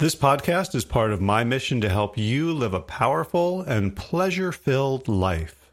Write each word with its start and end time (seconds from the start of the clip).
This 0.00 0.14
podcast 0.14 0.74
is 0.74 0.86
part 0.86 1.12
of 1.12 1.20
my 1.20 1.44
mission 1.44 1.82
to 1.82 1.90
help 1.90 2.16
you 2.16 2.54
live 2.54 2.72
a 2.72 2.80
powerful 2.80 3.60
and 3.60 3.94
pleasure 3.94 4.50
filled 4.50 5.08
life. 5.08 5.70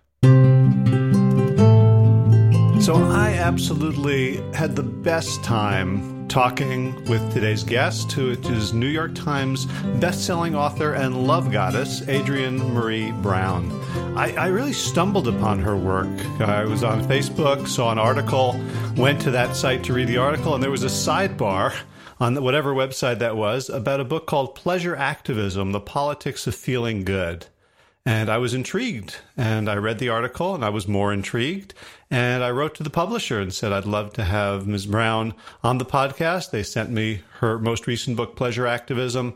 So, 2.84 2.96
I 3.06 3.38
absolutely 3.40 4.42
had 4.54 4.76
the 4.76 4.84
best 4.84 5.46
time 5.46 6.28
talking 6.28 6.94
with 7.06 7.32
today's 7.32 7.64
guest, 7.64 8.12
who 8.12 8.32
is 8.32 8.74
New 8.74 8.90
York 8.90 9.16
Times 9.16 9.66
bestselling 10.02 10.56
author 10.56 10.92
and 10.92 11.26
love 11.26 11.50
goddess, 11.50 12.06
Adrienne 12.10 12.60
Maree 12.60 13.14
Brown. 13.24 13.72
I, 14.18 14.34
I, 14.34 14.48
really 14.48 14.74
stumbled 14.74 15.30
upon 15.30 15.60
her 15.60 15.78
work. 15.78 16.10
I 16.42 16.66
was 16.66 16.84
on 16.84 17.02
Facebook, 17.06 17.66
saw 17.66 17.94
an 17.94 17.98
article, 17.98 18.60
went 18.98 19.22
to 19.22 19.32
that 19.32 19.56
site 19.56 19.86
to 19.86 19.94
read 19.94 20.10
the 20.10 20.18
article, 20.18 20.54
and 20.54 20.62
there 20.62 20.70
was 20.70 20.84
a 20.84 20.88
sidebar 20.88 21.74
on 22.20 22.42
whatever 22.42 22.74
website 22.74 23.20
that 23.20 23.38
was 23.38 23.70
about 23.70 24.00
a 24.00 24.06
book 24.06 24.26
called 24.26 24.56
Pleasure 24.56 24.96
Activism 24.96 25.72
The 25.72 25.80
Politics 25.80 26.48
of 26.48 26.56
Feeling 26.56 27.04
Good. 27.04 27.48
And 28.06 28.30
I 28.30 28.38
was 28.38 28.54
intrigued. 28.54 29.18
And 29.36 29.70
I 29.70 29.76
read 29.76 30.00
the 30.00 30.10
article 30.10 30.56
and 30.56 30.64
I 30.64 30.70
was 30.70 30.88
more 30.88 31.12
intrigued. 31.12 31.74
And 32.10 32.44
I 32.44 32.52
wrote 32.52 32.74
to 32.76 32.84
the 32.84 32.90
publisher 32.90 33.40
and 33.40 33.54
said, 33.54 33.74
I'd 33.74 33.86
love 33.86 34.14
to 34.14 34.24
have 34.24 34.66
Ms. 34.66 34.86
Brown 34.86 35.34
on 35.62 35.78
the 35.78 35.86
podcast. 35.86 36.52
They 36.52 36.64
sent 36.64 36.90
me 36.90 37.22
her 37.40 37.60
most 37.60 37.86
recent 37.86 38.16
book, 38.16 38.36
Pleasure 38.36 38.66
Activism. 38.66 39.36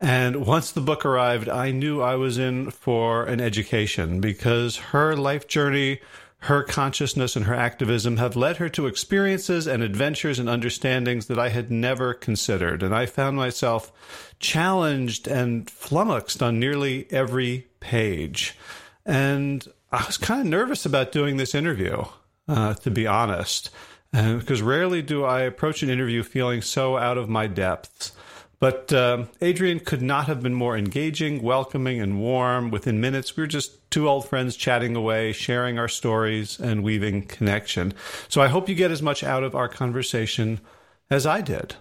And 0.00 0.46
once 0.46 0.70
the 0.70 0.80
book 0.80 1.04
arrived, 1.04 1.48
I 1.48 1.70
knew 1.70 2.00
I 2.00 2.14
was 2.14 2.38
in 2.38 2.70
for 2.70 3.24
an 3.24 3.40
education 3.40 4.20
because 4.20 4.76
her 4.76 5.16
life 5.16 5.48
journey, 5.48 6.00
her 6.44 6.62
consciousness 6.62 7.36
and 7.36 7.44
her 7.44 7.54
activism 7.54 8.16
have 8.16 8.34
led 8.34 8.56
her 8.56 8.68
to 8.70 8.86
experiences 8.86 9.66
and 9.66 9.82
adventures 9.82 10.38
and 10.38 10.48
understandings 10.48 11.26
that 11.26 11.38
I 11.38 11.50
had 11.50 11.70
never 11.70 12.14
considered. 12.14 12.82
And 12.82 12.94
I 12.94 13.04
found 13.04 13.36
myself 13.36 13.92
challenged 14.38 15.28
and 15.28 15.68
flummoxed 15.68 16.42
on 16.42 16.58
nearly 16.58 17.06
every 17.10 17.66
page. 17.80 18.56
And 19.04 19.66
I 19.92 20.06
was 20.06 20.16
kind 20.16 20.40
of 20.40 20.46
nervous 20.46 20.86
about 20.86 21.12
doing 21.12 21.36
this 21.36 21.54
interview, 21.54 22.04
uh, 22.48 22.72
to 22.74 22.90
be 22.90 23.06
honest, 23.06 23.68
because 24.10 24.62
rarely 24.62 25.02
do 25.02 25.24
I 25.24 25.42
approach 25.42 25.82
an 25.82 25.90
interview 25.90 26.22
feeling 26.22 26.62
so 26.62 26.96
out 26.96 27.18
of 27.18 27.28
my 27.28 27.48
depths. 27.48 28.12
But 28.60 28.92
uh, 28.92 29.24
Adrienne 29.42 29.80
could 29.80 30.02
not 30.02 30.26
have 30.26 30.42
been 30.42 30.52
more 30.54 30.76
engaging, 30.76 31.42
welcoming, 31.42 31.98
and 31.98 32.20
warm. 32.20 32.70
Within 32.70 33.00
minutes, 33.00 33.34
we 33.34 33.42
were 33.42 33.46
just 33.46 33.90
two 33.90 34.06
old 34.06 34.28
friends 34.28 34.54
chatting 34.54 34.94
away, 34.94 35.32
sharing 35.32 35.78
our 35.78 35.88
stories, 35.88 36.60
and 36.60 36.84
weaving 36.84 37.22
connection. 37.22 37.94
So 38.28 38.42
I 38.42 38.48
hope 38.48 38.68
you 38.68 38.74
get 38.74 38.90
as 38.90 39.00
much 39.00 39.24
out 39.24 39.42
of 39.42 39.54
our 39.54 39.68
conversation 39.68 40.60
as 41.08 41.24
I 41.24 41.40
did. 41.40 41.76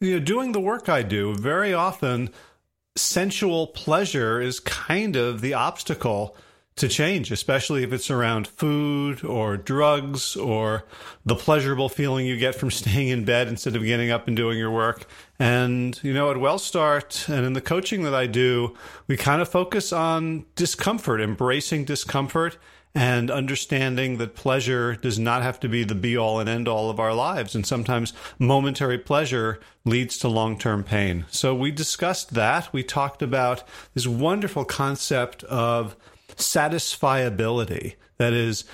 You 0.00 0.14
know, 0.14 0.24
doing 0.24 0.52
the 0.52 0.60
work 0.60 0.88
I 0.88 1.02
do, 1.02 1.34
very 1.34 1.74
often 1.74 2.30
sensual 2.96 3.66
pleasure 3.66 4.40
is 4.40 4.58
kind 4.58 5.16
of 5.16 5.42
the 5.42 5.52
obstacle 5.52 6.34
to 6.76 6.88
change, 6.88 7.32
especially 7.32 7.82
if 7.82 7.92
it's 7.92 8.10
around 8.10 8.46
food 8.46 9.24
or 9.24 9.56
drugs 9.56 10.36
or 10.36 10.84
the 11.24 11.34
pleasurable 11.34 11.88
feeling 11.88 12.26
you 12.26 12.36
get 12.36 12.54
from 12.54 12.70
staying 12.82 13.08
in 13.08 13.24
bed 13.24 13.48
instead 13.48 13.74
of 13.74 13.82
getting 13.82 14.10
up 14.10 14.28
and 14.28 14.36
doing 14.36 14.58
your 14.58 14.70
work. 14.70 15.06
And, 15.38 15.98
you 16.02 16.12
know, 16.12 16.30
at 16.30 16.36
WellStart 16.36 17.28
and 17.34 17.46
in 17.46 17.54
the 17.54 17.60
coaching 17.60 18.02
that 18.02 18.14
I 18.14 18.26
do, 18.26 18.76
we 19.06 19.16
kind 19.16 19.40
of 19.40 19.48
focus 19.48 19.92
on 19.92 20.44
discomfort, 20.54 21.20
embracing 21.20 21.84
discomfort 21.86 22.58
and 22.94 23.30
understanding 23.30 24.16
that 24.16 24.34
pleasure 24.34 24.96
does 24.96 25.18
not 25.18 25.42
have 25.42 25.60
to 25.60 25.68
be 25.68 25.84
the 25.84 25.94
be 25.94 26.16
all 26.16 26.40
and 26.40 26.48
end 26.48 26.66
all 26.66 26.88
of 26.88 26.98
our 26.98 27.12
lives. 27.12 27.54
And 27.54 27.66
sometimes 27.66 28.14
momentary 28.38 28.96
pleasure 28.98 29.60
leads 29.84 30.18
to 30.18 30.28
long 30.28 30.58
term 30.58 30.82
pain. 30.82 31.26
So 31.30 31.54
we 31.54 31.70
discussed 31.70 32.32
that. 32.34 32.72
We 32.72 32.82
talked 32.82 33.20
about 33.20 33.64
this 33.92 34.06
wonderful 34.06 34.64
concept 34.64 35.44
of 35.44 35.94
satisfiability. 36.36 37.94
That 38.18 38.32
is, 38.32 38.64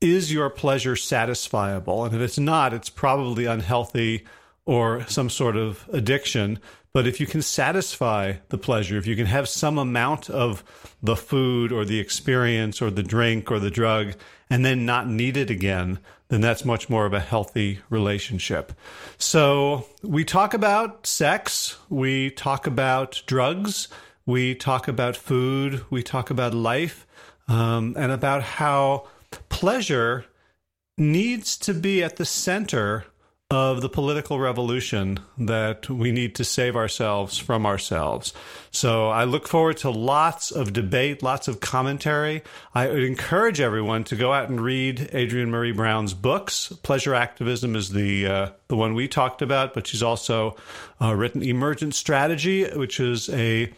is 0.00 0.32
your 0.32 0.50
pleasure 0.50 0.94
satisfiable? 0.94 2.06
And 2.06 2.14
if 2.14 2.20
it's 2.20 2.38
not, 2.38 2.72
it's 2.72 2.90
probably 2.90 3.46
unhealthy 3.46 4.24
or 4.64 5.06
some 5.08 5.30
sort 5.30 5.56
of 5.56 5.88
addiction. 5.92 6.58
But 6.92 7.06
if 7.06 7.20
you 7.20 7.26
can 7.26 7.42
satisfy 7.42 8.34
the 8.48 8.58
pleasure, 8.58 8.98
if 8.98 9.06
you 9.06 9.14
can 9.14 9.26
have 9.26 9.48
some 9.48 9.78
amount 9.78 10.28
of 10.28 10.64
the 11.02 11.16
food 11.16 11.70
or 11.70 11.84
the 11.84 12.00
experience 12.00 12.82
or 12.82 12.90
the 12.90 13.02
drink 13.02 13.50
or 13.50 13.60
the 13.60 13.70
drug 13.70 14.14
and 14.48 14.64
then 14.64 14.84
not 14.84 15.08
need 15.08 15.36
it 15.36 15.50
again, 15.50 16.00
then 16.28 16.40
that's 16.40 16.64
much 16.64 16.88
more 16.88 17.06
of 17.06 17.12
a 17.12 17.20
healthy 17.20 17.80
relationship. 17.90 18.72
So 19.18 19.86
we 20.02 20.24
talk 20.24 20.54
about 20.54 21.06
sex, 21.06 21.76
we 21.88 22.30
talk 22.30 22.66
about 22.66 23.22
drugs, 23.26 23.88
we 24.26 24.54
talk 24.54 24.88
about 24.88 25.16
food, 25.16 25.84
we 25.90 26.02
talk 26.02 26.30
about 26.30 26.54
life, 26.54 27.06
um, 27.50 27.94
and 27.98 28.12
about 28.12 28.42
how 28.42 29.08
pleasure 29.48 30.24
needs 30.96 31.58
to 31.58 31.74
be 31.74 32.02
at 32.02 32.16
the 32.16 32.24
center 32.24 33.04
of 33.50 33.80
the 33.80 33.88
political 33.88 34.38
revolution 34.38 35.18
that 35.36 35.90
we 35.90 36.12
need 36.12 36.36
to 36.36 36.44
save 36.44 36.76
ourselves 36.76 37.36
from 37.36 37.66
ourselves. 37.66 38.32
So 38.70 39.08
I 39.08 39.24
look 39.24 39.48
forward 39.48 39.78
to 39.78 39.90
lots 39.90 40.52
of 40.52 40.72
debate, 40.72 41.24
lots 41.24 41.48
of 41.48 41.58
commentary. 41.58 42.42
I 42.76 42.88
encourage 42.88 43.60
everyone 43.60 44.04
to 44.04 44.14
go 44.14 44.32
out 44.32 44.48
and 44.48 44.60
read 44.60 45.10
Adrienne 45.12 45.50
Maree 45.50 45.74
Brown's 45.74 46.14
books. 46.14 46.72
Pleasure 46.84 47.12
Activism 47.12 47.74
is 47.74 47.90
the 47.90 48.26
uh, 48.26 48.50
the 48.68 48.76
one 48.76 48.94
we 48.94 49.08
talked 49.08 49.42
about, 49.42 49.74
but 49.74 49.88
she's 49.88 50.02
also 50.02 50.56
uh, 51.02 51.12
written 51.12 51.42
Emergent 51.42 51.96
Strategy, 51.96 52.70
which 52.70 53.00
is 53.00 53.28
a 53.30 53.72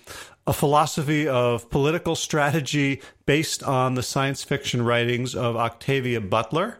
a 0.46 0.52
philosophy 0.52 1.28
of 1.28 1.70
political 1.70 2.16
strategy 2.16 3.00
based 3.26 3.62
on 3.62 3.94
the 3.94 4.02
science 4.02 4.42
fiction 4.42 4.82
writings 4.82 5.34
of 5.34 5.56
Octavia 5.56 6.20
Butler. 6.20 6.78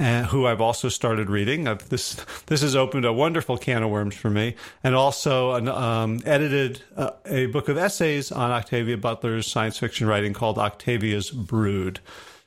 Uh, 0.00 0.22
who 0.22 0.46
I've 0.46 0.60
also 0.60 0.88
started 0.88 1.28
reading. 1.28 1.66
I've, 1.66 1.88
this 1.88 2.14
this 2.46 2.60
has 2.62 2.76
opened 2.76 3.04
a 3.04 3.12
wonderful 3.12 3.58
can 3.58 3.82
of 3.82 3.90
worms 3.90 4.14
for 4.14 4.30
me, 4.30 4.54
and 4.84 4.94
also 4.94 5.54
an, 5.54 5.66
um, 5.66 6.20
edited 6.24 6.82
uh, 6.96 7.10
a 7.26 7.46
book 7.46 7.68
of 7.68 7.76
essays 7.76 8.30
on 8.30 8.52
Octavia 8.52 8.96
Butler's 8.96 9.48
science 9.48 9.76
fiction 9.76 10.06
writing 10.06 10.34
called 10.34 10.56
Octavia's 10.56 11.32
Brood. 11.32 11.98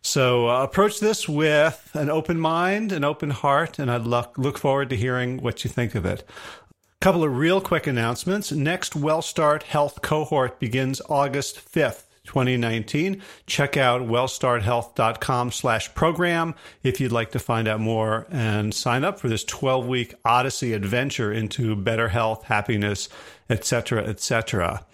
So 0.02 0.50
uh, 0.50 0.64
approach 0.64 1.02
this 1.02 1.28
with 1.30 1.92
an 1.94 2.10
open 2.10 2.40
mind, 2.40 2.92
an 2.92 3.04
open 3.04 3.30
heart, 3.30 3.78
and 3.80 3.92
I'd 3.92 4.08
look, 4.08 4.38
look 4.38 4.58
forward 4.58 4.90
to 4.90 4.96
hearing 4.96 5.42
what 5.42 5.64
you 5.64 5.70
think 5.70 5.94
of 5.94 6.06
it. 6.06 6.24
Couple 7.02 7.24
of 7.24 7.36
real 7.36 7.60
quick 7.62 7.88
announcements. 7.88 8.52
Next 8.52 8.94
WellStart 8.94 9.64
Health 9.64 10.04
cohort 10.04 10.60
begins 10.60 11.02
August 11.10 11.60
5th. 11.60 12.04
2019. 12.26 13.20
Check 13.48 13.76
out 13.76 14.02
wellstarthealth.com 14.02 15.52
slash 15.52 15.94
program 15.96 16.54
if 16.84 17.02
you'd 17.02 17.12
like 17.12 17.32
to 17.32 17.40
find 17.40 17.68
out 17.68 17.80
more 17.80 18.28
and 18.30 18.76
sign 18.76 19.04
up 19.04 19.20
for 19.20 19.28
this 19.28 19.44
12 19.44 19.88
week 19.88 20.14
Odyssey 20.24 20.74
adventure 20.74 21.34
into 21.34 21.76
better 21.76 22.10
health, 22.10 22.44
happiness, 22.44 23.10
etc., 23.50 24.04
etc. 24.04 24.86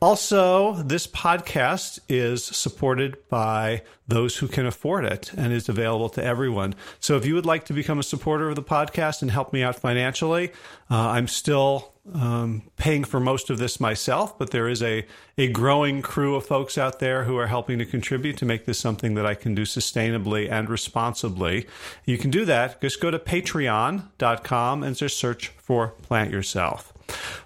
Also, 0.00 0.74
this 0.82 1.06
podcast 1.06 2.00
is 2.06 2.44
supported 2.44 3.16
by 3.30 3.82
those 4.06 4.36
who 4.36 4.46
can 4.46 4.66
afford 4.66 5.06
it 5.06 5.32
and 5.34 5.54
is 5.54 5.70
available 5.70 6.10
to 6.10 6.22
everyone. 6.22 6.74
So 7.00 7.16
if 7.16 7.24
you 7.24 7.34
would 7.34 7.46
like 7.46 7.64
to 7.66 7.72
become 7.72 7.98
a 7.98 8.02
supporter 8.02 8.50
of 8.50 8.56
the 8.56 8.62
podcast 8.62 9.22
and 9.22 9.30
help 9.30 9.54
me 9.54 9.62
out 9.62 9.76
financially, 9.76 10.50
uh, 10.90 11.08
I'm 11.08 11.26
still 11.26 11.94
um, 12.12 12.62
paying 12.76 13.04
for 13.04 13.20
most 13.20 13.48
of 13.48 13.56
this 13.56 13.80
myself, 13.80 14.38
but 14.38 14.50
there 14.50 14.68
is 14.68 14.82
a, 14.82 15.06
a 15.38 15.48
growing 15.48 16.02
crew 16.02 16.36
of 16.36 16.44
folks 16.44 16.76
out 16.76 16.98
there 16.98 17.24
who 17.24 17.38
are 17.38 17.46
helping 17.46 17.78
to 17.78 17.86
contribute 17.86 18.36
to 18.36 18.44
make 18.44 18.66
this 18.66 18.78
something 18.78 19.14
that 19.14 19.24
I 19.24 19.34
can 19.34 19.54
do 19.54 19.62
sustainably 19.62 20.50
and 20.50 20.68
responsibly. 20.68 21.66
You 22.04 22.18
can 22.18 22.30
do 22.30 22.44
that. 22.44 22.82
Just 22.82 23.00
go 23.00 23.10
to 23.10 23.18
patreon.com 23.18 24.82
and 24.82 24.94
just 24.94 25.16
search 25.16 25.48
for 25.48 25.88
Plant 25.88 26.30
Yourself. 26.30 26.92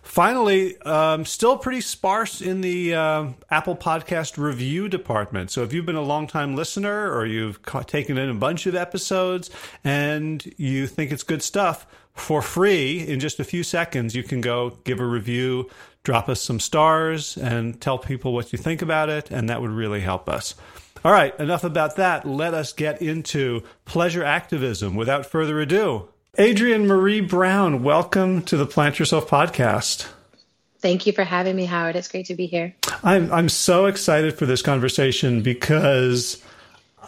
Finally, 0.02 0.76
um, 0.82 1.24
still 1.24 1.56
pretty 1.56 1.80
sparse 1.80 2.40
in 2.40 2.60
the 2.62 2.94
uh, 2.94 3.26
Apple 3.50 3.76
Podcast 3.76 4.36
review 4.38 4.88
department. 4.88 5.50
So 5.50 5.62
if 5.62 5.72
you've 5.72 5.86
been 5.86 5.94
a 5.94 6.02
long-time 6.02 6.56
listener 6.56 7.12
or 7.12 7.26
you've 7.26 7.62
ca- 7.62 7.82
taken 7.82 8.18
in 8.18 8.28
a 8.28 8.34
bunch 8.34 8.66
of 8.66 8.74
episodes 8.74 9.50
and 9.84 10.52
you 10.56 10.86
think 10.86 11.12
it's 11.12 11.22
good 11.22 11.42
stuff, 11.42 11.86
for 12.14 12.42
free 12.42 13.06
in 13.06 13.20
just 13.20 13.40
a 13.40 13.44
few 13.44 13.62
seconds, 13.62 14.14
you 14.14 14.22
can 14.22 14.40
go 14.40 14.70
give 14.84 15.00
a 15.00 15.06
review, 15.06 15.70
drop 16.02 16.28
us 16.28 16.40
some 16.42 16.60
stars, 16.60 17.36
and 17.36 17.80
tell 17.80 17.98
people 17.98 18.32
what 18.32 18.52
you 18.52 18.58
think 18.58 18.82
about 18.82 19.08
it, 19.08 19.30
and 19.30 19.48
that 19.48 19.60
would 19.60 19.70
really 19.70 20.00
help 20.00 20.28
us. 20.28 20.54
All 21.04 21.12
right, 21.12 21.38
enough 21.40 21.64
about 21.64 21.96
that. 21.96 22.26
Let 22.26 22.52
us 22.52 22.72
get 22.72 23.00
into 23.00 23.62
pleasure 23.86 24.24
activism 24.24 24.96
without 24.96 25.24
further 25.24 25.60
ado. 25.60 26.08
Adrienne 26.38 26.86
Maree 26.86 27.28
Brown, 27.28 27.82
welcome 27.82 28.42
to 28.42 28.56
the 28.56 28.64
Plant 28.64 29.00
Yourself 29.00 29.28
podcast. 29.28 30.08
Thank 30.78 31.04
you 31.04 31.12
for 31.12 31.24
having 31.24 31.56
me, 31.56 31.64
Howard. 31.64 31.96
It's 31.96 32.06
great 32.06 32.26
to 32.26 32.36
be 32.36 32.46
here. 32.46 32.72
I'm 33.02 33.32
I'm 33.32 33.48
so 33.48 33.86
excited 33.86 34.38
for 34.38 34.46
this 34.46 34.62
conversation 34.62 35.42
because 35.42 36.40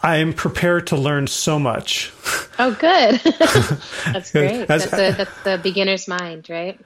I'm 0.03 0.33
prepared 0.33 0.87
to 0.87 0.97
learn 0.97 1.27
so 1.27 1.57
much. 1.57 2.11
Oh, 2.59 2.75
good. 2.77 3.21
that's 4.13 4.31
great. 4.33 4.61
As, 4.61 4.67
that's, 4.67 4.91
the, 4.91 5.15
that's 5.17 5.43
the 5.43 5.57
beginner's 5.57 6.05
mind, 6.05 6.49
right? 6.49 6.77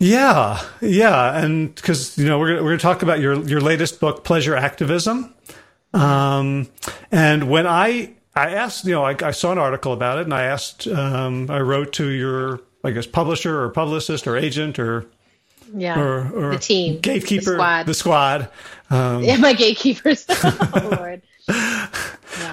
Yeah, 0.00 0.60
yeah, 0.80 1.38
and 1.38 1.72
because 1.76 2.18
you 2.18 2.26
know 2.26 2.40
we're 2.40 2.56
we're 2.56 2.70
going 2.70 2.78
to 2.78 2.82
talk 2.82 3.02
about 3.02 3.20
your 3.20 3.34
your 3.46 3.60
latest 3.60 4.00
book, 4.00 4.24
Pleasure 4.24 4.56
Activism, 4.56 5.32
um, 5.94 6.68
and 7.12 7.48
when 7.48 7.68
I 7.68 8.15
I 8.36 8.50
asked, 8.50 8.84
you 8.84 8.92
know, 8.92 9.02
I, 9.02 9.16
I, 9.22 9.30
saw 9.30 9.50
an 9.50 9.58
article 9.58 9.94
about 9.94 10.18
it, 10.18 10.24
and 10.24 10.34
I 10.34 10.44
asked, 10.44 10.86
um, 10.86 11.50
I 11.50 11.60
wrote 11.60 11.94
to 11.94 12.08
your, 12.08 12.60
I 12.84 12.90
guess, 12.90 13.06
publisher 13.06 13.62
or 13.62 13.70
publicist 13.70 14.26
or 14.26 14.36
agent 14.36 14.78
or, 14.78 15.06
yeah, 15.74 15.98
or, 15.98 16.30
or 16.32 16.50
the 16.52 16.58
team, 16.58 17.00
gatekeeper, 17.00 17.52
the 17.52 17.56
squad, 17.56 17.86
the 17.86 17.94
squad. 17.94 18.48
Um, 18.90 19.24
yeah, 19.24 19.36
my 19.38 19.54
gatekeepers. 19.54 20.26
oh 20.30 20.96
Lord. 20.98 21.22
Yeah. 21.48 21.88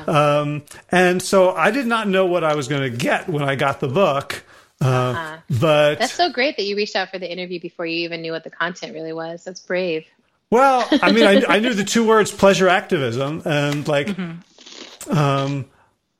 Um, 0.08 0.64
and 0.90 1.22
so 1.22 1.52
I 1.54 1.72
did 1.72 1.88
not 1.88 2.08
know 2.08 2.26
what 2.26 2.46
I 2.46 2.56
was 2.56 2.70
going 2.70 2.90
to 2.90 2.98
get 2.98 3.28
when 3.28 3.44
I 3.44 3.56
got 3.56 3.82
the 3.82 3.90
book. 3.90 4.46
Uh, 4.82 4.88
uh-huh. 4.88 5.38
But 5.50 6.00
that's 6.00 6.14
so 6.14 6.32
great 6.32 6.56
that 6.56 6.64
you 6.64 6.78
reached 6.78 6.96
out 6.96 7.10
for 7.10 7.20
the 7.20 7.30
interview 7.30 7.60
before 7.60 7.86
you 7.86 8.00
even 8.06 8.22
knew 8.22 8.32
what 8.32 8.46
the 8.46 8.50
content 8.50 8.94
really 8.94 9.12
was. 9.12 9.44
That's 9.44 9.60
brave. 9.60 10.06
Well, 10.50 10.88
I 11.02 11.12
mean, 11.12 11.26
I, 11.26 11.56
I 11.56 11.60
knew 11.60 11.74
the 11.74 11.84
two 11.84 12.08
words 12.08 12.32
pleasure 12.32 12.70
activism, 12.70 13.42
and 13.44 13.86
like, 13.88 14.08
mm-hmm. 14.08 15.18
um, 15.18 15.66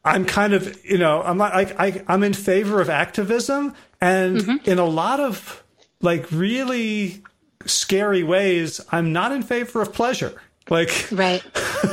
I'm 0.06 0.26
kind 0.26 0.54
of, 0.54 0.84
you 0.86 0.98
know, 0.98 1.22
I'm 1.22 1.38
like, 1.38 1.80
I, 1.80 2.04
I'm 2.08 2.24
in 2.24 2.34
favor 2.34 2.82
of 2.82 2.90
activism, 2.90 3.74
and 4.02 4.38
mm-hmm. 4.38 4.70
in 4.70 4.80
a 4.80 4.86
lot 4.86 5.20
of 5.20 5.64
like 6.02 6.30
really 6.32 7.24
scary 7.66 8.24
ways, 8.24 8.82
I'm 8.92 9.14
not 9.14 9.32
in 9.32 9.42
favor 9.42 9.82
of 9.82 9.94
pleasure. 9.94 10.42
Like, 10.70 11.08
right, 11.12 11.44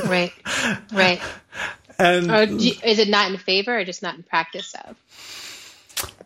right, 0.05 0.33
right. 0.91 1.21
And 1.99 2.59
you, 2.59 2.73
is 2.83 2.97
it 2.97 3.09
not 3.09 3.29
in 3.29 3.37
favor 3.37 3.77
or 3.77 3.85
just 3.85 4.01
not 4.01 4.15
in 4.15 4.23
practice 4.23 4.73
of? 4.85 4.97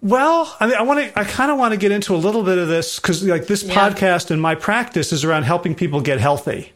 Well, 0.01 0.55
I 0.59 0.67
mean, 0.67 0.75
I 0.75 0.83
want 0.83 0.99
to, 1.01 1.19
I 1.19 1.25
kind 1.25 1.51
of 1.51 1.57
want 1.57 1.73
to 1.73 1.77
get 1.77 1.91
into 1.91 2.15
a 2.15 2.17
little 2.17 2.43
bit 2.43 2.57
of 2.57 2.69
this 2.69 2.97
because, 2.97 3.21
like, 3.23 3.47
this 3.47 3.61
yeah. 3.63 3.73
podcast 3.73 4.31
and 4.31 4.41
my 4.41 4.55
practice 4.55 5.11
is 5.11 5.25
around 5.25 5.43
helping 5.43 5.75
people 5.75 5.99
get 5.99 6.21
healthy. 6.21 6.71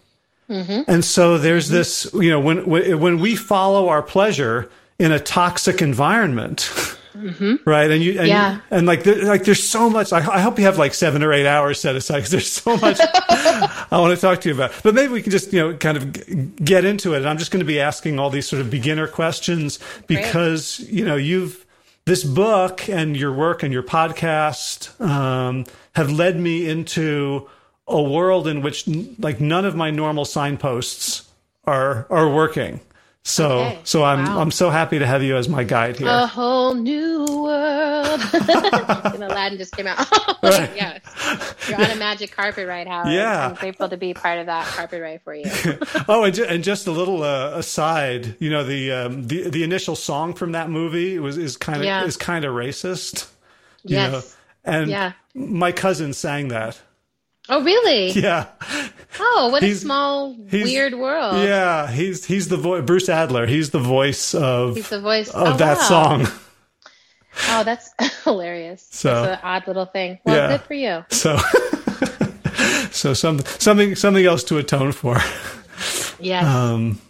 Mm-hmm. 0.50 0.92
And 0.92 1.06
so 1.06 1.38
there's 1.38 1.68
mm-hmm. 1.68 1.76
this, 1.76 2.10
you 2.14 2.30
know, 2.30 2.42
when 2.42 2.66
when 2.66 3.20
we 3.20 3.38
follow 3.38 3.88
our 3.88 4.02
pleasure, 4.02 4.70
in 5.00 5.12
a 5.12 5.20
toxic 5.20 5.82
environment. 5.82 6.60
Mm-hmm. 7.16 7.56
Right. 7.66 7.92
And 7.92 8.02
you, 8.02 8.18
and, 8.18 8.28
yeah. 8.28 8.56
you, 8.56 8.62
and 8.72 8.88
like, 8.88 9.04
there, 9.04 9.26
like, 9.26 9.44
there's 9.44 9.62
so 9.62 9.90
much. 9.90 10.14
I, 10.14 10.20
I, 10.20 10.40
hope 10.40 10.58
you 10.58 10.66
have 10.66 10.78
like 10.78 10.94
seven 10.94 11.22
or 11.22 11.34
eight 11.34 11.46
hours 11.46 11.80
set 11.80 11.96
aside 11.96 12.18
because 12.18 12.32
there's 12.32 12.52
so 12.52 12.78
much 12.78 12.98
I 13.30 13.88
want 13.92 14.16
to 14.16 14.22
talk 14.22 14.40
to 14.42 14.50
you 14.50 14.56
about. 14.56 14.72
But 14.84 14.96
maybe 14.96 15.12
we 15.12 15.22
can 15.22 15.32
just, 15.32 15.52
you 15.52 15.60
know, 15.60 15.78
kind 15.78 15.98
of 15.98 16.64
get 16.64 16.86
into 16.86 17.16
it. 17.16 17.18
And 17.18 17.28
I'm 17.28 17.38
just 17.38 17.52
going 17.52 17.60
to 17.60 17.66
be 17.66 17.80
asking 17.80 18.20
all 18.20 18.30
these 18.30 18.48
sort 18.48 18.62
of 18.62 18.70
beginner 18.70 19.08
questions 19.08 19.80
because, 20.08 20.78
Great. 20.78 20.92
you 20.92 21.06
know, 21.06 21.18
you've, 21.18 21.66
this 22.06 22.24
book 22.24 22.88
and 22.88 23.18
your 23.18 23.34
work 23.34 23.64
and 23.64 23.74
your 23.74 23.84
podcast 23.84 25.00
um, 25.02 25.66
have 25.96 26.12
led 26.12 26.40
me 26.40 26.70
into 26.70 27.50
a 27.86 28.02
world 28.02 28.48
in 28.48 28.62
which 28.62 28.88
like 29.18 29.42
none 29.42 29.66
of 29.66 29.76
my 29.76 29.92
normal 29.92 30.24
signposts 30.24 31.28
are 31.66 32.08
are 32.10 32.34
working 32.34 32.80
so, 33.30 33.60
okay. 33.60 33.80
so 33.84 34.04
I'm 34.04 34.26
wow. 34.26 34.42
I'm 34.42 34.50
so 34.50 34.72
happy 34.72 34.98
to 34.98 35.06
have 35.06 35.22
you 35.22 35.38
as 35.38 35.48
my 35.48 35.64
guide 35.64 35.98
here. 35.98 36.08
A 36.08 36.26
whole 36.26 36.74
new 36.74 37.26
world. 37.30 38.22
and 38.34 39.24
Aladdin 39.24 39.60
just 39.60 39.76
came 39.76 39.86
out. 39.86 40.00
right. 40.44 40.72
yes, 40.76 41.02
you're 41.70 41.80
on 41.80 41.92
a 41.92 41.96
magic 41.96 42.32
carpet 42.32 42.68
ride, 42.68 42.88
Howard. 42.88 43.14
Yeah, 43.14 43.48
I'm 43.48 43.54
grateful 43.54 43.88
to 43.88 43.98
be 43.98 44.16
part 44.16 44.40
of 44.40 44.48
that 44.48 44.66
carpet 44.66 45.02
ride 45.02 45.22
for 45.22 45.36
you. 45.36 45.46
oh, 46.08 46.24
and, 46.24 46.34
ju- 46.34 46.46
and 46.46 46.64
just 46.64 46.88
a 46.88 46.92
little 46.92 47.22
uh, 47.22 47.52
aside, 47.54 48.36
you 48.40 48.50
know 48.50 48.64
the 48.64 48.92
um, 48.92 49.28
the 49.28 49.48
the 49.48 49.64
initial 49.64 49.96
song 49.96 50.34
from 50.34 50.54
that 50.54 50.72
movie 50.72 51.20
was 51.20 51.38
is 51.38 51.56
kind 51.56 51.78
of 51.78 51.86
yeah. 51.86 52.04
is 52.06 52.18
kind 52.18 52.46
of 52.46 52.56
racist. 52.56 53.30
yes. 53.84 54.12
Know? 54.12 54.22
And 54.66 54.90
yeah. 54.90 55.14
my 55.36 55.72
cousin 55.72 56.14
sang 56.14 56.48
that. 56.50 56.82
Oh, 57.50 57.64
really? 57.64 58.12
Yeah. 58.20 58.48
Oh, 59.20 59.50
what 59.52 59.64
he's, 59.64 59.78
a 59.78 59.82
small, 59.82 60.36
weird 60.36 60.94
world. 60.94 61.36
Yeah, 61.38 61.90
he's 61.90 62.24
he's 62.24 62.48
the 62.48 62.58
voice. 62.58 62.86
Bruce 62.86 63.10
Adler. 63.10 63.48
He's 63.48 63.72
the 63.72 63.80
voice 63.80 64.34
of. 64.34 64.76
He's 64.76 64.90
the 64.90 65.02
voice 65.02 65.30
of 65.30 65.56
oh, 65.56 65.58
that 65.58 65.78
wow. 65.78 65.84
song. 65.84 66.28
Oh, 67.50 67.64
that's 67.64 67.92
hilarious. 68.24 68.88
So 68.92 69.14
that's 69.14 69.42
an 69.42 69.48
odd 69.48 69.68
little 69.68 69.86
thing. 69.86 70.20
Well, 70.26 70.36
yeah. 70.36 70.58
good 70.58 70.62
for 70.62 70.74
you. 70.74 71.04
So, 71.10 71.38
so 72.92 73.14
some 73.14 73.40
something 73.40 73.96
something 73.96 74.26
else 74.26 74.44
to 74.46 74.58
atone 74.58 74.92
for. 74.92 75.18
Yes. 76.20 76.46
Um. 76.46 77.02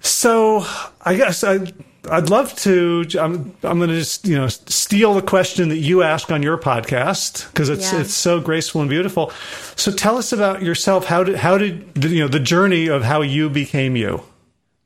So 0.00 0.64
I 1.02 1.16
guess 1.16 1.44
I 1.44 1.72
I'd 2.10 2.30
love 2.30 2.54
to. 2.60 3.04
I'm 3.18 3.54
I'm 3.62 3.78
going 3.78 3.90
to 3.90 3.98
just 3.98 4.26
you 4.26 4.36
know 4.36 4.48
steal 4.48 5.14
the 5.14 5.22
question 5.22 5.68
that 5.68 5.78
you 5.78 6.02
ask 6.02 6.30
on 6.30 6.42
your 6.42 6.58
podcast 6.58 7.46
because 7.48 7.68
it's 7.68 7.92
yeah. 7.92 8.00
it's 8.00 8.14
so 8.14 8.40
graceful 8.40 8.80
and 8.80 8.90
beautiful. 8.90 9.30
So 9.76 9.92
tell 9.92 10.16
us 10.16 10.32
about 10.32 10.62
yourself. 10.62 11.04
How 11.06 11.24
did 11.24 11.36
how 11.36 11.58
did 11.58 12.04
you 12.04 12.20
know 12.20 12.28
the 12.28 12.40
journey 12.40 12.88
of 12.88 13.02
how 13.02 13.22
you 13.22 13.50
became 13.50 13.96
you? 13.96 14.22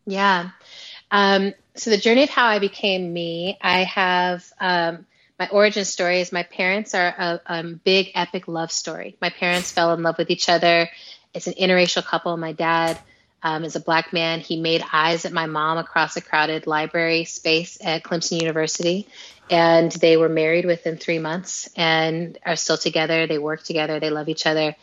Yeah. 0.07 0.51
Um, 1.11 1.55
so 1.77 1.91
the 1.91 1.99
journey 1.99 2.25
of 2.25 2.31
how 2.31 2.47
I 2.47 2.59
became 2.59 3.13
me. 3.13 3.59
I 3.61 3.85
have 3.85 4.45
um, 4.61 5.07
my 5.39 5.49
origin 5.49 5.85
story 5.85 6.21
is 6.21 6.33
my 6.33 6.43
parents 6.43 6.95
are 6.95 7.07
a, 7.07 7.41
a 7.47 7.63
big 7.63 8.11
epic 8.15 8.49
love 8.49 8.71
story. 8.73 9.17
My 9.21 9.31
parents 9.31 9.73
fell 9.73 9.93
in 9.95 10.03
love 10.03 10.19
with 10.19 10.31
each 10.31 10.49
other. 10.49 10.89
It's 11.35 11.47
an 11.47 11.55
interracial 11.55 12.05
couple. 12.05 12.37
My 12.37 12.53
dad 12.53 12.99
um, 13.43 13.65
as 13.65 13.77
a 13.77 13.81
black 13.81 14.13
man. 14.13 14.41
He 14.41 14.61
made 14.61 14.85
eyes 14.93 15.25
at 15.25 15.33
my 15.33 15.47
mom 15.47 15.79
across 15.79 16.17
a 16.17 16.21
crowded 16.21 16.67
library 16.67 17.25
space 17.25 17.79
at 17.83 18.03
Clemson 18.03 18.41
University. 18.41 19.09
And 19.51 19.91
they 19.93 20.17
were 20.17 20.29
married 20.29 20.65
within 20.65 20.97
three 20.97 21.19
months 21.19 21.69
and 21.77 22.39
are 22.47 22.57
still 22.57 22.79
together. 22.79 23.27
They 23.27 23.39
work 23.39 23.63
together, 23.63 24.01
they 24.01 24.11
love 24.11 24.29
each 24.29 24.47
other. 24.47 24.77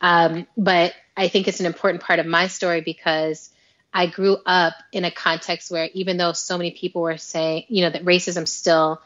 Um, 0.00 0.46
but 0.56 0.94
I 1.16 1.28
think 1.28 1.48
it's 1.48 1.60
an 1.60 1.66
important 1.66 2.02
part 2.02 2.18
of 2.18 2.26
my 2.26 2.46
story 2.46 2.80
because 2.80 3.50
I 3.92 4.06
grew 4.06 4.36
up 4.44 4.74
in 4.92 5.04
a 5.04 5.10
context 5.10 5.70
where 5.70 5.88
even 5.94 6.16
though 6.16 6.32
so 6.32 6.58
many 6.58 6.72
people 6.72 7.02
were 7.02 7.18
saying, 7.18 7.64
you 7.68 7.82
know, 7.82 7.90
that 7.90 8.04
racism 8.04 8.46
still 8.48 9.00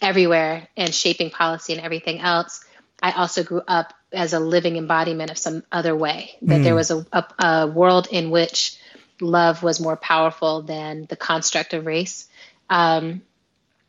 everywhere 0.00 0.68
and 0.76 0.94
shaping 0.94 1.30
policy 1.30 1.74
and 1.74 1.82
everything 1.82 2.20
else, 2.20 2.64
I 3.02 3.12
also 3.12 3.42
grew 3.42 3.60
up 3.66 3.92
as 4.14 4.32
a 4.32 4.40
living 4.40 4.76
embodiment 4.76 5.30
of 5.30 5.38
some 5.38 5.62
other 5.70 5.94
way. 5.94 6.36
That 6.42 6.60
mm. 6.60 6.64
there 6.64 6.74
was 6.74 6.90
a, 6.90 7.06
a, 7.12 7.24
a, 7.44 7.66
world 7.66 8.08
in 8.10 8.30
which 8.30 8.78
love 9.20 9.62
was 9.62 9.80
more 9.80 9.96
powerful 9.96 10.62
than 10.62 11.06
the 11.06 11.16
construct 11.16 11.74
of 11.74 11.86
race. 11.86 12.28
Um, 12.68 13.22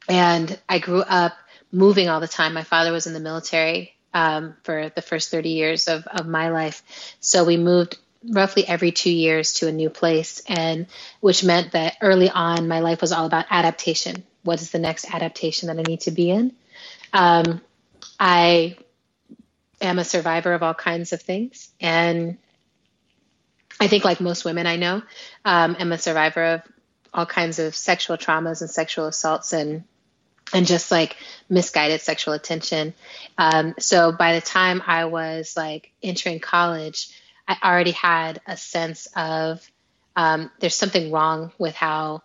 and 0.08 0.60
I 0.70 0.80
grew 0.80 1.02
up 1.02 1.34
moving 1.72 2.10
all 2.10 2.20
the 2.20 2.28
time. 2.28 2.54
My 2.54 2.64
father 2.64 2.92
was 2.92 3.08
in 3.08 3.14
the 3.14 3.20
military 3.20 3.94
um, 4.14 4.56
for 4.64 4.90
the 4.90 5.02
first 5.02 5.32
30 5.32 5.50
years 5.50 5.88
of, 5.88 6.08
of 6.08 6.28
my 6.28 6.50
life. 6.50 7.16
So 7.20 7.44
we 7.44 7.58
moved 7.58 7.98
roughly 8.32 8.68
every 8.68 8.92
two 8.92 9.12
years 9.12 9.54
to 9.54 9.68
a 9.68 9.72
new 9.72 9.90
place, 9.90 10.42
and 10.48 10.88
which 11.20 11.44
meant 11.44 11.74
that 11.74 11.98
early 12.02 12.30
on 12.30 12.68
my 12.68 12.80
life 12.80 13.02
was 13.02 13.12
all 13.12 13.26
about 13.26 13.46
adaptation. 13.50 14.24
What 14.44 14.62
is 14.62 14.72
the 14.72 14.80
next 14.80 15.14
adaptation 15.14 15.68
that 15.68 15.78
I 15.78 15.84
need 15.84 16.02
to 16.02 16.12
be 16.12 16.30
in? 16.30 16.54
Um, 17.14 17.62
I 18.20 18.78
am 19.82 20.00
a 20.00 20.04
survivor 20.04 20.54
of 20.54 20.64
all 20.64 20.74
kinds 20.74 21.14
of 21.14 21.22
things, 21.22 21.70
and 21.80 22.38
I 23.80 23.88
think, 23.88 24.06
like 24.06 24.22
most 24.22 24.46
women 24.46 24.68
I 24.68 24.78
know, 24.78 25.02
um, 25.44 25.76
am 25.80 25.92
a 25.92 25.98
survivor 25.98 26.44
of 26.44 26.62
all 27.14 27.26
kinds 27.26 27.60
of 27.60 27.76
sexual 27.76 28.18
traumas 28.18 28.62
and 28.62 28.70
sexual 28.70 29.08
assaults 29.08 29.54
and 29.54 29.84
and 30.54 30.68
just 30.68 30.92
like 30.92 31.18
misguided 31.50 32.02
sexual 32.02 32.34
attention. 32.34 32.94
Um, 33.38 33.74
so 33.80 34.12
by 34.12 34.36
the 34.36 34.42
time 34.42 34.84
I 34.86 35.06
was 35.06 35.58
like 35.58 35.92
entering 36.04 36.40
college, 36.40 37.10
I 37.48 37.58
already 37.64 37.92
had 37.92 38.42
a 38.46 38.56
sense 38.56 39.08
of 39.16 39.68
um, 40.16 40.52
there's 40.60 40.76
something 40.76 41.12
wrong 41.12 41.52
with 41.58 41.76
how 41.76 42.22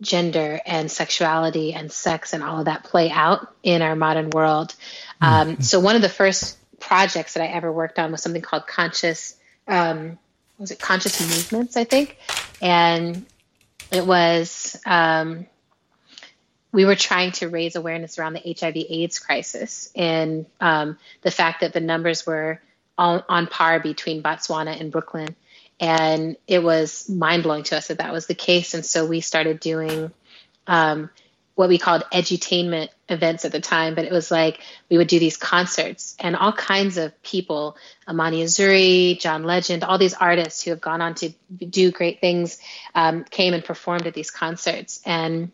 gender 0.00 0.60
and 0.66 0.90
sexuality 0.90 1.72
and 1.72 1.90
sex 1.90 2.32
and 2.32 2.42
all 2.42 2.58
of 2.60 2.64
that 2.66 2.84
play 2.84 3.10
out 3.10 3.54
in 3.62 3.82
our 3.82 3.96
modern 3.96 4.30
world. 4.30 4.74
Um, 5.20 5.52
mm-hmm. 5.52 5.62
So 5.62 5.80
one 5.80 5.96
of 5.96 6.02
the 6.02 6.08
first 6.08 6.57
projects 6.80 7.34
that 7.34 7.42
I 7.42 7.46
ever 7.46 7.70
worked 7.70 7.98
on 7.98 8.12
was 8.12 8.22
something 8.22 8.42
called 8.42 8.66
conscious. 8.66 9.36
Um, 9.66 10.18
was 10.58 10.70
it 10.70 10.80
conscious 10.80 11.20
movements? 11.20 11.76
I 11.76 11.84
think, 11.84 12.18
and 12.60 13.24
it 13.92 14.06
was 14.06 14.80
um, 14.86 15.46
we 16.72 16.84
were 16.84 16.96
trying 16.96 17.32
to 17.32 17.48
raise 17.48 17.76
awareness 17.76 18.18
around 18.18 18.34
the 18.34 18.56
HIV/AIDS 18.58 19.18
crisis 19.18 19.90
and 19.94 20.46
um, 20.60 20.98
the 21.22 21.30
fact 21.30 21.60
that 21.60 21.72
the 21.72 21.80
numbers 21.80 22.26
were 22.26 22.60
on, 22.96 23.22
on 23.28 23.46
par 23.46 23.80
between 23.80 24.22
Botswana 24.22 24.78
and 24.78 24.90
Brooklyn, 24.90 25.36
and 25.80 26.36
it 26.46 26.62
was 26.62 27.08
mind 27.08 27.44
blowing 27.44 27.64
to 27.64 27.76
us 27.76 27.88
that 27.88 27.98
that 27.98 28.12
was 28.12 28.26
the 28.26 28.34
case. 28.34 28.74
And 28.74 28.84
so 28.84 29.06
we 29.06 29.20
started 29.20 29.60
doing 29.60 30.10
um, 30.66 31.10
what 31.58 31.68
we 31.68 31.76
called 31.76 32.04
edutainment 32.12 32.88
events 33.08 33.44
at 33.44 33.50
the 33.50 33.58
time, 33.58 33.96
but 33.96 34.04
it 34.04 34.12
was 34.12 34.30
like 34.30 34.60
we 34.88 34.96
would 34.96 35.08
do 35.08 35.18
these 35.18 35.36
concerts 35.36 36.14
and 36.20 36.36
all 36.36 36.52
kinds 36.52 36.96
of 36.98 37.20
people, 37.24 37.76
Imani 38.08 38.44
Uzuri, 38.44 39.18
John 39.18 39.42
Legend, 39.42 39.82
all 39.82 39.98
these 39.98 40.14
artists 40.14 40.62
who 40.62 40.70
have 40.70 40.80
gone 40.80 41.00
on 41.00 41.16
to 41.16 41.30
do 41.58 41.90
great 41.90 42.20
things 42.20 42.60
um, 42.94 43.24
came 43.24 43.54
and 43.54 43.64
performed 43.64 44.06
at 44.06 44.14
these 44.14 44.30
concerts. 44.30 45.00
And 45.04 45.50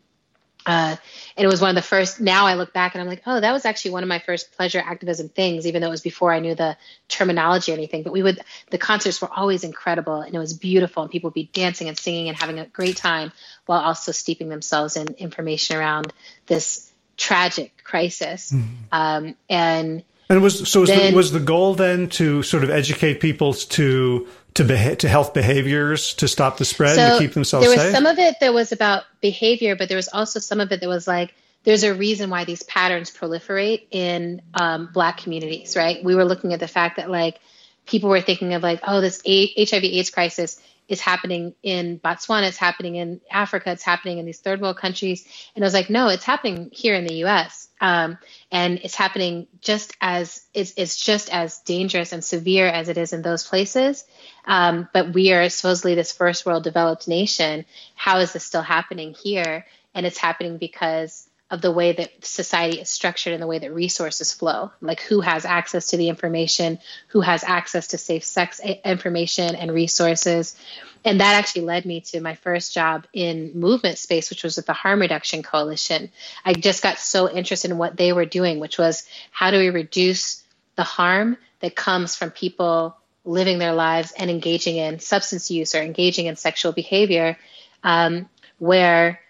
uh, 0.67 0.97
and 1.37 1.45
it 1.45 1.49
was 1.49 1.61
one 1.61 1.71
of 1.71 1.77
the 1.77 1.83
first. 1.83 2.21
Now 2.21 2.47
I 2.47 2.55
look 2.55 2.73
back 2.73 2.95
and 2.95 3.03
I'm 3.03 3.09
like, 3.09 3.23
oh, 3.27 3.41
that 3.41 3.53
was 3.53 3.65
actually 3.65 3.93
one 3.93 4.03
of 4.03 4.09
my 4.09 4.19
first 4.19 4.53
pleasure 4.53 4.83
activism 4.85 5.29
things, 5.29 5.67
even 5.67 5.83
though 5.83 5.89
it 5.89 5.91
was 5.91 6.01
before 6.01 6.33
I 6.33 6.41
knew 6.41 6.55
the 6.55 6.77
terminology 7.09 7.73
or 7.73 7.75
anything. 7.75 8.03
But 8.03 8.13
we 8.13 8.23
would, 8.23 8.41
the 8.71 8.79
concerts 8.79 9.21
were 9.21 9.31
always 9.35 9.65
incredible 9.65 10.21
and 10.21 10.35
it 10.35 10.39
was 10.39 10.55
beautiful, 10.55 11.03
and 11.03 11.13
people 11.13 11.29
would 11.29 11.35
be 11.35 11.51
dancing 11.53 11.89
and 11.89 11.99
singing 11.99 12.29
and 12.29 12.39
having 12.39 12.59
a 12.59 12.67
great 12.67 12.97
time 12.97 13.33
while 13.67 13.81
also 13.81 14.13
steeping 14.13 14.49
themselves 14.49 14.97
in 14.97 15.09
information 15.19 15.77
around 15.77 16.13
this 16.47 16.91
tragic 17.17 17.83
crisis. 17.85 18.53
Mm-hmm. 18.53 18.67
Um, 18.93 19.35
and 19.49 20.03
and 20.29 20.43
was 20.43 20.69
so 20.69 20.81
was, 20.81 20.89
then, 20.89 21.11
the, 21.11 21.17
was 21.17 21.33
the 21.33 21.41
goal 21.41 21.75
then 21.75 22.09
to 22.11 22.43
sort 22.43 22.65
of 22.65 22.71
educate 22.71 23.21
people 23.21 23.53
to 23.53 24.27
to 24.55 24.65
beha- 24.65 24.97
to 24.97 25.09
health 25.09 25.35
behaviors 25.35 26.15
to 26.15 26.29
stop 26.29 26.59
the 26.59 26.65
spread 26.65 26.95
so 26.95 27.15
to 27.15 27.19
keep 27.19 27.35
themselves 27.35 27.67
there 27.67 27.75
was 27.75 27.81
safe? 27.81 27.95
some 27.95 28.07
of 28.07 28.19
it 28.19 28.37
that 28.41 28.55
was 28.55 28.73
about 28.73 29.05
behavior 29.21 29.77
but 29.77 29.89
there 29.89 29.97
was 29.97 30.09
also 30.09 30.39
some 30.41 30.61
of 30.61 30.71
it 30.73 30.81
that 30.81 30.89
was 30.89 31.07
like 31.07 31.35
there's 31.65 31.83
a 31.83 31.95
reason 31.95 32.31
why 32.31 32.45
these 32.45 32.63
patterns 32.63 33.11
proliferate 33.11 33.87
in 33.91 34.43
um, 34.55 34.91
black 34.93 35.19
communities 35.19 35.77
right 35.77 36.03
we 36.05 36.15
were 36.15 36.25
looking 36.25 36.53
at 36.53 36.61
the 36.61 36.69
fact 36.69 36.97
that 36.97 37.11
like 37.11 37.39
people 37.87 38.09
were 38.11 38.21
thinking 38.21 38.55
of 38.55 38.63
like 38.63 38.81
oh 38.87 39.01
this 39.01 39.21
A- 39.27 39.65
hiv 39.65 39.85
aids 39.85 40.11
crisis 40.11 40.61
is 40.89 41.01
happening 41.01 41.55
in 41.63 41.99
Botswana, 41.99 42.49
it's 42.49 42.57
happening 42.57 42.97
in 42.97 43.21
Africa, 43.31 43.73
it's 43.73 43.83
happening 43.83 44.19
in 44.19 44.27
these 44.27 44.41
third 44.41 44.61
world 44.61 44.77
countries. 44.77 45.27
And 45.55 45.65
I 45.65 45.67
was 45.67 45.75
like, 45.75 45.89
no, 45.89 46.09
it's 46.09 46.25
happening 46.25 46.71
here 46.73 46.95
in 46.95 47.07
the 47.07 47.25
US. 47.25 47.69
Um, 47.81 48.19
and 48.51 48.79
it's 48.83 48.95
happening 48.95 49.47
just 49.61 49.97
as 50.01 50.43
it's, 50.53 50.75
it's 50.77 50.97
just 50.97 51.33
as 51.33 51.59
dangerous 51.61 52.13
and 52.13 52.23
severe 52.23 52.67
as 52.67 52.89
it 52.89 52.99
is 52.99 53.13
in 53.13 53.23
those 53.23 53.47
places. 53.47 54.05
Um, 54.45 54.89
but 54.93 55.13
we 55.13 55.33
are 55.33 55.49
supposedly 55.49 55.95
this 55.95 56.13
first 56.13 56.45
world 56.45 56.65
developed 56.65 57.09
nation. 57.09 57.65
How 57.95 58.19
is 58.19 58.33
this 58.33 58.45
still 58.45 58.63
happening 58.63 59.15
here? 59.15 59.67
And 59.95 60.05
it's 60.07 60.19
happening 60.19 60.59
because 60.59 61.29
of 61.55 61.61
the 61.61 61.71
way 61.71 61.93
that 61.93 62.25
society 62.25 62.81
is 62.81 62.91
structured 62.91 63.33
and 63.33 63.41
the 63.41 63.47
way 63.47 63.61
that 63.61 63.73
resources 63.73 64.33
flow. 64.33 64.73
Like 64.81 65.01
who 65.01 65.21
has 65.21 65.45
access 65.45 65.87
to 65.91 65.97
the 65.97 66.09
information 66.09 66.81
who 67.09 67.21
has 67.21 67.45
access 67.45 67.87
to 67.89 67.99
safe 67.99 68.25
sex 68.25 68.61
information 68.85 69.55
and 69.55 69.73
resources. 69.73 70.57
And 71.05 71.21
that 71.21 71.37
actually 71.37 71.63
led 71.63 71.87
me 71.87 72.01
to 72.01 72.21
my 72.21 72.35
first 72.35 72.75
job 72.75 73.07
in 73.13 73.53
movement 73.55 73.99
space 73.99 74.31
which 74.31 74.43
was 74.43 74.57
with 74.57 74.67
the 74.67 74.73
harm 74.73 75.01
reduction 75.01 75.45
coalition. 75.45 76.11
I 76.45 76.55
just 76.55 76.83
got 76.83 76.99
so 76.99 77.31
interested 77.31 77.71
in 77.71 77.79
what 77.79 77.97
they 77.97 78.13
were 78.13 78.27
doing 78.27 78.59
which 78.59 78.77
was 78.77 79.07
how 79.31 79.53
do 79.53 79.59
we 79.59 79.71
reduce 79.71 80.43
the 80.75 80.83
harm 80.83 81.37
that 81.61 81.77
comes 81.77 82.17
from 82.17 82.33
people 82.33 82.97
living 83.25 83.61
their 83.61 83.75
lives 83.75 84.13
and 84.19 84.29
engaging 84.29 84.77
in 84.77 84.99
substance 84.99 85.53
use 85.53 85.77
or 85.77 85.83
engaging 85.83 86.27
in 86.27 86.35
sexual 86.35 86.73
behavior 86.73 87.39
um, 87.85 88.29
where 88.59 89.21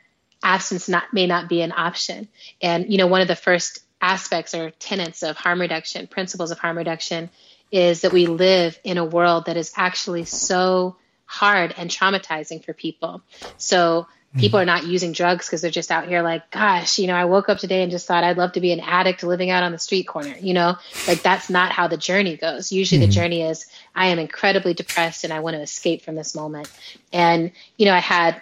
absence 0.44 0.88
not, 0.88 1.12
may 1.12 1.26
not 1.26 1.48
be 1.48 1.62
an 1.62 1.72
option. 1.72 2.28
And, 2.62 2.92
you 2.92 2.98
know, 2.98 3.08
one 3.08 3.22
of 3.22 3.28
the 3.28 3.34
first 3.36 3.80
aspects 4.00 4.54
or 4.54 4.70
tenets 4.70 5.22
of 5.22 5.36
harm 5.36 5.60
reduction, 5.60 6.06
principles 6.06 6.50
of 6.50 6.58
harm 6.58 6.76
reduction, 6.76 7.30
is 7.72 8.02
that 8.02 8.12
we 8.12 8.26
live 8.26 8.78
in 8.84 8.98
a 8.98 9.04
world 9.04 9.46
that 9.46 9.56
is 9.56 9.72
actually 9.76 10.24
so 10.24 10.96
hard 11.24 11.74
and 11.76 11.90
traumatizing 11.90 12.64
for 12.64 12.72
people. 12.72 13.22
So 13.56 14.06
people 14.36 14.58
are 14.58 14.64
not 14.64 14.84
using 14.84 15.12
drugs 15.12 15.46
because 15.46 15.62
they're 15.62 15.70
just 15.70 15.90
out 15.90 16.08
here 16.08 16.20
like, 16.22 16.50
gosh, 16.50 16.98
you 16.98 17.06
know, 17.06 17.14
I 17.14 17.24
woke 17.24 17.48
up 17.48 17.58
today 17.58 17.82
and 17.82 17.90
just 17.90 18.06
thought 18.06 18.24
I'd 18.24 18.36
love 18.36 18.52
to 18.52 18.60
be 18.60 18.72
an 18.72 18.80
addict 18.80 19.22
living 19.22 19.50
out 19.50 19.62
on 19.62 19.72
the 19.72 19.78
street 19.78 20.04
corner. 20.04 20.34
You 20.40 20.54
know, 20.54 20.76
like 21.06 21.22
that's 21.22 21.48
not 21.48 21.72
how 21.72 21.88
the 21.88 21.96
journey 21.96 22.36
goes. 22.36 22.72
Usually 22.72 23.00
mm-hmm. 23.00 23.08
the 23.08 23.14
journey 23.14 23.42
is 23.42 23.66
I 23.94 24.08
am 24.08 24.18
incredibly 24.18 24.74
depressed 24.74 25.24
and 25.24 25.32
I 25.32 25.40
want 25.40 25.54
to 25.54 25.62
escape 25.62 26.02
from 26.02 26.16
this 26.16 26.34
moment. 26.34 26.70
And, 27.12 27.52
you 27.76 27.86
know, 27.86 27.94
I 27.94 28.00
had 28.00 28.40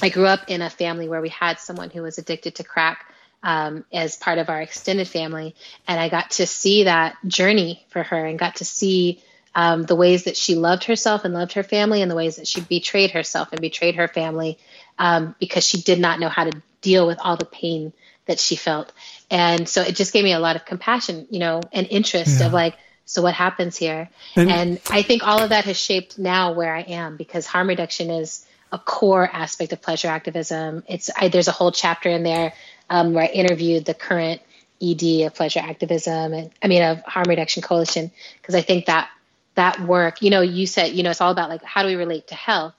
I 0.00 0.08
grew 0.08 0.26
up 0.26 0.48
in 0.48 0.62
a 0.62 0.70
family 0.70 1.08
where 1.08 1.20
we 1.20 1.28
had 1.28 1.58
someone 1.58 1.90
who 1.90 2.02
was 2.02 2.18
addicted 2.18 2.56
to 2.56 2.64
crack 2.64 3.06
um, 3.42 3.84
as 3.92 4.16
part 4.16 4.38
of 4.38 4.48
our 4.48 4.60
extended 4.60 5.08
family, 5.08 5.54
and 5.86 5.98
I 6.00 6.08
got 6.08 6.32
to 6.32 6.46
see 6.46 6.84
that 6.84 7.16
journey 7.26 7.84
for 7.90 8.02
her 8.02 8.24
and 8.24 8.38
got 8.38 8.56
to 8.56 8.64
see 8.64 9.22
um, 9.54 9.82
the 9.82 9.96
ways 9.96 10.24
that 10.24 10.36
she 10.36 10.54
loved 10.54 10.84
herself 10.84 11.24
and 11.24 11.34
loved 11.34 11.54
her 11.54 11.62
family, 11.62 12.02
and 12.02 12.10
the 12.10 12.14
ways 12.14 12.36
that 12.36 12.46
she 12.46 12.60
betrayed 12.60 13.10
herself 13.10 13.52
and 13.52 13.60
betrayed 13.60 13.96
her 13.96 14.08
family 14.08 14.58
um, 14.98 15.34
because 15.38 15.66
she 15.66 15.80
did 15.82 15.98
not 15.98 16.20
know 16.20 16.28
how 16.28 16.44
to 16.44 16.62
deal 16.80 17.06
with 17.06 17.18
all 17.20 17.36
the 17.36 17.44
pain 17.44 17.92
that 18.26 18.38
she 18.38 18.56
felt. 18.56 18.92
And 19.30 19.68
so 19.68 19.82
it 19.82 19.96
just 19.96 20.12
gave 20.12 20.24
me 20.24 20.32
a 20.32 20.38
lot 20.38 20.56
of 20.56 20.64
compassion, 20.64 21.26
you 21.30 21.38
know, 21.38 21.60
and 21.72 21.86
interest 21.88 22.40
yeah. 22.40 22.46
of 22.46 22.52
like, 22.52 22.76
so 23.04 23.22
what 23.22 23.34
happens 23.34 23.76
here? 23.76 24.08
And, 24.36 24.50
and 24.50 24.80
I 24.90 25.02
think 25.02 25.26
all 25.26 25.40
of 25.40 25.50
that 25.50 25.64
has 25.64 25.76
shaped 25.76 26.18
now 26.18 26.52
where 26.52 26.74
I 26.74 26.82
am 26.82 27.16
because 27.16 27.46
harm 27.46 27.68
reduction 27.68 28.10
is 28.10 28.46
a 28.72 28.78
core 28.78 29.28
aspect 29.30 29.72
of 29.72 29.82
pleasure 29.82 30.08
activism. 30.08 30.82
It's 30.88 31.10
I, 31.14 31.28
there's 31.28 31.48
a 31.48 31.52
whole 31.52 31.70
chapter 31.70 32.08
in 32.08 32.22
there 32.22 32.54
um, 32.88 33.12
where 33.12 33.24
I 33.24 33.28
interviewed 33.28 33.84
the 33.84 33.94
current 33.94 34.40
ED 34.82 35.26
of 35.26 35.34
pleasure 35.34 35.60
activism 35.60 36.32
and 36.32 36.50
I 36.62 36.68
mean 36.68 36.82
of 36.82 37.02
harm 37.02 37.26
reduction 37.28 37.62
coalition 37.62 38.10
because 38.40 38.54
I 38.54 38.62
think 38.62 38.86
that 38.86 39.10
that 39.54 39.80
work, 39.80 40.22
you 40.22 40.30
know, 40.30 40.40
you 40.40 40.66
said 40.66 40.92
you 40.92 41.02
know 41.02 41.10
it's 41.10 41.20
all 41.20 41.30
about 41.30 41.50
like 41.50 41.62
how 41.62 41.82
do 41.82 41.88
we 41.88 41.94
relate 41.96 42.28
to 42.28 42.34
health, 42.34 42.74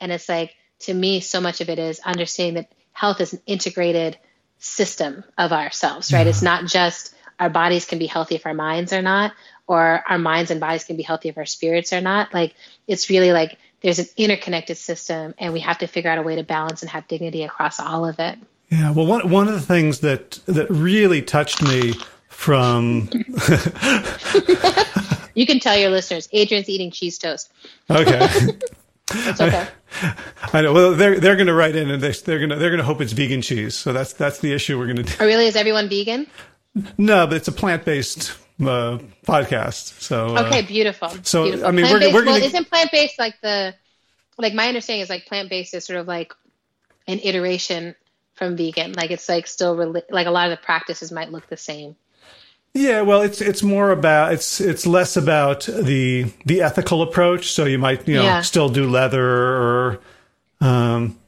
and 0.00 0.12
it's 0.12 0.28
like 0.28 0.54
to 0.80 0.94
me 0.94 1.20
so 1.20 1.40
much 1.40 1.62
of 1.62 1.70
it 1.70 1.78
is 1.78 1.98
understanding 2.00 2.54
that 2.54 2.70
health 2.92 3.20
is 3.20 3.32
an 3.32 3.40
integrated 3.46 4.18
system 4.58 5.24
of 5.38 5.52
ourselves, 5.52 6.12
right? 6.12 6.26
Yeah. 6.26 6.30
It's 6.30 6.42
not 6.42 6.66
just 6.66 7.14
our 7.40 7.48
bodies 7.48 7.86
can 7.86 7.98
be 7.98 8.06
healthy 8.06 8.34
if 8.34 8.44
our 8.44 8.54
minds 8.54 8.92
are 8.92 9.02
not, 9.02 9.32
or 9.66 10.02
our 10.06 10.18
minds 10.18 10.50
and 10.50 10.60
bodies 10.60 10.84
can 10.84 10.96
be 10.96 11.02
healthy 11.02 11.28
if 11.30 11.38
our 11.38 11.46
spirits 11.46 11.92
are 11.92 12.00
not. 12.00 12.34
Like 12.34 12.54
it's 12.86 13.08
really 13.08 13.32
like 13.32 13.56
there's 13.80 13.98
an 13.98 14.06
interconnected 14.16 14.76
system 14.76 15.34
and 15.38 15.52
we 15.52 15.60
have 15.60 15.78
to 15.78 15.86
figure 15.86 16.10
out 16.10 16.18
a 16.18 16.22
way 16.22 16.36
to 16.36 16.42
balance 16.42 16.82
and 16.82 16.90
have 16.90 17.06
dignity 17.08 17.42
across 17.42 17.80
all 17.80 18.06
of 18.06 18.18
it. 18.18 18.38
Yeah, 18.70 18.90
well 18.90 19.06
one 19.06 19.30
one 19.30 19.48
of 19.48 19.54
the 19.54 19.60
things 19.60 20.00
that 20.00 20.40
that 20.46 20.68
really 20.70 21.22
touched 21.22 21.62
me 21.62 21.94
from 22.28 23.08
You 25.34 25.46
can 25.46 25.60
tell 25.60 25.76
your 25.76 25.90
listeners 25.90 26.28
Adrienne's 26.34 26.68
eating 26.68 26.90
cheese 26.90 27.18
toast. 27.18 27.52
Okay. 27.88 28.18
That's 29.06 29.40
okay. 29.40 29.68
I, 30.02 30.14
I, 30.58 30.62
know. 30.62 30.72
Well, 30.72 30.94
they're 30.94 31.18
they're 31.18 31.36
going 31.36 31.46
to 31.46 31.54
write 31.54 31.76
in 31.76 31.90
and 31.90 32.02
they, 32.02 32.10
they're 32.10 32.38
going 32.38 32.50
to 32.50 32.56
they're 32.56 32.70
going 32.70 32.78
to 32.78 32.84
hope 32.84 33.00
it's 33.00 33.12
vegan 33.12 33.40
cheese. 33.40 33.74
So 33.74 33.92
that's 33.92 34.12
that's 34.12 34.40
the 34.40 34.52
issue 34.52 34.78
we're 34.78 34.86
going 34.86 34.96
to 34.96 35.02
do. 35.04 35.14
Oh, 35.20 35.26
really? 35.26 35.46
Is 35.46 35.56
everyone 35.56 35.88
vegan? 35.88 36.26
No, 36.98 37.26
but 37.26 37.36
it's 37.36 37.48
a 37.48 37.52
plant 37.52 37.84
based 37.84 38.36
uh, 38.60 38.98
podcast. 39.26 40.00
So 40.00 40.36
uh, 40.36 40.46
okay, 40.46 40.62
beautiful. 40.62 41.10
So 41.22 41.44
beautiful. 41.44 41.66
I 41.66 41.70
mean, 41.70 41.84
we're, 41.86 42.00
we're 42.12 42.24
gonna... 42.24 42.32
well, 42.32 42.42
isn't 42.42 42.68
plant 42.68 42.90
based 42.90 43.18
like 43.18 43.40
the 43.40 43.74
like 44.36 44.54
my 44.54 44.68
understanding 44.68 45.02
is 45.02 45.10
like 45.10 45.26
plant 45.26 45.50
based 45.50 45.74
is 45.74 45.84
sort 45.84 45.98
of 45.98 46.06
like 46.06 46.32
an 47.06 47.18
iteration 47.22 47.94
from 48.34 48.56
vegan. 48.56 48.92
Like 48.92 49.10
it's 49.10 49.28
like 49.28 49.46
still 49.46 49.74
like 50.10 50.26
a 50.26 50.30
lot 50.30 50.50
of 50.50 50.58
the 50.58 50.64
practices 50.64 51.12
might 51.12 51.30
look 51.30 51.48
the 51.48 51.56
same. 51.56 51.96
Yeah, 52.74 53.00
well, 53.00 53.22
it's 53.22 53.40
it's 53.40 53.62
more 53.62 53.90
about 53.90 54.32
it's 54.32 54.60
it's 54.60 54.86
less 54.86 55.16
about 55.16 55.62
the 55.62 56.32
the 56.46 56.62
ethical 56.62 57.02
approach. 57.02 57.52
So 57.52 57.64
you 57.64 57.78
might 57.78 58.06
you 58.06 58.14
know 58.14 58.22
Yeah. 58.22 58.40
still 58.42 58.68
do 58.68 58.88
leather 58.88 59.26
or 59.26 60.00
um 60.60 61.18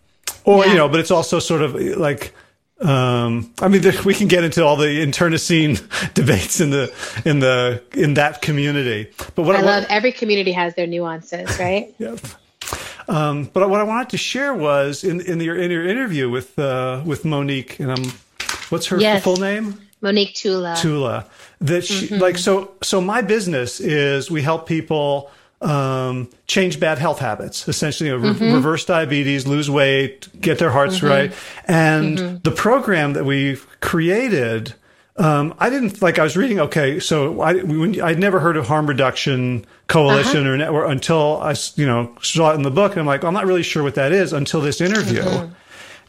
or 0.44 0.66
you 0.66 0.74
know, 0.74 0.88
but 0.88 1.00
it's 1.00 1.10
also 1.10 1.38
sort 1.38 1.62
of 1.62 1.74
like 1.74 2.34
um 2.80 3.52
I 3.60 3.68
mean 3.68 3.82
we 4.04 4.14
can 4.14 4.28
get 4.28 4.42
into 4.44 4.64
all 4.64 4.76
the 4.76 5.02
internecine 5.02 5.76
debates 6.14 6.60
in 6.60 6.70
the 6.70 6.92
in 7.24 7.40
the 7.40 7.82
in 7.92 8.14
that 8.14 8.40
community. 8.42 9.10
But 9.34 9.42
what 9.42 9.54
I 9.56 9.58
what- 9.58 9.66
love 9.66 9.86
every 9.90 10.12
community 10.12 10.52
has 10.52 10.74
their 10.74 10.86
nuances, 10.86 11.58
right? 11.58 11.94
Yep. 11.98 12.20
Um, 13.08 13.50
but 13.52 13.68
what 13.68 13.80
I 13.80 13.82
wanted 13.84 14.10
to 14.10 14.16
share 14.18 14.54
was 14.54 15.02
in 15.04 15.20
in 15.20 15.40
your 15.40 15.56
in 15.56 15.70
your 15.70 15.86
interview 15.86 16.30
with 16.30 16.56
uh, 16.58 17.02
with 17.04 17.24
Monique 17.24 17.80
and 17.80 17.90
um, 17.90 18.12
what's 18.70 18.86
her 18.86 18.98
Yes. 19.00 19.24
full 19.24 19.36
name? 19.36 19.80
Monique 20.00 20.34
Tula. 20.34 20.76
Tula. 20.78 21.26
That 21.60 21.84
she 21.84 22.06
Mm-hmm. 22.06 22.22
like 22.22 22.38
so 22.38 22.72
so 22.82 23.00
my 23.00 23.20
business 23.20 23.80
is 23.80 24.30
we 24.30 24.42
help 24.42 24.66
people 24.66 25.30
um, 25.60 26.28
change 26.46 26.80
bad 26.80 26.98
health 26.98 27.18
habits, 27.18 27.68
essentially 27.68 28.08
you 28.10 28.16
know, 28.18 28.22
re- 28.28 28.34
Mm-hmm. 28.34 28.54
reverse 28.54 28.84
diabetes, 28.86 29.46
lose 29.46 29.70
weight, 29.70 30.28
get 30.40 30.58
their 30.58 30.70
hearts 30.70 31.02
right. 31.02 31.32
And 31.66 32.18
Mm-hmm. 32.18 32.36
the 32.42 32.50
program 32.50 33.12
that 33.12 33.24
we've 33.24 33.66
created, 33.80 34.74
um, 35.16 35.52
I 35.58 35.68
didn't 35.68 36.00
like. 36.00 36.18
I 36.18 36.22
was 36.22 36.34
reading. 36.36 36.60
Okay, 36.60 36.98
so 36.98 37.42
I 37.42 37.50
I'd 37.50 38.18
never 38.18 38.40
heard 38.40 38.56
of 38.56 38.66
harm 38.66 38.86
reduction 38.86 39.66
coalition 39.86 40.40
Uh-huh. 40.46 40.50
or 40.50 40.56
network 40.56 40.90
until 40.90 41.40
I, 41.42 41.54
you 41.76 41.86
know 41.86 42.16
saw 42.22 42.52
it 42.52 42.54
in 42.54 42.62
the 42.62 42.70
book, 42.70 42.92
and 42.92 43.00
I'm 43.00 43.06
like, 43.06 43.22
I'm 43.22 43.34
not 43.34 43.44
really 43.46 43.62
sure 43.62 43.82
what 43.82 43.96
that 43.96 44.12
is 44.12 44.32
until 44.32 44.62
this 44.62 44.80
interview. 44.80 45.22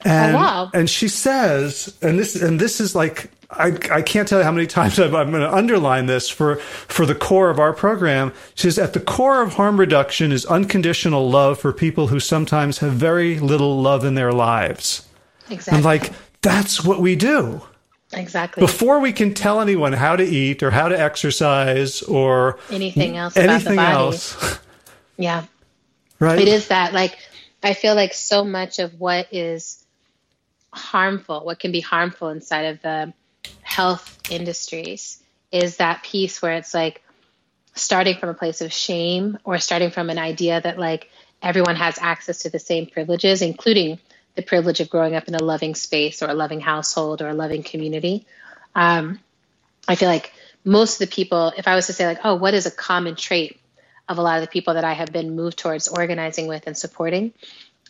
And, 0.03 0.35
Oh, 0.35 0.39
wow. 0.39 0.71
and 0.73 0.89
she 0.89 1.07
says, 1.09 1.93
and 2.01 2.17
this 2.17 2.41
and 2.41 2.57
this 2.59 2.79
is 2.79 2.95
like 2.95 3.29
I, 3.51 3.77
I 3.91 4.01
can't 4.01 4.27
tell 4.27 4.39
you 4.39 4.45
how 4.45 4.51
many 4.51 4.67
times 4.67 4.99
I've, 4.99 5.13
I'm 5.13 5.29
going 5.31 5.41
to 5.43 5.53
underline 5.53 6.05
this 6.05 6.29
for 6.29 6.55
for 6.57 7.05
the 7.05 7.15
core 7.15 7.49
of 7.49 7.59
our 7.59 7.73
program. 7.73 8.33
She 8.55 8.63
says 8.63 8.79
at 8.79 8.93
the 8.93 8.99
core 8.99 9.41
of 9.41 9.53
harm 9.53 9.79
reduction 9.79 10.31
is 10.31 10.45
unconditional 10.45 11.29
love 11.29 11.59
for 11.59 11.73
people 11.73 12.07
who 12.07 12.19
sometimes 12.19 12.79
have 12.79 12.93
very 12.93 13.39
little 13.39 13.81
love 13.81 14.05
in 14.05 14.15
their 14.15 14.31
lives. 14.31 15.07
Exactly. 15.49 15.75
And 15.77 15.85
like 15.85 16.11
that's 16.41 16.83
what 16.83 16.99
we 17.01 17.15
do. 17.15 17.61
exactly. 18.13 18.61
Before 18.61 18.99
we 18.99 19.11
can 19.13 19.33
tell 19.33 19.59
anyone 19.61 19.93
how 19.93 20.15
to 20.15 20.23
eat 20.23 20.63
or 20.63 20.71
how 20.71 20.87
to 20.87 20.99
exercise 20.99 22.01
or 22.03 22.57
Anything 22.69 23.17
else 23.17 23.35
about 23.35 23.45
the 23.47 23.51
anything 23.53 23.79
else, 23.79 24.59
Yeah. 25.17 25.45
right? 26.19 26.39
It 26.39 26.47
is 26.47 26.69
that 26.69 26.93
like 26.93 27.17
I 27.63 27.73
feel 27.73 27.95
like 27.95 28.13
so 28.13 28.43
much 28.43 28.79
of 28.79 28.99
what 28.99 29.27
is 29.31 29.85
harmful, 30.73 31.41
what 31.45 31.59
can 31.59 31.71
be 31.71 31.81
harmful 31.81 32.29
inside 32.29 32.61
of 32.63 32.81
the 32.81 33.13
health 33.61 34.19
industries 34.29 35.21
is 35.51 35.77
that 35.77 36.03
piece 36.03 36.41
where 36.41 36.53
it's 36.53 36.73
like 36.73 37.01
starting 37.73 38.17
from 38.17 38.29
a 38.29 38.33
place 38.33 38.61
of 38.61 38.71
shame 38.71 39.37
or 39.43 39.57
starting 39.59 39.91
from 39.91 40.09
an 40.09 40.19
idea 40.19 40.59
that 40.59 40.77
like 40.77 41.09
everyone 41.41 41.75
has 41.75 41.97
access 41.99 42.39
to 42.39 42.49
the 42.49 42.59
same 42.59 42.85
privileges, 42.85 43.41
including 43.41 43.99
the 44.35 44.41
privilege 44.41 44.79
of 44.79 44.89
growing 44.89 45.15
up 45.15 45.27
in 45.27 45.35
a 45.35 45.43
loving 45.43 45.75
space 45.75 46.21
or 46.21 46.29
a 46.29 46.33
loving 46.33 46.61
household 46.61 47.21
or 47.21 47.29
a 47.29 47.33
loving 47.33 47.63
community. 47.63 48.25
Um, 48.75 49.19
I 49.87 49.95
feel 49.95 50.09
like 50.09 50.31
most 50.63 51.01
of 51.01 51.09
the 51.09 51.13
people, 51.13 51.53
if 51.57 51.67
I 51.67 51.75
was 51.75 51.87
to 51.87 51.93
say 51.93 52.05
like, 52.05 52.19
oh, 52.23 52.35
what 52.35 52.53
is 52.53 52.65
a 52.65 52.71
common 52.71 53.15
trait 53.15 53.59
of 54.07 54.17
a 54.17 54.21
lot 54.21 54.37
of 54.37 54.41
the 54.41 54.51
people 54.51 54.75
that 54.75 54.83
I 54.83 54.93
have 54.93 55.11
been 55.11 55.35
moved 55.35 55.57
towards 55.57 55.87
organizing 55.87 56.47
with 56.47 56.67
and 56.67 56.77
supporting, 56.77 57.33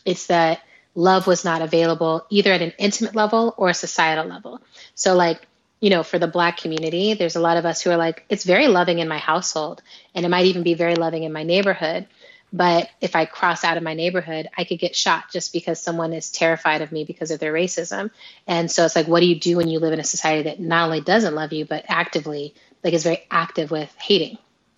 it's 0.04 0.26
that 0.26 0.62
love 0.94 1.26
was 1.26 1.44
not 1.44 1.62
available 1.62 2.26
either 2.30 2.52
at 2.52 2.62
an 2.62 2.72
intimate 2.78 3.14
level 3.14 3.54
or 3.56 3.70
a 3.70 3.74
societal 3.74 4.26
level. 4.26 4.60
So 4.94 5.14
like, 5.14 5.40
you 5.80 5.90
know, 5.90 6.02
for 6.02 6.18
the 6.18 6.28
black 6.28 6.58
community, 6.58 7.14
there's 7.14 7.36
a 7.36 7.40
lot 7.40 7.56
of 7.56 7.64
us 7.64 7.80
who 7.80 7.90
are 7.90 7.96
like, 7.96 8.24
it's 8.28 8.44
very 8.44 8.68
loving 8.68 8.98
in 8.98 9.08
my 9.08 9.18
household 9.18 9.82
and 10.14 10.24
it 10.24 10.28
might 10.28 10.46
even 10.46 10.62
be 10.62 10.74
very 10.74 10.94
loving 10.94 11.24
in 11.24 11.32
my 11.32 11.42
neighborhood. 11.42 12.06
But 12.52 12.90
if 13.00 13.16
I 13.16 13.24
cross 13.24 13.64
out 13.64 13.78
of 13.78 13.82
my 13.82 13.94
neighborhood, 13.94 14.46
I 14.56 14.64
could 14.64 14.78
get 14.78 14.94
shot 14.94 15.32
just 15.32 15.54
because 15.54 15.80
someone 15.80 16.12
is 16.12 16.30
terrified 16.30 16.82
of 16.82 16.92
me 16.92 17.04
because 17.04 17.30
of 17.30 17.40
their 17.40 17.52
racism. 17.52 18.10
And 18.46 18.70
so 18.70 18.84
it's 18.84 18.94
like, 18.94 19.08
what 19.08 19.20
do 19.20 19.26
you 19.26 19.40
do 19.40 19.56
when 19.56 19.68
you 19.68 19.78
live 19.78 19.94
in 19.94 20.00
a 20.00 20.04
society 20.04 20.42
that 20.42 20.60
not 20.60 20.84
only 20.84 21.00
doesn't 21.00 21.34
love 21.34 21.54
you, 21.54 21.64
but 21.64 21.86
actively, 21.88 22.54
like, 22.84 22.92
is 22.92 23.04
very 23.04 23.24
active 23.30 23.70
with 23.70 23.92
hating? 23.96 24.36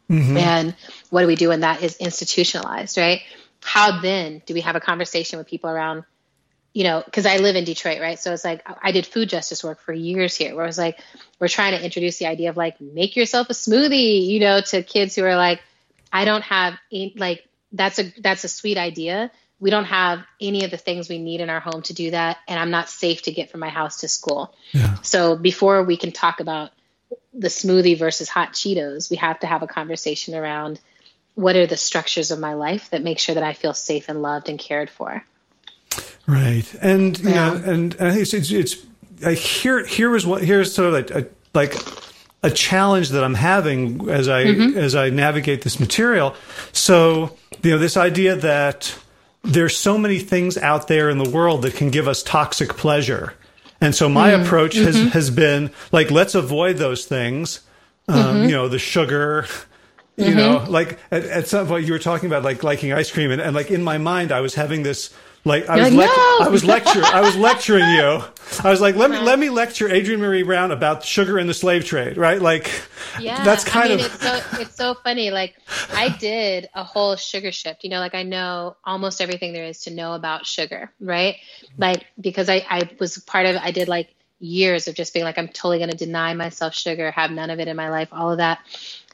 Mm-hmm. 0.09 0.37
And 0.37 0.77
what 1.11 1.23
do 1.23 1.27
we 1.27 1.35
do 1.35 1.49
when 1.49 1.61
that 1.61 1.83
is 1.83 1.97
institutionalized, 1.97 2.97
right? 2.97 3.23
How 3.65 4.01
then 4.01 4.43
do 4.45 4.53
we 4.53 4.61
have 4.61 4.77
a 4.77 4.81
conversation 4.81 5.39
with 5.39 5.49
people 5.49 5.71
around, 5.71 6.05
you 6.75 6.85
know, 6.85 7.03
because 7.03 7.25
I 7.25 7.39
live 7.39 7.57
in 7.57 7.65
Detroit, 7.65 8.01
right? 8.01 8.19
So 8.19 8.33
it's 8.35 8.45
like 8.45 8.63
I 8.83 8.93
did 8.93 9.07
food 9.07 9.31
justice 9.31 9.65
work 9.65 9.81
for 9.81 9.93
years 9.93 10.37
here, 10.37 10.55
where 10.55 10.65
it 10.65 10.69
was 10.69 10.77
like 10.77 11.01
we're 11.41 11.49
trying 11.49 11.73
to 11.77 11.83
introduce 11.83 12.19
the 12.19 12.27
idea 12.27 12.51
of 12.51 12.59
like 12.59 12.79
make 12.81 13.17
yourself 13.17 13.49
a 13.49 13.55
smoothie, 13.55 14.27
you 14.27 14.39
know, 14.39 14.61
to 14.61 14.83
kids 14.83 15.17
who 15.17 15.25
are 15.25 15.37
like, 15.37 15.63
I 16.13 16.27
don't 16.27 16.43
have 16.43 16.75
any, 16.93 17.15
like 17.17 17.49
that's 17.73 17.99
a 17.99 18.13
that's 18.21 18.45
a 18.45 18.49
sweet 18.49 18.77
idea. 18.77 19.31
We 19.61 19.71
don't 19.71 19.87
have 19.87 20.25
any 20.43 20.65
of 20.65 20.71
the 20.71 20.77
things 20.77 21.09
we 21.09 21.19
need 21.19 21.41
in 21.41 21.49
our 21.49 21.61
home 21.61 21.81
to 21.83 21.95
do 21.95 22.11
that, 22.11 22.37
and 22.47 22.61
I'm 22.61 22.71
not 22.71 22.91
safe 22.91 23.23
to 23.23 23.33
get 23.33 23.51
from 23.51 23.61
my 23.61 23.71
house 23.71 24.01
to 24.01 24.09
school. 24.09 24.55
Yeah. 24.73 24.97
So 25.01 25.37
before 25.37 25.83
we 25.85 25.97
can 25.97 26.13
talk 26.13 26.41
about 26.41 26.71
the 27.33 27.49
smoothie 27.49 27.99
versus 27.99 28.29
hot 28.29 28.53
Cheetos, 28.53 29.11
we 29.11 29.17
have 29.17 29.41
to 29.41 29.47
have 29.47 29.63
a 29.63 29.67
conversation 29.67 30.35
around 30.35 30.81
what 31.35 31.57
are 31.57 31.67
the 31.67 31.77
structures 31.77 32.31
of 32.31 32.39
my 32.39 32.55
life 32.55 32.91
that 32.91 33.03
make 33.03 33.19
sure 33.19 33.35
that 33.35 33.45
I 33.45 33.53
feel 33.55 33.75
safe 33.75 34.09
and 34.09 34.23
loved 34.23 34.49
and 34.49 34.59
cared 34.59 34.91
for. 34.91 35.25
Right, 36.27 36.65
and 36.81 37.19
you 37.19 37.31
Yeah. 37.31 37.51
know, 37.51 37.55
and, 37.73 37.95
and 37.97 38.19
it's, 38.19 38.33
it's 38.33 38.51
it's 38.51 38.77
I 39.25 39.35
here 39.35 39.85
here 39.85 40.17
is 40.17 40.27
what 40.27 40.43
here's 40.43 40.73
sort 40.73 40.89
of 40.89 40.95
like 40.95 41.11
a, 41.11 41.27
like 41.53 41.77
a 42.43 42.51
challenge 42.51 43.11
that 43.11 43.23
I'm 43.23 43.35
having 43.35 44.09
as 44.09 44.29
I 44.29 44.45
mm-hmm. 44.45 44.79
as 44.79 44.95
I 44.95 45.11
navigate 45.11 45.63
this 45.63 45.79
material. 45.79 46.35
So 46.73 47.37
you 47.63 47.73
know, 47.73 47.79
this 47.79 47.97
idea 47.97 48.37
that 48.37 48.97
there's 49.43 49.77
so 49.77 49.99
many 49.99 50.19
things 50.19 50.57
out 50.57 50.89
there 50.89 51.11
in 51.11 51.19
the 51.19 51.29
world 51.29 51.63
that 51.63 51.75
can 51.75 51.91
give 51.91 52.09
us 52.09 52.23
toxic 52.23 52.71
pleasure, 52.71 53.35
and 53.81 53.95
so 53.95 54.09
my 54.09 54.31
mm-hmm. 54.31 54.45
approach 54.45 54.77
has 54.77 54.97
mm-hmm. 54.97 55.09
has 55.09 55.31
been 55.31 55.71
like 55.93 56.11
let's 56.11 56.35
avoid 56.35 56.77
those 56.77 57.05
things. 57.05 57.61
Um, 58.09 58.45
You 58.45 58.51
know, 58.51 58.69
the 58.69 58.79
sugar. 58.79 59.47
You 60.17 60.27
mm-hmm. 60.27 60.37
know, 60.37 60.65
like 60.69 60.99
at, 61.11 61.25
at 61.25 61.49
some 61.49 61.67
point 61.67 61.87
you 61.87 61.93
were 61.93 61.99
talking 61.99 62.29
about 62.29 62.45
like 62.45 62.63
liking 62.63 62.93
ice 62.93 63.11
cream, 63.11 63.31
and, 63.31 63.41
and 63.41 63.55
like 63.55 63.71
in 63.71 63.83
my 63.83 63.99
mind 63.99 64.31
I 64.31 64.41
was 64.41 64.55
having 64.55 64.85
this 64.85 65.13
like 65.45 65.69
I 65.69 65.77
was 65.77 65.93
like, 65.93 66.09
lec- 66.09 66.17
"No!" 66.17 66.47
I 66.47 66.49
was 66.49 66.65
lecturing 66.65 67.05
I 67.05 67.21
was 67.21 67.37
lecturing 67.37 67.89
you. 67.91 68.23
I 68.63 68.71
was 68.71 68.81
like, 68.81 68.97
let 68.97 69.11
me 69.11 69.19
let 69.19 69.39
me 69.39 69.51
lecture 69.51 69.89
Adrienne 69.91 70.21
Maree 70.21 70.45
Brown 70.45 70.71
about 70.71 71.05
sugar 71.05 71.39
in 71.39 71.47
the 71.47 71.55
slave 71.55 71.85
trade, 71.85 72.17
right? 72.17 72.41
Like 72.41 72.71
Yeah, 73.21 73.45
that's 73.45 73.65
kind 73.65 73.93
I 73.93 73.97
mean, 73.97 74.05
of 74.05 74.15
it's 74.15 74.23
so 74.23 74.61
it's 74.61 74.75
so 74.77 74.95
funny. 74.95 75.31
Like 75.31 75.57
I 75.93 76.09
did 76.09 76.69
a 76.75 76.83
whole 76.83 77.17
sugar 77.17 77.53
shift. 77.53 77.85
You 77.85 77.91
know, 77.91 77.99
like 77.99 78.15
I 78.15 78.23
know 78.23 78.77
almost 78.85 79.21
everything 79.21 79.53
there 79.53 79.65
is 79.65 79.83
to 79.83 79.91
know 79.91 80.15
about 80.15 80.47
sugar, 80.47 80.93
right? 80.99 81.37
Like 81.77 82.07
because 82.19 82.49
I 82.49 82.65
I 82.69 82.89
was 82.99 83.19
part 83.19 83.47
of 83.47 83.57
I 83.57 83.71
did 83.71 83.89
like 83.89 84.15
years 84.39 84.89
of 84.89 84.95
just 84.95 85.13
being 85.13 85.25
like 85.25 85.39
I'm 85.39 85.49
totally 85.49 85.79
going 85.79 85.91
to 85.91 85.97
deny 85.97 86.33
myself 86.35 86.75
sugar, 86.75 87.11
have 87.11 87.31
none 87.31 87.51
of 87.51 87.61
it 87.61 87.69
in 87.69 87.77
my 87.77 87.91
life, 87.91 88.09
all 88.13 88.31
of 88.31 88.39
that. 88.39 88.61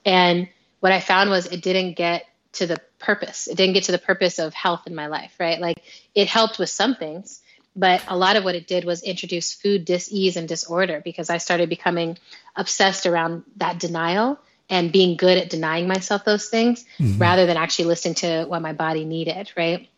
And 0.05 0.49
what 0.81 0.93
I 0.93 1.01
found 1.01 1.31
was 1.31 1.47
it 1.47 1.63
didn't 1.63 1.97
get 1.97 2.27
to 2.53 2.67
the 2.67 2.81
purpose. 2.99 3.47
It 3.47 3.57
didn't 3.57 3.75
get 3.75 3.85
to 3.85 3.93
the 3.93 3.99
purpose 3.99 4.39
of 4.39 4.53
health 4.55 4.87
in 4.87 4.95
my 4.95 5.07
life, 5.07 5.35
right? 5.39 5.61
Like 5.61 5.83
it 6.15 6.27
helped 6.27 6.59
with 6.59 6.69
some 6.69 6.97
things, 6.97 7.41
but 7.77 8.03
a 8.09 8.17
lot 8.17 8.37
of 8.37 8.45
what 8.45 8.55
it 8.55 8.67
did 8.67 8.85
was 8.85 9.03
introduce 9.03 9.53
food 9.53 9.85
dis-ease 9.85 10.37
and 10.37 10.49
disorder 10.49 11.01
because 11.05 11.31
I 11.31 11.39
started 11.39 11.69
becoming 11.69 12.19
obsessed 12.57 13.07
around 13.07 13.45
that 13.57 13.79
denial 13.79 14.39
and 14.69 14.93
being 14.93 15.17
good 15.17 15.39
at 15.39 15.51
denying 15.51 15.89
myself 15.89 16.25
those 16.25 16.49
things 16.49 16.85
mm-hmm. 16.99 17.21
rather 17.21 17.47
than 17.47 17.57
actually 17.57 17.87
listening 17.87 18.15
to 18.15 18.45
what 18.47 18.63
my 18.63 18.73
body 18.73 19.05
needed, 19.05 19.53
right? 19.57 19.89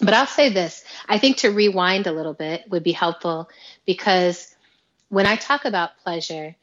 But 0.00 0.14
I'll 0.14 0.26
say 0.26 0.52
this 0.52 0.84
I 1.08 1.18
think 1.18 1.38
to 1.38 1.50
rewind 1.50 2.06
a 2.06 2.12
little 2.12 2.34
bit 2.34 2.68
would 2.68 2.82
be 2.82 2.92
helpful 2.92 3.48
because 3.86 4.54
when 5.08 5.26
I 5.26 5.36
talk 5.36 5.64
about 5.64 5.98
pleasure 6.02 6.56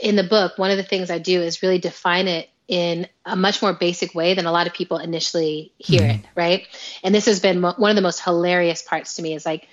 in 0.00 0.16
the 0.16 0.24
book, 0.24 0.56
one 0.56 0.70
of 0.70 0.76
the 0.76 0.84
things 0.84 1.10
I 1.10 1.18
do 1.18 1.40
is 1.40 1.62
really 1.62 1.78
define 1.78 2.28
it 2.28 2.48
in 2.70 3.08
a 3.26 3.34
much 3.34 3.60
more 3.60 3.72
basic 3.72 4.14
way 4.14 4.34
than 4.34 4.46
a 4.46 4.52
lot 4.52 4.68
of 4.68 4.72
people 4.72 4.98
initially 4.98 5.72
hear 5.78 6.02
mm-hmm. 6.02 6.20
it, 6.20 6.26
right? 6.36 6.68
And 7.02 7.12
this 7.12 7.26
has 7.26 7.40
been 7.40 7.60
mo- 7.60 7.74
one 7.76 7.90
of 7.90 7.96
the 7.96 8.02
most 8.02 8.20
hilarious 8.20 8.80
parts 8.80 9.16
to 9.16 9.22
me 9.22 9.34
is 9.34 9.44
like 9.44 9.66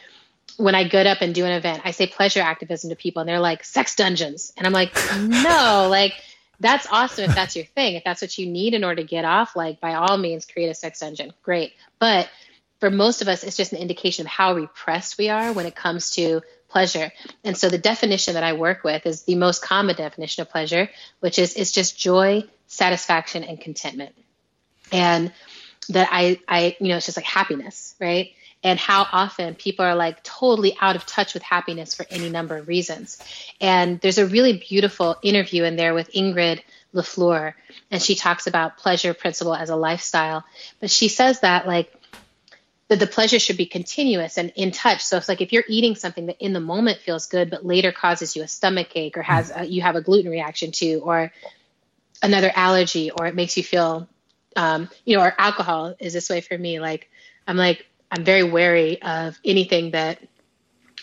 when 0.58 0.74
I 0.74 0.84
get 0.84 1.06
up 1.06 1.22
and 1.22 1.36
do 1.36 1.46
an 1.46 1.52
event, 1.52 1.84
I 1.86 1.92
say 1.92 2.08
pleasure 2.08 2.42
activism 2.42 2.90
to 2.90 2.96
people 2.96 3.20
and 3.20 3.30
they're 3.30 3.40
like 3.40 3.64
sex 3.64 3.96
dungeons. 3.96 4.52
And 4.58 4.66
I'm 4.66 4.74
like, 4.74 4.98
no, 5.20 5.88
like 5.92 6.14
that's 6.60 6.88
awesome 6.90 7.26
if 7.26 7.36
that's 7.36 7.56
your 7.56 7.66
thing. 7.66 7.94
If 7.94 8.04
that's 8.04 8.24
what 8.24 8.36
you 8.36 8.48
need 8.48 8.74
in 8.74 8.84
order 8.84 9.04
to 9.04 9.08
get 9.08 9.26
off, 9.26 9.56
like 9.56 9.80
by 9.80 9.94
all 9.94 10.18
means, 10.18 10.48
create 10.48 10.70
a 10.70 10.74
sex 10.74 11.00
dungeon. 11.00 11.34
Great. 11.44 11.74
But 12.00 12.28
for 12.80 12.90
most 12.90 13.22
of 13.22 13.28
us, 13.28 13.44
it's 13.44 13.58
just 13.58 13.74
an 13.74 13.80
indication 13.80 14.26
of 14.26 14.32
how 14.32 14.56
repressed 14.56 15.20
we 15.20 15.30
are 15.30 15.54
when 15.54 15.68
it 15.68 15.76
comes 15.76 16.10
to 16.12 16.42
pleasure. 16.68 17.12
And 17.44 17.56
so 17.56 17.70
the 17.70 17.78
definition 17.78 18.34
that 18.34 18.44
I 18.44 18.54
work 18.54 18.84
with 18.84 19.06
is 19.06 19.22
the 19.22 19.36
most 19.36 19.62
common 19.62 19.96
definition 19.96 20.42
of 20.42 20.50
pleasure, 20.50 20.90
which 21.20 21.38
is 21.38 21.54
it's 21.56 21.72
just 21.72 21.98
joy, 21.98 22.44
satisfaction, 22.68 23.44
and 23.44 23.60
contentment. 23.60 24.16
And 24.92 25.32
that 25.90 26.10
I, 26.12 26.40
I, 26.48 26.78
you 26.80 26.90
know, 26.90 26.98
it's 26.98 27.06
just 27.06 27.18
like 27.18 27.26
happiness, 27.26 27.96
right? 28.00 28.32
and 28.64 28.80
how 28.80 29.08
often 29.12 29.56
people 29.56 29.86
are 29.86 29.96
like 29.96 30.24
totally 30.24 30.76
out 30.82 30.96
of 30.96 31.06
touch 31.06 31.34
with 31.34 31.44
happiness 31.44 31.94
for 31.94 32.06
any 32.10 32.30
number 32.30 32.58
of 32.58 32.68
reasons. 32.68 33.22
And 33.62 34.00
there's 34.02 34.18
a 34.18 34.26
really 34.26 34.58
beautiful 34.58 35.16
interview 35.22 35.64
in 35.64 35.76
there 35.76 35.94
with 35.94 36.12
Ingrid 36.12 36.62
LaFleur, 36.94 37.54
and 37.92 38.02
she 38.02 38.16
talks 38.16 38.48
about 38.48 38.78
pleasure 38.78 39.14
principle 39.14 39.54
as 39.54 39.70
a 39.70 39.76
lifestyle. 39.76 40.44
But 40.80 40.90
she 40.90 41.08
says 41.08 41.42
that 41.42 41.68
like 41.68 41.94
that 42.88 43.00
the 43.00 43.08
pleasure 43.08 43.38
should 43.38 43.58
be 43.58 43.66
continuous 43.66 44.38
and 44.38 44.52
in 44.56 44.72
touch. 44.72 45.04
So 45.04 45.18
it's 45.18 45.28
like 45.28 45.42
if 45.42 45.52
you're 45.52 45.66
eating 45.68 45.96
something 45.96 46.28
that 46.28 46.38
in 46.40 46.54
the 46.54 46.60
moment 46.60 47.00
feels 47.00 47.28
good, 47.28 47.50
but 47.50 47.66
later 47.66 47.92
causes 47.92 48.36
you 48.36 48.44
a 48.44 48.48
stomach 48.48 48.96
ache 48.96 49.18
or 49.18 49.22
has 49.22 49.52
a, 49.54 49.66
you 49.66 49.82
have 49.82 49.96
a 49.96 50.02
gluten 50.02 50.32
reaction 50.32 50.72
to, 50.72 50.96
or 50.96 51.32
another 52.22 52.52
allergy, 52.54 53.12
or 53.12 53.26
it 53.26 53.36
makes 53.36 53.58
you 53.58 53.64
feel, 53.64 54.08
um, 54.56 54.90
you 55.06 55.18
know, 55.18 55.24
or 55.24 55.34
alcohol 55.38 55.96
is 56.00 56.14
this 56.14 56.30
way 56.30 56.42
for 56.42 56.58
me. 56.58 56.80
Like 56.80 57.10
I'm 57.48 57.58
like 57.58 57.86
I'm 58.12 58.24
very 58.24 58.44
wary 58.44 59.02
of 59.02 59.38
anything 59.44 59.92
that 59.92 60.20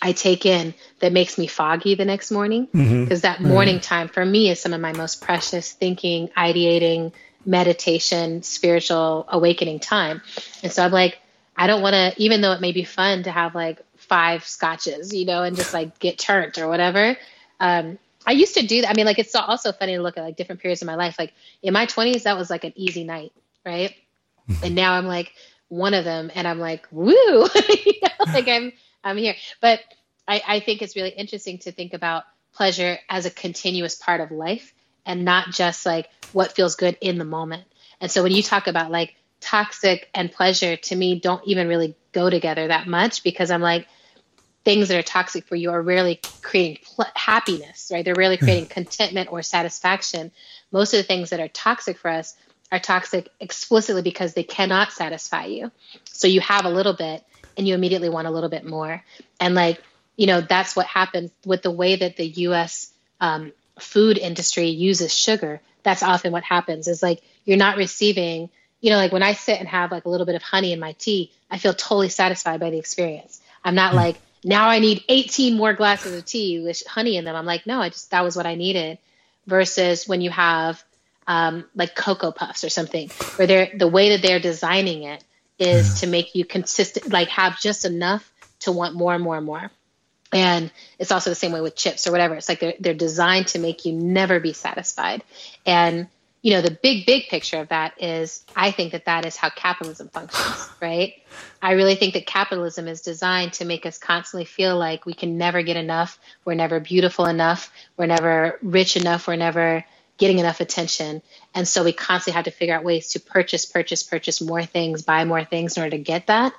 I 0.01 0.13
take 0.13 0.45
in 0.45 0.75
that 1.01 1.13
makes 1.13 1.39
me 1.39 1.47
foggy 1.47 1.95
the 1.95 2.05
next 2.05 2.31
morning 2.31 2.67
because 2.67 2.85
mm-hmm. 2.85 3.15
that 3.21 3.41
morning 3.41 3.77
mm-hmm. 3.77 3.83
time 3.83 4.09
for 4.09 4.25
me 4.25 4.51
is 4.51 4.61
some 4.61 4.73
of 4.73 4.81
my 4.81 4.93
most 4.93 5.23
precious 5.23 5.73
thinking, 5.73 6.29
ideating, 6.37 7.13
meditation, 7.47 8.43
spiritual 8.43 9.25
awakening 9.29 9.81
time. 9.81 10.23
And 10.63 10.73
so 10.73 10.85
I'm 10.85 10.93
like 10.93 11.19
I 11.57 11.67
don't 11.67 11.83
want 11.83 11.95
to, 11.95 12.13
even 12.23 12.41
though 12.41 12.53
it 12.53 12.61
may 12.61 12.73
be 12.73 12.85
fun 12.85 13.23
to 13.25 13.31
have 13.31 13.55
like 13.55 13.81
five 13.97 14.45
scotches, 14.45 15.15
you 15.15 15.25
know, 15.25 15.43
and 15.43 15.57
just 15.57 15.73
like 15.73 15.99
get 15.99 16.19
turned 16.19 16.59
or 16.59 16.69
whatever. 16.69 17.17
Um, 17.61 17.99
I 18.27 18.33
used 18.33 18.55
to 18.55 18.67
do 18.67 18.81
that. 18.83 18.91
I 18.91 18.95
mean, 18.95 19.07
like 19.07 19.19
it's 19.19 19.35
also 19.35 19.73
funny 19.73 19.97
to 19.97 20.03
look 20.03 20.17
at 20.17 20.25
like 20.25 20.37
different 20.37 20.61
periods 20.61 20.83
of 20.83 20.87
my 20.87 20.95
life. 20.95 21.17
Like 21.19 21.33
in 21.63 21.73
my 21.73 21.87
20s, 21.87 22.23
that 22.23 22.37
was 22.37 22.51
like 22.51 22.65
an 22.65 22.73
easy 22.77 23.05
night, 23.05 23.33
right? 23.65 23.95
Mm-hmm. 24.49 24.67
and 24.67 24.75
now 24.75 24.93
I'm 24.93 25.07
like 25.07 25.33
one 25.69 25.95
of 25.95 26.05
them, 26.05 26.31
and 26.35 26.47
I'm 26.47 26.59
like, 26.59 26.87
woo, 26.91 27.13
you 27.15 27.95
know, 28.03 28.25
like 28.27 28.47
I'm 28.47 28.73
I'm 29.03 29.17
here. 29.17 29.35
But 29.61 29.81
I, 30.29 30.43
I 30.47 30.61
think 30.61 30.83
it's 30.83 30.97
really 30.97 31.11
interesting 31.11 31.59
to 31.61 31.73
think 31.73 31.95
about 31.95 32.25
pleasure 32.55 32.99
as 33.09 33.27
a 33.27 33.31
continuous 33.31 33.95
part 33.95 34.21
of 34.21 34.31
life 34.31 34.73
and 35.05 35.25
not 35.25 35.51
just 35.51 35.85
like 35.85 36.09
what 36.33 36.53
feels 36.53 36.77
good 36.77 36.97
in 37.01 37.19
the 37.19 37.25
moment. 37.25 37.65
And 38.01 38.11
so 38.11 38.23
when 38.23 38.33
you 38.33 38.43
talk 38.43 38.67
about 38.67 38.91
like 38.91 39.15
toxic 39.41 40.09
and 40.15 40.33
pleasure 40.33 40.77
to 40.77 40.97
me 40.97 41.21
don't 41.21 41.47
even 41.47 41.69
really 41.69 41.97
go 42.13 42.31
together 42.31 42.69
that 42.69 42.87
much 42.87 43.23
because 43.23 43.51
I'm 43.51 43.61
like, 43.61 43.87
things 44.65 44.89
that 44.89 44.99
are 44.99 45.03
toxic 45.03 45.45
for 45.45 45.57
you 45.57 45.71
are 45.71 45.83
rarely 45.83 46.21
creating 46.43 46.79
pl- 46.85 47.07
happiness, 47.15 47.91
right? 47.93 48.05
They're 48.05 48.15
rarely 48.15 48.39
creating 48.39 48.67
contentment 48.67 49.31
or 49.31 49.43
satisfaction. 49.43 50.33
Most 50.73 50.95
of 50.95 50.99
the 50.99 51.03
things 51.03 51.31
that 51.31 51.41
are 51.41 51.49
toxic 51.49 51.99
for 51.99 52.11
us 52.11 52.35
are 52.73 52.79
toxic 52.79 53.29
explicitly 53.41 54.03
because 54.03 54.35
they 54.35 54.43
cannot 54.43 54.93
satisfy 54.93 55.47
you. 55.47 55.71
So 56.05 56.27
you 56.29 56.41
have 56.41 56.65
a 56.65 56.71
little 56.71 56.95
bit 56.95 57.23
and 57.57 57.69
you 57.69 57.75
immediately 57.75 58.09
want 58.09 58.27
a 58.27 58.31
little 58.31 58.49
bit 58.49 58.65
more. 58.65 59.03
And 59.39 59.55
like, 59.55 59.83
you 60.17 60.27
know, 60.27 60.41
that's 60.41 60.75
what 60.75 60.87
happens 60.87 61.31
with 61.45 61.63
the 61.63 61.71
way 61.71 61.97
that 61.97 62.17
the 62.17 62.27
US 62.27 62.91
um, 63.21 63.53
food 63.79 64.17
industry 64.17 64.69
uses 64.69 65.17
sugar. 65.17 65.61
That's 65.83 66.03
often 66.03 66.33
what 66.33 66.43
happens 66.43 66.89
is 66.89 67.03
like 67.03 67.23
you're 67.45 67.59
not 67.59 67.77
receiving 67.77 68.49
you 68.85 68.91
know, 68.91 68.99
like 68.99 69.13
when 69.13 69.23
I 69.23 69.33
sit 69.33 69.61
and 69.61 69.67
have 69.67 69.91
like 69.91 70.05
a 70.05 70.11
little 70.11 70.27
bit 70.27 70.35
of 70.35 70.43
honey 70.43 70.71
in 70.71 70.79
my 70.79 70.93
tea, 70.93 71.33
I 71.51 71.57
feel 71.57 71.73
totally 71.73 72.11
satisfied 72.11 72.61
by 72.61 72.69
the 72.69 72.77
experience. 72.77 73.41
I'm 73.65 73.75
not 73.75 73.93
hmm. 73.93 73.97
like, 73.97 74.17
now 74.45 74.69
I 74.69 74.79
need 74.79 75.03
18 75.09 75.57
more 75.57 75.73
glasses 75.73 76.15
of 76.15 76.25
tea 76.25 76.61
with 76.61 76.87
honey 76.87 77.17
in 77.17 77.25
them. 77.25 77.35
I'm 77.35 77.47
like, 77.47 77.67
no, 77.67 77.81
I 77.81 77.89
just, 77.89 78.11
that 78.11 78.23
was 78.23 78.37
what 78.37 78.47
I 78.47 78.55
needed. 78.55 78.99
Versus 79.47 80.09
when 80.09 80.21
you 80.21 80.31
have 80.31 80.83
um, 81.27 81.65
like 81.75 81.95
Cocoa 81.95 82.33
Puffs 82.33 82.65
or 82.65 82.69
something, 82.69 83.09
where 83.37 83.47
they're, 83.47 83.71
the 83.75 83.89
way 83.89 84.11
that 84.11 84.23
they're 84.23 84.41
designing 84.41 85.03
it 85.03 85.23
is 85.59 86.01
to 86.01 86.07
make 86.07 86.35
you 86.35 86.45
consistent, 86.45 87.11
like 87.11 87.29
have 87.29 87.59
just 87.61 87.85
enough 87.85 88.31
to 88.61 88.73
want 88.73 88.95
more 88.95 89.15
and 89.15 89.23
more 89.23 89.37
and 89.37 89.47
more. 89.47 89.71
And 90.33 90.71
it's 90.99 91.13
also 91.13 91.31
the 91.31 91.37
same 91.37 91.53
way 91.53 91.61
with 91.61 91.77
chips 91.77 92.07
or 92.07 92.13
whatever. 92.13 92.35
It's 92.35 92.49
like 92.49 92.61
they're, 92.61 92.75
they're 92.81 92.95
designed 92.95 93.49
to 93.49 93.59
make 93.59 93.85
you 93.85 93.93
never 93.93 94.41
be 94.41 94.53
satisfied. 94.53 95.23
And 95.65 96.09
you 96.45 96.51
know, 96.51 96.61
the 96.61 96.71
big, 96.71 97.07
big 97.07 97.29
picture 97.29 97.59
of 97.59 97.69
that 97.71 97.95
is 98.03 98.45
I 98.55 98.71
think 98.71 98.93
that 98.93 99.07
that 99.07 99.25
is 99.25 99.35
how 99.35 99.49
capitalism 99.49 100.09
functions, 100.09 100.69
right? 100.83 101.15
I 101.63 101.73
really 101.73 101.95
think 101.95 102.13
that 102.13 102.27
capitalism 102.27 102.87
is 102.87 103.01
designed 103.01 103.55
to 103.55 103.65
make 103.65 103.87
us 103.87 103.97
constantly 103.97 104.45
feel 104.45 104.77
like 104.77 105.07
we 105.07 105.15
can 105.15 105.39
never 105.39 105.63
get 105.63 105.79
enough. 105.79 106.19
We're 106.45 106.53
never 106.53 106.81
beautiful 106.81 107.25
enough. 107.25 107.73
We're 107.97 108.05
never 108.05 108.59
rich 108.61 108.95
enough. 108.95 109.27
We're 109.27 109.37
never 109.37 109.87
getting 110.19 110.39
enough 110.39 110.61
attention. 110.61 111.23
And 111.55 111.67
so 111.67 111.83
we 111.83 111.95
constantly 111.95 112.37
have 112.37 112.45
to 112.45 112.51
figure 112.51 112.75
out 112.75 112.85
ways 112.85 113.09
to 113.13 113.21
purchase, 113.21 113.65
purchase, 113.65 114.03
purchase 114.03 114.43
more 114.43 114.67
things, 114.67 115.01
buy 115.01 115.25
more 115.25 115.45
things 115.45 115.79
in 115.79 115.83
order 115.83 115.97
to 115.97 116.03
get 116.03 116.27
that. 116.27 116.53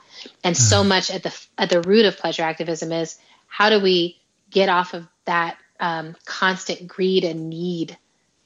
And 0.43 0.57
so 0.57 0.79
mm-hmm. 0.79 0.89
much 0.89 1.11
at 1.11 1.21
the 1.21 1.45
at 1.59 1.69
the 1.69 1.81
root 1.81 2.05
of 2.05 2.17
pleasure 2.17 2.41
activism 2.41 2.91
is 2.91 3.19
how 3.45 3.69
do 3.69 3.79
we 3.79 4.19
get 4.49 4.67
off 4.67 4.95
of 4.95 5.07
that 5.25 5.57
um, 5.79 6.15
constant 6.25 6.87
greed 6.87 7.23
and 7.23 7.51
need 7.51 7.95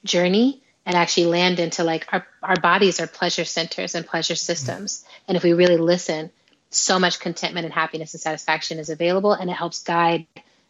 journey 0.03 0.61
and 0.89 0.97
actually 0.97 1.27
land 1.27 1.59
into 1.59 1.83
like 1.83 2.11
our, 2.11 2.25
our 2.41 2.55
bodies 2.55 2.99
are 2.99 3.05
pleasure 3.05 3.45
centers 3.45 3.93
and 3.93 4.07
pleasure 4.07 4.33
systems. 4.33 5.05
And 5.27 5.37
if 5.37 5.43
we 5.43 5.53
really 5.53 5.77
listen, 5.77 6.31
so 6.71 6.97
much 6.97 7.19
contentment 7.19 7.65
and 7.65 7.71
happiness 7.71 8.15
and 8.15 8.21
satisfaction 8.21 8.79
is 8.79 8.89
available 8.89 9.31
and 9.31 9.51
it 9.51 9.53
helps 9.53 9.83
guide 9.83 10.25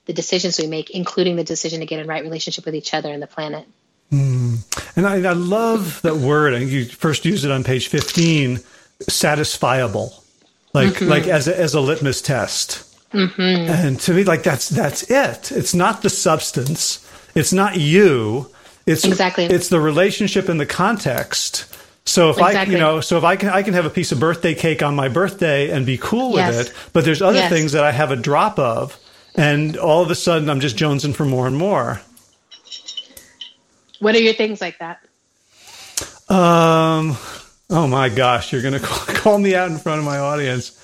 the 0.07 0.11
decisions 0.11 0.59
we 0.59 0.67
make, 0.67 0.89
including 0.89 1.37
the 1.37 1.45
decision 1.45 1.79
to 1.79 1.85
get 1.85 2.01
in 2.01 2.07
right 2.07 2.21
relationship 2.21 2.65
with 2.65 2.75
each 2.75 2.93
other 2.93 3.09
and 3.09 3.23
the 3.23 3.27
planet. 3.27 3.65
Mm. 4.11 4.97
And 4.97 5.07
I, 5.07 5.29
I 5.29 5.31
love 5.31 6.01
that 6.01 6.17
word. 6.17 6.53
I 6.53 6.59
think 6.59 6.71
you 6.71 6.83
first 6.83 7.23
used 7.23 7.45
it 7.45 7.51
on 7.51 7.63
page 7.63 7.87
15, 7.87 8.57
satisfiable, 9.03 10.21
like, 10.73 10.95
mm-hmm. 10.95 11.07
like 11.07 11.27
as 11.27 11.47
a, 11.47 11.57
as 11.57 11.73
a 11.73 11.79
litmus 11.79 12.21
test. 12.21 12.85
Mm-hmm. 13.13 13.41
And 13.41 13.97
to 14.01 14.13
me, 14.13 14.25
like 14.25 14.43
that's, 14.43 14.67
that's 14.67 15.09
it. 15.09 15.53
It's 15.53 15.73
not 15.73 16.01
the 16.01 16.09
substance. 16.09 17.09
It's 17.35 17.53
not 17.53 17.77
you 17.77 18.51
it's 18.89 19.05
exactly 19.05 19.45
it's 19.45 19.69
the 19.69 19.79
relationship 19.79 20.49
and 20.49 20.59
the 20.59 20.65
context. 20.65 21.65
So 22.05 22.31
if 22.31 22.37
exactly. 22.37 22.75
I, 22.75 22.77
you 22.77 22.83
know, 22.83 23.01
so 23.01 23.17
if 23.17 23.23
I 23.23 23.35
can, 23.35 23.49
I 23.49 23.61
can 23.61 23.75
have 23.75 23.85
a 23.85 23.89
piece 23.89 24.11
of 24.11 24.19
birthday 24.19 24.55
cake 24.55 24.81
on 24.81 24.95
my 24.95 25.09
birthday 25.09 25.69
and 25.69 25.85
be 25.85 25.97
cool 25.97 26.33
with 26.33 26.55
it. 26.55 26.73
But 26.91 27.05
there's 27.05 27.21
other 27.21 27.37
yes. 27.37 27.51
things 27.51 27.73
that 27.73 27.83
I 27.83 27.91
have 27.91 28.09
a 28.09 28.15
drop 28.15 28.57
of, 28.57 28.97
and 29.35 29.77
all 29.77 30.01
of 30.01 30.09
a 30.09 30.15
sudden 30.15 30.49
I'm 30.49 30.59
just 30.59 30.75
jonesing 30.75 31.13
for 31.13 31.25
more 31.25 31.45
and 31.45 31.55
more. 31.55 32.01
What 33.99 34.15
are 34.15 34.19
your 34.19 34.33
things 34.33 34.59
like 34.59 34.79
that? 34.79 35.01
Um. 36.29 37.15
Oh 37.71 37.87
my 37.87 38.09
gosh, 38.09 38.51
you're 38.51 38.63
gonna 38.63 38.79
call, 38.79 38.97
call 39.15 39.37
me 39.37 39.53
out 39.53 39.69
in 39.69 39.77
front 39.77 39.99
of 39.99 40.05
my 40.05 40.17
audience. 40.17 40.75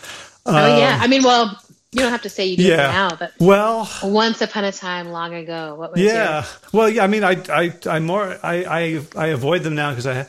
Um, 0.45 0.55
oh 0.55 0.77
yeah, 0.77 0.95
um, 0.95 1.01
I 1.01 1.07
mean, 1.07 1.23
well, 1.23 1.59
you 1.95 2.01
don't 2.01 2.11
have 2.11 2.23
to 2.23 2.29
say 2.29 2.45
you 2.45 2.57
do 2.57 2.63
yeah. 2.63 2.91
now, 2.91 3.15
but 3.15 3.33
well, 3.39 3.89
once 4.03 4.41
upon 4.41 4.65
a 4.65 4.71
time, 4.71 5.09
long 5.09 5.33
ago, 5.33 5.75
what 5.75 5.91
was 5.91 6.01
yeah? 6.01 6.35
Your... 6.35 6.45
Well, 6.73 6.89
yeah. 6.89 7.03
I 7.03 7.07
mean, 7.07 7.23
I 7.23 7.41
I 7.49 7.73
I 7.87 7.99
more 7.99 8.37
I 8.43 8.63
I, 8.65 9.01
I 9.15 9.27
avoid 9.27 9.63
them 9.63 9.75
now 9.75 9.91
because 9.91 10.07
I 10.07 10.27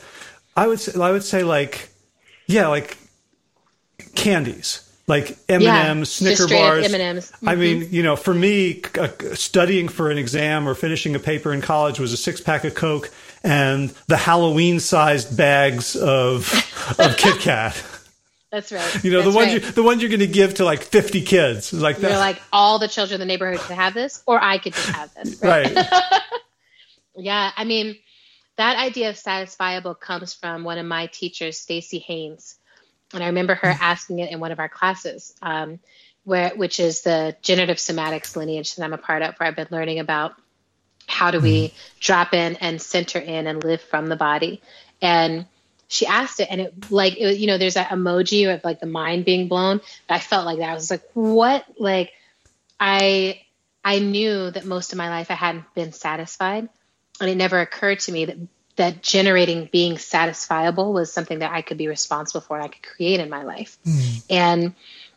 I 0.57 0.67
would 0.67 0.81
say, 0.81 1.01
I 1.01 1.11
would 1.11 1.25
say 1.25 1.43
like 1.43 1.89
yeah 2.47 2.69
like 2.69 2.97
candies 4.15 4.87
like 5.07 5.37
M 5.49 5.63
and 5.63 6.01
M's, 6.01 6.13
Snicker 6.13 6.49
bars. 6.49 6.93
M&Ms. 6.93 7.31
Mm-hmm. 7.31 7.49
I 7.49 7.55
mean, 7.55 7.89
you 7.91 8.03
know, 8.03 8.17
for 8.17 8.35
me, 8.35 8.83
uh, 8.99 9.09
studying 9.35 9.89
for 9.89 10.11
an 10.11 10.19
exam 10.19 10.69
or 10.69 10.75
finishing 10.75 11.15
a 11.15 11.21
paper 11.21 11.53
in 11.53 11.61
college 11.61 12.01
was 12.01 12.13
a 12.13 12.17
six 12.17 12.41
pack 12.41 12.65
of 12.65 12.75
Coke 12.75 13.11
and 13.45 13.91
the 14.09 14.17
Halloween 14.17 14.81
sized 14.81 15.37
bags 15.37 15.95
of 15.95 16.53
of 16.99 17.17
Kit 17.17 17.41
Kat. 17.41 17.83
That's 18.57 18.73
right. 18.73 19.05
You 19.05 19.11
know, 19.11 19.19
That's 19.21 19.35
the 19.35 19.37
ones 19.37 19.53
right. 19.53 19.63
you, 19.63 19.71
the 19.73 19.83
ones 19.83 20.01
you're 20.01 20.09
going 20.09 20.21
to 20.21 20.27
give 20.27 20.55
to 20.55 20.65
like 20.65 20.83
50 20.83 21.21
kids, 21.25 21.75
like 21.75 21.99
that. 21.99 22.11
You're 22.11 22.19
like 22.19 22.41
all 22.51 22.79
the 22.79 22.89
children 22.89 23.21
in 23.21 23.29
the 23.29 23.31
neighborhood 23.31 23.61
could 23.61 23.77
have 23.77 23.93
this, 23.93 24.23
or 24.27 24.43
I 24.43 24.57
could 24.57 24.73
just 24.73 24.89
have 24.89 25.13
this. 25.13 25.43
Right. 25.43 25.75
right. 25.75 25.87
yeah, 27.17 27.51
I 27.55 27.65
mean, 27.65 27.99
that 28.57 28.79
idea 28.79 29.11
of 29.11 29.17
satisfiable 29.17 30.01
comes 30.01 30.33
from 30.33 30.65
one 30.65 30.79
of 30.79 30.87
my 30.87 31.05
teachers, 31.09 31.59
Staci 31.59 32.01
Haines, 32.01 32.57
and 33.13 33.23
I 33.23 33.27
remember 33.27 33.57
her 33.57 33.69
asking 33.69 34.21
it 34.21 34.33
in 34.33 34.41
one 34.41 34.53
of 34.53 34.59
our 34.59 34.71
classes, 34.71 35.35
um, 35.43 35.79
where 36.25 36.57
which 36.57 36.81
is 36.81 37.03
the 37.03 37.37
generative 37.43 37.77
somatics 37.77 38.37
lineage 38.37 38.75
that 38.75 38.85
I'm 38.85 38.95
a 38.95 38.99
part 38.99 39.21
of, 39.21 39.35
where 39.35 39.49
I've 39.49 39.57
been 39.57 39.69
learning 39.71 39.99
about 39.99 40.33
how 41.07 41.31
do 41.31 41.41
we 41.41 41.69
mm-hmm. 41.69 41.77
drop 42.01 42.33
in 42.33 42.57
and 42.57 42.81
center 42.81 43.19
in 43.19 43.47
and 43.47 43.63
live 43.63 43.83
from 43.83 44.07
the 44.07 44.17
body, 44.17 44.63
and 45.03 45.45
she 45.89 46.07
asked 46.07 46.41
it 46.41 46.49
and 46.51 46.61
it 46.61 46.91
like 46.91 47.17
it 47.17 47.27
was, 47.27 47.39
you 47.39 47.47
know 47.47 47.59
there's 47.59 47.75
that 47.75 47.89
emoji 47.89 48.53
of 48.53 48.65
like 48.65 48.81
the 48.81 48.87
mind 48.87 49.25
being 49.25 49.49
blown. 49.49 49.81
I 50.09 50.19
felt 50.19 50.47
like 50.47 50.59
that. 50.59 50.71
I 50.71 50.75
was 50.75 50.91
like 50.91 51.03
what? 51.15 51.65
Like 51.79 52.13
i 52.79 53.41
i 53.85 53.99
knew 53.99 54.51
that 54.51 54.65
most 54.65 54.93
of 54.93 54.99
my 54.99 55.09
life 55.09 55.31
i 55.31 55.35
hadn't 55.35 55.65
been 55.75 55.93
satisfied. 55.93 56.69
And 57.19 57.31
it 57.31 57.37
never 57.37 57.61
occurred 57.61 58.01
to 58.01 58.13
me 58.13 58.27
that 58.27 58.37
that 58.77 59.03
generating 59.03 59.71
being 59.73 59.95
satisfiable 59.95 60.93
was 60.93 61.13
something 61.13 61.39
that 61.39 61.53
i 61.53 61.63
could 61.63 61.79
be 61.79 61.89
responsible 61.89 62.41
for 62.41 62.57
and 62.57 62.65
i 62.65 62.69
could 62.69 62.83
create 62.83 63.21
in 63.21 63.31
my 63.31 63.45
life. 63.45 63.79
Mm. 63.87 64.25
and 64.31 64.75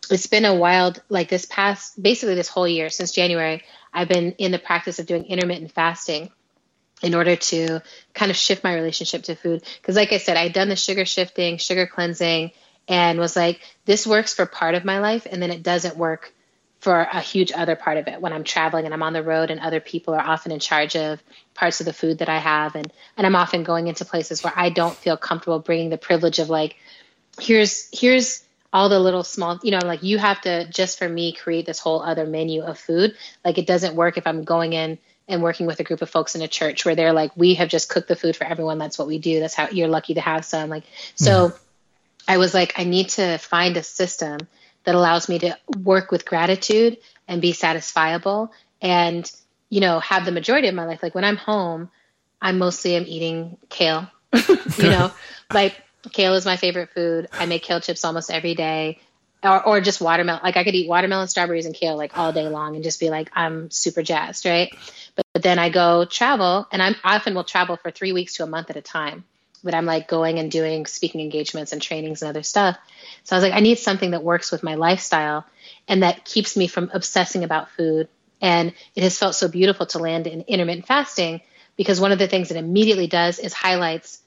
it's 0.10 0.28
been 0.28 0.46
a 0.46 0.56
wild 0.56 1.02
like 1.10 1.30
this 1.30 1.46
past 1.46 2.02
basically 2.02 2.36
this 2.36 2.48
whole 2.48 2.68
year 2.68 2.90
since 2.90 3.12
january 3.12 3.64
i've 3.94 4.08
been 4.08 4.32
in 4.34 4.52
the 4.52 4.60
practice 4.60 5.00
of 5.00 5.06
doing 5.06 5.26
intermittent 5.26 5.72
fasting 5.72 6.32
in 7.02 7.16
order 7.16 7.36
to 7.36 7.82
kind 8.14 8.32
of 8.32 8.38
shift 8.38 8.64
my 8.64 8.76
relationship 8.76 9.24
to 9.24 9.36
food. 9.36 9.64
Because, 9.82 9.96
like 9.96 10.12
I 10.12 10.18
said, 10.18 10.38
I'd 10.38 10.54
done 10.54 10.70
the 10.70 10.76
sugar 10.76 11.06
shifting, 11.06 11.58
sugar 11.58 11.88
cleansing, 11.88 12.52
and 12.88 13.20
was 13.20 13.36
like, 13.36 13.62
this 13.86 14.06
works 14.06 14.34
for 14.34 14.46
part 14.46 14.76
of 14.76 14.86
my 14.86 15.00
life, 15.00 15.28
and 15.30 15.42
then 15.42 15.52
it 15.52 15.64
doesn't 15.64 15.98
work 15.98 16.34
for 16.80 17.02
a 17.02 17.20
huge 17.20 17.52
other 17.52 17.76
part 17.76 17.98
of 17.98 18.08
it 18.08 18.22
when 18.22 18.32
I'm 18.32 18.44
traveling 18.44 18.86
and 18.86 18.94
I'm 18.94 19.04
on 19.04 19.14
the 19.14 19.24
road 19.24 19.52
and 19.52 19.60
other 19.60 19.80
people 19.80 20.14
are 20.14 20.22
often 20.22 20.52
in 20.52 20.60
charge 20.60 20.96
of 20.96 21.22
parts 21.54 21.82
of 21.82 21.86
the 21.86 21.94
food 21.94 22.20
that 22.20 22.30
I 22.30 22.38
have 22.38 22.76
and 22.76 22.92
and 23.18 23.28
I'm 23.28 23.36
often 23.36 23.64
going 23.64 23.88
into 23.88 24.06
places 24.06 24.44
where 24.44 24.54
I 24.56 24.70
don't 24.70 24.96
feel 24.96 25.18
comfortable 25.18 25.60
bringing 25.60 25.90
the 25.90 25.98
privilege 25.98 26.40
of 26.40 26.50
like 26.50 26.78
here's 27.40 27.90
here's 27.92 28.46
all 28.72 28.88
the 28.88 29.00
little 29.00 29.24
small 29.24 29.60
you 29.62 29.72
know 29.72 29.80
like 29.84 30.04
you 30.04 30.18
have 30.18 30.40
to 30.42 30.70
just 30.70 30.98
for 30.98 31.10
me 31.10 31.34
create 31.34 31.66
this 31.66 31.80
whole 31.80 32.02
other 32.02 32.26
menu 32.26 32.62
of 32.62 32.80
food 32.80 33.14
like 33.44 33.58
it 33.58 33.68
doesn't 33.68 33.96
work 33.96 34.18
if 34.18 34.26
I'm 34.26 34.44
going 34.44 34.72
in 34.72 34.98
and 35.30 35.44
working 35.44 35.68
with 35.68 35.80
a 35.80 35.84
group 35.84 36.02
of 36.02 36.10
folks 36.10 36.36
in 36.36 36.42
a 36.42 36.48
church 36.48 36.84
where 36.84 36.96
they're 36.96 37.14
like 37.14 37.32
we 37.38 37.54
have 37.54 37.70
just 37.70 37.88
cooked 37.88 38.08
the 38.08 38.16
food 38.16 38.36
for 38.36 38.46
everyone. 38.46 38.80
That's 38.80 38.98
what 38.98 39.08
we 39.08 39.20
do. 39.20 39.40
That's 39.40 39.54
how 39.54 39.70
you're 39.70 39.88
lucky 39.88 40.16
to 40.16 40.22
have 40.22 40.44
some. 40.44 40.70
Like 40.70 40.84
so 41.16 41.50
mm-hmm. 41.50 41.58
I 42.28 42.38
was 42.38 42.54
like 42.54 42.74
I 42.78 42.84
need 42.84 43.10
to 43.10 43.38
find 43.38 43.78
a 43.78 43.84
system 43.84 44.40
that 44.84 44.96
allows 44.96 45.30
me 45.30 45.40
to 45.40 45.58
work 45.78 46.12
with 46.12 46.26
gratitude 46.26 46.98
and 47.28 47.42
be 47.42 47.54
satisfiable 47.54 48.50
and 48.82 49.32
you 49.70 49.82
know 49.82 50.00
have 50.00 50.26
the 50.26 50.32
majority 50.32 50.68
of 50.68 50.76
my 50.76 50.86
life. 50.86 51.02
Like 51.04 51.16
when 51.16 51.24
i'm 51.24 51.38
home 51.38 51.90
i 52.42 52.52
mostly 52.52 52.96
am 52.96 53.06
eating 53.08 53.58
kale. 53.70 54.10
You 54.78 54.90
know 54.90 55.12
like 55.54 55.76
kale 56.12 56.34
is 56.34 56.46
my 56.46 56.58
favorite 56.58 56.90
food. 56.90 57.28
I 57.32 57.46
make 57.46 57.64
kale 57.64 57.82
chips 57.82 58.04
almost 58.04 58.32
every 58.32 58.56
day 58.56 59.00
or, 59.44 59.66
or 59.66 59.82
just 59.82 60.02
watermelon 60.02 60.42
like 60.44 60.58
i 60.58 60.64
could 60.64 60.76
eat 60.76 60.90
watermelon 60.90 61.28
strawberries 61.28 61.66
and 61.66 61.76
kale 61.76 61.98
like 61.98 62.18
all 62.18 62.32
day 62.32 62.48
long 62.48 62.76
and 62.76 62.84
just 62.84 63.00
be 63.00 63.10
like 63.10 63.30
i'm 63.34 63.72
super 63.72 64.02
jazzed 64.02 64.46
right 64.46 64.74
but, 65.16 65.26
but 65.34 65.44
then 65.44 65.60
i 65.60 65.70
go 65.70 66.06
travel 66.06 66.68
and 66.72 66.82
i'm 66.82 66.96
I 67.04 67.16
often 67.16 67.36
will 67.36 67.44
travel 67.44 67.78
for 67.78 67.92
three 67.92 68.14
weeks 68.14 68.36
to 68.36 68.44
a 68.44 68.48
month 68.48 68.70
at 68.70 68.78
a 68.78 68.82
time 68.82 69.24
but 69.64 69.74
i'm 69.74 69.86
like 69.86 70.08
going 70.08 70.40
and 70.40 70.52
doing 70.52 70.86
speaking 70.86 71.22
engagements 71.22 71.72
and 71.72 71.82
trainings 71.82 72.22
and 72.22 72.30
other 72.30 72.44
stuff 72.44 72.78
so 73.24 73.36
I 73.36 73.38
was 73.38 73.44
like, 73.44 73.54
I 73.54 73.60
need 73.60 73.80
something 73.80 74.12
that 74.12 74.24
works 74.24 74.52
with 74.52 74.64
my 74.64 74.76
lifestyle 74.76 75.46
and 75.88 76.04
that 76.04 76.26
keeps 76.26 76.56
me 76.58 76.68
from 76.68 76.90
obsessing 76.94 77.44
about 77.44 77.70
food. 77.72 78.08
And 78.42 78.74
it 78.96 79.04
has 79.04 79.18
felt 79.18 79.36
so 79.36 79.48
beautiful 79.48 79.86
to 79.88 80.00
land 80.00 80.28
in 80.28 80.42
intermittent 80.48 80.88
fasting 80.88 81.42
because 81.76 82.00
one 82.00 82.12
of 82.12 82.20
the 82.20 82.28
things 82.28 82.52
it 82.52 82.58
immediately 82.58 83.08
does 83.08 83.40
is 83.40 83.54
highlights 83.54 84.22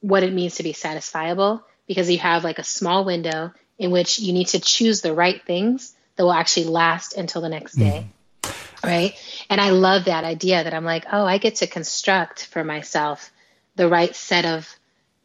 what 0.00 0.22
it 0.22 0.32
means 0.32 0.56
to 0.56 0.62
be 0.62 0.72
satisfiable 0.72 1.62
because 1.86 2.10
you 2.10 2.18
have 2.18 2.44
like 2.44 2.58
a 2.58 2.64
small 2.64 3.04
window 3.04 3.52
in 3.78 3.90
which 3.90 4.18
you 4.18 4.32
need 4.32 4.48
to 4.48 4.60
choose 4.60 5.00
the 5.00 5.14
right 5.14 5.42
things 5.44 5.94
that 6.16 6.24
will 6.24 6.32
actually 6.32 6.66
last 6.66 7.16
until 7.16 7.40
the 7.40 7.48
next 7.48 7.74
day. 7.74 8.06
Mm. 8.42 8.54
Right. 8.82 9.14
And 9.50 9.60
I 9.60 9.70
love 9.70 10.04
that 10.04 10.24
idea 10.24 10.62
that 10.62 10.74
I'm 10.74 10.84
like, 10.84 11.06
oh, 11.10 11.24
I 11.24 11.38
get 11.38 11.56
to 11.56 11.66
construct 11.66 12.46
for 12.46 12.62
myself 12.62 13.30
the 13.76 13.88
right 13.88 14.14
set 14.14 14.44
of 14.44 14.68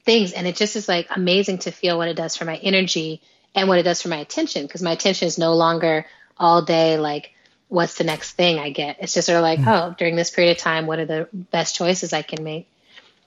things. 0.05 0.33
And 0.33 0.47
it 0.47 0.55
just 0.55 0.75
is 0.75 0.87
like 0.87 1.07
amazing 1.15 1.59
to 1.59 1.71
feel 1.71 1.97
what 1.97 2.07
it 2.07 2.15
does 2.15 2.35
for 2.35 2.45
my 2.45 2.57
energy 2.57 3.21
and 3.55 3.67
what 3.67 3.77
it 3.77 3.83
does 3.83 4.01
for 4.01 4.09
my 4.09 4.17
attention 4.17 4.65
because 4.65 4.81
my 4.81 4.91
attention 4.91 5.27
is 5.27 5.37
no 5.37 5.53
longer 5.53 6.05
all 6.37 6.63
day 6.63 6.97
like, 6.97 7.31
what's 7.67 7.97
the 7.97 8.03
next 8.03 8.33
thing 8.33 8.59
I 8.59 8.69
get? 8.69 8.97
It's 8.99 9.13
just 9.13 9.27
sort 9.27 9.37
of 9.37 9.43
like, 9.43 9.59
mm 9.59 9.67
oh, 9.67 9.95
during 9.97 10.15
this 10.15 10.29
period 10.29 10.51
of 10.51 10.57
time, 10.57 10.85
what 10.85 10.99
are 10.99 11.05
the 11.05 11.27
best 11.33 11.75
choices 11.75 12.13
I 12.13 12.21
can 12.21 12.43
make? 12.43 12.69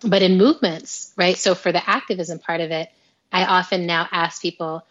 But 0.02 0.22
in 0.22 0.38
movements, 0.38 1.12
right? 1.16 1.36
So 1.36 1.54
for 1.54 1.72
the 1.72 1.88
activism 1.88 2.38
part 2.38 2.60
of 2.60 2.70
it, 2.70 2.90
I 3.32 3.44
often 3.44 3.86
now 3.86 4.06
ask 4.10 4.40
people, 4.40 4.84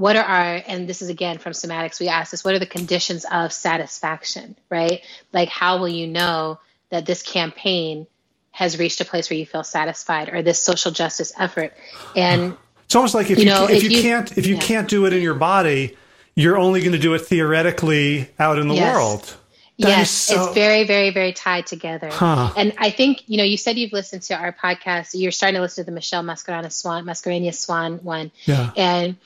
what 0.00 0.16
are 0.16 0.24
our, 0.24 0.62
and 0.66 0.88
this 0.88 1.02
is 1.02 1.10
again 1.10 1.36
from 1.36 1.52
somatics, 1.52 2.00
we 2.00 2.08
ask 2.08 2.30
this, 2.30 2.42
what 2.42 2.54
are 2.54 2.58
the 2.58 2.64
conditions 2.64 3.26
of 3.30 3.52
satisfaction, 3.52 4.56
right? 4.70 5.02
Like, 5.30 5.50
how 5.50 5.76
will 5.76 5.90
you 5.90 6.06
know 6.06 6.58
that 6.88 7.04
this 7.04 7.22
campaign 7.22 8.06
has 8.50 8.78
reached 8.78 9.02
a 9.02 9.04
place 9.04 9.28
where 9.28 9.38
you 9.38 9.44
feel 9.44 9.62
satisfied 9.62 10.30
or 10.30 10.40
this 10.40 10.58
social 10.58 10.90
justice 10.90 11.34
effort 11.38 11.74
and 12.16 12.56
it's 12.84 12.96
almost 12.96 13.14
like 13.14 13.30
if 13.30 13.38
you, 13.38 13.44
you 13.44 13.50
know, 13.50 13.64
if, 13.64 13.84
if, 13.84 13.92
you, 13.92 14.02
can't 14.02 14.36
if 14.36 14.46
you 14.46 14.54
yeah. 14.54 14.60
can't 14.60 14.88
do 14.88 15.04
it 15.04 15.12
in 15.12 15.22
your 15.22 15.34
body 15.34 15.96
you're 16.34 16.58
only 16.58 16.80
going 16.80 16.92
to 16.92 16.98
do 16.98 17.14
it 17.14 17.20
theoretically 17.20 18.28
out 18.38 18.58
in 18.58 18.68
the 18.68 18.74
yes. 18.74 18.94
world 18.94 19.36
that 19.80 19.88
yes 19.88 20.10
so... 20.10 20.44
it's 20.44 20.54
very 20.54 20.84
very 20.84 21.10
very 21.10 21.32
tied 21.32 21.66
together 21.66 22.10
huh. 22.10 22.52
and 22.56 22.72
i 22.78 22.90
think 22.90 23.22
you 23.26 23.36
know 23.36 23.44
you 23.44 23.56
said 23.56 23.76
you've 23.76 23.92
listened 23.92 24.22
to 24.22 24.34
our 24.34 24.52
podcast 24.52 25.10
you're 25.14 25.32
starting 25.32 25.56
to 25.56 25.60
listen 25.60 25.84
to 25.84 25.90
the 25.90 25.94
michelle 25.94 26.22
mascarenhas 26.22 26.72
swan 26.72 27.04
mascarenhas 27.04 27.54
swan 27.54 27.98
one 27.98 28.30
yeah. 28.44 28.70
and 28.76 29.16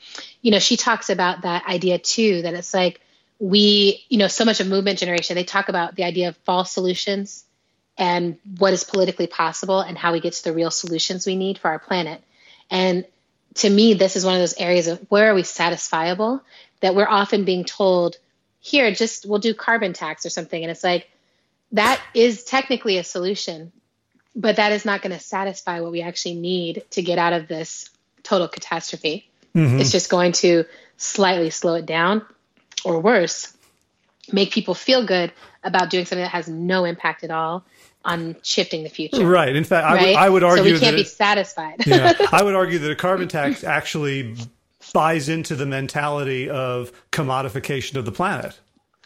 you 0.41 0.51
know 0.51 0.59
she 0.59 0.77
talks 0.77 1.09
about 1.09 1.41
that 1.41 1.65
idea 1.67 1.97
too 1.97 2.41
that 2.41 2.53
it's 2.53 2.73
like 2.73 3.01
we 3.39 4.03
you 4.09 4.17
know 4.17 4.27
so 4.27 4.45
much 4.45 4.59
of 4.59 4.67
movement 4.67 4.99
generation 4.99 5.35
they 5.35 5.43
talk 5.43 5.69
about 5.69 5.95
the 5.95 6.03
idea 6.03 6.29
of 6.29 6.37
false 6.37 6.71
solutions 6.71 7.45
and 7.97 8.37
what 8.57 8.73
is 8.73 8.83
politically 8.83 9.27
possible 9.27 9.79
and 9.79 9.97
how 9.97 10.11
we 10.11 10.19
get 10.19 10.33
to 10.33 10.43
the 10.43 10.53
real 10.53 10.71
solutions 10.71 11.25
we 11.25 11.35
need 11.35 11.57
for 11.57 11.69
our 11.69 11.79
planet. 11.79 12.21
And 12.69 13.05
to 13.55 13.69
me, 13.69 13.93
this 13.93 14.15
is 14.15 14.25
one 14.25 14.35
of 14.35 14.41
those 14.41 14.57
areas 14.57 14.87
of 14.87 14.99
where 15.09 15.31
are 15.31 15.35
we 15.35 15.43
satisfiable 15.43 16.41
that 16.81 16.95
we're 16.95 17.07
often 17.07 17.45
being 17.45 17.63
told, 17.63 18.17
here, 18.65 18.91
just 18.91 19.27
we'll 19.27 19.37
do 19.37 19.53
carbon 19.53 19.93
tax 19.93 20.25
or 20.25 20.31
something. 20.31 20.59
And 20.59 20.71
it's 20.71 20.83
like, 20.83 21.07
that 21.73 22.01
is 22.15 22.43
technically 22.43 22.97
a 22.97 23.03
solution, 23.03 23.71
but 24.35 24.55
that 24.55 24.71
is 24.71 24.85
not 24.85 25.03
going 25.03 25.11
to 25.11 25.19
satisfy 25.19 25.81
what 25.81 25.91
we 25.91 26.01
actually 26.01 26.33
need 26.33 26.83
to 26.89 27.03
get 27.03 27.19
out 27.19 27.33
of 27.33 27.47
this 27.47 27.91
total 28.23 28.47
catastrophe. 28.47 29.29
Mm-hmm. 29.53 29.79
It's 29.79 29.91
just 29.91 30.09
going 30.09 30.31
to 30.31 30.65
slightly 30.97 31.51
slow 31.51 31.75
it 31.75 31.85
down 31.85 32.25
or 32.83 32.99
worse, 32.99 33.55
make 34.31 34.51
people 34.51 34.73
feel 34.73 35.05
good 35.05 35.31
about 35.63 35.91
doing 35.91 36.05
something 36.05 36.23
that 36.23 36.29
has 36.29 36.47
no 36.47 36.85
impact 36.85 37.23
at 37.23 37.29
all 37.29 37.63
on 38.03 38.35
shifting 38.41 38.81
the 38.81 38.89
future. 38.89 39.27
Right. 39.27 39.55
In 39.55 39.63
fact, 39.63 39.85
right? 39.85 40.15
I, 40.15 40.27
would, 40.29 40.43
I 40.43 40.49
would 40.49 40.59
argue 40.59 40.69
so 40.69 40.73
we 40.73 40.79
can't 40.79 40.95
be 40.95 41.03
satisfied. 41.03 41.85
yeah, 41.85 42.13
I 42.31 42.41
would 42.41 42.55
argue 42.55 42.79
that 42.79 42.89
a 42.89 42.95
carbon 42.95 43.27
tax 43.27 43.63
actually 43.63 44.35
buys 44.93 45.29
into 45.29 45.55
the 45.55 45.65
mentality 45.65 46.49
of 46.49 46.91
commodification 47.11 47.95
of 47.95 48.05
the 48.05 48.11
planet. 48.11 48.59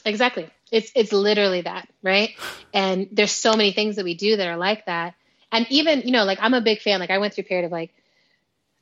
Exactly. 0.05 0.49
It's 0.71 0.91
it's 0.95 1.11
literally 1.11 1.61
that, 1.61 1.89
right? 2.03 2.31
And 2.73 3.09
there's 3.11 3.31
so 3.31 3.53
many 3.53 3.71
things 3.71 3.95
that 3.95 4.05
we 4.05 4.13
do 4.13 4.37
that 4.37 4.47
are 4.47 4.57
like 4.57 4.85
that. 4.85 5.15
And 5.51 5.65
even, 5.69 6.01
you 6.01 6.11
know, 6.11 6.25
like 6.25 6.39
I'm 6.41 6.53
a 6.53 6.61
big 6.61 6.81
fan. 6.81 6.99
Like 6.99 7.09
I 7.09 7.17
went 7.17 7.33
through 7.33 7.43
a 7.43 7.47
period 7.47 7.65
of 7.65 7.71
like 7.71 7.91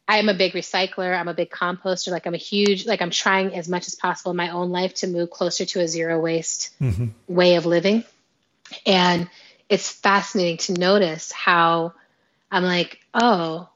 I 0.08 0.18
am 0.18 0.30
a 0.30 0.34
big 0.34 0.54
recycler. 0.54 1.18
I'm 1.18 1.28
a 1.28 1.34
big 1.34 1.50
composter. 1.50 2.12
Like 2.12 2.26
I'm 2.26 2.34
a 2.34 2.38
huge, 2.38 2.86
like 2.86 3.02
I'm 3.02 3.10
trying 3.10 3.54
as 3.54 3.68
much 3.68 3.88
as 3.88 3.96
possible 3.96 4.32
in 4.32 4.38
my 4.38 4.50
own 4.50 4.70
life 4.70 4.94
to 4.96 5.08
move 5.08 5.30
closer 5.30 5.66
to 5.66 5.82
a 5.82 5.88
zero 5.88 6.20
waste 6.20 6.72
mm-hmm. 6.80 7.08
way 7.28 7.56
of 7.56 7.66
living. 7.66 8.04
And 8.86 9.30
it's 9.70 9.90
fascinating 9.90 10.58
to 10.58 10.80
notice 10.80 11.32
how 11.32 11.94
I'm 12.50 12.64
like, 12.64 13.00
oh, 13.14 13.68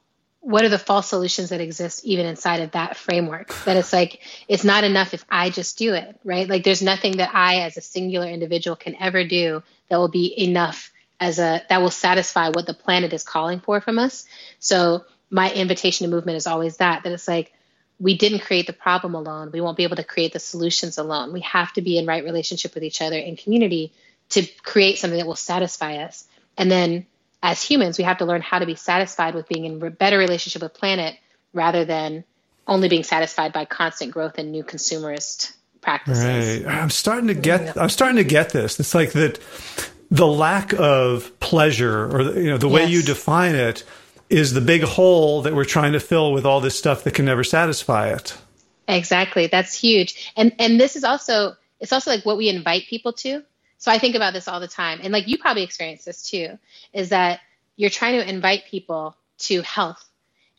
what 0.42 0.64
are 0.64 0.68
the 0.68 0.78
false 0.78 1.08
solutions 1.08 1.50
that 1.50 1.60
exist 1.60 2.04
even 2.04 2.26
inside 2.26 2.60
of 2.60 2.72
that 2.72 2.96
framework? 2.96 3.54
That 3.64 3.76
it's 3.76 3.92
like, 3.92 4.20
it's 4.48 4.64
not 4.64 4.82
enough 4.82 5.14
if 5.14 5.24
I 5.30 5.50
just 5.50 5.78
do 5.78 5.94
it, 5.94 6.18
right? 6.24 6.48
Like, 6.48 6.64
there's 6.64 6.82
nothing 6.82 7.18
that 7.18 7.30
I, 7.32 7.60
as 7.60 7.76
a 7.76 7.80
singular 7.80 8.26
individual, 8.26 8.74
can 8.74 8.96
ever 9.00 9.24
do 9.24 9.62
that 9.88 9.98
will 9.98 10.08
be 10.08 10.34
enough 10.36 10.92
as 11.20 11.38
a, 11.38 11.62
that 11.68 11.80
will 11.80 11.92
satisfy 11.92 12.48
what 12.48 12.66
the 12.66 12.74
planet 12.74 13.12
is 13.12 13.22
calling 13.22 13.60
for 13.60 13.80
from 13.80 14.00
us. 14.00 14.26
So, 14.58 15.04
my 15.30 15.50
invitation 15.52 16.06
to 16.06 16.14
movement 16.14 16.36
is 16.36 16.48
always 16.48 16.78
that, 16.78 17.04
that 17.04 17.12
it's 17.12 17.28
like, 17.28 17.52
we 18.00 18.18
didn't 18.18 18.40
create 18.40 18.66
the 18.66 18.72
problem 18.72 19.14
alone. 19.14 19.50
We 19.52 19.60
won't 19.60 19.76
be 19.76 19.84
able 19.84 19.96
to 19.96 20.04
create 20.04 20.32
the 20.32 20.40
solutions 20.40 20.98
alone. 20.98 21.32
We 21.32 21.40
have 21.42 21.72
to 21.74 21.82
be 21.82 21.98
in 21.98 22.06
right 22.06 22.24
relationship 22.24 22.74
with 22.74 22.82
each 22.82 23.00
other 23.00 23.16
in 23.16 23.36
community 23.36 23.92
to 24.30 24.44
create 24.64 24.98
something 24.98 25.18
that 25.18 25.26
will 25.26 25.36
satisfy 25.36 25.98
us. 25.98 26.26
And 26.58 26.68
then 26.68 27.06
as 27.42 27.62
humans, 27.62 27.98
we 27.98 28.04
have 28.04 28.18
to 28.18 28.24
learn 28.24 28.40
how 28.40 28.58
to 28.58 28.66
be 28.66 28.76
satisfied 28.76 29.34
with 29.34 29.48
being 29.48 29.64
in 29.64 29.82
a 29.82 29.90
better 29.90 30.18
relationship 30.18 30.62
with 30.62 30.74
planet 30.74 31.16
rather 31.52 31.84
than 31.84 32.24
only 32.66 32.88
being 32.88 33.02
satisfied 33.02 33.52
by 33.52 33.64
constant 33.64 34.12
growth 34.12 34.38
and 34.38 34.52
new 34.52 34.62
consumerist 34.62 35.52
practices. 35.80 36.64
Right. 36.64 36.74
I'm 36.74 36.90
starting 36.90 37.26
to 37.26 37.34
get 37.34 37.76
I'm 37.76 37.88
starting 37.88 38.16
to 38.16 38.24
get 38.24 38.50
this. 38.50 38.78
It's 38.78 38.94
like 38.94 39.12
that 39.12 39.40
the 40.10 40.26
lack 40.26 40.72
of 40.74 41.38
pleasure 41.40 42.04
or 42.06 42.38
you 42.38 42.50
know 42.50 42.58
the 42.58 42.68
way 42.68 42.82
yes. 42.82 42.90
you 42.90 43.02
define 43.02 43.54
it 43.54 43.84
is 44.30 44.54
the 44.54 44.60
big 44.60 44.82
hole 44.82 45.42
that 45.42 45.54
we're 45.54 45.64
trying 45.64 45.92
to 45.92 46.00
fill 46.00 46.32
with 46.32 46.46
all 46.46 46.60
this 46.60 46.78
stuff 46.78 47.04
that 47.04 47.14
can 47.14 47.24
never 47.24 47.44
satisfy 47.44 48.08
it. 48.08 48.36
Exactly. 48.88 49.48
That's 49.48 49.74
huge. 49.74 50.32
And 50.36 50.54
and 50.58 50.78
this 50.78 50.96
is 50.96 51.04
also 51.04 51.56
it's 51.80 51.92
also 51.92 52.10
like 52.12 52.24
what 52.24 52.36
we 52.36 52.48
invite 52.48 52.86
people 52.86 53.12
to. 53.14 53.42
So 53.82 53.90
I 53.90 53.98
think 53.98 54.14
about 54.14 54.32
this 54.32 54.46
all 54.46 54.60
the 54.60 54.68
time. 54.68 55.00
And 55.02 55.12
like 55.12 55.26
you 55.26 55.38
probably 55.38 55.64
experience 55.64 56.04
this 56.04 56.22
too, 56.22 56.56
is 56.92 57.08
that 57.08 57.40
you're 57.74 57.90
trying 57.90 58.20
to 58.20 58.30
invite 58.30 58.66
people 58.70 59.16
to 59.38 59.60
health. 59.62 60.08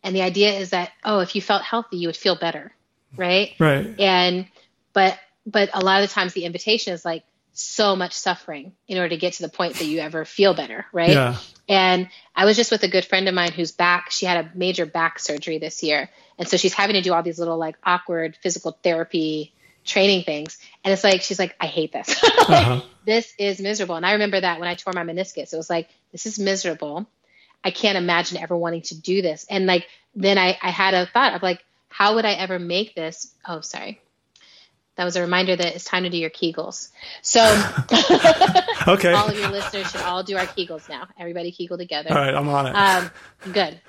And 0.04 0.14
the 0.14 0.22
idea 0.22 0.52
is 0.60 0.72
that, 0.72 0.92
oh, 1.06 1.20
if 1.20 1.34
you 1.34 1.42
felt 1.42 1.62
healthy, 1.62 1.96
you 1.96 2.10
would 2.10 2.18
feel 2.18 2.36
better. 2.36 2.74
Right. 3.16 3.54
Right. 3.60 3.98
And, 3.98 4.48
but, 4.92 5.18
but 5.46 5.70
a 5.74 5.80
lot 5.80 6.04
of 6.04 6.10
the 6.10 6.14
times 6.14 6.34
the 6.34 6.44
invitation 6.44 6.92
is 6.92 7.06
like 7.06 7.24
so 7.54 7.96
much 7.96 8.12
suffering 8.12 8.74
in 8.90 8.98
order 8.98 9.08
to 9.08 9.18
get 9.18 9.32
to 9.36 9.44
the 9.44 9.48
point 9.48 9.76
that 9.76 9.86
you 9.86 10.00
ever 10.00 10.26
feel 10.26 10.54
better. 10.54 10.86
Right. 10.92 11.12
Yeah. 11.12 11.38
And 11.70 12.10
I 12.36 12.44
was 12.44 12.58
just 12.58 12.72
with 12.72 12.84
a 12.84 12.90
good 12.90 13.06
friend 13.06 13.30
of 13.30 13.34
mine 13.34 13.54
who's 13.54 13.72
back, 13.72 14.12
she 14.12 14.26
had 14.26 14.46
a 14.46 14.52
major 14.54 14.86
back 14.86 15.20
surgery 15.20 15.60
this 15.60 15.82
year. 15.82 16.10
And 16.38 16.46
so 16.46 16.58
she's 16.58 16.74
having 16.74 16.96
to 16.96 17.02
do 17.02 17.14
all 17.14 17.24
these 17.24 17.40
little 17.40 17.58
like 17.58 17.78
awkward 17.86 18.36
physical 18.42 18.78
therapy 18.84 19.54
training 19.84 20.24
things. 20.24 20.58
And 20.84 20.94
it's 20.94 21.04
like, 21.04 21.22
she's 21.22 21.40
like, 21.40 21.56
I 21.60 21.68
hate 21.68 21.92
this. 21.92 22.24
uh-huh. 22.24 22.82
This 23.06 23.34
is 23.38 23.60
miserable. 23.60 23.96
And 23.96 24.06
I 24.06 24.14
remember 24.14 24.40
that 24.40 24.60
when 24.60 24.70
I 24.70 24.76
tore 24.76 24.94
my 24.94 25.04
meniscus, 25.04 25.54
it 25.54 25.58
was 25.58 25.70
like, 25.70 25.90
this 26.12 26.26
is 26.26 26.40
miserable. 26.40 27.08
I 27.64 27.72
can't 27.72 27.98
imagine 27.98 28.38
ever 28.38 28.56
wanting 28.56 28.82
to 28.84 29.00
do 29.00 29.22
this. 29.22 29.46
And 29.50 29.66
like, 29.66 29.88
then 30.16 30.38
I, 30.38 30.58
I 30.62 30.70
had 30.70 30.94
a 30.94 31.06
thought 31.06 31.34
of 31.34 31.44
like, 31.44 31.64
how 31.90 32.16
would 32.16 32.26
I 32.26 32.34
ever 32.34 32.60
make 32.60 32.96
this? 32.96 33.34
Oh, 33.48 33.62
sorry. 33.62 34.02
That 34.96 35.06
was 35.06 35.16
a 35.16 35.22
reminder 35.22 35.56
that 35.56 35.76
it's 35.76 35.86
time 35.86 36.04
to 36.04 36.10
do 36.10 36.18
your 36.18 36.30
Kegels. 36.30 36.90
So, 37.24 37.42
okay. 38.88 39.12
all 39.12 39.28
of 39.28 39.38
your 39.38 39.50
listeners 39.50 39.90
should 39.92 40.02
all 40.02 40.22
do 40.22 40.38
our 40.38 40.46
Kegels 40.46 40.88
now. 40.88 41.08
Everybody 41.18 41.52
Kegel 41.52 41.80
together. 41.80 42.12
All 42.12 42.18
right, 42.18 42.34
I'm 42.34 42.48
on 42.48 42.68
it. 42.68 42.76
Um, 42.76 43.12
good. 43.52 43.82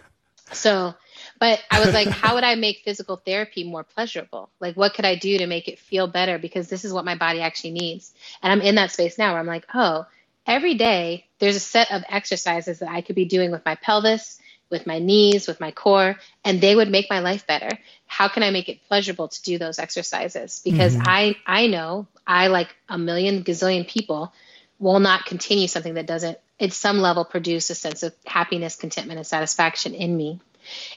So, 0.53 0.95
but 1.39 1.61
I 1.71 1.85
was 1.85 1.95
like, 1.95 2.09
how 2.23 2.35
would 2.35 2.45
I 2.45 2.55
make 2.55 2.83
physical 2.85 3.17
therapy 3.17 3.65
more 3.65 3.85
pleasurable? 3.85 4.51
Like, 4.61 4.77
what 4.77 4.95
could 4.95 5.05
I 5.05 5.17
do 5.17 5.39
to 5.39 5.47
make 5.47 5.69
it 5.69 5.79
feel 5.79 6.07
better? 6.07 6.39
Because 6.39 6.69
this 6.69 6.85
is 6.85 6.93
what 6.93 7.05
my 7.05 7.17
body 7.17 7.41
actually 7.41 7.73
needs. 7.73 8.13
And 8.43 8.53
I'm 8.53 8.61
in 8.61 8.77
that 8.77 8.93
space 8.93 9.19
now 9.19 9.33
where 9.33 9.41
I'm 9.41 9.47
like, 9.47 9.67
oh, 9.75 10.07
every 10.47 10.75
day 10.75 11.27
there's 11.39 11.57
a 11.57 11.61
set 11.61 11.91
of 11.93 12.03
exercises 12.09 12.81
that 12.81 12.89
I 12.89 13.01
could 13.01 13.17
be 13.17 13.25
doing 13.25 13.51
with 13.51 13.65
my 13.65 13.75
pelvis, 13.75 14.39
with 14.71 14.87
my 14.87 14.99
knees, 14.99 15.47
with 15.47 15.61
my 15.61 15.71
core, 15.71 16.17
and 16.45 16.61
they 16.61 16.75
would 16.75 16.91
make 16.91 17.09
my 17.11 17.21
life 17.21 17.47
better. 17.47 17.71
How 18.07 18.29
can 18.29 18.43
I 18.43 18.51
make 18.51 18.69
it 18.69 18.87
pleasurable 18.89 19.29
to 19.29 19.43
do 19.43 19.59
those 19.59 19.79
exercises? 19.79 20.61
Because 20.65 20.95
mm-hmm. 20.95 21.07
I 21.07 21.37
I 21.47 21.67
know 21.67 22.07
I 22.27 22.49
like 22.49 22.75
a 22.89 22.99
million 22.99 23.45
gazillion 23.45 23.87
people 23.87 24.33
will 24.79 25.01
not 25.01 25.27
continue 25.27 25.69
something 25.69 25.95
that 25.95 26.07
doesn't 26.07 26.39
at 26.61 26.73
some 26.73 26.99
level 26.99 27.25
produce 27.25 27.71
a 27.71 27.75
sense 27.75 28.03
of 28.03 28.15
happiness, 28.25 28.77
contentment, 28.77 29.19
and 29.19 29.27
satisfaction 29.27 29.95
in 29.95 30.17
me. 30.17 30.41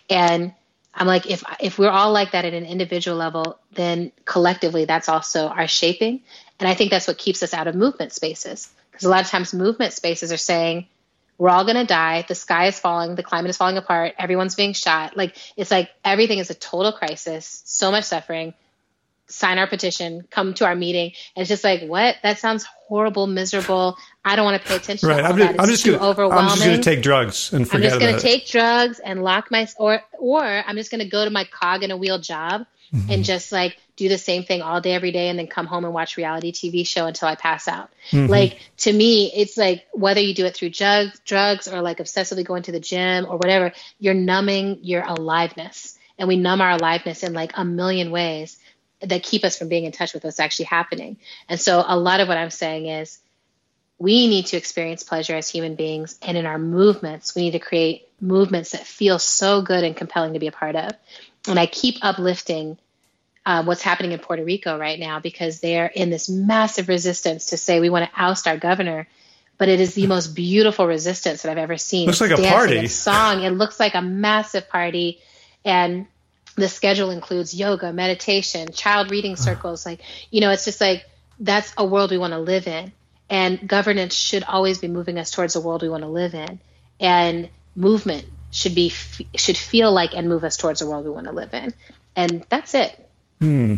And 0.10 0.54
I'm 0.94 1.08
like, 1.08 1.30
if 1.30 1.44
if 1.60 1.78
we're 1.78 1.90
all 1.90 2.12
like 2.12 2.32
that 2.32 2.46
at 2.46 2.54
an 2.54 2.66
individual 2.66 3.18
level, 3.18 3.60
then 3.74 4.12
collectively 4.26 4.86
that's 4.86 5.10
also 5.10 5.48
our 5.48 5.68
shaping. 5.68 6.22
And 6.60 6.68
I 6.68 6.74
think 6.74 6.92
that's 6.92 7.08
what 7.08 7.18
keeps 7.18 7.44
us 7.44 7.54
out 7.54 7.68
of 7.68 7.76
movement 7.76 8.14
spaces. 8.14 8.70
Because 8.92 9.06
a 9.06 9.10
lot 9.10 9.22
of 9.22 9.28
times 9.28 9.54
movement 9.54 9.94
spaces 9.94 10.32
are 10.32 10.38
saying, 10.38 10.88
we're 11.38 11.50
all 11.50 11.66
going 11.66 11.76
to 11.76 11.86
die. 11.86 12.26
The 12.28 12.34
sky 12.34 12.66
is 12.66 12.80
falling. 12.80 13.14
The 13.14 13.22
climate 13.22 13.52
is 13.52 13.58
falling 13.58 13.78
apart. 13.78 14.16
Everyone's 14.18 14.56
being 14.56 14.74
shot. 14.74 15.16
Like, 15.16 15.38
it's 15.56 15.70
like 15.70 15.92
everything 16.04 16.40
is 16.40 16.50
a 16.50 16.56
total 16.56 16.92
crisis, 16.92 17.62
so 17.66 17.92
much 17.92 18.06
suffering. 18.06 18.56
Sign 19.30 19.58
our 19.58 19.68
petition, 19.68 20.26
come 20.30 20.54
to 20.56 20.66
our 20.66 20.76
meeting. 20.76 21.12
And 21.36 21.42
it's 21.42 21.50
just 21.50 21.64
like, 21.64 21.84
what? 21.84 22.16
That 22.24 22.40
sounds 22.40 22.66
horrible, 22.88 23.28
miserable. 23.28 23.98
I 24.24 24.36
don't 24.36 24.46
want 24.46 24.62
to 24.62 24.68
pay 24.68 24.76
attention 24.76 25.10
right. 25.10 25.22
to 25.22 25.24
I'm, 25.28 25.40
that. 25.40 25.60
I'm 25.60 25.68
just 25.68 25.86
gonna, 25.86 25.98
overwhelming. 26.00 26.50
I'm 26.50 26.56
just 26.58 26.66
going 26.66 26.78
to 26.78 26.84
take 26.84 27.02
drugs 27.02 27.54
and 27.54 27.68
forget 27.68 27.94
I'm 27.94 28.00
just 28.00 28.02
going 28.02 28.16
to 28.16 28.22
take 28.22 28.48
drugs 28.48 29.00
and 29.00 29.24
lock 29.24 29.52
my, 29.52 29.68
or, 29.78 30.02
or 30.18 30.44
I'm 30.44 30.76
just 30.76 30.92
going 30.92 31.04
to 31.04 31.10
go 31.10 31.26
to 31.26 31.32
my 31.32 31.44
cog 31.44 31.84
in 31.84 31.92
a 31.92 31.98
wheel 31.98 32.20
job 32.20 32.66
mm-hmm. 32.94 33.12
and 33.12 33.24
just 33.24 33.52
like 33.52 33.78
do 33.96 34.10
the 34.10 34.18
same 34.18 34.44
thing 34.44 34.62
all 34.62 34.82
day 34.82 34.94
every 34.94 35.12
day 35.12 35.30
and 35.30 35.38
then 35.38 35.48
come 35.48 35.66
home 35.66 35.86
and 35.86 35.94
watch 35.94 36.18
reality 36.18 36.52
TV 36.52 36.86
show 36.86 37.06
until 37.06 37.28
I 37.28 37.36
pass 37.36 37.68
out. 37.68 37.90
Mm-hmm. 38.12 38.32
Like 38.32 38.60
to 38.78 38.94
me, 38.94 39.32
it's 39.34 39.58
like 39.58 39.88
whether 39.92 40.22
you 40.22 40.34
do 40.34 40.46
it 40.46 40.56
through 40.56 40.70
drugs, 40.70 41.20
drugs 41.26 41.68
or 41.68 41.82
like 41.82 41.98
obsessively 41.98 42.46
going 42.46 42.64
to 42.64 42.72
the 42.72 42.80
gym 42.80 43.26
or 43.28 43.38
whatever, 43.38 43.74
you're 44.00 44.14
numbing 44.14 44.80
your 44.84 45.04
aliveness. 45.04 45.98
And 46.20 46.28
we 46.28 46.38
numb 46.38 46.62
our 46.62 46.72
aliveness 46.72 47.24
in 47.24 47.34
like 47.34 47.52
a 47.56 47.66
million 47.66 48.12
ways 48.12 48.58
that 49.02 49.24
keep 49.24 49.44
us 49.44 49.58
from 49.58 49.70
being 49.70 49.86
in 49.86 49.92
touch 49.92 50.14
with 50.14 50.24
what's 50.24 50.40
actually 50.40 50.66
happening. 50.66 51.18
And 51.48 51.60
so 51.60 51.84
a 51.86 51.98
lot 51.98 52.20
of 52.20 52.28
what 52.28 52.38
I'm 52.38 52.50
saying 52.50 52.88
is 52.88 53.20
we 54.00 54.28
need 54.28 54.48
to 54.48 54.58
experience 54.58 55.04
pleasure 55.04 55.36
as 55.36 55.50
human 55.50 55.76
beings 55.76 56.18
and 56.22 56.38
in 56.38 56.46
our 56.46 56.60
movements 56.60 57.34
we 57.36 57.44
need 57.44 57.52
to 57.52 57.60
create 57.60 58.08
movements 58.22 58.72
that 58.72 58.86
feel 58.86 59.18
so 59.18 59.62
good 59.62 59.84
and 59.84 59.96
compelling 59.96 60.34
to 60.34 60.40
be 60.40 60.48
a 60.48 60.52
part 60.52 60.76
of 60.76 60.92
and 61.48 61.60
I 61.60 61.66
keep 61.66 61.98
uplifting 62.02 62.78
uh, 63.46 63.64
what's 63.64 63.82
happening 63.82 64.12
in 64.12 64.20
Puerto 64.20 64.44
Rico 64.44 64.78
right 64.78 65.00
now 65.00 65.20
because 65.20 65.62
they're 65.62 65.86
in 65.86 66.10
this 66.10 66.28
massive 66.28 66.90
resistance 66.90 67.48
to 67.48 67.58
say 67.58 67.80
we 67.80 67.90
want 67.90 68.12
to 68.12 68.22
oust 68.22 68.48
our 68.48 68.58
governor. 68.58 69.08
But 69.58 69.70
it 69.70 69.80
is 69.80 69.96
the 69.96 70.06
most 70.06 70.36
beautiful 70.36 70.86
resistance 70.86 71.42
that 71.42 71.52
I've 71.52 71.58
ever 71.58 71.78
seen. 71.78 72.06
Looks 72.06 72.22
like 72.22 72.32
a 72.32 72.38
party. 72.38 72.78
A 72.78 72.90
song. 72.90 73.42
It 73.42 73.52
looks 73.52 73.80
like 73.80 73.96
a 73.96 74.02
massive 74.02 74.70
party, 74.70 75.20
and 75.66 76.06
the 76.58 76.68
schedule 76.68 77.12
includes 77.12 77.54
yoga, 77.54 77.94
meditation, 77.94 78.72
child 78.72 79.12
reading 79.12 79.36
circles. 79.36 79.86
Like 79.86 80.02
you 80.32 80.42
know, 80.42 80.52
it's 80.52 80.66
just 80.66 80.82
like 80.82 81.06
that's 81.40 81.72
a 81.78 81.86
world 81.86 82.12
we 82.12 82.18
want 82.18 82.34
to 82.34 82.40
live 82.40 82.68
in, 82.68 82.92
and 83.30 83.68
governance 83.68 84.14
should 84.14 84.44
always 84.44 84.80
be 84.80 84.88
moving 84.88 85.18
us 85.18 85.32
towards 85.32 85.56
a 85.56 85.62
world 85.62 85.82
we 85.82 85.90
want 85.90 86.04
to 86.04 86.10
live 86.10 86.34
in, 86.34 86.60
and 87.00 87.50
movement 87.76 88.26
should 88.52 88.76
be 88.76 88.90
should 88.90 89.58
feel 89.58 89.92
like 89.92 90.16
and 90.16 90.28
move 90.28 90.44
us 90.44 90.58
towards 90.58 90.80
the 90.80 90.88
world 90.88 91.06
we 91.06 91.12
want 91.12 91.28
to 91.28 91.34
live 91.34 91.54
in 91.54 91.74
and 92.16 92.46
that's 92.50 92.74
it 92.74 93.08
Hmm. 93.40 93.76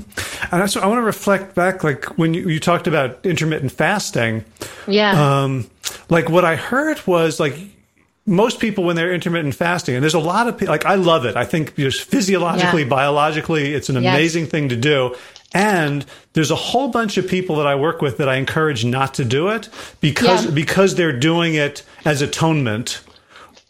And 0.51 0.63
I 0.63 0.87
want 0.87 0.99
to 0.99 1.01
reflect 1.01 1.53
back, 1.53 1.83
like 1.83 2.05
when 2.17 2.33
you, 2.33 2.47
you 2.47 2.59
talked 2.59 2.87
about 2.87 3.25
intermittent 3.25 3.73
fasting. 3.73 4.45
Yeah. 4.87 5.43
Um, 5.43 5.69
like 6.09 6.29
what 6.29 6.45
I 6.45 6.55
heard 6.55 7.05
was 7.05 7.39
like 7.39 7.57
most 8.29 8.59
people 8.59 8.83
when 8.83 8.95
they're 8.95 9.13
intermittent 9.13 9.55
fasting, 9.55 9.95
and 9.95 10.03
there's 10.03 10.13
a 10.13 10.19
lot 10.19 10.47
of 10.47 10.57
people, 10.57 10.71
like 10.71 10.85
I 10.85 10.95
love 10.95 11.25
it. 11.25 11.35
I 11.35 11.45
think 11.45 11.75
just 11.75 12.03
physiologically, 12.03 12.83
yeah. 12.83 12.89
biologically, 12.89 13.73
it's 13.73 13.89
an 13.89 13.97
amazing 13.97 14.43
yes. 14.43 14.51
thing 14.51 14.69
to 14.69 14.75
do. 14.75 15.15
And 15.51 16.05
there's 16.33 16.51
a 16.51 16.55
whole 16.55 16.89
bunch 16.89 17.17
of 17.17 17.27
people 17.27 17.55
that 17.55 17.65
I 17.65 17.73
work 17.73 18.01
with 18.01 18.17
that 18.17 18.29
I 18.29 18.35
encourage 18.35 18.85
not 18.85 19.15
to 19.15 19.25
do 19.25 19.47
it 19.49 19.67
because 19.99 20.45
yeah. 20.45 20.51
because 20.51 20.95
they're 20.95 21.17
doing 21.17 21.55
it 21.55 21.83
as 22.05 22.21
atonement 22.21 23.01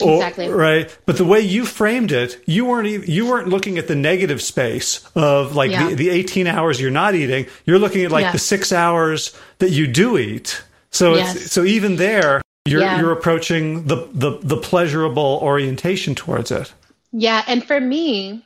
Exactly. 0.01 0.47
Or, 0.47 0.55
right. 0.55 0.97
But 1.05 1.17
the 1.17 1.25
way 1.25 1.41
you 1.41 1.65
framed 1.65 2.11
it, 2.11 2.41
you 2.45 2.65
weren't 2.65 2.87
even, 2.87 3.09
you 3.09 3.27
weren't 3.27 3.49
looking 3.49 3.77
at 3.77 3.87
the 3.87 3.95
negative 3.95 4.41
space 4.41 5.05
of 5.15 5.55
like 5.55 5.71
yeah. 5.71 5.89
the, 5.89 5.95
the 5.95 6.09
18 6.09 6.47
hours 6.47 6.79
you're 6.79 6.91
not 6.91 7.15
eating. 7.15 7.47
You're 7.65 7.79
looking 7.79 8.05
at 8.05 8.11
like 8.11 8.31
the 8.31 8.39
six 8.39 8.71
hours 8.71 9.37
that 9.59 9.71
you 9.71 9.87
do 9.87 10.17
eat. 10.17 10.63
So 10.91 11.15
yes. 11.15 11.35
it's, 11.35 11.51
so 11.51 11.63
even 11.63 11.97
there, 11.97 12.41
you're, 12.69 12.81
yeah. 12.81 12.99
you're 12.99 13.11
approaching 13.11 13.85
the, 13.85 14.07
the, 14.13 14.39
the 14.41 14.57
pleasurable 14.57 15.39
orientation 15.41 16.15
towards 16.15 16.51
it. 16.51 16.73
Yeah. 17.11 17.43
And 17.47 17.65
for 17.65 17.79
me, 17.79 18.45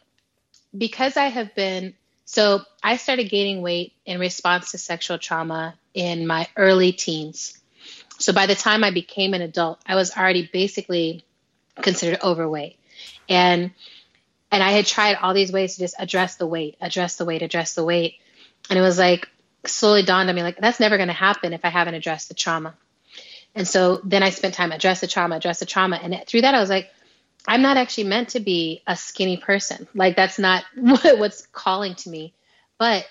because 0.78 1.18
I 1.18 1.26
have 1.26 1.54
been, 1.56 1.94
so 2.26 2.62
I 2.82 2.98
started 2.98 3.30
gaining 3.30 3.62
weight 3.62 3.94
in 4.06 4.20
response 4.20 4.72
to 4.72 4.78
sexual 4.78 5.18
trauma 5.18 5.76
in 5.94 6.26
my 6.26 6.48
early 6.56 6.92
teens. 6.92 7.58
So 8.18 8.34
by 8.34 8.46
the 8.46 8.56
time 8.56 8.84
I 8.84 8.92
became 8.92 9.34
an 9.34 9.42
adult, 9.42 9.80
I 9.86 9.96
was 9.96 10.16
already 10.16 10.50
basically 10.52 11.24
considered 11.82 12.20
overweight. 12.24 12.78
And 13.28 13.72
and 14.52 14.62
I 14.62 14.72
had 14.72 14.86
tried 14.86 15.16
all 15.16 15.34
these 15.34 15.52
ways 15.52 15.76
to 15.76 15.80
just 15.80 15.96
address 15.98 16.36
the 16.36 16.46
weight, 16.46 16.78
address 16.80 17.16
the 17.16 17.26
weight, 17.26 17.42
address 17.42 17.74
the 17.74 17.84
weight. 17.84 18.20
And 18.70 18.78
it 18.78 18.84
was 18.84 19.00
like 19.00 19.28
slowly 19.66 20.04
dawned 20.04 20.30
on 20.30 20.36
me 20.36 20.44
like 20.44 20.58
that's 20.58 20.80
never 20.80 20.98
going 20.98 21.08
to 21.08 21.14
happen 21.14 21.54
if 21.54 21.66
I 21.66 21.70
haven't 21.70 21.96
addressed 21.96 22.28
the 22.28 22.36
trauma. 22.36 22.76
And 23.56 23.68
so 23.68 24.02
then 24.04 24.24
I 24.24 24.32
spent 24.32 24.56
time 24.56 24.72
address 24.72 25.02
the 25.02 25.08
trauma, 25.08 25.36
address 25.36 25.60
the 25.60 25.66
trauma, 25.66 26.00
and 26.02 26.24
through 26.28 26.42
that 26.42 26.56
I 26.56 26.60
was 26.60 26.70
like, 26.70 26.90
I'm 27.48 27.62
not 27.62 27.78
actually 27.78 28.06
meant 28.06 28.30
to 28.30 28.40
be 28.40 28.82
a 28.88 28.96
skinny 28.96 29.38
person. 29.38 29.88
Like 29.94 30.16
that's 30.16 30.40
not 30.40 30.64
what's 30.76 31.46
calling 31.48 31.96
to 31.96 32.10
me. 32.10 32.34
But 32.78 33.06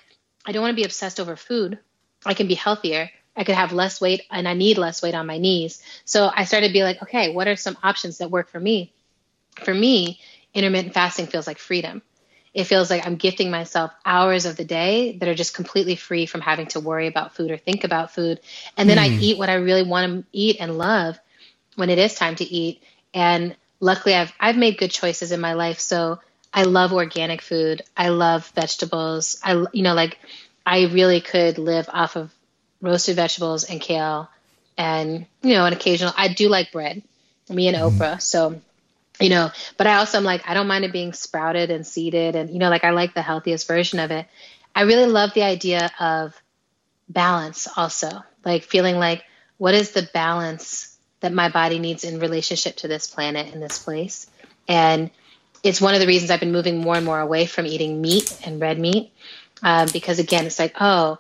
I 0.44 0.52
don't 0.52 0.62
want 0.62 0.72
to 0.72 0.81
be 0.81 0.85
obsessed 0.85 1.20
over 1.20 1.37
food. 1.37 1.78
I 2.24 2.35
can 2.35 2.48
be 2.48 2.55
healthier. 2.55 3.11
I 3.37 3.44
could 3.44 3.55
have 3.55 3.72
less 3.72 4.00
weight 4.00 4.22
and 4.31 4.48
I 4.48 4.55
need 4.55 4.78
less 4.78 5.02
weight 5.02 5.14
on 5.14 5.26
my 5.26 5.38
knees. 5.38 5.83
So 6.05 6.31
I 6.35 6.44
started 6.44 6.68
to 6.68 6.72
be 6.72 6.83
like, 6.83 7.02
okay, 7.02 7.33
what 7.33 7.48
are 7.48 7.57
some 7.57 7.78
options 7.83 8.18
that 8.18 8.31
work 8.31 8.50
for 8.50 8.61
me? 8.61 8.92
For 9.64 9.72
me, 9.72 10.20
intermittent 10.55 10.94
fasting 10.94 11.26
feels 11.26 11.46
like 11.46 11.59
freedom. 11.59 12.02
It 12.55 12.65
feels 12.65 12.91
like 12.91 13.07
I'm 13.07 13.17
gifting 13.17 13.51
myself 13.51 13.93
hours 14.05 14.45
of 14.45 14.57
the 14.57 14.65
day 14.65 15.17
that 15.19 15.29
are 15.29 15.35
just 15.35 15.55
completely 15.55 15.97
free 15.97 16.27
from 16.27 16.43
having 16.43 16.67
to 16.69 16.81
worry 16.81 17.07
about 17.07 17.35
food 17.35 17.51
or 17.51 17.57
think 17.57 17.85
about 17.85 18.15
food. 18.15 18.41
And 18.77 18.88
then 18.88 18.99
mm. 18.99 19.03
I 19.03 19.09
hmm. 19.09 19.19
eat 19.21 19.38
what 19.38 19.49
I 19.49 19.55
really 19.55 19.83
want 19.83 20.12
to 20.12 20.25
eat 20.33 20.57
and 20.61 20.77
love 20.77 21.19
when 21.77 21.88
it 21.88 21.99
is 21.99 22.15
time 22.15 22.37
to 22.37 22.45
eat. 22.45 22.83
And 23.15 23.57
luckily 23.81 24.15
I've 24.15 24.33
I've 24.38 24.57
made 24.57 24.79
good 24.79 24.91
choices 24.91 25.33
in 25.33 25.41
my 25.41 25.55
life. 25.55 25.81
So 25.81 26.21
I 26.53 26.65
love 26.65 26.93
organic 26.93 27.41
food. 27.41 27.83
I 27.97 28.09
love 28.09 28.47
vegetables. 28.49 29.41
I 29.43 29.65
you 29.73 29.83
know 29.83 29.95
like 29.95 30.19
I 30.67 30.85
really 30.85 31.21
could 31.21 31.57
live 31.59 31.88
off 31.91 32.17
of 32.17 32.31
roasted 32.83 33.17
vegetables 33.17 33.65
and 33.65 33.81
kale 33.81 34.29
and 34.77 35.27
you 35.43 35.55
know 35.55 35.65
an 35.65 35.73
occasional 35.73 36.12
i 36.17 36.29
do 36.29 36.49
like 36.49 36.73
bread 36.73 37.03
me 37.49 37.69
and 37.69 37.77
mm-hmm. 37.77 37.97
oprah 37.97 38.21
so 38.21 38.61
you 39.22 39.30
know 39.30 39.50
but 39.78 39.87
i 39.87 39.96
also 39.96 40.18
am 40.18 40.24
like 40.24 40.48
i 40.48 40.54
don't 40.54 40.66
mind 40.66 40.85
it 40.85 40.92
being 40.92 41.12
sprouted 41.12 41.70
and 41.70 41.87
seeded 41.87 42.37
and 42.37 42.50
you 42.50 42.58
know 42.58 42.68
like 42.68 42.85
i 42.85 42.90
like 42.90 43.14
the 43.14 43.22
healthiest 43.22 43.66
version 43.66 43.98
of 43.98 44.11
it. 44.11 44.26
I 44.74 44.82
really 44.82 45.06
love 45.06 45.35
the 45.35 45.42
idea 45.42 45.90
of 46.00 46.40
balance 47.08 47.68
also 47.76 48.24
like 48.44 48.64
feeling 48.64 48.96
like 48.96 49.22
what 49.58 49.74
is 49.74 49.92
the 49.92 50.08
balance 50.14 50.96
that 51.20 51.32
my 51.32 51.48
body 51.50 51.78
needs 51.78 52.04
in 52.04 52.18
relationship 52.18 52.76
to 52.76 52.88
this 52.88 53.06
planet 53.06 53.52
and 53.52 53.62
this 53.62 53.78
place? 53.78 54.26
And 54.66 55.11
it's 55.62 55.80
one 55.80 55.94
of 55.94 56.00
the 56.00 56.06
reasons 56.06 56.30
i've 56.30 56.40
been 56.40 56.52
moving 56.52 56.80
more 56.80 56.96
and 56.96 57.04
more 57.04 57.20
away 57.20 57.46
from 57.46 57.66
eating 57.66 58.00
meat 58.00 58.37
and 58.44 58.61
red 58.61 58.78
meat 58.78 59.12
um, 59.62 59.88
because 59.92 60.18
again 60.18 60.46
it's 60.46 60.58
like 60.58 60.75
oh 60.81 61.18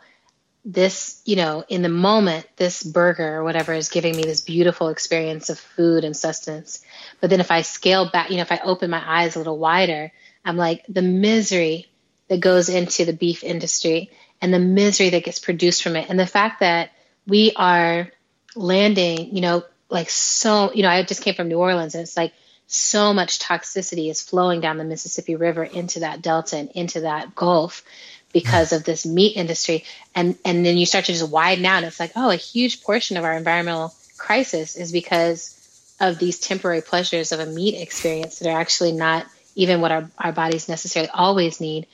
this, 0.64 1.20
you 1.24 1.36
know, 1.36 1.64
in 1.68 1.82
the 1.82 1.88
moment, 1.88 2.46
this 2.56 2.82
burger 2.82 3.36
or 3.36 3.44
whatever 3.44 3.72
is 3.72 3.88
giving 3.88 4.16
me 4.16 4.22
this 4.22 4.40
beautiful 4.40 4.88
experience 4.88 5.50
of 5.50 5.58
food 5.58 6.04
and 6.04 6.16
sustenance. 6.16 6.84
But 7.20 7.30
then 7.30 7.40
if 7.40 7.50
I 7.50 7.62
scale 7.62 8.08
back, 8.10 8.30
you 8.30 8.36
know, 8.36 8.42
if 8.42 8.52
I 8.52 8.60
open 8.62 8.90
my 8.90 9.02
eyes 9.04 9.34
a 9.34 9.38
little 9.38 9.58
wider, 9.58 10.12
I'm 10.44 10.56
like 10.56 10.84
the 10.88 11.02
misery 11.02 11.88
that 12.28 12.40
goes 12.40 12.68
into 12.68 13.04
the 13.04 13.12
beef 13.12 13.42
industry 13.42 14.10
and 14.40 14.54
the 14.54 14.58
misery 14.58 15.10
that 15.10 15.24
gets 15.24 15.38
produced 15.38 15.82
from 15.82 15.96
it. 15.96 16.08
And 16.08 16.18
the 16.18 16.26
fact 16.26 16.60
that 16.60 16.90
we 17.26 17.52
are 17.56 18.10
landing, 18.54 19.34
you 19.34 19.40
know, 19.40 19.64
like 19.88 20.10
so, 20.10 20.72
you 20.72 20.82
know, 20.82 20.88
I 20.88 21.02
just 21.02 21.22
came 21.22 21.34
from 21.34 21.48
New 21.48 21.58
Orleans 21.58 21.94
and 21.94 22.02
it's 22.02 22.16
like 22.16 22.32
so 22.66 23.12
much 23.12 23.38
toxicity 23.38 24.08
is 24.08 24.22
flowing 24.22 24.60
down 24.60 24.78
the 24.78 24.84
Mississippi 24.84 25.36
River 25.36 25.62
into 25.62 26.00
that 26.00 26.22
delta 26.22 26.56
and 26.56 26.70
into 26.70 27.00
that 27.00 27.34
Gulf 27.34 27.84
because 28.32 28.72
of 28.72 28.84
this 28.84 29.06
meat 29.06 29.36
industry. 29.36 29.84
And 30.14 30.36
and 30.44 30.64
then 30.64 30.76
you 30.76 30.86
start 30.86 31.06
to 31.06 31.12
just 31.12 31.30
widen 31.30 31.64
out. 31.64 31.78
and 31.78 31.86
It's 31.86 32.00
like, 32.00 32.12
oh, 32.16 32.30
a 32.30 32.36
huge 32.36 32.82
portion 32.82 33.16
of 33.16 33.24
our 33.24 33.34
environmental 33.34 33.94
crisis 34.18 34.76
is 34.76 34.92
because 34.92 35.58
of 36.00 36.18
these 36.18 36.38
temporary 36.38 36.82
pleasures 36.82 37.32
of 37.32 37.40
a 37.40 37.46
meat 37.46 37.80
experience 37.80 38.38
that 38.38 38.48
are 38.48 38.60
actually 38.60 38.92
not 38.92 39.26
even 39.54 39.80
what 39.80 39.92
our, 39.92 40.10
our 40.18 40.32
bodies 40.32 40.68
necessarily 40.68 41.10
always 41.12 41.60
need. 41.60 41.86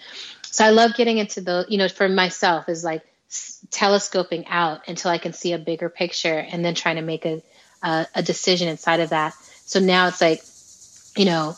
So 0.42 0.64
I 0.64 0.70
love 0.70 0.94
getting 0.94 1.18
into 1.18 1.40
the, 1.40 1.66
you 1.68 1.78
know, 1.78 1.88
for 1.88 2.08
myself 2.08 2.68
is 2.68 2.84
like 2.84 3.02
telescoping 3.70 4.46
out 4.46 4.88
until 4.88 5.10
I 5.10 5.18
can 5.18 5.32
see 5.32 5.52
a 5.52 5.58
bigger 5.58 5.88
picture 5.88 6.38
and 6.38 6.64
then 6.64 6.74
trying 6.74 6.96
to 6.96 7.02
make 7.02 7.26
a, 7.26 7.42
a, 7.82 8.06
a 8.14 8.22
decision 8.22 8.68
inside 8.68 9.00
of 9.00 9.10
that. 9.10 9.34
So 9.66 9.80
now 9.80 10.08
it's 10.08 10.20
like, 10.20 10.42
you 11.16 11.26
know, 11.26 11.56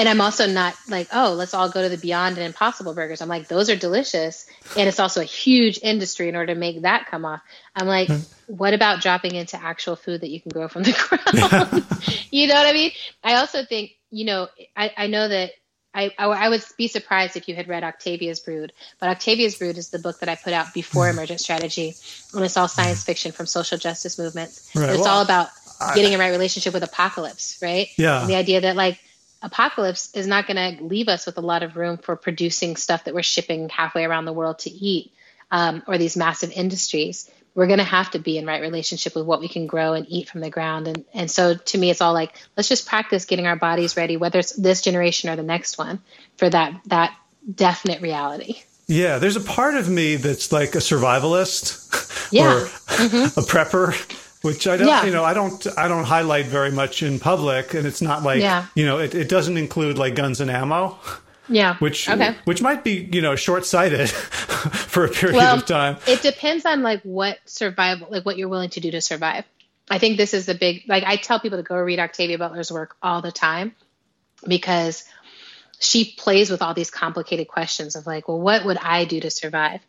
and 0.00 0.08
I'm 0.08 0.22
also 0.22 0.46
not 0.46 0.74
like, 0.88 1.08
oh, 1.12 1.34
let's 1.34 1.52
all 1.52 1.68
go 1.68 1.82
to 1.82 1.90
the 1.90 1.98
Beyond 1.98 2.38
and 2.38 2.46
Impossible 2.46 2.94
burgers. 2.94 3.20
I'm 3.20 3.28
like, 3.28 3.48
those 3.48 3.68
are 3.68 3.76
delicious. 3.76 4.46
And 4.74 4.88
it's 4.88 4.98
also 4.98 5.20
a 5.20 5.24
huge 5.24 5.78
industry 5.82 6.30
in 6.30 6.36
order 6.36 6.54
to 6.54 6.58
make 6.58 6.80
that 6.82 7.04
come 7.04 7.26
off. 7.26 7.42
I'm 7.76 7.86
like, 7.86 8.08
hmm. 8.08 8.16
what 8.46 8.72
about 8.72 9.02
dropping 9.02 9.34
into 9.34 9.62
actual 9.62 9.96
food 9.96 10.22
that 10.22 10.30
you 10.30 10.40
can 10.40 10.52
grow 10.52 10.68
from 10.68 10.84
the 10.84 10.92
ground? 11.08 11.84
you 12.30 12.46
know 12.46 12.54
what 12.54 12.66
I 12.66 12.72
mean? 12.72 12.92
I 13.22 13.34
also 13.34 13.62
think, 13.66 13.90
you 14.10 14.24
know, 14.24 14.48
I, 14.74 14.90
I 14.96 15.06
know 15.08 15.28
that 15.28 15.50
I, 15.92 16.14
I, 16.18 16.28
I, 16.28 16.48
would 16.48 16.64
be 16.78 16.88
surprised 16.88 17.36
if 17.36 17.46
you 17.46 17.54
had 17.54 17.68
read 17.68 17.84
Octavia's 17.84 18.40
Brood, 18.40 18.72
but 19.00 19.10
Octavia's 19.10 19.56
Brood 19.56 19.76
is 19.76 19.90
the 19.90 19.98
book 19.98 20.20
that 20.20 20.30
I 20.30 20.34
put 20.34 20.54
out 20.54 20.72
before 20.72 21.10
hmm. 21.10 21.18
Emergent 21.18 21.40
Strategy, 21.40 21.92
and 22.32 22.42
it's 22.42 22.56
all 22.56 22.68
science 22.68 23.04
fiction 23.04 23.32
from 23.32 23.44
social 23.44 23.76
justice 23.76 24.18
movements. 24.18 24.70
Right. 24.74 24.88
It's 24.88 25.00
well, 25.00 25.16
all 25.16 25.22
about 25.22 25.50
getting 25.94 26.14
a 26.14 26.18
right 26.18 26.30
relationship 26.30 26.72
with 26.72 26.84
apocalypse, 26.84 27.58
right? 27.60 27.88
Yeah. 27.98 28.20
And 28.20 28.30
the 28.30 28.36
idea 28.36 28.62
that 28.62 28.76
like 28.76 28.98
apocalypse 29.42 30.14
is 30.14 30.26
not 30.26 30.46
going 30.46 30.76
to 30.76 30.84
leave 30.84 31.08
us 31.08 31.26
with 31.26 31.38
a 31.38 31.40
lot 31.40 31.62
of 31.62 31.76
room 31.76 31.98
for 31.98 32.16
producing 32.16 32.76
stuff 32.76 33.04
that 33.04 33.14
we're 33.14 33.22
shipping 33.22 33.68
halfway 33.68 34.04
around 34.04 34.24
the 34.24 34.32
world 34.32 34.60
to 34.60 34.70
eat, 34.70 35.12
um, 35.50 35.82
or 35.86 35.98
these 35.98 36.16
massive 36.16 36.52
industries. 36.52 37.30
We're 37.54 37.66
going 37.66 37.78
to 37.78 37.84
have 37.84 38.10
to 38.12 38.18
be 38.18 38.38
in 38.38 38.46
right 38.46 38.62
relationship 38.62 39.14
with 39.14 39.26
what 39.26 39.40
we 39.40 39.48
can 39.48 39.66
grow 39.66 39.94
and 39.94 40.06
eat 40.08 40.28
from 40.28 40.40
the 40.40 40.50
ground. 40.50 40.86
And 40.86 41.04
and 41.12 41.30
so 41.30 41.54
to 41.56 41.78
me, 41.78 41.90
it's 41.90 42.00
all 42.00 42.12
like 42.12 42.36
let's 42.56 42.68
just 42.68 42.86
practice 42.86 43.24
getting 43.24 43.46
our 43.46 43.56
bodies 43.56 43.96
ready, 43.96 44.16
whether 44.16 44.38
it's 44.38 44.52
this 44.52 44.82
generation 44.82 45.30
or 45.30 45.36
the 45.36 45.42
next 45.42 45.76
one, 45.76 46.00
for 46.36 46.48
that 46.48 46.80
that 46.86 47.16
definite 47.52 48.02
reality. 48.02 48.62
Yeah, 48.86 49.18
there's 49.18 49.36
a 49.36 49.40
part 49.40 49.74
of 49.74 49.88
me 49.88 50.16
that's 50.16 50.52
like 50.52 50.74
a 50.74 50.78
survivalist 50.78 52.32
yeah. 52.32 52.44
or 52.54 52.60
mm-hmm. 52.66 53.38
a 53.38 53.42
prepper 53.42 53.94
which 54.42 54.66
I 54.66 54.76
don't, 54.76 54.88
yeah. 54.88 55.04
you 55.04 55.12
know, 55.12 55.24
I 55.24 55.34
don't, 55.34 55.66
I 55.76 55.88
don't 55.88 56.04
highlight 56.04 56.46
very 56.46 56.70
much 56.70 57.02
in 57.02 57.18
public, 57.18 57.74
and 57.74 57.86
it's 57.86 58.00
not 58.00 58.22
like, 58.22 58.40
yeah. 58.40 58.66
you 58.74 58.86
know, 58.86 58.98
it, 58.98 59.14
it 59.14 59.28
doesn't 59.28 59.56
include 59.56 59.98
like 59.98 60.14
guns 60.14 60.40
and 60.40 60.50
ammo. 60.50 60.98
Yeah. 61.48 61.76
Which, 61.78 62.08
okay. 62.08 62.36
which 62.44 62.62
might 62.62 62.84
be, 62.84 63.08
you 63.12 63.20
know, 63.20 63.36
short 63.36 63.66
sighted 63.66 64.08
for 64.10 65.04
a 65.04 65.08
period 65.08 65.36
well, 65.36 65.56
of 65.56 65.66
time. 65.66 65.98
It 66.06 66.22
depends 66.22 66.64
on 66.64 66.82
like 66.82 67.02
what 67.02 67.38
survival, 67.44 68.08
like 68.10 68.24
what 68.24 68.38
you're 68.38 68.48
willing 68.48 68.70
to 68.70 68.80
do 68.80 68.90
to 68.92 69.00
survive. 69.00 69.44
I 69.90 69.98
think 69.98 70.16
this 70.16 70.32
is 70.32 70.46
the 70.46 70.54
big, 70.54 70.84
like 70.86 71.02
I 71.04 71.16
tell 71.16 71.40
people 71.40 71.58
to 71.58 71.64
go 71.64 71.76
read 71.76 71.98
Octavia 71.98 72.38
Butler's 72.38 72.70
work 72.70 72.96
all 73.02 73.20
the 73.20 73.32
time 73.32 73.74
because 74.46 75.04
she 75.80 76.14
plays 76.16 76.50
with 76.50 76.62
all 76.62 76.74
these 76.74 76.90
complicated 76.90 77.48
questions 77.48 77.96
of 77.96 78.06
like, 78.06 78.28
well, 78.28 78.40
what 78.40 78.64
would 78.64 78.78
I 78.78 79.04
do 79.04 79.18
to 79.20 79.30
survive? 79.30 79.80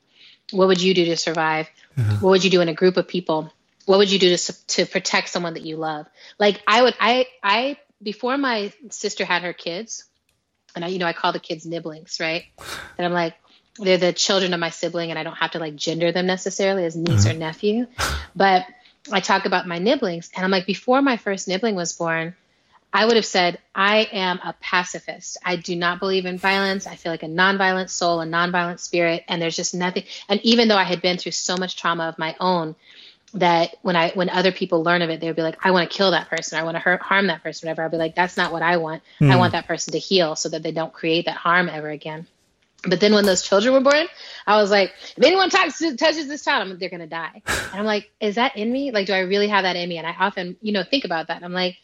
What 0.51 0.67
would 0.67 0.81
you 0.81 0.93
do 0.93 1.05
to 1.05 1.17
survive? 1.17 1.69
Uh-huh. 1.97 2.17
What 2.21 2.29
would 2.31 2.43
you 2.43 2.49
do 2.49 2.61
in 2.61 2.69
a 2.69 2.73
group 2.73 2.97
of 2.97 3.07
people? 3.07 3.53
What 3.85 3.97
would 3.97 4.11
you 4.11 4.19
do 4.19 4.35
to 4.35 4.67
to 4.67 4.85
protect 4.85 5.29
someone 5.29 5.53
that 5.53 5.63
you 5.63 5.77
love? 5.77 6.07
Like 6.39 6.61
I 6.67 6.81
would 6.81 6.95
I 6.99 7.27
I 7.43 7.77
before 8.01 8.37
my 8.37 8.73
sister 8.89 9.25
had 9.25 9.43
her 9.43 9.53
kids, 9.53 10.05
and 10.75 10.83
I 10.85 10.89
you 10.89 10.99
know 10.99 11.05
I 11.05 11.13
call 11.13 11.33
the 11.33 11.39
kids 11.39 11.65
nibblings, 11.65 12.19
right? 12.19 12.45
And 12.97 13.05
I'm 13.05 13.13
like 13.13 13.35
they're 13.79 13.97
the 13.97 14.13
children 14.13 14.53
of 14.53 14.59
my 14.59 14.69
sibling, 14.69 15.09
and 15.09 15.19
I 15.19 15.23
don't 15.23 15.37
have 15.37 15.51
to 15.51 15.59
like 15.59 15.75
gender 15.75 16.11
them 16.11 16.27
necessarily 16.27 16.85
as 16.85 16.95
niece 16.95 17.25
mm-hmm. 17.25 17.35
or 17.35 17.39
nephew, 17.39 17.87
but 18.35 18.65
I 19.11 19.19
talk 19.19 19.45
about 19.45 19.67
my 19.67 19.79
nibblings, 19.79 20.29
and 20.35 20.43
I'm 20.43 20.51
like 20.51 20.65
before 20.65 21.01
my 21.01 21.17
first 21.17 21.47
nibbling 21.47 21.75
was 21.75 21.93
born. 21.93 22.35
I 22.93 23.05
would 23.05 23.15
have 23.15 23.25
said, 23.25 23.57
I 23.73 23.99
am 24.11 24.39
a 24.43 24.53
pacifist. 24.59 25.37
I 25.45 25.55
do 25.55 25.77
not 25.77 25.99
believe 25.99 26.25
in 26.25 26.37
violence. 26.37 26.85
I 26.85 26.95
feel 26.95 27.13
like 27.13 27.23
a 27.23 27.27
nonviolent 27.27 27.89
soul, 27.89 28.19
a 28.19 28.25
nonviolent 28.25 28.81
spirit, 28.81 29.23
and 29.29 29.41
there's 29.41 29.55
just 29.55 29.73
nothing. 29.73 30.03
And 30.27 30.41
even 30.43 30.67
though 30.67 30.75
I 30.75 30.83
had 30.83 31.01
been 31.01 31.17
through 31.17 31.31
so 31.31 31.55
much 31.55 31.77
trauma 31.77 32.09
of 32.09 32.19
my 32.19 32.35
own, 32.41 32.75
that 33.33 33.75
when 33.81 33.95
I 33.95 34.11
when 34.11 34.29
other 34.29 34.51
people 34.51 34.83
learn 34.83 35.01
of 35.01 35.09
it, 35.09 35.21
they'll 35.21 35.33
be 35.33 35.41
like, 35.41 35.65
I 35.65 35.71
want 35.71 35.89
to 35.89 35.95
kill 35.95 36.11
that 36.11 36.29
person, 36.29 36.59
I 36.59 36.63
want 36.63 36.75
to 36.75 36.79
hurt, 36.79 37.01
harm 37.01 37.27
that 37.27 37.43
person, 37.43 37.67
whatever. 37.67 37.83
I'll 37.83 37.89
be 37.89 37.97
like, 37.97 38.15
that's 38.15 38.37
not 38.37 38.51
what 38.51 38.61
I 38.61 38.77
want. 38.77 39.03
Mm. 39.19 39.29
I 39.29 39.33
hmm. 39.33 39.39
want 39.39 39.51
that 39.53 39.67
person 39.67 39.93
to 39.93 39.99
heal 39.99 40.35
so 40.35 40.49
that 40.49 40.63
they 40.63 40.71
don't 40.71 40.91
create 40.91 41.25
that 41.25 41.37
harm 41.37 41.69
ever 41.69 41.89
again. 41.89 42.27
But 42.83 42.99
then 42.99 43.13
when 43.13 43.25
those 43.25 43.43
children 43.43 43.73
were 43.73 43.81
born, 43.81 44.07
I 44.47 44.57
was 44.57 44.71
like, 44.71 44.91
if 45.15 45.23
anyone 45.23 45.51
talks, 45.51 45.79
touches 45.79 46.27
this 46.27 46.43
child, 46.43 46.79
they're 46.79 46.89
gonna 46.89 47.07
die. 47.07 47.41
And 47.45 47.79
I'm 47.79 47.85
like, 47.85 48.11
is 48.19 48.35
that 48.35 48.57
in 48.57 48.71
me? 48.71 48.91
Like, 48.91 49.07
do 49.07 49.13
I 49.13 49.19
really 49.19 49.47
have 49.49 49.63
that 49.63 49.75
in 49.75 49.87
me? 49.87 49.97
And 49.97 50.07
I 50.07 50.15
often, 50.19 50.57
you 50.61 50.71
know, 50.71 50.83
think 50.83 51.05
about 51.05 51.27
that. 51.27 51.43
I'm 51.43 51.53
like, 51.53 51.77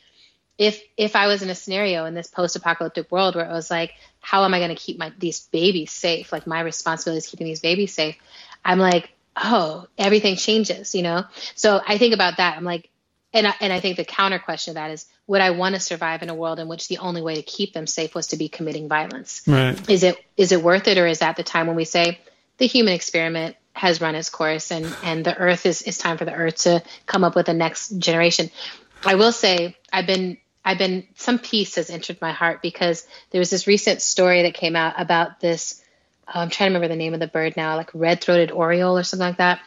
if 0.58 0.82
if 0.98 1.16
I 1.16 1.28
was 1.28 1.44
in 1.44 1.50
a 1.50 1.56
scenario 1.56 2.06
in 2.06 2.16
this 2.16 2.28
post-apocalyptic 2.28 3.12
world 3.12 3.36
where 3.36 3.46
it 3.46 3.52
was 3.52 3.70
like, 3.70 3.94
how 4.20 4.44
am 4.44 4.54
I 4.54 4.60
going 4.60 4.76
to 4.76 4.76
keep 4.76 4.98
my 4.98 5.14
these 5.18 5.42
babies 5.42 5.92
safe? 5.92 6.32
Like 6.32 6.48
my 6.48 6.62
responsibility 6.62 7.20
is 7.20 7.28
keeping 7.28 7.46
these 7.46 7.60
babies 7.60 7.94
safe. 7.94 8.18
I'm 8.66 8.80
like, 8.80 9.12
oh, 9.44 9.88
everything 9.98 10.36
changes, 10.36 10.96
you 10.96 11.04
know? 11.04 11.26
So 11.56 11.82
I 11.86 11.98
think 11.98 12.14
about 12.14 12.38
that. 12.38 12.58
I'm 12.58 12.64
like, 12.64 12.90
and 13.34 13.48
I, 13.48 13.54
and 13.60 13.72
I 13.72 13.80
think 13.80 13.98
the 13.98 14.06
counter 14.06 14.40
question 14.40 14.74
to 14.74 14.76
that 14.76 14.92
is, 14.92 15.06
would 15.28 15.42
I 15.42 15.52
want 15.52 15.76
to 15.76 15.82
survive 15.82 16.24
in 16.24 16.30
a 16.30 16.36
world 16.36 16.60
in 16.60 16.68
which 16.68 16.88
the 16.88 17.00
only 17.00 17.22
way 17.22 17.36
to 17.36 17.42
keep 17.42 17.74
them 17.74 17.86
safe 17.86 18.16
was 18.16 18.28
to 18.28 18.38
be 18.38 18.50
committing 18.50 18.88
violence? 18.88 19.44
Right. 19.46 19.90
Is 19.90 20.04
it 20.04 20.18
is 20.38 20.52
it 20.52 20.64
worth 20.64 20.88
it, 20.88 20.98
or 20.98 21.06
is 21.06 21.20
that 21.20 21.36
the 21.36 21.44
time 21.44 21.68
when 21.68 21.76
we 21.76 21.84
say 21.84 22.20
the 22.58 22.68
human 22.68 22.94
experiment 22.94 23.58
has 23.74 24.02
run 24.02 24.16
its 24.16 24.30
course 24.30 24.72
and 24.72 24.96
and 25.04 25.26
the 25.26 25.38
Earth 25.38 25.66
is 25.66 25.82
is 25.82 25.98
time 25.98 26.18
for 26.18 26.26
the 26.26 26.34
Earth 26.34 26.56
to 26.64 26.82
come 27.06 27.26
up 27.26 27.36
with 27.36 27.48
the 27.48 27.54
next 27.54 27.98
generation? 28.00 28.50
I 29.06 29.16
will 29.16 29.34
say 29.34 29.76
I've 29.92 30.08
been 30.08 30.38
I've 30.64 30.78
been 30.78 31.06
some 31.16 31.38
peace 31.38 31.76
has 31.76 31.90
entered 31.90 32.20
my 32.22 32.32
heart 32.32 32.62
because 32.62 33.06
there 33.32 33.40
was 33.40 33.50
this 33.50 33.68
recent 33.68 34.02
story 34.02 34.44
that 34.44 34.54
came 34.54 34.76
out 34.76 34.96
about 34.98 35.42
this 35.42 35.84
I'm 36.28 36.50
trying 36.50 36.70
to 36.70 36.76
remember 36.76 36.88
the 36.88 36.98
name 36.98 37.14
of 37.14 37.20
the 37.20 37.28
bird 37.28 37.56
now, 37.56 37.76
like 37.76 37.92
red 37.94 38.22
throated 38.22 38.52
oriole 38.52 38.98
or 38.98 39.04
something 39.04 39.28
like 39.28 39.38
that. 39.38 39.62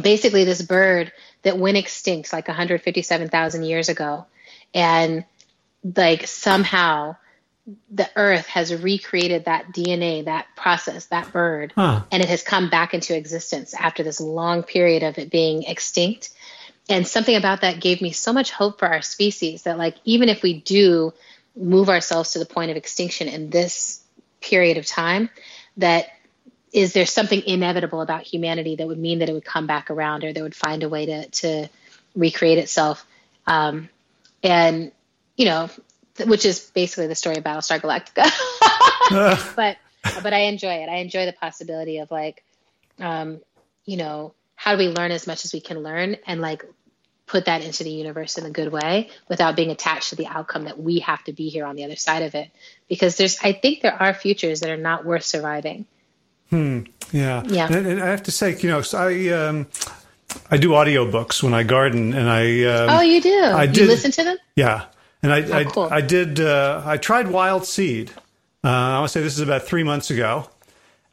Basically, 0.00 0.44
this 0.44 0.62
bird 0.62 1.12
that 1.42 1.58
went 1.58 1.76
extinct 1.76 2.32
like 2.32 2.48
157,000 2.48 3.62
years 3.64 3.88
ago. 3.88 4.26
And 4.74 5.24
like 5.82 6.26
somehow 6.26 7.16
the 7.90 8.08
earth 8.16 8.46
has 8.46 8.74
recreated 8.74 9.44
that 9.44 9.72
DNA, 9.72 10.24
that 10.24 10.46
process, 10.56 11.06
that 11.06 11.32
bird, 11.32 11.72
huh. 11.74 12.02
and 12.10 12.22
it 12.22 12.28
has 12.28 12.42
come 12.42 12.70
back 12.70 12.94
into 12.94 13.16
existence 13.16 13.74
after 13.74 14.02
this 14.02 14.20
long 14.20 14.62
period 14.62 15.02
of 15.02 15.18
it 15.18 15.30
being 15.30 15.64
extinct. 15.64 16.30
And 16.88 17.06
something 17.06 17.36
about 17.36 17.60
that 17.60 17.80
gave 17.80 18.00
me 18.00 18.12
so 18.12 18.32
much 18.32 18.50
hope 18.50 18.78
for 18.78 18.88
our 18.88 19.02
species 19.02 19.64
that, 19.64 19.76
like, 19.76 19.96
even 20.04 20.30
if 20.30 20.42
we 20.42 20.60
do 20.60 21.12
move 21.54 21.90
ourselves 21.90 22.32
to 22.32 22.38
the 22.38 22.46
point 22.46 22.70
of 22.70 22.78
extinction 22.78 23.28
in 23.28 23.50
this 23.50 24.02
period 24.40 24.78
of 24.78 24.86
time, 24.86 25.28
that 25.78 26.08
is 26.72 26.92
there 26.92 27.06
something 27.06 27.42
inevitable 27.46 28.02
about 28.02 28.22
humanity 28.22 28.76
that 28.76 28.86
would 28.86 28.98
mean 28.98 29.20
that 29.20 29.28
it 29.28 29.32
would 29.32 29.44
come 29.44 29.66
back 29.66 29.90
around 29.90 30.24
or 30.24 30.32
that 30.32 30.42
would 30.42 30.54
find 30.54 30.82
a 30.82 30.88
way 30.88 31.06
to 31.06 31.28
to 31.28 31.68
recreate 32.14 32.58
itself. 32.58 33.06
Um, 33.46 33.88
and 34.42 34.92
you 35.36 35.46
know 35.46 35.70
which 36.26 36.44
is 36.44 36.70
basically 36.74 37.06
the 37.06 37.14
story 37.14 37.36
of 37.36 37.44
battlestar 37.44 37.80
galactica. 37.80 38.30
But 39.56 39.78
but 40.22 40.32
i 40.32 40.40
enjoy 40.40 40.74
it. 40.74 40.88
I 40.88 40.96
enjoy 40.96 41.24
the 41.26 41.32
possibility 41.32 41.98
of 41.98 42.10
like 42.10 42.44
um, 42.98 43.40
you 43.84 43.96
know 43.96 44.34
how 44.54 44.72
do 44.72 44.78
we 44.78 44.88
learn 44.88 45.12
as 45.12 45.26
much 45.26 45.44
as 45.44 45.52
we 45.52 45.60
can 45.60 45.82
learn? 45.82 46.16
And 46.26 46.40
like 46.40 46.64
put 47.28 47.44
that 47.44 47.62
into 47.62 47.84
the 47.84 47.90
universe 47.90 48.38
in 48.38 48.46
a 48.46 48.50
good 48.50 48.72
way 48.72 49.10
without 49.28 49.54
being 49.54 49.70
attached 49.70 50.10
to 50.10 50.16
the 50.16 50.26
outcome 50.26 50.64
that 50.64 50.80
we 50.80 51.00
have 51.00 51.22
to 51.24 51.32
be 51.32 51.48
here 51.48 51.64
on 51.64 51.76
the 51.76 51.84
other 51.84 51.96
side 51.96 52.22
of 52.22 52.34
it. 52.34 52.50
Because 52.88 53.16
there's, 53.16 53.38
I 53.42 53.52
think 53.52 53.82
there 53.82 53.94
are 53.94 54.12
futures 54.14 54.60
that 54.60 54.70
are 54.70 54.76
not 54.76 55.04
worth 55.04 55.24
surviving. 55.24 55.86
Hmm. 56.50 56.84
Yeah. 57.12 57.42
Yeah. 57.46 57.66
And, 57.66 57.86
and 57.86 58.02
I 58.02 58.06
have 58.06 58.24
to 58.24 58.32
say, 58.32 58.56
you 58.58 58.70
know, 58.70 58.82
I, 58.94 59.28
um, 59.28 59.66
I 60.50 60.56
do 60.56 60.70
audiobooks 60.70 61.42
when 61.42 61.54
I 61.54 61.62
garden 61.62 62.14
and 62.14 62.28
I, 62.28 62.64
um, 62.64 62.90
oh, 62.90 63.00
you 63.02 63.20
do? 63.20 63.42
I 63.44 63.66
did, 63.66 63.76
you 63.76 63.86
listen 63.86 64.10
to 64.12 64.24
them? 64.24 64.38
Yeah. 64.56 64.86
And 65.22 65.32
I, 65.32 65.42
oh, 65.42 65.52
I, 65.52 65.64
cool. 65.64 65.88
I, 65.90 66.00
did, 66.00 66.40
uh, 66.40 66.82
I 66.84 66.96
tried 66.96 67.28
Wild 67.28 67.66
Seed. 67.66 68.10
Uh, 68.64 68.68
I 68.68 68.98
want 68.98 69.12
to 69.12 69.18
say 69.18 69.22
this 69.22 69.34
is 69.34 69.40
about 69.40 69.62
three 69.62 69.84
months 69.84 70.10
ago 70.10 70.48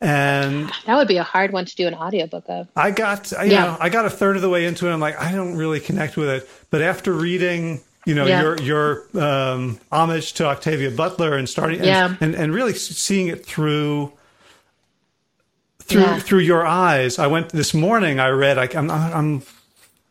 and 0.05 0.71
that 0.85 0.95
would 0.95 1.07
be 1.07 1.17
a 1.17 1.23
hard 1.23 1.51
one 1.51 1.65
to 1.65 1.75
do 1.75 1.87
an 1.87 1.95
audiobook 1.95 2.43
of 2.47 2.67
i 2.75 2.91
got 2.91 3.31
you 3.31 3.51
yeah. 3.51 3.65
know 3.65 3.77
i 3.79 3.89
got 3.89 4.05
a 4.05 4.09
third 4.09 4.35
of 4.35 4.41
the 4.41 4.49
way 4.49 4.65
into 4.65 4.87
it 4.87 4.93
i'm 4.93 4.99
like 4.99 5.19
i 5.19 5.31
don't 5.31 5.55
really 5.55 5.79
connect 5.79 6.15
with 6.15 6.29
it 6.29 6.49
but 6.69 6.81
after 6.81 7.11
reading 7.11 7.81
you 8.05 8.13
know 8.13 8.25
yeah. 8.25 8.41
your 8.41 8.61
your 8.61 9.21
um, 9.21 9.79
homage 9.91 10.33
to 10.33 10.45
octavia 10.45 10.91
butler 10.91 11.35
and 11.35 11.49
starting 11.49 11.77
and, 11.77 11.87
yeah. 11.87 12.15
and, 12.21 12.35
and 12.35 12.53
really 12.53 12.73
seeing 12.73 13.27
it 13.27 13.45
through 13.45 14.13
through 15.79 16.01
yeah. 16.01 16.19
through 16.19 16.39
your 16.39 16.65
eyes 16.65 17.17
i 17.17 17.25
went 17.25 17.49
this 17.49 17.73
morning 17.73 18.19
i 18.19 18.29
read 18.29 18.57
I, 18.57 18.69
i'm 18.77 18.91
i'm 18.91 19.41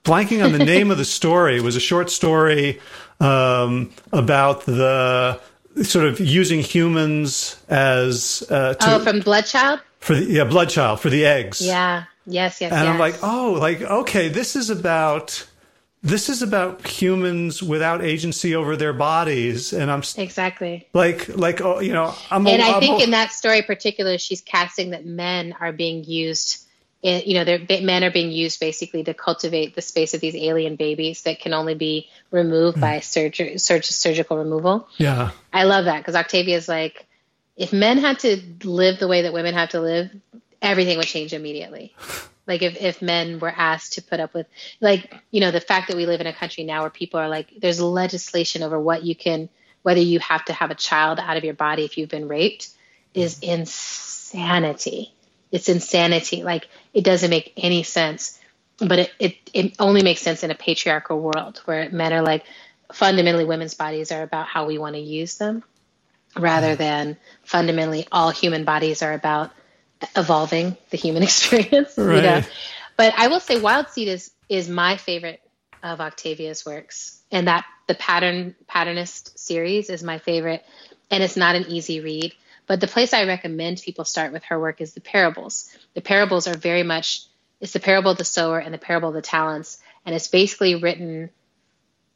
blanking 0.03 0.45
on 0.45 0.53
the 0.53 0.64
name 0.64 0.90
of 0.90 0.99
the 0.99 1.05
story 1.05 1.57
it 1.57 1.62
was 1.62 1.76
a 1.76 1.80
short 1.80 2.11
story 2.11 2.80
um, 3.20 3.92
about 4.12 4.66
the 4.66 5.40
sort 5.82 6.06
of 6.06 6.20
using 6.20 6.60
humans 6.60 7.60
as 7.68 8.44
uh, 8.50 8.74
to, 8.74 8.94
oh 8.94 8.98
from 9.00 9.20
Bloodchild 9.20 9.80
for 9.98 10.14
the, 10.14 10.24
yeah 10.24 10.44
Bloodchild 10.44 11.00
for 11.00 11.10
the 11.10 11.24
eggs. 11.26 11.60
Yeah. 11.60 12.04
Yes. 12.26 12.60
Yes. 12.60 12.72
And 12.72 12.84
yes. 12.84 12.88
I'm 12.88 12.98
like, 12.98 13.16
oh, 13.22 13.52
like 13.52 13.82
okay, 13.82 14.28
this 14.28 14.56
is 14.56 14.70
about 14.70 15.46
this 16.04 16.28
is 16.28 16.42
about 16.42 16.86
humans 16.86 17.62
without 17.62 18.04
agency 18.04 18.54
over 18.54 18.76
their 18.76 18.92
bodies 18.92 19.72
and 19.72 19.90
i'm 19.90 20.02
exactly 20.18 20.86
like 20.92 21.34
like 21.34 21.62
oh 21.62 21.80
you 21.80 21.94
know 21.94 22.14
i'm 22.30 22.46
and 22.46 22.60
a, 22.60 22.64
i 22.64 22.74
I'm 22.74 22.80
think 22.80 23.00
a, 23.00 23.04
in 23.04 23.10
that 23.12 23.32
story 23.32 23.62
particular 23.62 24.18
she's 24.18 24.42
casting 24.42 24.90
that 24.90 25.06
men 25.06 25.54
are 25.58 25.72
being 25.72 26.04
used 26.04 26.63
in, 27.05 27.22
you 27.26 27.34
know 27.34 27.44
they're, 27.44 27.82
men 27.82 28.02
are 28.02 28.11
being 28.11 28.32
used 28.32 28.59
basically 28.59 29.05
to 29.05 29.14
cultivate 29.14 29.74
the 29.74 29.82
space 29.82 30.14
of 30.14 30.20
these 30.20 30.34
alien 30.34 30.74
babies 30.76 31.22
that 31.22 31.38
can 31.38 31.52
only 31.52 31.74
be 31.74 32.09
removed 32.30 32.78
mm. 32.78 32.80
by 32.80 33.00
surgery 33.00 33.59
surg- 33.59 33.84
surgical 33.84 34.38
removal. 34.38 34.88
Yeah. 34.96 35.30
I 35.52 35.64
love 35.64 35.84
that 35.84 35.98
because 35.98 36.16
octavia 36.16 36.57
is 36.57 36.66
like 36.66 37.07
if 37.57 37.72
men 37.72 37.98
had 37.98 38.20
to 38.20 38.40
live 38.64 38.98
the 38.98 39.07
way 39.07 39.22
that 39.22 39.34
women 39.34 39.55
have 39.55 39.68
to 39.70 39.80
live 39.80 40.11
everything 40.62 40.96
would 40.96 41.07
change 41.07 41.32
immediately. 41.32 41.94
Like 42.46 42.61
if, 42.61 42.76
if 42.76 43.00
men 43.00 43.38
were 43.38 43.48
asked 43.57 43.94
to 43.94 44.02
put 44.02 44.20
up 44.20 44.34
with 44.34 44.46
like 44.78 45.14
you 45.30 45.40
know 45.40 45.50
the 45.50 45.62
fact 45.62 45.88
that 45.88 45.96
we 45.96 46.05
live 46.05 46.20
in 46.20 46.26
a 46.26 46.32
country 46.34 46.62
now 46.62 46.82
where 46.82 46.90
people 46.90 47.18
are 47.18 47.26
like 47.26 47.50
there's 47.59 47.80
legislation 47.80 48.62
over 48.62 48.78
what 48.78 49.02
you 49.02 49.16
can 49.16 49.48
whether 49.80 50.02
you 50.02 50.18
have 50.18 50.44
to 50.44 50.52
have 50.52 50.70
a 50.70 50.74
child 50.74 51.18
out 51.18 51.38
of 51.38 51.44
your 51.44 51.55
body 51.55 51.86
if 51.86 51.96
you've 51.96 52.11
been 52.11 52.28
raped 52.28 52.68
is 53.14 53.38
insanity 53.38 55.14
it's 55.55 55.68
insanity 55.68 56.42
like 56.42 56.68
it 56.92 57.05
doesn't 57.05 57.30
make 57.30 57.52
any 57.57 57.82
sense 57.82 58.38
but 58.78 58.98
it, 58.98 59.12
it, 59.20 59.36
it 59.52 59.74
only 59.78 60.02
makes 60.02 60.20
sense 60.20 60.42
in 60.42 60.50
a 60.50 60.55
patriarchal 60.55 61.20
world 61.20 61.62
where 61.64 61.88
men 61.90 62.12
are 62.12 62.22
like 62.22 62.44
fundamentally 62.92 63.44
women's 63.44 63.74
bodies 63.74 64.12
are 64.12 64.22
about 64.22 64.46
how 64.46 64.66
we 64.66 64.78
want 64.78 64.96
to 64.96 65.00
use 65.00 65.36
them 65.38 65.62
rather 66.36 66.68
mm-hmm. 66.68 66.78
than 66.78 67.16
fundamentally 67.44 68.07
all 68.11 68.30
human 68.30 68.64
bodies 68.64 69.02
are 69.02 69.12
about 69.12 69.50
evolving 70.16 70.76
the 70.90 70.96
human 70.96 71.22
experience. 71.30 71.96
Right. 71.96 72.16
You 72.16 72.22
know? 72.22 72.42
But 72.96 73.14
I 73.16 73.28
will 73.28 73.40
say 73.40 73.61
Wild 73.61 73.88
Seed 73.88 74.09
is 74.09 74.30
is 74.48 74.68
my 74.68 74.96
favorite 74.96 75.40
of 75.82 76.00
Octavia's 76.00 76.64
works. 76.64 77.20
And 77.30 77.48
that 77.48 77.64
the 77.86 77.94
pattern 77.94 78.55
patternist 78.68 79.38
series 79.38 79.90
is 79.90 80.02
my 80.02 80.18
favorite. 80.18 80.64
And 81.11 81.22
it's 81.22 81.36
not 81.36 81.57
an 81.57 81.66
easy 81.68 82.00
read. 82.00 82.34
But 82.66 82.80
the 82.80 82.86
place 82.86 83.12
I 83.12 83.24
recommend 83.24 83.82
people 83.82 84.04
start 84.04 84.32
with 84.32 84.44
her 84.44 84.58
work 84.58 84.80
is 84.80 84.94
the 84.94 85.00
parables. 85.00 85.68
The 85.94 86.00
parables 86.00 86.46
are 86.46 86.56
very 86.56 86.82
much 86.82 87.26
it's 87.60 87.72
the 87.72 87.80
parable 87.80 88.10
of 88.10 88.18
the 88.18 88.24
sower 88.24 88.58
and 88.58 88.74
the 88.74 88.78
parable 88.78 89.08
of 89.08 89.14
the 89.14 89.22
talents. 89.22 89.78
And 90.04 90.14
it's 90.14 90.28
basically 90.28 90.74
written 90.74 91.30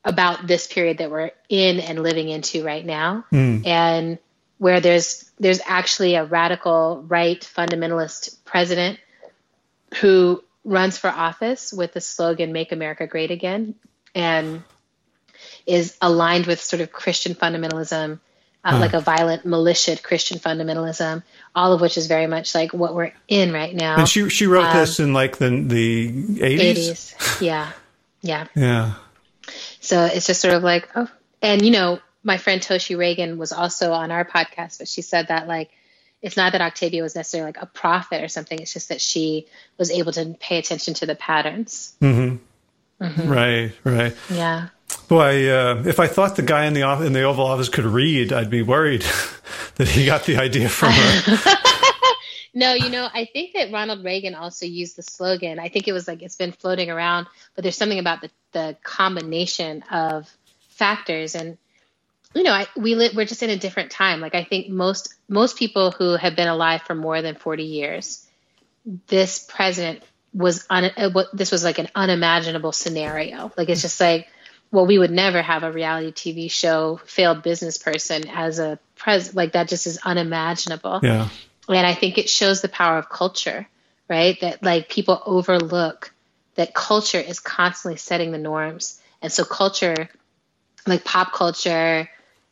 about 0.04 0.46
this 0.46 0.66
period 0.66 0.98
that 0.98 1.10
we're 1.10 1.30
in 1.48 1.80
and 1.80 2.02
living 2.02 2.28
into 2.28 2.64
right 2.64 2.84
now. 2.84 3.24
Mm. 3.32 3.66
And 3.66 4.18
where 4.58 4.80
there's 4.80 5.30
there's 5.38 5.60
actually 5.64 6.16
a 6.16 6.24
radical 6.24 7.04
right 7.06 7.40
fundamentalist 7.40 8.36
president 8.44 8.98
who 10.00 10.42
runs 10.64 10.98
for 10.98 11.08
office 11.08 11.72
with 11.72 11.92
the 11.92 12.00
slogan 12.00 12.52
"Make 12.52 12.72
America 12.72 13.06
Great 13.06 13.30
Again" 13.30 13.74
and 14.14 14.62
is 15.66 15.96
aligned 16.00 16.46
with 16.46 16.60
sort 16.60 16.82
of 16.82 16.92
Christian 16.92 17.34
fundamentalism, 17.34 18.20
uh, 18.64 18.74
mm. 18.74 18.80
like 18.80 18.92
a 18.92 19.00
violent, 19.00 19.44
malicious 19.46 20.00
Christian 20.00 20.38
fundamentalism, 20.38 21.22
all 21.54 21.72
of 21.72 21.80
which 21.80 21.96
is 21.96 22.06
very 22.06 22.26
much 22.26 22.54
like 22.54 22.72
what 22.72 22.94
we're 22.94 23.12
in 23.28 23.52
right 23.52 23.74
now. 23.74 23.96
And 23.96 24.08
she 24.08 24.28
she 24.28 24.46
wrote 24.46 24.66
um, 24.66 24.76
this 24.76 25.00
in 25.00 25.12
like 25.12 25.38
the 25.38 25.50
the 25.50 26.42
eighties. 26.42 27.14
Yeah, 27.40 27.70
yeah, 28.20 28.46
yeah. 28.54 28.94
So 29.80 30.04
it's 30.04 30.26
just 30.26 30.40
sort 30.40 30.54
of 30.54 30.62
like 30.62 30.88
oh, 30.94 31.08
and 31.40 31.64
you 31.64 31.70
know 31.70 32.00
my 32.22 32.36
friend 32.36 32.60
Toshi 32.60 32.98
Reagan 32.98 33.38
was 33.38 33.52
also 33.52 33.92
on 33.92 34.10
our 34.10 34.24
podcast, 34.24 34.78
but 34.78 34.88
she 34.88 35.02
said 35.02 35.28
that 35.28 35.46
like 35.46 35.70
it's 36.20 36.36
not 36.36 36.52
that 36.52 36.60
Octavia 36.60 37.02
was 37.02 37.14
necessarily 37.14 37.48
like 37.48 37.62
a 37.62 37.66
prophet 37.66 38.24
or 38.24 38.28
something. 38.28 38.58
It's 38.58 38.72
just 38.72 38.88
that 38.88 39.00
she 39.00 39.46
was 39.78 39.90
able 39.90 40.12
to 40.12 40.36
pay 40.40 40.58
attention 40.58 40.94
to 40.94 41.06
the 41.06 41.14
patterns. 41.14 41.94
Mm-hmm. 42.00 43.04
Mm-hmm. 43.04 43.28
Right, 43.28 43.72
right. 43.84 44.16
Yeah. 44.28 44.68
Boy, 45.08 45.50
uh, 45.50 45.82
if 45.86 46.00
I 46.00 46.06
thought 46.06 46.36
the 46.36 46.42
guy 46.42 46.66
in 46.66 46.74
the 46.74 46.82
in 47.02 47.14
the 47.14 47.22
Oval 47.22 47.46
Office 47.46 47.70
could 47.70 47.86
read, 47.86 48.32
I'd 48.32 48.50
be 48.50 48.62
worried 48.62 49.02
that 49.76 49.88
he 49.88 50.04
got 50.04 50.24
the 50.24 50.36
idea 50.36 50.68
from 50.68 50.92
her. 50.92 51.56
no, 52.54 52.74
you 52.74 52.90
know, 52.90 53.08
I 53.12 53.24
think 53.24 53.54
that 53.54 53.72
Ronald 53.72 54.04
Reagan 54.04 54.34
also 54.34 54.66
used 54.66 54.96
the 54.96 55.02
slogan. 55.02 55.58
I 55.58 55.70
think 55.70 55.88
it 55.88 55.92
was 55.92 56.06
like 56.06 56.22
it's 56.22 56.36
been 56.36 56.52
floating 56.52 56.90
around, 56.90 57.26
but 57.54 57.62
there's 57.62 57.76
something 57.76 57.98
about 57.98 58.20
the 58.20 58.30
the 58.52 58.76
combination 58.82 59.82
of 59.90 60.30
factors 60.68 61.34
and 61.34 61.56
you 62.34 62.42
know, 62.42 62.52
I, 62.52 62.66
we 62.76 62.94
we're 62.94 63.24
just 63.24 63.42
in 63.42 63.50
a 63.50 63.56
different 63.56 63.90
time. 63.90 64.20
Like 64.20 64.34
I 64.34 64.44
think 64.44 64.68
most 64.68 65.14
most 65.28 65.56
people 65.56 65.90
who 65.90 66.16
have 66.16 66.36
been 66.36 66.48
alive 66.48 66.82
for 66.82 66.94
more 66.94 67.22
than 67.22 67.34
40 67.34 67.64
years, 67.64 68.26
this 69.06 69.38
president 69.38 70.02
was 70.34 70.66
un, 70.68 70.90
uh, 70.96 71.24
this 71.32 71.50
was 71.50 71.64
like 71.64 71.78
an 71.78 71.88
unimaginable 71.94 72.72
scenario. 72.72 73.50
Like 73.56 73.70
it's 73.70 73.82
just 73.82 74.00
like, 74.00 74.28
well, 74.70 74.86
we 74.86 74.98
would 74.98 75.10
never 75.10 75.40
have 75.40 75.62
a 75.62 75.72
reality 75.72 76.12
TV 76.12 76.50
show 76.50 77.00
failed 77.04 77.42
business 77.42 77.78
person 77.78 78.28
as 78.28 78.58
a 78.58 78.78
pres 78.96 79.34
like 79.34 79.52
that. 79.52 79.68
Just 79.68 79.86
is 79.86 79.98
unimaginable. 80.04 81.00
Yeah. 81.02 81.28
And 81.68 81.86
I 81.86 81.94
think 81.94 82.18
it 82.18 82.28
shows 82.28 82.62
the 82.62 82.68
power 82.68 82.98
of 82.98 83.08
culture, 83.08 83.66
right? 84.08 84.40
That 84.40 84.62
like 84.62 84.88
people 84.88 85.22
overlook 85.24 86.12
that 86.54 86.74
culture 86.74 87.20
is 87.20 87.40
constantly 87.40 87.98
setting 87.98 88.32
the 88.32 88.38
norms, 88.38 89.00
and 89.22 89.32
so 89.32 89.44
culture, 89.44 90.08
like 90.86 91.04
pop 91.04 91.32
culture 91.32 92.08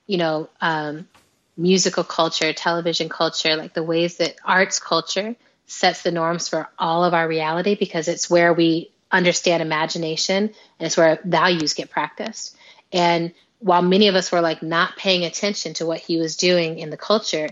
you 0.06 0.18
know, 0.18 0.48
um, 0.60 1.08
musical 1.56 2.04
culture, 2.04 2.52
television 2.52 3.08
culture, 3.08 3.56
like 3.56 3.74
the 3.74 3.82
ways 3.82 4.18
that 4.18 4.36
arts 4.44 4.78
culture 4.78 5.34
sets 5.66 6.02
the 6.02 6.12
norms 6.12 6.48
for 6.48 6.68
all 6.78 7.04
of 7.04 7.12
our 7.12 7.26
reality 7.26 7.74
because 7.74 8.08
it's 8.08 8.30
where 8.30 8.52
we 8.52 8.90
understand 9.10 9.62
imagination 9.62 10.44
and 10.44 10.86
it's 10.86 10.96
where 10.96 11.18
values 11.24 11.74
get 11.74 11.90
practiced. 11.90 12.56
And 12.92 13.32
while 13.58 13.82
many 13.82 14.08
of 14.08 14.14
us 14.14 14.30
were 14.30 14.40
like 14.40 14.62
not 14.62 14.96
paying 14.96 15.24
attention 15.24 15.74
to 15.74 15.86
what 15.86 16.00
he 16.00 16.18
was 16.18 16.36
doing 16.36 16.78
in 16.78 16.90
the 16.90 16.96
culture, 16.96 17.48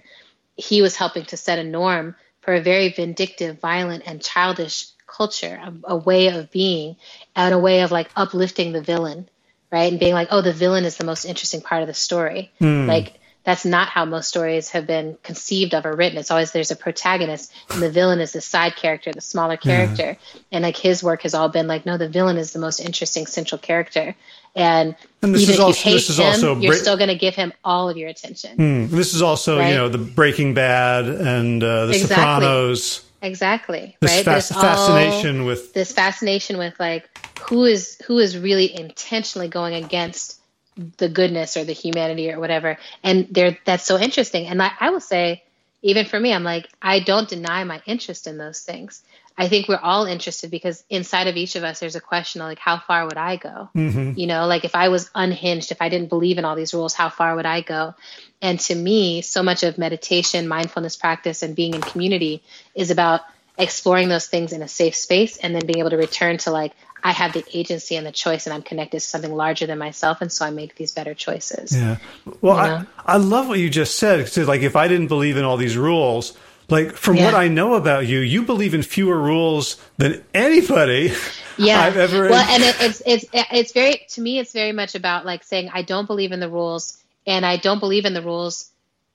he 0.56 0.82
was 0.82 0.96
helping 0.96 1.24
to 1.26 1.36
set 1.36 1.58
a 1.58 1.64
norm 1.64 2.16
for 2.40 2.54
a 2.54 2.60
very 2.60 2.90
vindictive, 2.90 3.60
violent, 3.60 4.04
and 4.06 4.22
childish 4.22 4.86
culture, 5.06 5.60
a, 5.62 5.92
a 5.92 5.96
way 5.96 6.28
of 6.28 6.50
being, 6.50 6.96
and 7.34 7.54
a 7.54 7.58
way 7.58 7.80
of 7.80 7.90
like 7.90 8.10
uplifting 8.16 8.72
the 8.72 8.82
villain 8.82 9.28
right? 9.74 9.90
And 9.90 9.98
being 9.98 10.14
like, 10.14 10.28
oh, 10.30 10.40
the 10.40 10.52
villain 10.52 10.84
is 10.84 10.96
the 10.96 11.04
most 11.04 11.24
interesting 11.24 11.60
part 11.60 11.82
of 11.82 11.88
the 11.88 11.94
story. 11.94 12.52
Mm. 12.60 12.86
Like 12.86 13.18
that's 13.44 13.64
not 13.64 13.88
how 13.88 14.04
most 14.06 14.28
stories 14.28 14.70
have 14.70 14.86
been 14.86 15.18
conceived 15.22 15.74
of 15.74 15.84
or 15.84 15.94
written. 15.94 16.18
It's 16.18 16.30
always 16.30 16.52
there's 16.52 16.70
a 16.70 16.76
protagonist 16.76 17.52
and 17.70 17.82
the 17.82 17.90
villain 17.90 18.20
is 18.20 18.32
the 18.32 18.40
side 18.40 18.74
character, 18.74 19.12
the 19.12 19.20
smaller 19.20 19.58
character. 19.58 20.16
Yeah. 20.34 20.40
And 20.50 20.62
like 20.64 20.76
his 20.76 21.02
work 21.02 21.22
has 21.22 21.34
all 21.34 21.50
been 21.50 21.66
like, 21.66 21.84
no, 21.84 21.98
the 21.98 22.08
villain 22.08 22.38
is 22.38 22.52
the 22.52 22.58
most 22.58 22.80
interesting 22.80 23.26
central 23.26 23.58
character. 23.58 24.14
And, 24.56 24.96
and 25.20 25.36
even 25.36 25.54
if 25.54 25.60
also, 25.60 25.90
you 25.90 25.96
hate 25.96 26.08
him, 26.08 26.24
also 26.24 26.60
you're 26.60 26.74
still 26.74 26.96
going 26.96 27.08
to 27.08 27.18
give 27.18 27.34
him 27.34 27.52
all 27.64 27.88
of 27.90 27.96
your 27.96 28.08
attention. 28.08 28.56
Mm. 28.56 28.88
This 28.88 29.12
is 29.12 29.20
also, 29.20 29.58
right? 29.58 29.68
you 29.68 29.74
know, 29.74 29.88
the 29.88 29.98
Breaking 29.98 30.54
Bad 30.54 31.04
and 31.06 31.62
uh, 31.62 31.86
the 31.86 31.92
exactly. 31.92 32.16
Sopranos. 32.16 33.04
Exactly. 33.20 33.96
This 34.00 34.16
right. 34.16 34.24
Fa- 34.24 34.30
this 34.30 34.48
fascination 34.50 35.44
with 35.44 35.72
this 35.72 35.92
fascination 35.92 36.58
with 36.58 36.78
like 36.78 37.08
who 37.48 37.64
is 37.64 37.98
who 38.06 38.18
is 38.18 38.38
really 38.38 38.74
intentionally 38.78 39.48
going 39.48 39.74
against 39.74 40.38
the 40.76 41.08
goodness 41.08 41.56
or 41.56 41.64
the 41.64 41.72
humanity 41.72 42.30
or 42.32 42.40
whatever. 42.40 42.78
And 43.02 43.28
there 43.30 43.58
that's 43.64 43.84
so 43.84 43.98
interesting. 43.98 44.46
And 44.46 44.62
I, 44.62 44.72
I 44.80 44.90
will 44.90 45.00
say 45.00 45.42
even 45.84 46.06
for 46.06 46.18
me 46.18 46.32
i'm 46.32 46.42
like 46.42 46.66
i 46.82 46.98
don't 46.98 47.28
deny 47.28 47.62
my 47.62 47.80
interest 47.86 48.26
in 48.26 48.38
those 48.38 48.60
things. 48.60 49.02
I 49.36 49.48
think 49.48 49.66
we're 49.66 49.76
all 49.82 50.06
interested 50.06 50.52
because 50.52 50.84
inside 50.88 51.26
of 51.26 51.36
each 51.36 51.56
of 51.56 51.64
us 51.64 51.80
there's 51.80 51.96
a 51.96 52.00
question 52.00 52.40
of 52.40 52.46
like 52.46 52.60
how 52.60 52.78
far 52.78 53.04
would 53.04 53.16
i 53.16 53.36
go? 53.36 53.68
Mm-hmm. 53.74 54.18
you 54.18 54.26
know 54.26 54.46
like 54.46 54.64
if 54.64 54.74
i 54.74 54.88
was 54.88 55.10
unhinged 55.14 55.70
if 55.70 55.80
i 55.82 55.88
didn't 55.88 56.08
believe 56.08 56.38
in 56.38 56.44
all 56.44 56.56
these 56.56 56.74
rules 56.74 56.94
how 56.94 57.10
far 57.10 57.36
would 57.36 57.46
i 57.46 57.60
go? 57.60 57.94
And 58.42 58.58
to 58.60 58.74
me 58.74 59.22
so 59.22 59.42
much 59.42 59.62
of 59.62 59.78
meditation 59.78 60.48
mindfulness 60.48 60.96
practice 60.96 61.42
and 61.42 61.54
being 61.54 61.74
in 61.74 61.80
community 61.82 62.42
is 62.74 62.90
about 62.90 63.20
exploring 63.56 64.08
those 64.08 64.26
things 64.26 64.52
in 64.52 64.62
a 64.62 64.68
safe 64.68 64.96
space 64.96 65.36
and 65.36 65.54
then 65.54 65.66
being 65.66 65.78
able 65.78 65.90
to 65.90 65.96
return 65.96 66.38
to 66.38 66.50
like 66.50 66.72
I 67.06 67.12
have 67.12 67.34
the 67.34 67.44
agency 67.52 67.96
and 67.96 68.06
the 68.06 68.12
choice, 68.12 68.46
and 68.46 68.54
I'm 68.54 68.62
connected 68.62 69.00
to 69.00 69.06
something 69.06 69.32
larger 69.32 69.66
than 69.66 69.78
myself, 69.78 70.22
and 70.22 70.32
so 70.32 70.46
I 70.46 70.50
make 70.50 70.74
these 70.76 70.90
better 70.90 71.12
choices. 71.12 71.76
Yeah. 71.76 71.98
Well, 72.40 72.56
I, 72.56 72.86
I 73.04 73.18
love 73.18 73.46
what 73.46 73.58
you 73.58 73.68
just 73.68 73.96
said. 73.96 74.24
Cause 74.24 74.48
like, 74.48 74.62
if 74.62 74.74
I 74.74 74.88
didn't 74.88 75.08
believe 75.08 75.36
in 75.36 75.44
all 75.44 75.58
these 75.58 75.76
rules, 75.76 76.32
like 76.70 76.92
from 76.96 77.16
yeah. 77.16 77.26
what 77.26 77.34
I 77.34 77.48
know 77.48 77.74
about 77.74 78.06
you, 78.06 78.20
you 78.20 78.42
believe 78.42 78.72
in 78.72 78.82
fewer 78.82 79.20
rules 79.20 79.76
than 79.98 80.24
anybody. 80.32 81.12
Yeah. 81.56 81.82
I've 81.82 81.96
ever. 81.96 82.30
Well, 82.30 82.44
and 82.50 82.64
it, 82.64 82.76
it's 82.80 83.00
it's 83.06 83.24
it's 83.32 83.72
very 83.72 84.04
to 84.08 84.20
me, 84.20 84.40
it's 84.40 84.52
very 84.52 84.72
much 84.72 84.96
about 84.96 85.24
like 85.24 85.44
saying 85.44 85.70
I 85.72 85.82
don't 85.82 86.06
believe 86.06 86.32
in 86.32 86.40
the 86.40 86.48
rules, 86.48 87.00
and 87.28 87.46
I 87.46 87.58
don't 87.58 87.78
believe 87.78 88.06
in 88.06 88.12
the 88.12 88.22
rules 88.22 88.72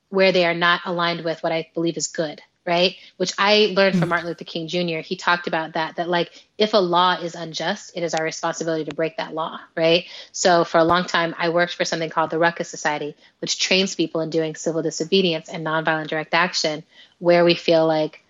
where 0.07 0.31
they 0.31 0.45
are 0.45 0.53
not 0.53 0.79
aligned 0.85 1.25
with 1.25 1.43
what 1.43 1.51
I 1.51 1.69
believe 1.73 1.97
is 1.97 2.07
good. 2.07 2.41
Right? 2.65 2.95
Which 3.17 3.33
I 3.37 3.73
learned 3.75 3.95
from 3.95 4.03
hmm. 4.03 4.09
Martin 4.09 4.27
Luther 4.27 4.43
King 4.43 4.67
Jr. 4.67 4.99
He 4.99 5.15
talked 5.15 5.47
about 5.47 5.73
that, 5.73 5.95
that 5.95 6.09
like 6.09 6.31
if 6.57 6.73
a 6.73 6.77
law 6.77 7.13
is 7.13 7.35
unjust, 7.35 7.93
it 7.95 8.03
is 8.03 8.13
our 8.13 8.23
responsibility 8.23 8.85
to 8.85 8.95
break 8.95 9.17
that 9.17 9.33
law, 9.33 9.59
right? 9.75 10.05
So 10.31 10.63
for 10.63 10.77
a 10.77 10.83
long 10.83 11.05
time, 11.05 11.33
I 11.37 11.49
worked 11.49 11.75
for 11.75 11.85
something 11.85 12.09
called 12.09 12.29
the 12.29 12.39
Ruckus 12.39 12.69
Society, 12.69 13.15
which 13.39 13.59
trains 13.59 13.95
people 13.95 14.21
in 14.21 14.29
doing 14.29 14.55
civil 14.55 14.81
disobedience 14.81 15.49
and 15.49 15.65
nonviolent 15.65 16.07
direct 16.07 16.33
action, 16.33 16.83
where 17.17 17.43
we 17.43 17.55
feel 17.55 17.87
like, 17.87 18.23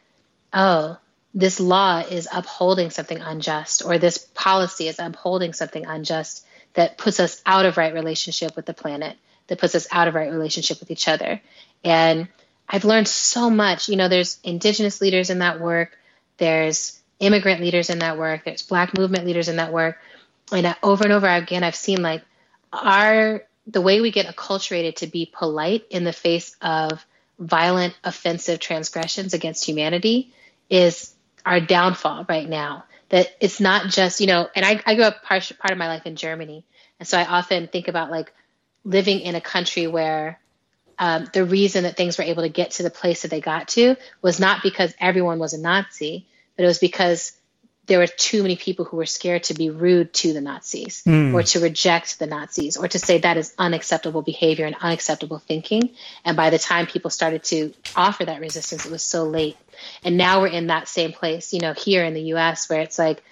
oh, 0.53 0.97
this 1.33 1.59
law 1.59 1.99
is 1.99 2.27
upholding 2.31 2.89
something 2.89 3.19
unjust, 3.21 3.83
or 3.85 3.97
this 3.97 4.17
policy 4.17 4.87
is 4.87 4.99
upholding 4.99 5.53
something 5.53 5.85
unjust 5.85 6.45
that 6.73 6.97
puts 6.97 7.19
us 7.19 7.41
out 7.45 7.65
of 7.65 7.77
right 7.77 7.93
relationship 7.93 8.55
with 8.55 8.65
the 8.65 8.73
planet, 8.73 9.17
that 9.47 9.59
puts 9.59 9.75
us 9.75 9.87
out 9.91 10.07
of 10.07 10.15
right 10.15 10.31
relationship 10.31 10.79
with 10.79 10.91
each 10.91 11.07
other. 11.07 11.41
And 11.83 12.27
I've 12.69 12.85
learned 12.85 13.07
so 13.07 13.49
much. 13.49 13.89
You 13.89 13.95
know, 13.95 14.07
there's 14.07 14.39
indigenous 14.43 15.01
leaders 15.01 15.29
in 15.29 15.39
that 15.39 15.59
work, 15.59 15.97
there's 16.37 16.99
immigrant 17.19 17.61
leaders 17.61 17.89
in 17.89 17.99
that 17.99 18.17
work, 18.17 18.45
there's 18.45 18.61
black 18.61 18.97
movement 18.97 19.25
leaders 19.25 19.49
in 19.49 19.57
that 19.57 19.73
work. 19.73 19.97
And 20.51 20.75
over 20.83 21.03
and 21.03 21.13
over 21.13 21.27
again, 21.27 21.63
I've 21.63 21.75
seen 21.75 22.01
like 22.01 22.23
our 22.71 23.43
the 23.67 23.81
way 23.81 24.01
we 24.01 24.11
get 24.11 24.25
acculturated 24.25 24.95
to 24.97 25.07
be 25.07 25.31
polite 25.31 25.85
in 25.89 26.03
the 26.03 26.13
face 26.13 26.55
of 26.61 27.05
violent, 27.37 27.95
offensive 28.03 28.59
transgressions 28.59 29.33
against 29.33 29.65
humanity 29.65 30.33
is 30.69 31.13
our 31.45 31.59
downfall 31.59 32.25
right 32.27 32.49
now. 32.49 32.85
That 33.09 33.35
it's 33.39 33.59
not 33.59 33.87
just, 33.89 34.21
you 34.21 34.27
know, 34.27 34.47
and 34.55 34.65
I, 34.65 34.81
I 34.85 34.95
grew 34.95 35.03
up 35.03 35.23
part, 35.23 35.51
part 35.59 35.71
of 35.71 35.77
my 35.77 35.87
life 35.87 36.05
in 36.05 36.15
Germany. 36.15 36.63
And 36.99 37.07
so 37.07 37.17
I 37.17 37.25
often 37.25 37.67
think 37.67 37.87
about 37.87 38.11
like 38.11 38.33
living 38.83 39.19
in 39.19 39.35
a 39.35 39.41
country 39.41 39.87
where 39.87 40.39
um, 40.99 41.27
the 41.31 41.45
reason 41.45 41.83
that 41.83 41.95
things 41.95 42.17
were 42.17 42.25
able 42.25 42.43
to 42.43 42.49
get 42.49 42.71
to 42.71 42.83
the 42.83 42.89
place 42.89 43.21
that 43.21 43.29
they 43.29 43.39
got 43.39 43.69
to 43.69 43.95
was 44.21 44.39
not 44.39 44.61
because 44.61 44.93
everyone 44.99 45.39
was 45.39 45.53
a 45.53 45.57
Nazi, 45.59 46.27
but 46.57 46.63
it 46.63 46.67
was 46.67 46.79
because 46.79 47.31
there 47.85 47.99
were 47.99 48.07
too 48.07 48.43
many 48.43 48.55
people 48.55 48.85
who 48.85 48.97
were 48.97 49.05
scared 49.05 49.43
to 49.43 49.55
be 49.55 49.71
rude 49.71 50.13
to 50.13 50.33
the 50.33 50.41
Nazis 50.41 51.01
mm. 51.07 51.33
or 51.33 51.41
to 51.41 51.59
reject 51.59 52.19
the 52.19 52.27
Nazis 52.27 52.77
or 52.77 52.87
to 52.87 52.99
say 52.99 53.17
that 53.17 53.37
is 53.37 53.55
unacceptable 53.57 54.21
behavior 54.21 54.65
and 54.65 54.75
unacceptable 54.79 55.39
thinking. 55.39 55.89
And 56.23 56.37
by 56.37 56.51
the 56.51 56.59
time 56.59 56.85
people 56.85 57.09
started 57.09 57.45
to 57.45 57.73
offer 57.95 58.25
that 58.25 58.41
resistance, 58.41 58.85
it 58.85 58.91
was 58.91 59.01
so 59.01 59.23
late. 59.23 59.57
And 60.03 60.17
now 60.17 60.41
we're 60.41 60.47
in 60.49 60.67
that 60.67 60.87
same 60.87 61.13
place, 61.13 61.51
you 61.51 61.61
know, 61.61 61.73
here 61.73 62.03
in 62.03 62.13
the 62.13 62.33
US 62.33 62.69
where 62.69 62.81
it's 62.81 62.99
like, 62.99 63.23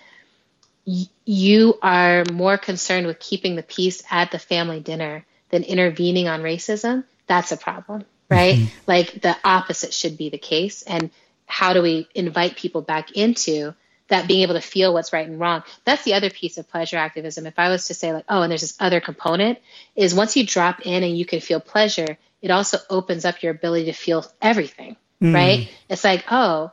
you 1.26 1.78
are 1.82 2.24
more 2.32 2.57
concerned 2.57 3.07
with 3.07 3.20
keeping 3.20 3.57
the 3.57 3.63
peace 3.63 4.01
at 4.09 4.32
the 4.32 4.39
family 4.39 4.80
dinner 4.80 5.26
than 5.49 5.63
intervening 5.63 6.30
on 6.30 6.41
racism 6.41 7.03
that's 7.28 7.51
a 7.51 7.57
problem, 7.57 8.05
right? 8.30 8.55
Mm-hmm. 8.55 8.80
Like 8.88 9.21
the 9.21 9.36
opposite 9.43 9.93
should 9.93 10.17
be 10.17 10.30
the 10.30 10.38
case. 10.38 10.82
And 10.82 11.11
how 11.45 11.73
do 11.73 11.82
we 11.82 12.07
invite 12.15 12.57
people 12.57 12.82
back 12.82 13.11
into 13.11 13.73
that 14.09 14.28
being 14.28 14.41
able 14.41 14.53
to 14.53 14.61
feel 14.61 14.93
what's 14.93 15.13
right 15.13 15.28
and 15.28 15.39
wrong? 15.39 15.63
That's 15.86 16.03
the 16.03 16.13
other 16.13 16.30
piece 16.30 16.57
of 16.57 16.69
pleasure 16.69 16.97
activism. 16.97 17.45
If 17.45 17.59
I 17.59 17.69
was 17.69 17.88
to 17.88 17.93
say, 17.93 18.13
like, 18.13 18.25
oh, 18.30 18.41
and 18.41 18.51
there's 18.51 18.61
this 18.61 18.78
other 18.80 19.01
component, 19.01 19.59
is 19.95 20.15
once 20.15 20.36
you 20.36 20.45
drop 20.45 20.86
in 20.86 21.03
and 21.03 21.17
you 21.17 21.25
can 21.25 21.39
feel 21.39 21.59
pleasure, 21.59 22.17
it 22.41 22.51
also 22.51 22.78
opens 22.89 23.25
up 23.25 23.43
your 23.43 23.51
ability 23.51 23.86
to 23.86 23.93
feel 23.93 24.25
everything, 24.41 24.95
mm. 25.21 25.34
right? 25.34 25.69
It's 25.89 26.03
like, 26.03 26.25
oh, 26.32 26.71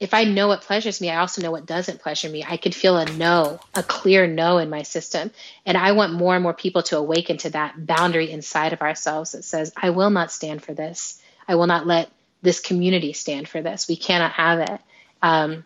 if 0.00 0.12
I 0.12 0.24
know 0.24 0.48
what 0.48 0.62
pleasures 0.62 1.00
me, 1.00 1.08
I 1.08 1.18
also 1.18 1.40
know 1.40 1.52
what 1.52 1.66
doesn't 1.66 2.00
pleasure 2.00 2.28
me. 2.28 2.44
I 2.46 2.56
could 2.56 2.74
feel 2.74 2.96
a 2.96 3.10
no, 3.12 3.60
a 3.74 3.82
clear 3.82 4.26
no 4.26 4.58
in 4.58 4.68
my 4.68 4.82
system. 4.82 5.30
And 5.64 5.78
I 5.78 5.92
want 5.92 6.12
more 6.12 6.34
and 6.34 6.42
more 6.42 6.52
people 6.52 6.82
to 6.84 6.98
awaken 6.98 7.38
to 7.38 7.50
that 7.50 7.86
boundary 7.86 8.30
inside 8.30 8.72
of 8.72 8.82
ourselves 8.82 9.32
that 9.32 9.44
says, 9.44 9.72
I 9.76 9.90
will 9.90 10.10
not 10.10 10.32
stand 10.32 10.62
for 10.62 10.74
this. 10.74 11.22
I 11.46 11.54
will 11.54 11.68
not 11.68 11.86
let 11.86 12.10
this 12.42 12.60
community 12.60 13.12
stand 13.12 13.48
for 13.48 13.62
this. 13.62 13.88
We 13.88 13.96
cannot 13.96 14.32
have 14.32 14.60
it. 14.60 14.80
Um, 15.22 15.64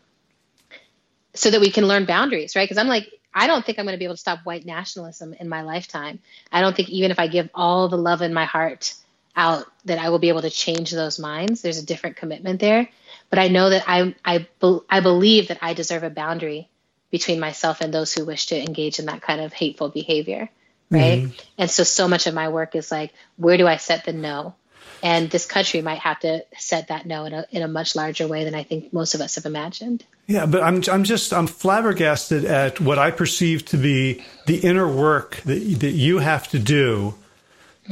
so 1.35 1.51
that 1.51 1.61
we 1.61 1.71
can 1.71 1.87
learn 1.87 2.05
boundaries, 2.05 2.55
right? 2.55 2.65
Because 2.65 2.79
I'm 2.79 2.89
like, 2.89 3.09
I 3.35 3.47
don't 3.47 3.65
think 3.65 3.79
I'm 3.79 3.87
going 3.87 3.95
to 3.95 3.99
be 3.99 4.05
able 4.05 4.15
to 4.15 4.21
stop 4.21 4.41
white 4.45 4.67
nationalism 4.67 5.35
in 5.35 5.49
my 5.49 5.63
lifetime. 5.63 6.19
I 6.53 6.61
don't 6.61 6.77
think 6.77 6.91
even 6.91 7.11
if 7.11 7.19
I 7.19 7.29
give 7.29 7.49
all 7.55 7.89
the 7.89 7.99
love 7.99 8.23
in 8.23 8.35
my 8.35 8.45
heart 8.45 8.95
out, 9.37 9.67
that 9.85 9.99
I 9.99 10.11
will 10.11 10.19
be 10.19 10.29
able 10.29 10.43
to 10.43 10.51
change 10.51 10.91
those 10.91 11.19
minds. 11.19 11.63
There's 11.63 11.79
a 11.79 11.87
different 11.87 12.17
commitment 12.17 12.61
there 12.61 12.89
but 13.31 13.39
I 13.39 13.49
know 13.49 13.71
that 13.71 13.85
I 13.87 14.15
I 14.25 14.47
I 14.89 15.01
believe 15.01 15.49
that 15.49 15.59
I 15.63 15.75
deserve 15.75 16.03
a 16.03 16.11
boundary 16.11 16.69
between 17.11 17.41
myself 17.41 17.81
and 17.81 17.93
those 17.93 18.13
who 18.13 18.25
wish 18.25 18.47
to 18.47 18.59
engage 18.59 18.99
in 18.99 19.07
that 19.07 19.23
kind 19.23 19.41
of 19.41 19.53
hateful 19.53 19.89
behavior, 19.89 20.49
right? 20.91 21.23
Mm-hmm. 21.23 21.41
And 21.59 21.71
so 21.71 21.85
so 21.85 22.09
much 22.09 22.27
of 22.27 22.35
my 22.35 22.49
work 22.49 22.75
is 22.75 22.91
like, 22.91 23.13
where 23.37 23.57
do 23.57 23.67
I 23.67 23.77
set 23.77 24.05
the 24.05 24.13
no? 24.13 24.55
And 25.01 25.31
this 25.31 25.47
country 25.47 25.81
might 25.81 26.01
have 26.01 26.19
to 26.21 26.45
set 26.57 26.89
that 26.89 27.07
no 27.07 27.25
in 27.25 27.33
a 27.33 27.47
in 27.51 27.63
a 27.63 27.69
much 27.69 27.95
larger 27.95 28.27
way 28.27 28.45
than 28.45 28.55
I 28.55 28.65
think 28.65 28.93
most 28.93 29.15
of 29.15 29.21
us 29.21 29.37
have 29.37 29.47
imagined. 29.47 30.05
Yeah, 30.27 30.47
but 30.47 30.63
I'm 30.63 30.83
I'm 30.91 31.05
just 31.05 31.33
I'm 31.33 31.47
flabbergasted 31.47 32.45
at 32.45 32.81
what 32.81 32.99
I 32.99 33.11
perceive 33.11 33.65
to 33.67 33.77
be 33.77 34.25
the 34.47 34.57
inner 34.59 34.89
work 34.89 35.37
that 35.45 35.81
that 35.81 35.93
you 35.93 36.19
have 36.19 36.49
to 36.49 36.59
do 36.59 37.15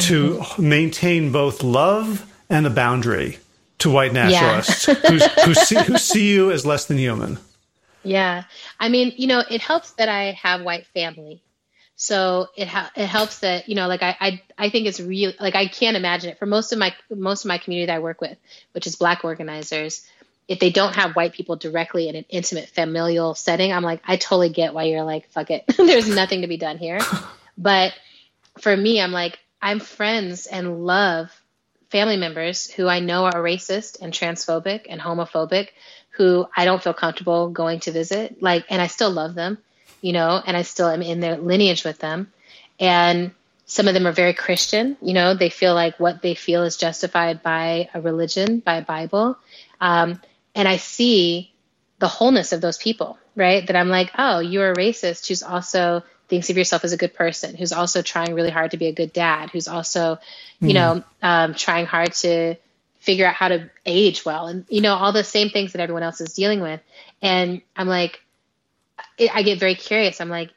to 0.01 0.34
mm-hmm. 0.34 0.68
maintain 0.68 1.32
both 1.32 1.62
love 1.62 2.30
and 2.51 2.66
a 2.66 2.70
boundary 2.70 3.39
to 3.79 3.91
white 3.91 4.12
nationalists 4.12 4.89
yeah. 4.89 4.95
who, 5.45 5.55
see, 5.55 5.83
who 5.83 5.99
see 5.99 6.29
you 6.33 6.51
as 6.51 6.64
less 6.64 6.87
than 6.87 6.99
human. 6.99 7.39
Yeah. 8.03 8.45
I 8.79 8.89
mean, 8.89 9.12
you 9.16 9.27
know, 9.27 9.43
it 9.49 9.61
helps 9.61 9.93
that 9.93 10.09
I 10.09 10.33
have 10.33 10.62
white 10.62 10.87
family. 10.89 11.43
So 11.97 12.49
it 12.57 12.68
ha- 12.68 12.93
it 12.95 13.07
helps 13.07 13.41
that, 13.41 13.68
you 13.68 13.74
know, 13.74 13.89
like 13.89 14.03
I, 14.03 14.16
I, 14.20 14.43
I 14.59 14.70
think 14.70 14.87
it's 14.87 15.01
real, 15.01 15.33
like 15.41 15.55
I 15.55 15.66
can't 15.66 15.97
imagine 15.97 16.31
it 16.31 16.39
for 16.39 16.47
most 16.47 16.72
of 16.72 16.79
my, 16.79 16.95
most 17.11 17.45
of 17.45 17.49
my 17.49 17.59
community 17.59 17.87
that 17.87 17.97
I 17.97 17.99
work 18.01 18.20
with, 18.20 18.37
which 18.72 18.87
is 18.87 18.97
black 18.97 19.24
organizers. 19.24 20.07
If 20.47 20.61
they 20.61 20.70
don't 20.70 20.95
have 20.95 21.16
white 21.16 21.33
people 21.33 21.57
directly 21.57 22.09
in 22.09 22.14
an 22.14 22.27
intimate 22.29 22.68
familial 22.68 23.35
setting, 23.35 23.72
I'm 23.72 23.83
like, 23.83 24.01
I 24.07 24.16
totally 24.16 24.51
get 24.51 24.74
why 24.74 24.85
you're 24.85 25.03
like, 25.03 25.29
fuck 25.31 25.51
it. 25.51 25.64
There's 25.77 26.09
nothing 26.09 26.43
to 26.43 26.47
be 26.47 26.57
done 26.57 26.79
here. 26.79 27.01
But 27.59 27.95
for 28.59 28.77
me, 28.77 29.01
I'm 29.01 29.12
like, 29.12 29.39
I'm 29.62 29.81
friends 29.81 30.47
and 30.47 30.85
love 30.85 31.31
family 31.97 32.18
members 32.18 32.70
who 32.70 32.86
I 32.86 33.01
know 33.01 33.24
are 33.24 33.42
racist 33.42 34.03
and 34.03 34.12
transphobic 34.12 34.84
and 34.86 35.01
homophobic 35.01 35.68
who 36.11 36.47
I 36.55 36.66
don't 36.66 36.82
feel 36.82 36.92
comfortable 36.92 37.49
going 37.49 37.80
to 37.80 37.90
visit. 37.90 38.42
Like, 38.42 38.66
and 38.68 38.82
I 38.82 38.88
still 38.88 39.11
love 39.11 39.34
them, 39.34 39.57
you 40.03 40.12
know, 40.12 40.38
and 40.47 40.55
I 40.55 40.61
still 40.61 40.88
am 40.88 41.01
in 41.01 41.20
their 41.20 41.38
lineage 41.38 41.84
with 41.84 41.99
them. 41.99 42.30
And 42.78 43.30
some 43.64 43.88
of 43.88 43.94
them 43.94 44.07
are 44.07 44.12
very 44.12 44.34
Christian, 44.34 44.99
you 45.01 45.14
know, 45.14 45.32
they 45.32 45.49
feel 45.49 45.72
like 45.72 45.99
what 45.99 46.20
they 46.20 46.34
feel 46.34 46.64
is 46.64 46.76
justified 46.76 47.42
by 47.42 47.88
a 47.94 48.01
religion, 48.03 48.61
by 48.61 48.76
a 48.76 48.82
Bible. 48.82 49.38
Um, 49.80 50.20
and 50.55 50.68
I 50.68 50.76
see 50.76 51.55
the 51.99 52.09
wholeness 52.09 52.53
of 52.53 52.61
those 52.61 52.76
people, 52.76 53.18
right? 53.34 53.66
That 53.66 53.74
I'm 53.74 53.88
like, 53.88 54.11
oh, 54.18 54.40
you're 54.40 54.72
a 54.72 54.76
racist 54.76 55.28
who's 55.28 55.42
also 55.42 56.03
thinks 56.29 56.51
of 56.51 56.57
yourself 56.57 56.85
as 56.85 56.93
a 56.93 56.97
good 56.97 57.14
person, 57.14 57.57
who's 57.57 57.72
also 57.72 58.03
trying 58.03 58.35
really 58.35 58.51
hard 58.51 58.72
to 58.72 58.77
be 58.77 58.87
a 58.87 58.93
good 58.93 59.12
dad, 59.12 59.51
who's 59.51 59.68
also, 59.68 60.18
you 60.61 60.70
mm. 60.70 60.74
know, 60.74 61.05
um, 61.22 61.55
trying 61.55 61.87
hard 61.87 62.12
to 62.14 62.57
figure 62.99 63.27
out 63.27 63.35
how 63.35 63.49
to 63.49 63.70
age 63.85 64.24
well, 64.24 64.49
and 64.49 64.64
you 64.68 64.81
know, 64.81 64.95
all 64.95 65.12
the 65.12 65.24
same 65.24 65.51
things 65.51 65.72
that 65.72 65.81
everyone 65.81 66.03
else 66.03 66.20
is 66.20 66.35
dealing 66.35 66.61
with. 66.61 66.81
And 67.22 67.62
I'm 67.77 67.89
like, 67.89 68.20
I 69.18 69.43
get 69.43 69.61
very 69.61 69.74
curious. 69.74 70.20
I'm 70.20 70.29
like, 70.29 70.51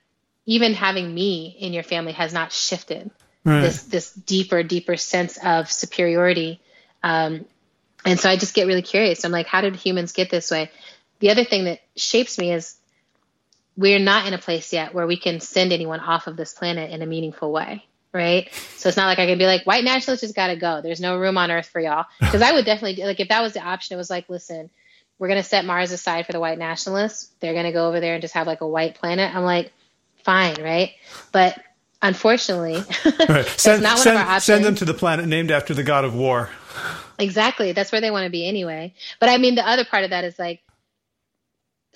even 0.45 0.73
having 0.73 1.13
me 1.13 1.55
in 1.59 1.73
your 1.73 1.83
family 1.83 2.13
has 2.13 2.33
not 2.33 2.51
shifted 2.51 3.11
right. 3.43 3.61
this 3.61 3.83
this 3.83 4.11
deeper, 4.11 4.63
deeper 4.63 4.97
sense 4.97 5.37
of 5.43 5.71
superiority. 5.71 6.59
Um, 7.03 7.45
and 8.05 8.19
so 8.19 8.29
I 8.29 8.37
just 8.37 8.53
get 8.53 8.67
really 8.67 8.81
curious. 8.81 9.25
I'm 9.25 9.31
like, 9.31 9.47
how 9.47 9.61
did 9.61 9.75
humans 9.75 10.13
get 10.13 10.29
this 10.29 10.49
way? 10.49 10.71
The 11.19 11.31
other 11.31 11.43
thing 11.43 11.65
that 11.65 11.81
shapes 11.95 12.37
me 12.37 12.51
is 12.53 12.75
we're 13.79 13.99
not 13.99 14.27
in 14.27 14.33
a 14.33 14.37
place 14.37 14.73
yet 14.73 14.93
where 14.93 15.07
we 15.07 15.17
can 15.17 15.39
send 15.39 15.71
anyone 15.71 16.01
off 16.01 16.27
of 16.27 16.35
this 16.35 16.53
planet 16.53 16.91
in 16.91 17.01
a 17.01 17.05
meaningful 17.05 17.51
way 17.51 17.85
right? 18.11 18.51
So 18.77 18.89
it's 18.89 18.97
not 18.97 19.05
like 19.05 19.19
I 19.19 19.27
can 19.27 19.37
be 19.37 19.45
like, 19.45 19.65
white 19.65 19.83
nationalists 19.83 20.21
just 20.21 20.35
got 20.35 20.47
to 20.47 20.55
go. 20.55 20.81
There's 20.81 20.99
no 20.99 21.19
room 21.19 21.37
on 21.37 21.51
earth 21.51 21.67
for 21.67 21.79
y'all. 21.79 22.05
Because 22.19 22.41
I 22.41 22.51
would 22.51 22.65
definitely, 22.65 23.03
like, 23.03 23.19
if 23.19 23.27
that 23.27 23.41
was 23.41 23.53
the 23.53 23.61
option, 23.61 23.93
it 23.93 23.97
was 23.97 24.09
like, 24.09 24.27
listen, 24.29 24.71
we're 25.19 25.27
going 25.27 25.41
to 25.41 25.47
set 25.47 25.63
Mars 25.63 25.91
aside 25.91 26.25
for 26.25 26.31
the 26.31 26.39
white 26.39 26.57
nationalists. 26.57 27.29
They're 27.39 27.53
going 27.53 27.65
to 27.65 27.71
go 27.71 27.87
over 27.87 27.99
there 27.99 28.13
and 28.13 28.21
just 28.23 28.33
have 28.33 28.47
like 28.47 28.61
a 28.61 28.67
white 28.67 28.95
planet. 28.95 29.35
I'm 29.35 29.43
like, 29.43 29.71
fine, 30.23 30.61
right? 30.61 30.93
But 31.31 31.59
unfortunately, 32.01 32.83
right. 33.29 33.45
send, 33.45 33.83
not 33.83 33.97
one 33.97 34.03
send, 34.03 34.15
of 34.15 34.21
our 34.23 34.27
options. 34.27 34.43
Send 34.43 34.65
them 34.65 34.75
to 34.75 34.85
the 34.85 34.93
planet 34.93 35.27
named 35.27 35.51
after 35.51 35.73
the 35.73 35.83
god 35.83 36.05
of 36.05 36.15
war. 36.15 36.49
Exactly. 37.19 37.73
That's 37.73 37.91
where 37.91 38.01
they 38.01 38.11
want 38.11 38.23
to 38.25 38.31
be 38.31 38.47
anyway. 38.47 38.93
But 39.19 39.29
I 39.29 39.37
mean, 39.37 39.55
the 39.55 39.67
other 39.67 39.85
part 39.85 40.03
of 40.03 40.11
that 40.11 40.23
is 40.23 40.39
like, 40.39 40.61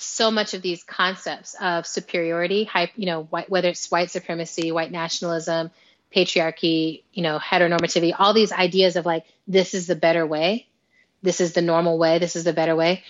so 0.04 0.32
much 0.32 0.54
of 0.54 0.62
these 0.62 0.84
concepts 0.84 1.56
of 1.60 1.86
superiority, 1.86 2.70
you 2.96 3.06
know, 3.06 3.24
white, 3.24 3.50
whether 3.50 3.70
it's 3.70 3.90
white 3.90 4.12
supremacy, 4.12 4.72
white 4.72 4.92
nationalism, 4.92 5.72
patriarchy, 6.16 7.04
you 7.14 7.24
know, 7.24 7.40
heteronormativity, 7.40 8.14
all 8.18 8.34
these 8.34 8.52
ideas 8.52 8.96
of 8.96 9.06
like, 9.06 9.26
this 9.48 9.74
is 9.74 9.88
the 9.88 9.96
better 9.96 10.26
way, 10.26 10.68
this 11.22 11.42
is 11.42 11.54
the 11.54 11.62
normal 11.62 11.98
way, 11.98 12.20
this 12.20 12.36
is 12.36 12.44
the 12.44 12.54
better 12.54 12.76
way. 12.76 13.04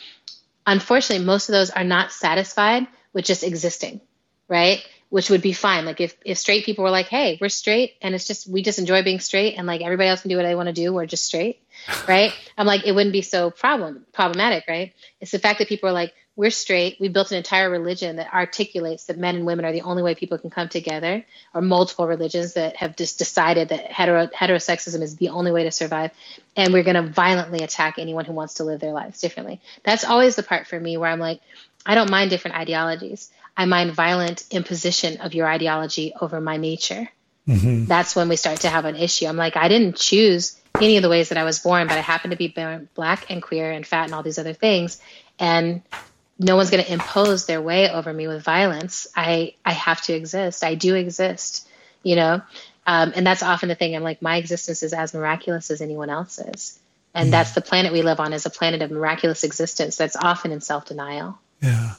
Unfortunately, 0.66 1.26
most 1.26 1.50
of 1.50 1.54
those 1.54 1.70
are 1.70 1.84
not 1.84 2.12
satisfied 2.12 2.88
with 3.12 3.26
just 3.26 3.44
existing, 3.44 4.00
right? 4.48 4.84
which 5.14 5.30
would 5.30 5.44
be 5.44 5.54
fine. 5.54 5.86
Like 5.86 6.02
if, 6.02 6.18
if 6.26 6.40
straight 6.40 6.66
people 6.66 6.84
were 6.84 6.90
like, 6.90 7.06
hey, 7.06 7.38
we're 7.40 7.48
straight 7.48 7.94
and 8.02 8.16
it's 8.16 8.26
just, 8.26 8.50
we 8.50 8.64
just 8.64 8.80
enjoy 8.80 9.04
being 9.04 9.20
straight 9.20 9.54
and 9.60 9.68
like 9.68 9.82
everybody 9.82 10.10
else 10.10 10.22
can 10.22 10.30
do 10.30 10.38
what 10.38 10.42
they 10.42 10.56
want 10.56 10.70
to 10.70 10.74
do. 10.74 10.92
We're 10.92 11.06
just 11.06 11.26
straight. 11.26 11.62
Right. 12.08 12.34
I'm 12.58 12.66
like, 12.66 12.88
it 12.88 12.94
wouldn't 12.94 13.14
be 13.14 13.22
so 13.22 13.52
problem 13.52 14.08
problematic. 14.12 14.64
Right. 14.68 14.94
It's 15.22 15.30
the 15.30 15.38
fact 15.38 15.60
that 15.60 15.68
people 15.68 15.88
are 15.88 15.94
like, 15.94 16.14
we're 16.36 16.50
straight. 16.50 16.98
We 17.00 17.10
built 17.10 17.32
an 17.32 17.38
entire 17.38 17.70
religion 17.70 18.16
that 18.16 18.34
articulates 18.34 19.06
that 19.06 19.18
men 19.20 19.36
and 19.36 19.46
women 19.46 19.66
are 19.66 19.72
the 19.72 19.84
only 19.84 20.02
way 20.02 20.16
people 20.16 20.38
can 20.38 20.50
come 20.50 20.68
together, 20.68 21.24
or 21.54 21.62
multiple 21.62 22.08
religions 22.08 22.54
that 22.54 22.76
have 22.78 22.96
just 22.96 23.20
decided 23.20 23.70
that 23.70 23.92
hetero, 23.92 24.28
heterosexism 24.28 25.02
is 25.02 25.16
the 25.18 25.30
only 25.30 25.52
way 25.52 25.64
to 25.64 25.72
survive. 25.72 26.12
And 26.56 26.74
we're 26.74 26.84
going 26.84 26.96
to 26.96 27.12
violently 27.12 27.64
attack 27.64 28.00
anyone 28.00 28.26
who 28.26 28.34
wants 28.34 28.56
to 28.56 28.64
live 28.64 28.80
their 28.80 28.94
lives 28.94 29.22
differently. 29.22 29.62
That's 29.84 30.06
always 30.06 30.36
the 30.36 30.44
part 30.44 30.68
for 30.68 30.80
me 30.80 30.98
where 30.98 31.10
I'm 31.10 31.20
like, 31.20 31.40
I 31.86 31.96
don't 31.96 32.10
mind 32.10 32.30
different 32.30 32.58
ideologies. 32.58 33.30
I 33.56 33.66
mind 33.66 33.92
violent 33.92 34.46
imposition 34.50 35.22
of 35.22 35.36
your 35.36 35.48
ideology 35.48 36.14
over 36.20 36.42
my 36.42 36.58
nature. 36.58 37.10
Mm-hmm. 37.48 37.86
That's 37.86 38.16
when 38.16 38.30
we 38.30 38.38
start 38.38 38.62
to 38.62 38.70
have 38.70 38.86
an 38.86 38.96
issue. 38.96 39.28
I'm 39.28 39.38
like, 39.38 39.58
I 39.58 39.68
didn't 39.68 39.98
choose 39.98 40.60
any 40.82 40.98
of 40.98 41.04
the 41.04 41.10
ways 41.10 41.30
that 41.30 41.38
I 41.38 41.44
was 41.44 41.60
born, 41.60 41.88
but 41.88 41.98
I 41.98 42.02
happen 42.02 42.32
to 42.32 42.38
be 42.38 42.48
born 42.48 42.90
black 42.96 43.30
and 43.30 43.44
queer 43.44 43.70
and 43.70 43.86
fat 43.86 44.06
and 44.06 44.16
all 44.16 44.24
these 44.24 44.40
other 44.40 44.54
things. 44.54 45.00
And 45.38 45.84
no 46.40 46.56
one's 46.56 46.70
going 46.70 46.84
to 46.84 46.92
impose 46.92 47.46
their 47.46 47.62
way 47.62 47.90
over 47.90 48.12
me 48.12 48.28
with 48.28 48.44
violence. 48.44 49.08
I, 49.16 49.56
I 49.64 49.74
have 49.74 50.02
to 50.04 50.14
exist. 50.14 50.64
I 50.64 50.76
do 50.76 50.96
exist, 50.96 51.68
you 52.02 52.16
know? 52.16 52.42
Um, 52.86 53.14
and 53.16 53.26
that's 53.26 53.44
often 53.44 53.70
the 53.70 53.76
thing. 53.76 53.96
I'm 53.96 54.04
like, 54.04 54.22
my 54.22 54.38
existence 54.38 54.84
is 54.84 54.94
as 54.94 55.14
miraculous 55.14 55.72
as 55.72 55.82
anyone 55.82 56.10
else's. 56.10 56.80
And 57.14 57.26
mm-hmm. 57.26 57.32
that's 57.32 57.54
the 57.54 57.62
planet 57.62 57.94
we 57.94 58.02
live 58.02 58.20
on 58.20 58.34
is 58.34 58.46
a 58.46 58.50
planet 58.50 58.82
of 58.82 58.92
miraculous 58.92 59.44
existence 59.44 59.96
that's 59.96 60.16
often 60.16 60.52
in 60.52 60.62
self 60.62 60.86
denial. 60.86 61.38
Yeah. 61.62 61.96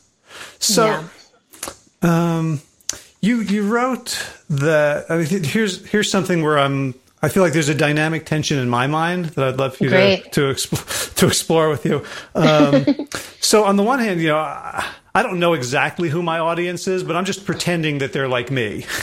So, 0.59 0.87
yeah. 0.87 1.09
Um, 2.03 2.61
you 3.21 3.41
you 3.41 3.67
wrote 3.67 4.19
that. 4.51 5.07
I 5.09 5.19
mean, 5.19 5.45
here's 5.45 5.87
here's 5.87 6.11
something 6.11 6.43
where 6.43 6.59
I'm. 6.59 6.95
I 7.25 7.29
feel 7.29 7.43
like 7.43 7.55
there's 7.55 7.71
a 7.71 7.75
dynamic 7.75 8.27
tension 8.27 8.59
in 8.59 8.69
my 8.69 8.87
mind 8.87 9.27
that 9.27 9.49
I'd 9.49 9.57
love 9.57 9.77
for 9.77 9.85
you 9.85 9.91
Great. 9.91 10.25
to 10.25 10.31
to, 10.31 10.51
explore, 10.51 10.83
to 11.15 11.27
explore 11.27 11.71
with 11.71 11.87
you. 11.87 12.05
Um, 12.35 12.85
so 13.41 13.65
on 13.65 13.77
the 13.77 13.83
one 13.83 13.99
hand, 13.99 14.21
you 14.21 14.29
know, 14.29 14.37
I 14.37 15.23
don't 15.23 15.39
know 15.39 15.55
exactly 15.55 16.11
who 16.11 16.23
my 16.23 16.39
audience 16.39 16.87
is, 16.87 17.03
but 17.03 17.17
I'm 17.17 17.25
just 17.25 17.47
pretending 17.47 17.99
that 17.99 18.13
they're 18.13 18.29
like 18.29 18.51
me. 18.51 18.85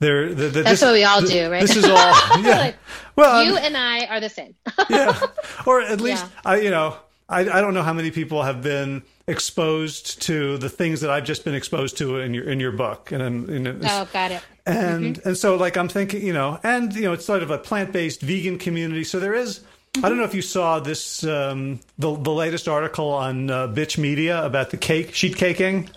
They're, 0.00 0.32
the, 0.32 0.46
the, 0.46 0.62
That's 0.62 0.80
this, 0.80 0.82
what 0.82 0.92
we 0.92 1.02
all 1.02 1.20
do, 1.20 1.50
right? 1.50 1.60
This 1.60 1.74
is 1.74 1.84
all. 1.84 1.96
Yeah. 2.40 2.58
like, 2.60 2.76
well, 3.16 3.42
you 3.42 3.56
um, 3.56 3.58
and 3.58 3.76
I 3.76 4.06
are 4.06 4.20
the 4.20 4.28
same. 4.28 4.54
yeah, 4.88 5.18
or 5.66 5.80
at 5.80 6.00
least 6.00 6.24
yeah. 6.24 6.40
I, 6.44 6.60
you 6.60 6.70
know, 6.70 6.96
I, 7.28 7.40
I 7.40 7.60
don't 7.60 7.74
know 7.74 7.82
how 7.82 7.92
many 7.92 8.10
people 8.10 8.42
have 8.42 8.62
been 8.62 9.02
exposed 9.26 10.22
to 10.22 10.56
the 10.56 10.70
things 10.70 11.02
that 11.02 11.10
I've 11.10 11.24
just 11.24 11.44
been 11.44 11.54
exposed 11.54 11.98
to 11.98 12.18
in 12.20 12.32
your 12.32 12.48
in 12.48 12.58
your 12.58 12.72
book. 12.72 13.12
And, 13.12 13.22
and 13.22 13.84
oh, 13.84 14.08
got 14.12 14.30
it. 14.30 14.42
And 14.64 15.16
mm-hmm. 15.16 15.28
and 15.28 15.36
so 15.36 15.56
like 15.56 15.76
I'm 15.76 15.88
thinking, 15.88 16.24
you 16.24 16.32
know, 16.32 16.58
and 16.62 16.94
you 16.94 17.02
know, 17.02 17.12
it's 17.12 17.26
sort 17.26 17.42
of 17.42 17.50
a 17.50 17.58
plant 17.58 17.92
based 17.92 18.22
vegan 18.22 18.58
community. 18.58 19.04
So 19.04 19.20
there 19.20 19.34
is. 19.34 19.60
Mm-hmm. 19.60 20.04
I 20.04 20.08
don't 20.08 20.18
know 20.18 20.24
if 20.24 20.34
you 20.34 20.42
saw 20.42 20.80
this 20.80 21.24
um, 21.24 21.80
the 21.98 22.16
the 22.16 22.32
latest 22.32 22.66
article 22.66 23.10
on 23.10 23.50
uh, 23.50 23.68
Bitch 23.68 23.98
Media 23.98 24.44
about 24.44 24.70
the 24.70 24.76
cake 24.76 25.14
sheet 25.14 25.36
caking. 25.36 25.90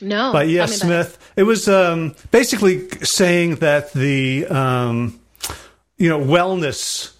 No, 0.00 0.32
by 0.32 0.44
E.S. 0.44 0.80
Smith. 0.80 1.18
It. 1.36 1.40
it 1.40 1.44
was 1.44 1.68
um, 1.68 2.14
basically 2.30 2.88
saying 3.00 3.56
that 3.56 3.92
the 3.92 4.46
um, 4.46 5.18
you 5.96 6.08
know 6.08 6.20
wellness 6.20 7.14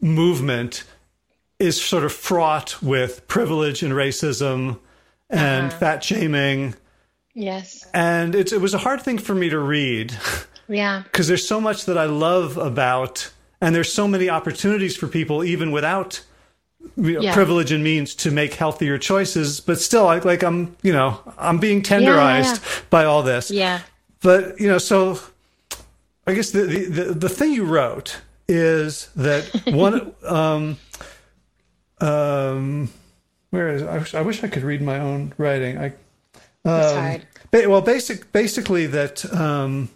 movement 0.00 0.84
is 1.58 1.82
sort 1.82 2.04
of 2.04 2.12
fraught 2.12 2.82
with 2.82 3.26
privilege 3.28 3.82
and 3.82 3.92
racism 3.92 4.78
and 5.30 5.66
uh-huh. 5.66 5.78
fat 5.78 6.04
shaming. 6.04 6.74
Yes. 7.34 7.86
And 7.92 8.34
it's, 8.34 8.52
it 8.52 8.60
was 8.60 8.74
a 8.74 8.78
hard 8.78 9.02
thing 9.02 9.18
for 9.18 9.34
me 9.34 9.48
to 9.50 9.58
read. 9.58 10.16
Yeah. 10.68 11.02
Because 11.14 11.28
there's 11.28 11.46
so 11.46 11.60
much 11.60 11.84
that 11.84 11.98
I 11.98 12.06
love 12.06 12.56
about, 12.56 13.30
and 13.60 13.74
there's 13.74 13.92
so 13.92 14.08
many 14.08 14.30
opportunities 14.30 14.96
for 14.96 15.06
people, 15.06 15.44
even 15.44 15.72
without 15.72 16.24
you 16.96 17.14
know, 17.14 17.20
yeah. 17.20 17.34
privilege 17.34 17.70
and 17.70 17.84
means, 17.84 18.14
to 18.16 18.30
make 18.30 18.54
healthier 18.54 18.96
choices. 18.96 19.60
But 19.60 19.78
still, 19.78 20.08
I, 20.08 20.18
like 20.20 20.42
I'm, 20.42 20.74
you 20.82 20.92
know, 20.92 21.20
I'm 21.36 21.58
being 21.58 21.82
tenderized 21.82 22.06
yeah, 22.06 22.52
yeah, 22.54 22.82
by 22.88 23.04
all 23.04 23.22
this. 23.22 23.50
Yeah. 23.50 23.80
But 24.22 24.58
you 24.58 24.68
know, 24.68 24.78
so 24.78 25.20
I 26.26 26.32
guess 26.32 26.50
the 26.50 26.62
the 26.62 26.84
the, 26.86 27.04
the 27.14 27.28
thing 27.28 27.52
you 27.52 27.64
wrote 27.64 28.20
is 28.48 29.10
that 29.16 29.44
one. 29.66 30.14
um, 30.24 30.78
um, 32.00 32.90
where 33.50 33.68
is? 33.68 33.82
I 33.82 33.98
wish, 33.98 34.14
I 34.14 34.22
wish 34.22 34.44
I 34.44 34.48
could 34.48 34.62
read 34.62 34.82
my 34.82 34.98
own 34.98 35.32
writing. 35.38 35.78
I. 35.78 35.92
Um. 36.64 37.20
Ba- 37.50 37.68
well, 37.68 37.82
basic, 37.82 38.32
basically 38.32 38.86
that 38.86 39.24
um, 39.32 39.90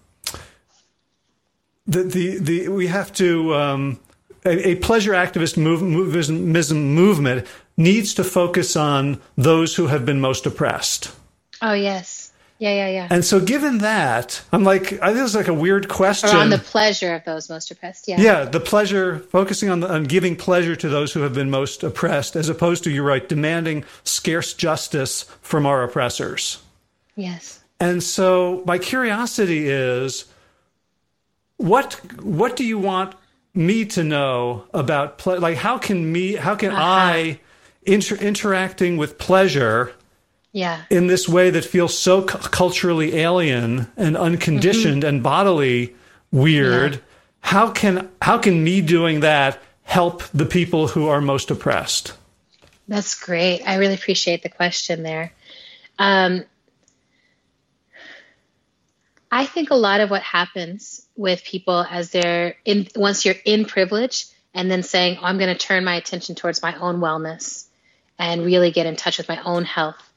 the, 1.86 2.02
the 2.04 2.38
the 2.38 2.68
we 2.68 2.86
have 2.86 3.12
to 3.14 3.54
um, 3.54 4.00
a, 4.44 4.68
a, 4.70 4.74
pleasure 4.76 5.12
activist 5.12 5.56
move, 5.56 5.82
movement 5.82 7.46
needs 7.76 8.14
to 8.14 8.24
focus 8.24 8.76
on 8.76 9.20
those 9.36 9.74
who 9.74 9.86
have 9.86 10.04
been 10.06 10.20
most 10.20 10.46
oppressed. 10.46 11.14
Oh 11.62 11.72
yes. 11.72 12.27
Yeah, 12.58 12.74
yeah, 12.74 12.88
yeah. 12.88 13.08
And 13.10 13.24
so, 13.24 13.38
given 13.38 13.78
that, 13.78 14.42
I'm 14.52 14.64
like, 14.64 14.94
I 15.00 15.12
think 15.12 15.24
it's 15.24 15.34
like 15.34 15.46
a 15.46 15.54
weird 15.54 15.88
question. 15.88 16.30
Or 16.30 16.38
on 16.38 16.50
the 16.50 16.58
pleasure 16.58 17.14
of 17.14 17.24
those 17.24 17.48
most 17.48 17.70
oppressed. 17.70 18.08
Yeah. 18.08 18.20
Yeah, 18.20 18.44
the 18.46 18.58
pleasure, 18.58 19.20
focusing 19.20 19.70
on 19.70 19.80
the, 19.80 19.88
on 19.88 20.04
giving 20.04 20.34
pleasure 20.34 20.74
to 20.74 20.88
those 20.88 21.12
who 21.12 21.20
have 21.20 21.34
been 21.34 21.50
most 21.50 21.84
oppressed, 21.84 22.34
as 22.34 22.48
opposed 22.48 22.82
to 22.84 22.90
you're 22.90 23.04
right, 23.04 23.28
demanding 23.28 23.84
scarce 24.02 24.54
justice 24.54 25.22
from 25.40 25.66
our 25.66 25.84
oppressors. 25.84 26.60
Yes. 27.14 27.60
And 27.78 28.02
so, 28.02 28.64
my 28.66 28.78
curiosity 28.78 29.68
is, 29.68 30.24
what 31.58 31.94
what 32.22 32.56
do 32.56 32.64
you 32.64 32.78
want 32.78 33.14
me 33.54 33.84
to 33.84 34.02
know 34.02 34.64
about 34.72 35.18
ple- 35.18 35.40
like 35.40 35.56
how 35.56 35.78
can 35.78 36.10
me 36.10 36.34
how 36.34 36.54
can 36.54 36.70
uh-huh. 36.70 36.82
I 36.82 37.40
inter- 37.82 38.16
interacting 38.16 38.96
with 38.96 39.18
pleasure 39.18 39.92
yeah. 40.58 40.82
in 40.90 41.06
this 41.06 41.28
way 41.28 41.50
that 41.50 41.64
feels 41.64 41.96
so 41.96 42.22
cu- 42.22 42.38
culturally 42.48 43.16
alien 43.16 43.86
and 43.96 44.16
unconditioned 44.16 45.02
mm-hmm. 45.02 45.08
and 45.08 45.22
bodily 45.22 45.94
weird 46.32 46.94
yeah. 46.94 47.00
how 47.40 47.70
can 47.70 48.10
how 48.20 48.38
can 48.38 48.64
me 48.64 48.80
doing 48.80 49.20
that 49.20 49.62
help 49.84 50.24
the 50.34 50.44
people 50.44 50.88
who 50.88 51.06
are 51.06 51.20
most 51.20 51.52
oppressed 51.52 52.12
that's 52.88 53.14
great 53.14 53.62
i 53.66 53.76
really 53.76 53.94
appreciate 53.94 54.42
the 54.42 54.48
question 54.48 55.04
there 55.04 55.32
um, 56.00 56.44
i 59.30 59.46
think 59.46 59.70
a 59.70 59.76
lot 59.76 60.00
of 60.00 60.10
what 60.10 60.22
happens 60.22 61.06
with 61.16 61.44
people 61.44 61.86
as 61.88 62.10
they're 62.10 62.56
in 62.64 62.88
once 62.96 63.24
you're 63.24 63.36
in 63.44 63.64
privilege 63.64 64.26
and 64.54 64.68
then 64.68 64.82
saying 64.82 65.18
oh, 65.20 65.24
i'm 65.24 65.38
going 65.38 65.54
to 65.54 65.66
turn 65.66 65.84
my 65.84 65.94
attention 65.94 66.34
towards 66.34 66.62
my 66.62 66.76
own 66.80 66.98
wellness 66.98 67.66
and 68.18 68.44
really 68.44 68.72
get 68.72 68.86
in 68.86 68.96
touch 68.96 69.18
with 69.18 69.28
my 69.28 69.40
own 69.44 69.64
health 69.64 70.07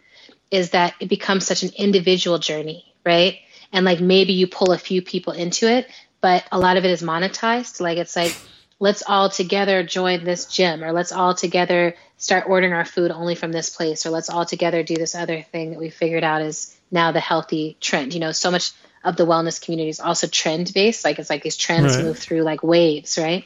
is 0.51 0.71
that 0.71 0.93
it 0.99 1.07
becomes 1.07 1.47
such 1.47 1.63
an 1.63 1.71
individual 1.77 2.37
journey, 2.37 2.93
right? 3.05 3.39
And 3.71 3.85
like 3.85 4.01
maybe 4.01 4.33
you 4.33 4.47
pull 4.47 4.73
a 4.73 4.77
few 4.77 5.01
people 5.01 5.33
into 5.33 5.71
it, 5.71 5.87
but 6.19 6.43
a 6.51 6.59
lot 6.59 6.77
of 6.77 6.85
it 6.85 6.91
is 6.91 7.01
monetized. 7.01 7.79
Like 7.79 7.97
it's 7.97 8.15
like, 8.15 8.35
let's 8.79 9.03
all 9.07 9.29
together 9.29 9.83
join 9.83 10.23
this 10.23 10.45
gym, 10.45 10.83
or 10.83 10.91
let's 10.91 11.11
all 11.11 11.33
together 11.33 11.95
start 12.17 12.45
ordering 12.47 12.73
our 12.73 12.85
food 12.85 13.11
only 13.11 13.35
from 13.35 13.51
this 13.51 13.69
place, 13.69 14.05
or 14.05 14.09
let's 14.09 14.29
all 14.29 14.45
together 14.45 14.83
do 14.83 14.95
this 14.95 15.15
other 15.15 15.41
thing 15.41 15.71
that 15.71 15.79
we 15.79 15.89
figured 15.89 16.23
out 16.23 16.41
is 16.41 16.75
now 16.91 17.11
the 17.11 17.19
healthy 17.19 17.77
trend. 17.79 18.13
You 18.13 18.19
know, 18.19 18.31
so 18.31 18.51
much 18.51 18.71
of 19.03 19.15
the 19.15 19.25
wellness 19.25 19.63
community 19.63 19.89
is 19.89 19.99
also 19.99 20.27
trend 20.27 20.71
based. 20.73 21.05
Like 21.05 21.17
it's 21.17 21.29
like 21.29 21.43
these 21.43 21.57
trends 21.57 21.95
right. 21.95 22.05
move 22.05 22.19
through 22.19 22.41
like 22.41 22.61
waves, 22.61 23.17
right? 23.17 23.45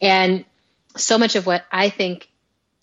And 0.00 0.44
so 0.96 1.18
much 1.18 1.36
of 1.36 1.46
what 1.46 1.64
I 1.72 1.90
think 1.90 2.28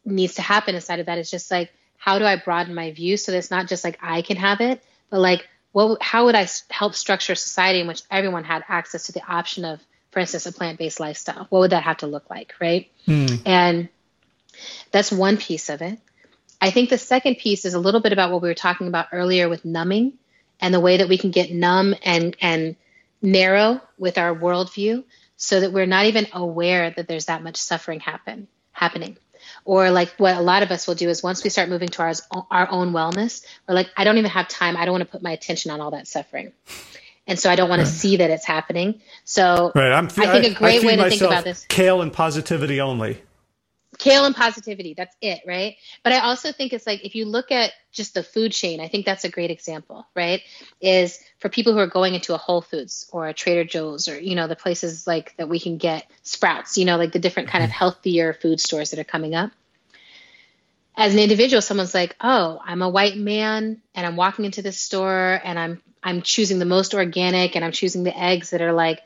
needs 0.03 0.35
to 0.35 0.41
happen 0.41 0.75
inside 0.75 0.99
of 0.99 1.05
that 1.05 1.17
is 1.17 1.29
just 1.31 1.51
like 1.51 1.71
how 1.97 2.19
do 2.19 2.25
I 2.25 2.35
broaden 2.35 2.75
my 2.75 2.91
view 2.91 3.17
so 3.17 3.31
that 3.31 3.37
it's 3.37 3.51
not 3.51 3.67
just 3.67 3.83
like 3.83 3.97
I 4.01 4.21
can 4.21 4.37
have 4.37 4.61
it, 4.61 4.83
but 5.09 5.19
like 5.19 5.47
what 5.71 6.01
how 6.01 6.25
would 6.25 6.35
I 6.35 6.47
help 6.69 6.95
structure 6.95 7.33
a 7.33 7.35
society 7.35 7.81
in 7.81 7.87
which 7.87 8.03
everyone 8.09 8.43
had 8.43 8.63
access 8.67 9.07
to 9.07 9.11
the 9.11 9.21
option 9.27 9.65
of, 9.65 9.81
for 10.11 10.19
instance, 10.19 10.45
a 10.45 10.53
plant-based 10.53 10.99
lifestyle? 10.99 11.47
What 11.49 11.59
would 11.59 11.71
that 11.71 11.83
have 11.83 11.97
to 11.97 12.07
look 12.07 12.29
like, 12.29 12.53
right? 12.61 12.89
Mm. 13.07 13.41
And 13.45 13.89
that's 14.91 15.11
one 15.11 15.35
piece 15.35 15.69
of 15.69 15.81
it. 15.81 15.99
I 16.61 16.71
think 16.71 16.89
the 16.89 16.97
second 16.97 17.35
piece 17.39 17.65
is 17.65 17.73
a 17.73 17.79
little 17.79 17.99
bit 17.99 18.13
about 18.13 18.31
what 18.31 18.41
we 18.41 18.47
were 18.47 18.53
talking 18.53 18.87
about 18.87 19.07
earlier 19.11 19.49
with 19.49 19.65
numbing 19.65 20.13
and 20.61 20.73
the 20.73 20.79
way 20.79 20.97
that 20.97 21.09
we 21.09 21.17
can 21.17 21.31
get 21.31 21.51
numb 21.51 21.93
and 22.03 22.37
and 22.39 22.75
narrow 23.21 23.81
with 23.97 24.17
our 24.17 24.33
worldview 24.33 25.03
so 25.35 25.59
that 25.59 25.73
we're 25.73 25.85
not 25.85 26.05
even 26.05 26.27
aware 26.31 26.89
that 26.91 27.07
there's 27.07 27.25
that 27.25 27.43
much 27.43 27.57
suffering 27.57 27.99
happen 27.99 28.47
happening 28.71 29.17
or 29.65 29.91
like 29.91 30.13
what 30.17 30.37
a 30.37 30.41
lot 30.41 30.63
of 30.63 30.71
us 30.71 30.87
will 30.87 30.95
do 30.95 31.09
is 31.09 31.21
once 31.21 31.43
we 31.43 31.49
start 31.49 31.67
moving 31.67 31.89
towards 31.89 32.21
our 32.49 32.71
own 32.71 32.93
wellness 32.93 33.45
we're 33.67 33.75
like 33.75 33.89
i 33.97 34.03
don't 34.03 34.17
even 34.17 34.31
have 34.31 34.47
time. 34.47 34.77
I 34.77 34.85
don't 34.85 34.93
want 34.93 35.03
to 35.03 35.09
put 35.09 35.21
my 35.21 35.31
attention 35.31 35.71
on 35.71 35.81
all 35.81 35.91
that 35.91 36.07
suffering. 36.07 36.53
And 37.27 37.37
so 37.39 37.49
i 37.49 37.55
don't 37.55 37.69
want 37.69 37.79
right. 37.79 37.87
to 37.87 37.91
see 37.91 38.17
that 38.17 38.29
it's 38.29 38.45
happening. 38.45 39.01
So 39.25 39.71
right 39.75 39.91
I'm, 39.91 40.05
i 40.05 40.09
think 40.09 40.45
a 40.45 40.53
great 40.57 40.83
way 40.83 40.95
to 40.95 41.09
think 41.09 41.21
about 41.21 41.43
this 41.43 41.65
kale 41.67 42.01
and 42.01 42.13
positivity 42.13 42.79
only 42.79 43.21
kale 43.97 44.25
and 44.25 44.35
positivity 44.35 44.93
that's 44.93 45.15
it 45.21 45.41
right? 45.45 45.75
But 46.03 46.13
i 46.13 46.19
also 46.19 46.51
think 46.51 46.73
it's 46.73 46.87
like 46.87 47.03
if 47.05 47.15
you 47.15 47.25
look 47.25 47.51
at 47.51 47.71
just 47.91 48.13
the 48.13 48.23
food 48.23 48.51
chain 48.51 48.79
i 48.79 48.87
think 48.87 49.05
that's 49.05 49.23
a 49.23 49.29
great 49.29 49.51
example 49.51 50.07
right? 50.15 50.41
Is 50.81 51.19
for 51.39 51.49
people 51.49 51.73
who 51.73 51.79
are 51.79 51.87
going 51.87 52.13
into 52.13 52.33
a 52.33 52.37
whole 52.37 52.61
foods 52.61 53.09
or 53.11 53.27
a 53.27 53.33
trader 53.33 53.63
joe's 53.63 54.07
or 54.07 54.19
you 54.19 54.35
know 54.35 54.47
the 54.47 54.55
places 54.55 55.07
like 55.07 55.35
that 55.37 55.49
we 55.49 55.59
can 55.59 55.77
get 55.77 56.05
sprouts 56.23 56.77
you 56.77 56.85
know 56.85 56.97
like 56.97 57.11
the 57.11 57.19
different 57.19 57.49
kind 57.49 57.63
of 57.63 57.69
mm-hmm. 57.69 57.77
healthier 57.77 58.33
food 58.33 58.59
stores 58.59 58.91
that 58.91 58.99
are 58.99 59.03
coming 59.03 59.35
up. 59.35 59.51
As 60.97 61.13
an 61.13 61.19
individual 61.19 61.61
someone's 61.61 61.93
like 61.93 62.15
oh 62.21 62.59
i'm 62.63 62.81
a 62.81 62.89
white 62.89 63.17
man 63.17 63.81
and 63.93 64.05
i'm 64.05 64.15
walking 64.15 64.45
into 64.45 64.61
this 64.61 64.79
store 64.79 65.39
and 65.43 65.59
i'm 65.59 65.81
i'm 66.03 66.21
choosing 66.21 66.59
the 66.59 66.65
most 66.65 66.93
organic 66.93 67.55
and 67.55 67.65
i'm 67.65 67.73
choosing 67.73 68.03
the 68.03 68.17
eggs 68.17 68.51
that 68.51 68.61
are 68.61 68.73
like 68.73 69.01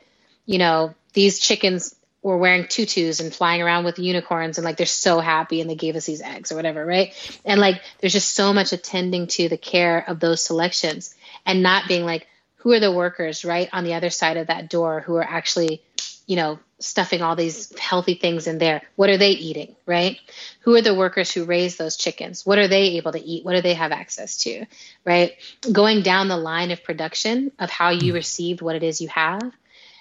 you 0.46 0.58
know 0.58 0.94
these 1.12 1.38
chickens 1.38 1.94
were 2.22 2.36
wearing 2.36 2.66
tutus 2.66 3.20
and 3.20 3.34
flying 3.34 3.62
around 3.62 3.84
with 3.84 3.98
unicorns 3.98 4.58
and 4.58 4.64
like 4.64 4.76
they're 4.76 4.86
so 4.86 5.20
happy 5.20 5.60
and 5.60 5.70
they 5.70 5.74
gave 5.74 5.96
us 5.96 6.04
these 6.04 6.20
eggs 6.20 6.52
or 6.52 6.56
whatever, 6.56 6.84
right? 6.84 7.14
And 7.44 7.60
like 7.60 7.80
there's 7.98 8.12
just 8.12 8.34
so 8.34 8.52
much 8.52 8.72
attending 8.72 9.26
to 9.28 9.48
the 9.48 9.56
care 9.56 10.04
of 10.06 10.20
those 10.20 10.42
selections 10.42 11.14
and 11.46 11.62
not 11.62 11.88
being 11.88 12.04
like, 12.04 12.26
who 12.56 12.72
are 12.72 12.80
the 12.80 12.92
workers 12.92 13.44
right 13.44 13.70
on 13.72 13.84
the 13.84 13.94
other 13.94 14.10
side 14.10 14.36
of 14.36 14.48
that 14.48 14.68
door 14.68 15.00
who 15.00 15.16
are 15.16 15.24
actually, 15.24 15.82
you 16.26 16.36
know, 16.36 16.58
stuffing 16.78 17.22
all 17.22 17.36
these 17.36 17.76
healthy 17.78 18.14
things 18.14 18.46
in 18.46 18.58
there? 18.58 18.82
What 18.96 19.08
are 19.08 19.16
they 19.16 19.30
eating, 19.30 19.74
right? 19.86 20.18
Who 20.60 20.74
are 20.74 20.82
the 20.82 20.94
workers 20.94 21.32
who 21.32 21.44
raise 21.44 21.78
those 21.78 21.96
chickens? 21.96 22.44
What 22.44 22.58
are 22.58 22.68
they 22.68 22.96
able 22.98 23.12
to 23.12 23.20
eat? 23.20 23.46
What 23.46 23.54
do 23.54 23.62
they 23.62 23.74
have 23.74 23.92
access 23.92 24.36
to, 24.38 24.66
right? 25.06 25.32
Going 25.72 26.02
down 26.02 26.28
the 26.28 26.36
line 26.36 26.70
of 26.70 26.84
production 26.84 27.50
of 27.58 27.70
how 27.70 27.90
you 27.90 28.12
received 28.12 28.60
what 28.60 28.76
it 28.76 28.82
is 28.82 29.00
you 29.00 29.08
have 29.08 29.52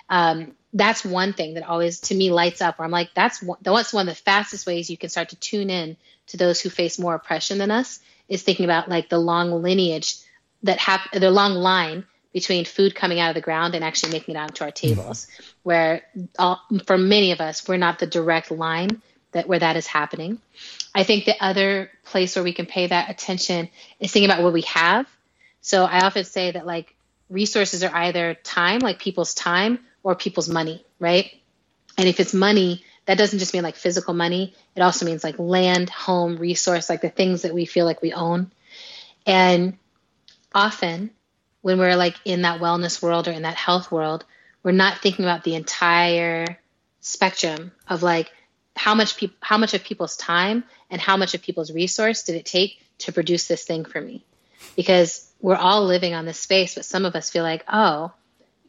um, 0.09 0.55
that's 0.73 1.03
one 1.03 1.33
thing 1.33 1.55
that 1.55 1.67
always 1.67 1.99
to 2.01 2.15
me 2.15 2.31
lights 2.31 2.61
up 2.61 2.77
where 2.77 2.85
I'm 2.85 2.91
like, 2.91 3.09
that's 3.15 3.41
one, 3.41 3.57
that's 3.61 3.93
one 3.93 4.07
of 4.07 4.15
the 4.15 4.21
fastest 4.21 4.67
ways 4.67 4.89
you 4.89 4.97
can 4.97 5.09
start 5.09 5.29
to 5.29 5.35
tune 5.35 5.69
in 5.69 5.97
to 6.27 6.37
those 6.37 6.61
who 6.61 6.69
face 6.69 6.99
more 6.99 7.15
oppression 7.15 7.57
than 7.57 7.71
us 7.71 7.99
is 8.27 8.43
thinking 8.43 8.65
about 8.65 8.89
like 8.89 9.09
the 9.09 9.17
long 9.17 9.51
lineage 9.63 10.15
that 10.63 10.77
have 10.77 11.01
the 11.13 11.31
long 11.31 11.53
line 11.53 12.05
between 12.33 12.65
food 12.65 12.93
coming 12.93 13.19
out 13.19 13.29
of 13.29 13.35
the 13.35 13.41
ground 13.41 13.73
and 13.73 13.83
actually 13.83 14.11
making 14.11 14.35
it 14.35 14.37
onto 14.37 14.63
our 14.63 14.69
mm-hmm. 14.69 14.95
tables 14.95 15.27
where 15.63 16.03
all, 16.37 16.61
for 16.85 16.97
many 16.97 17.31
of 17.31 17.41
us 17.41 17.67
we're 17.67 17.77
not 17.77 17.97
the 17.97 18.07
direct 18.07 18.51
line 18.51 19.01
that 19.31 19.47
where 19.47 19.59
that 19.59 19.75
is 19.75 19.87
happening. 19.87 20.39
I 20.93 21.03
think 21.03 21.25
the 21.25 21.43
other 21.43 21.91
place 22.03 22.35
where 22.35 22.43
we 22.43 22.53
can 22.53 22.65
pay 22.65 22.87
that 22.87 23.09
attention 23.09 23.69
is 23.99 24.11
thinking 24.11 24.29
about 24.29 24.43
what 24.43 24.53
we 24.53 24.61
have. 24.63 25.07
So 25.61 25.85
i 25.85 26.01
often 26.01 26.23
say 26.23 26.51
that 26.51 26.65
like 26.65 26.95
resources 27.29 27.83
are 27.83 27.95
either 27.95 28.35
time 28.35 28.79
like 28.79 28.99
people's 28.99 29.33
time 29.33 29.79
or 30.03 30.15
people's 30.15 30.49
money, 30.49 30.85
right? 30.99 31.33
And 31.97 32.07
if 32.07 32.19
it's 32.19 32.33
money, 32.33 32.83
that 33.05 33.17
doesn't 33.17 33.39
just 33.39 33.53
mean 33.53 33.63
like 33.63 33.75
physical 33.75 34.13
money, 34.13 34.53
it 34.75 34.81
also 34.81 35.05
means 35.05 35.23
like 35.23 35.39
land, 35.39 35.89
home, 35.89 36.37
resource, 36.37 36.89
like 36.89 37.01
the 37.01 37.09
things 37.09 37.41
that 37.41 37.53
we 37.53 37.65
feel 37.65 37.85
like 37.85 38.01
we 38.01 38.13
own. 38.13 38.51
And 39.25 39.77
often 40.53 41.11
when 41.61 41.79
we're 41.79 41.95
like 41.95 42.15
in 42.25 42.43
that 42.43 42.61
wellness 42.61 43.01
world 43.01 43.27
or 43.27 43.31
in 43.31 43.41
that 43.41 43.55
health 43.55 43.91
world, 43.91 44.25
we're 44.63 44.71
not 44.71 44.99
thinking 44.99 45.25
about 45.25 45.43
the 45.43 45.55
entire 45.55 46.59
spectrum 47.01 47.71
of 47.87 48.03
like 48.03 48.31
how 48.75 48.95
much 48.95 49.17
people 49.17 49.35
how 49.41 49.57
much 49.57 49.73
of 49.73 49.83
people's 49.83 50.15
time 50.15 50.63
and 50.89 51.01
how 51.01 51.17
much 51.17 51.33
of 51.33 51.41
people's 51.41 51.71
resource 51.71 52.23
did 52.23 52.35
it 52.35 52.45
take 52.45 52.79
to 52.97 53.11
produce 53.11 53.47
this 53.47 53.63
thing 53.63 53.85
for 53.85 53.99
me 53.99 54.23
because 54.75 55.29
we're 55.41 55.55
all 55.55 55.85
living 55.85 56.13
on 56.13 56.25
this 56.25 56.39
space 56.39 56.75
but 56.75 56.85
some 56.85 57.05
of 57.05 57.15
us 57.15 57.29
feel 57.29 57.43
like 57.43 57.63
oh 57.67 58.11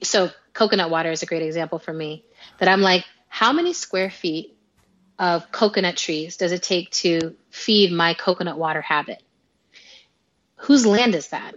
so 0.02 0.30
coconut 0.52 0.90
water 0.90 1.10
is 1.10 1.22
a 1.22 1.26
great 1.26 1.42
example 1.42 1.78
for 1.78 1.92
me 1.92 2.24
that 2.58 2.68
I'm 2.68 2.80
like, 2.80 3.04
how 3.28 3.52
many 3.52 3.72
square 3.72 4.10
feet 4.10 4.56
of 5.18 5.52
coconut 5.52 5.96
trees 5.96 6.36
does 6.36 6.52
it 6.52 6.62
take 6.62 6.90
to 6.90 7.36
feed 7.50 7.92
my 7.92 8.14
coconut 8.14 8.58
water 8.58 8.80
habit? 8.80 9.22
Whose 10.56 10.86
land 10.86 11.14
is 11.14 11.28
that? 11.28 11.54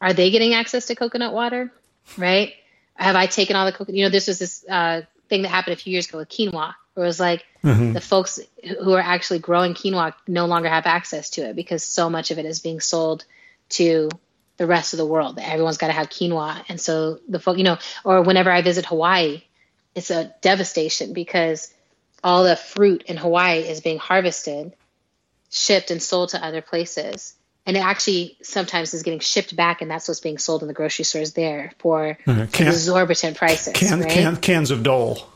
Are 0.00 0.12
they 0.12 0.30
getting 0.30 0.54
access 0.54 0.86
to 0.86 0.94
coconut 0.94 1.32
water? 1.32 1.72
Right? 2.16 2.54
Have 2.94 3.16
I 3.16 3.26
taken 3.26 3.56
all 3.56 3.66
the 3.66 3.72
coconut? 3.72 3.96
You 3.96 4.04
know, 4.04 4.10
this 4.10 4.28
was 4.28 4.38
this 4.38 4.64
uh, 4.68 5.02
thing 5.28 5.42
that 5.42 5.48
happened 5.48 5.74
a 5.74 5.76
few 5.76 5.92
years 5.92 6.08
ago 6.08 6.18
with 6.18 6.28
quinoa, 6.28 6.74
where 6.94 7.04
it 7.04 7.08
was 7.08 7.20
like 7.20 7.44
mm-hmm. 7.62 7.92
the 7.92 8.00
folks 8.00 8.40
who 8.82 8.92
are 8.92 9.00
actually 9.00 9.40
growing 9.40 9.74
quinoa 9.74 10.14
no 10.28 10.46
longer 10.46 10.68
have 10.68 10.86
access 10.86 11.30
to 11.30 11.48
it 11.48 11.56
because 11.56 11.82
so 11.82 12.08
much 12.08 12.30
of 12.30 12.38
it 12.38 12.46
is 12.46 12.60
being 12.60 12.80
sold 12.80 13.24
to 13.70 14.08
the 14.56 14.66
rest 14.66 14.92
of 14.92 14.98
the 14.98 15.06
world. 15.06 15.38
Everyone's 15.40 15.78
got 15.78 15.88
to 15.88 15.92
have 15.92 16.08
quinoa. 16.08 16.64
And 16.68 16.80
so 16.80 17.18
the 17.28 17.38
folk, 17.38 17.58
you 17.58 17.64
know, 17.64 17.78
or 18.04 18.22
whenever 18.22 18.50
I 18.50 18.62
visit 18.62 18.86
Hawaii, 18.86 19.42
it's 19.94 20.10
a 20.10 20.34
devastation 20.40 21.12
because 21.12 21.72
all 22.22 22.44
the 22.44 22.56
fruit 22.56 23.02
in 23.06 23.16
Hawaii 23.16 23.60
is 23.60 23.80
being 23.80 23.98
harvested, 23.98 24.72
shipped, 25.50 25.90
and 25.90 26.02
sold 26.02 26.30
to 26.30 26.44
other 26.44 26.62
places. 26.62 27.34
And 27.66 27.76
it 27.76 27.80
actually 27.80 28.36
sometimes 28.42 28.92
is 28.92 29.02
getting 29.02 29.20
shipped 29.20 29.56
back, 29.56 29.80
and 29.80 29.90
that's 29.90 30.06
what's 30.06 30.20
being 30.20 30.38
sold 30.38 30.62
in 30.62 30.68
the 30.68 30.74
grocery 30.74 31.04
stores 31.04 31.32
there 31.32 31.72
for 31.78 32.18
uh, 32.26 32.46
can, 32.52 32.68
exorbitant 32.68 33.38
prices. 33.38 33.72
Can, 33.72 34.00
right? 34.00 34.10
can, 34.10 34.36
cans 34.36 34.70
of 34.70 34.82
Dole. 34.82 35.26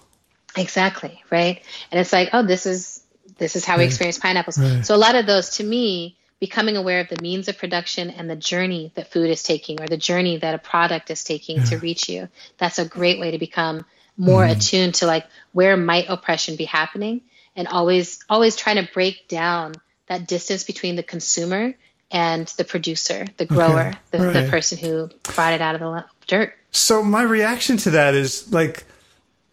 Exactly 0.57 1.23
right, 1.31 1.63
and 1.91 2.01
it's 2.01 2.13
like, 2.13 2.31
oh, 2.33 2.43
this 2.43 2.67
is 2.67 3.03
this 3.39 3.57
is 3.57 3.65
how 3.65 3.79
we 3.79 3.85
experience 3.85 4.19
pineapples. 4.19 4.59
Right. 4.59 4.85
So 4.85 4.95
a 4.95 4.99
lot 4.99 5.15
of 5.15 5.25
those, 5.25 5.51
to 5.57 5.65
me, 5.65 6.18
becoming 6.41 6.77
aware 6.77 7.01
of 7.01 7.09
the 7.09 7.21
means 7.21 7.49
of 7.49 7.59
production 7.59 8.11
and 8.11 8.31
the 8.31 8.37
journey 8.37 8.93
that 8.95 9.11
food 9.11 9.31
is 9.31 9.43
taking 9.43 9.81
or 9.81 9.87
the 9.87 9.97
journey 9.97 10.37
that 10.39 10.55
a 10.55 10.59
product 10.59 11.11
is 11.11 11.25
taking 11.25 11.59
yeah. 11.59 11.65
to 11.65 11.79
reach 11.79 12.09
you 12.09 12.29
that's 12.59 12.79
a 12.79 12.85
great 12.85 13.19
way 13.19 13.33
to 13.33 13.39
become 13.39 13.85
more 14.17 14.43
mm. 14.43 14.51
attuned 14.51 14.95
to 14.95 15.07
like 15.07 15.27
where 15.53 15.77
might 15.77 16.07
oppression 16.09 16.57
be 16.57 16.65
happening 16.65 17.21
and 17.57 17.69
always 17.69 18.21
always 18.29 18.57
trying 18.57 18.77
to 18.77 18.93
break 18.93 19.29
down 19.29 19.75
that 20.07 20.27
distance 20.27 20.65
between 20.65 20.97
the 20.97 21.03
consumer 21.03 21.75
and 22.11 22.47
the 22.57 22.65
producer 22.65 23.27
the 23.37 23.45
grower 23.45 23.89
okay. 23.89 23.99
the, 24.11 24.19
right. 24.19 24.33
the 24.33 24.51
person 24.51 24.79
who 24.79 25.11
brought 25.35 25.53
it 25.53 25.61
out 25.61 25.75
of 25.75 25.81
the 25.81 26.05
dirt 26.27 26.55
so 26.71 27.03
my 27.03 27.23
reaction 27.23 27.77
to 27.77 27.91
that 27.91 28.15
is 28.15 28.51
like 28.53 28.85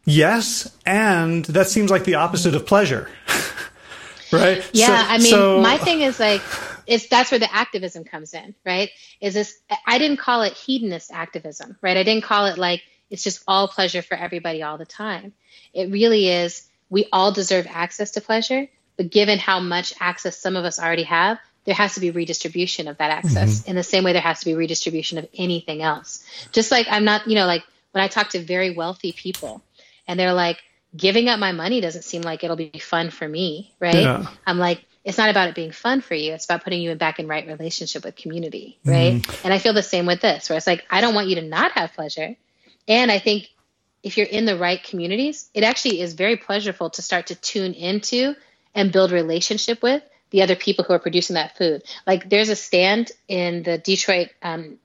yes 0.06 0.72
and 0.86 1.46
that 1.46 1.68
seems 1.68 1.90
like 1.90 2.04
the 2.06 2.16
opposite 2.16 2.56
of 2.56 2.66
pleasure 2.66 3.10
right 4.32 4.70
yeah 4.72 5.04
so, 5.04 5.10
i 5.10 5.18
mean 5.18 5.32
so, 5.32 5.62
my 5.62 5.78
thing 5.78 6.02
is 6.02 6.20
like 6.20 6.42
it's 6.88 7.08
that's 7.08 7.32
where 7.32 7.40
the 7.40 7.54
activism 7.54 8.04
comes 8.04 8.34
in, 8.34 8.56
right? 8.66 8.90
Is 9.22 9.34
this 9.34 9.58
I 9.86 9.98
didn't 9.98 10.18
call 10.18 10.44
it 10.44 10.54
hedonist 10.54 11.12
activism, 11.12 11.78
right? 11.82 11.98
I 11.98 12.04
didn't 12.04 12.24
call 12.24 12.46
it 12.46 12.58
like 12.58 12.82
it's 13.10 13.24
just 13.24 13.44
all 13.48 13.68
pleasure 13.68 14.02
for 14.02 14.16
everybody 14.16 14.64
all 14.64 14.78
the 14.78 14.86
time. 14.86 15.34
It 15.74 15.92
really 15.92 16.30
is 16.30 16.68
we 16.90 17.08
all 17.12 17.32
deserve 17.32 17.68
access 17.70 18.12
to 18.12 18.22
pleasure, 18.22 18.68
but 18.98 19.12
given 19.12 19.40
how 19.40 19.60
much 19.60 19.94
access 20.00 20.38
some 20.38 20.56
of 20.56 20.66
us 20.66 20.80
already 20.80 21.04
have, 21.04 21.40
there 21.66 21.76
has 21.76 21.96
to 21.96 22.00
be 22.00 22.12
redistribution 22.12 22.88
of 22.88 22.98
that 22.98 23.12
access 23.12 23.60
mm-hmm. 23.60 23.72
in 23.72 23.76
the 23.76 23.84
same 23.84 24.04
way 24.04 24.14
there 24.14 24.22
has 24.22 24.40
to 24.40 24.46
be 24.46 24.54
redistribution 24.54 25.18
of 25.18 25.28
anything 25.34 25.82
else. 25.82 26.26
Just 26.52 26.72
like 26.72 26.88
I'm 26.90 27.06
not, 27.06 27.28
you 27.28 27.36
know, 27.36 27.48
like 27.48 27.64
when 27.92 28.04
I 28.04 28.08
talk 28.08 28.30
to 28.30 28.40
very 28.40 28.72
wealthy 28.72 29.12
people 29.12 29.64
and 30.08 30.20
they're 30.20 30.34
like, 30.34 30.62
giving 30.96 31.28
up 31.28 31.40
my 31.40 31.52
money 31.52 31.82
doesn't 31.82 32.04
seem 32.04 32.22
like 32.22 32.44
it'll 32.44 32.56
be 32.56 32.80
fun 32.80 33.10
for 33.10 33.28
me, 33.28 33.74
right? 33.80 33.96
Yeah. 33.96 34.28
I'm 34.48 34.58
like, 34.58 34.86
it's 35.06 35.18
not 35.18 35.30
about 35.30 35.50
it 35.50 35.56
being 35.56 35.72
fun 35.72 36.02
for 36.02 36.16
you. 36.16 36.34
It's 36.34 36.46
about 36.46 36.64
putting 36.64 36.82
you 36.82 36.94
back 36.96 37.20
in 37.20 37.28
right 37.28 37.48
relationship 37.48 38.04
with 38.04 38.16
community, 38.16 38.80
right? 38.84 39.14
Mm-hmm. 39.14 39.46
And 39.46 39.54
I 39.54 39.60
feel 39.60 39.74
the 39.74 39.84
same 39.84 40.08
with 40.08 40.20
this, 40.20 40.50
where 40.50 40.58
it's 40.58 40.68
like 40.68 40.84
I 40.90 41.00
don't 41.00 41.16
want 41.16 41.28
you 41.28 41.36
to 41.36 41.44
not 41.44 41.72
have 41.74 41.94
pleasure, 41.94 42.36
and 42.88 43.12
I 43.12 43.20
think 43.20 43.50
if 44.04 44.18
you're 44.18 44.28
in 44.28 44.46
the 44.46 44.58
right 44.58 44.84
communities, 44.84 45.50
it 45.54 45.64
actually 45.64 46.02
is 46.02 46.14
very 46.14 46.38
pleasurable 46.38 46.90
to 46.92 47.02
start 47.02 47.28
to 47.28 47.36
tune 47.36 47.74
into 47.74 48.36
and 48.76 48.92
build 48.92 49.12
relationship 49.12 49.82
with 49.82 50.04
the 50.30 50.42
other 50.42 50.56
people 50.56 50.84
who 50.86 50.94
are 50.94 51.00
producing 51.00 51.36
that 51.36 51.58
food. 51.58 51.84
Like 52.06 52.30
there's 52.30 52.50
a 52.50 52.56
stand 52.56 53.12
in 53.28 53.64
the 53.64 53.78
Detroit, 53.78 54.30
um, 54.42 54.78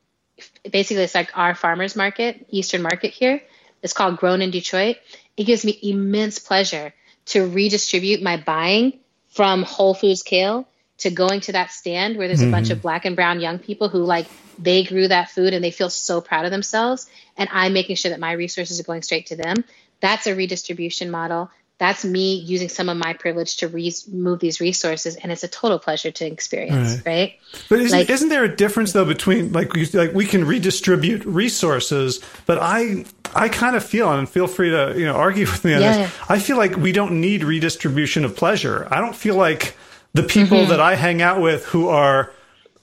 basically 0.70 1.02
it's 1.02 1.14
like 1.14 1.36
our 1.36 1.54
farmers 1.54 1.96
market, 1.96 2.46
Eastern 2.50 2.82
market 2.82 3.12
here. 3.12 3.42
It's 3.82 3.92
called 3.92 4.18
Grown 4.18 4.42
in 4.42 4.50
Detroit. 4.50 4.96
It 5.36 5.44
gives 5.44 5.64
me 5.64 5.78
immense 5.82 6.38
pleasure 6.38 6.94
to 7.26 7.46
redistribute 7.46 8.22
my 8.22 8.36
buying 8.36 9.00
from 9.30 9.62
Whole 9.62 9.94
Foods 9.94 10.22
kale 10.22 10.66
to 11.00 11.10
going 11.10 11.40
to 11.40 11.52
that 11.52 11.70
stand 11.70 12.16
where 12.16 12.28
there's 12.28 12.40
a 12.40 12.44
mm-hmm. 12.44 12.52
bunch 12.52 12.70
of 12.70 12.82
black 12.82 13.04
and 13.04 13.16
brown 13.16 13.40
young 13.40 13.58
people 13.58 13.88
who 13.88 14.04
like 14.04 14.26
they 14.58 14.84
grew 14.84 15.08
that 15.08 15.30
food 15.30 15.54
and 15.54 15.64
they 15.64 15.70
feel 15.70 15.90
so 15.90 16.20
proud 16.20 16.44
of 16.44 16.50
themselves 16.50 17.08
and 17.36 17.48
i'm 17.52 17.72
making 17.72 17.96
sure 17.96 18.10
that 18.10 18.20
my 18.20 18.32
resources 18.32 18.78
are 18.78 18.84
going 18.84 19.02
straight 19.02 19.26
to 19.26 19.36
them 19.36 19.64
that's 20.00 20.26
a 20.26 20.34
redistribution 20.34 21.10
model 21.10 21.50
that's 21.80 22.04
me 22.04 22.34
using 22.34 22.68
some 22.68 22.90
of 22.90 22.96
my 22.98 23.14
privilege 23.14 23.56
to 23.56 23.66
re- 23.66 23.92
move 24.12 24.38
these 24.38 24.60
resources 24.60 25.16
and 25.16 25.32
it's 25.32 25.42
a 25.42 25.48
total 25.48 25.78
pleasure 25.78 26.10
to 26.10 26.26
experience 26.26 26.96
right, 26.98 27.06
right? 27.06 27.38
but 27.68 27.80
isn't, 27.80 27.98
like, 27.98 28.10
isn't 28.10 28.28
there 28.28 28.44
a 28.44 28.54
difference 28.54 28.92
though 28.92 29.04
between 29.04 29.50
like 29.52 29.72
we, 29.72 29.86
like 29.86 30.12
we 30.12 30.26
can 30.26 30.44
redistribute 30.44 31.24
resources 31.24 32.20
but 32.46 32.58
i 32.60 33.04
i 33.34 33.48
kind 33.48 33.74
of 33.74 33.82
feel 33.82 34.12
and 34.12 34.28
feel 34.28 34.46
free 34.46 34.70
to 34.70 34.94
you 34.96 35.06
know 35.06 35.14
argue 35.14 35.46
with 35.46 35.64
me 35.64 35.74
on 35.74 35.80
yeah, 35.80 35.96
this 35.96 36.12
i 36.28 36.38
feel 36.38 36.58
like 36.58 36.76
we 36.76 36.92
don't 36.92 37.18
need 37.18 37.42
redistribution 37.42 38.24
of 38.24 38.36
pleasure 38.36 38.86
i 38.90 39.00
don't 39.00 39.16
feel 39.16 39.34
like 39.34 39.74
the 40.12 40.22
people 40.22 40.58
mm-hmm. 40.58 40.70
that 40.70 40.80
i 40.80 40.94
hang 40.94 41.22
out 41.22 41.40
with 41.40 41.64
who 41.64 41.88
are 41.88 42.32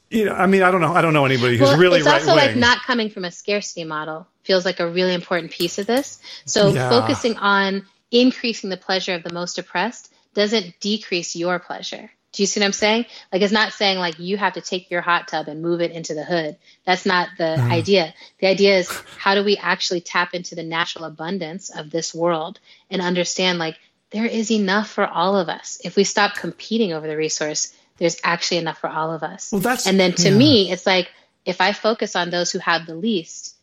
you 0.10 0.24
know, 0.24 0.32
I 0.32 0.46
mean, 0.46 0.64
I 0.64 0.72
don't 0.72 0.80
know. 0.80 0.94
I 0.94 1.02
don't 1.02 1.14
know 1.14 1.26
anybody 1.26 1.58
who's 1.58 1.68
well, 1.68 1.78
really 1.78 2.00
it's 2.00 2.08
also 2.08 2.34
like 2.34 2.56
not 2.56 2.78
coming 2.84 3.10
from 3.10 3.26
a 3.26 3.32
scarcity 3.32 3.84
model 3.84 4.26
feels 4.44 4.64
like 4.64 4.80
a 4.80 4.90
really 4.90 5.14
important 5.14 5.52
piece 5.52 5.78
of 5.80 5.86
this. 5.86 6.20
So 6.46 6.70
yeah. 6.70 6.90
focusing 6.90 7.36
on 7.36 7.86
increasing 8.12 8.70
the 8.70 8.78
pleasure 8.78 9.14
of 9.14 9.24
the 9.24 9.34
most 9.34 9.58
oppressed 9.58 10.14
doesn't 10.34 10.80
decrease 10.80 11.36
your 11.36 11.60
pleasure. 11.60 12.12
Do 12.34 12.44
you 12.44 12.48
see 12.48 12.60
what 12.60 12.68
I'm 12.68 12.74
saying? 12.74 13.06
Like 13.34 13.42
it's 13.42 13.54
not 13.54 13.74
saying 13.74 13.98
like 13.98 14.20
you 14.20 14.38
have 14.38 14.54
to 14.54 14.62
take 14.62 14.92
your 14.92 15.02
hot 15.02 15.28
tub 15.28 15.48
and 15.48 15.62
move 15.62 15.82
it 15.82 15.92
into 15.92 16.14
the 16.14 16.24
hood. 16.24 16.58
That's 16.86 17.06
not 17.06 17.30
the 17.38 17.56
mm. 17.58 17.72
idea. 17.72 18.14
The 18.40 18.48
idea 18.48 18.78
is 18.78 18.90
how 19.18 19.34
do 19.34 19.44
we 19.44 19.58
actually 19.58 20.02
tap 20.02 20.34
into 20.34 20.54
the 20.54 20.64
natural 20.64 21.06
abundance 21.06 21.70
of 21.70 21.90
this 21.90 22.14
world 22.14 22.60
and 22.92 23.02
understand 23.02 23.58
like 23.58 23.78
there 24.12 24.26
is 24.26 24.52
enough 24.52 24.90
for 24.90 25.06
all 25.06 25.36
of 25.36 25.50
us. 25.50 25.82
If 25.84 25.96
we 25.96 26.04
stop 26.04 26.36
competing 26.36 26.94
over 26.94 27.08
the 27.08 27.18
resource, 27.18 27.74
there's 27.98 28.18
actually 28.24 28.58
enough 28.58 28.78
for 28.78 28.90
all 28.90 29.12
of 29.12 29.24
us. 29.24 29.52
Well, 29.52 29.62
that's, 29.62 29.88
and 29.88 30.00
then 30.00 30.14
to 30.14 30.30
yeah. 30.30 30.38
me, 30.38 30.72
it's 30.72 30.86
like 30.86 31.10
if 31.46 31.62
I 31.62 31.74
focus 31.74 32.16
on 32.16 32.30
those 32.30 32.52
who 32.52 32.60
have 32.60 32.86
the 32.86 32.96
least, 32.96 33.56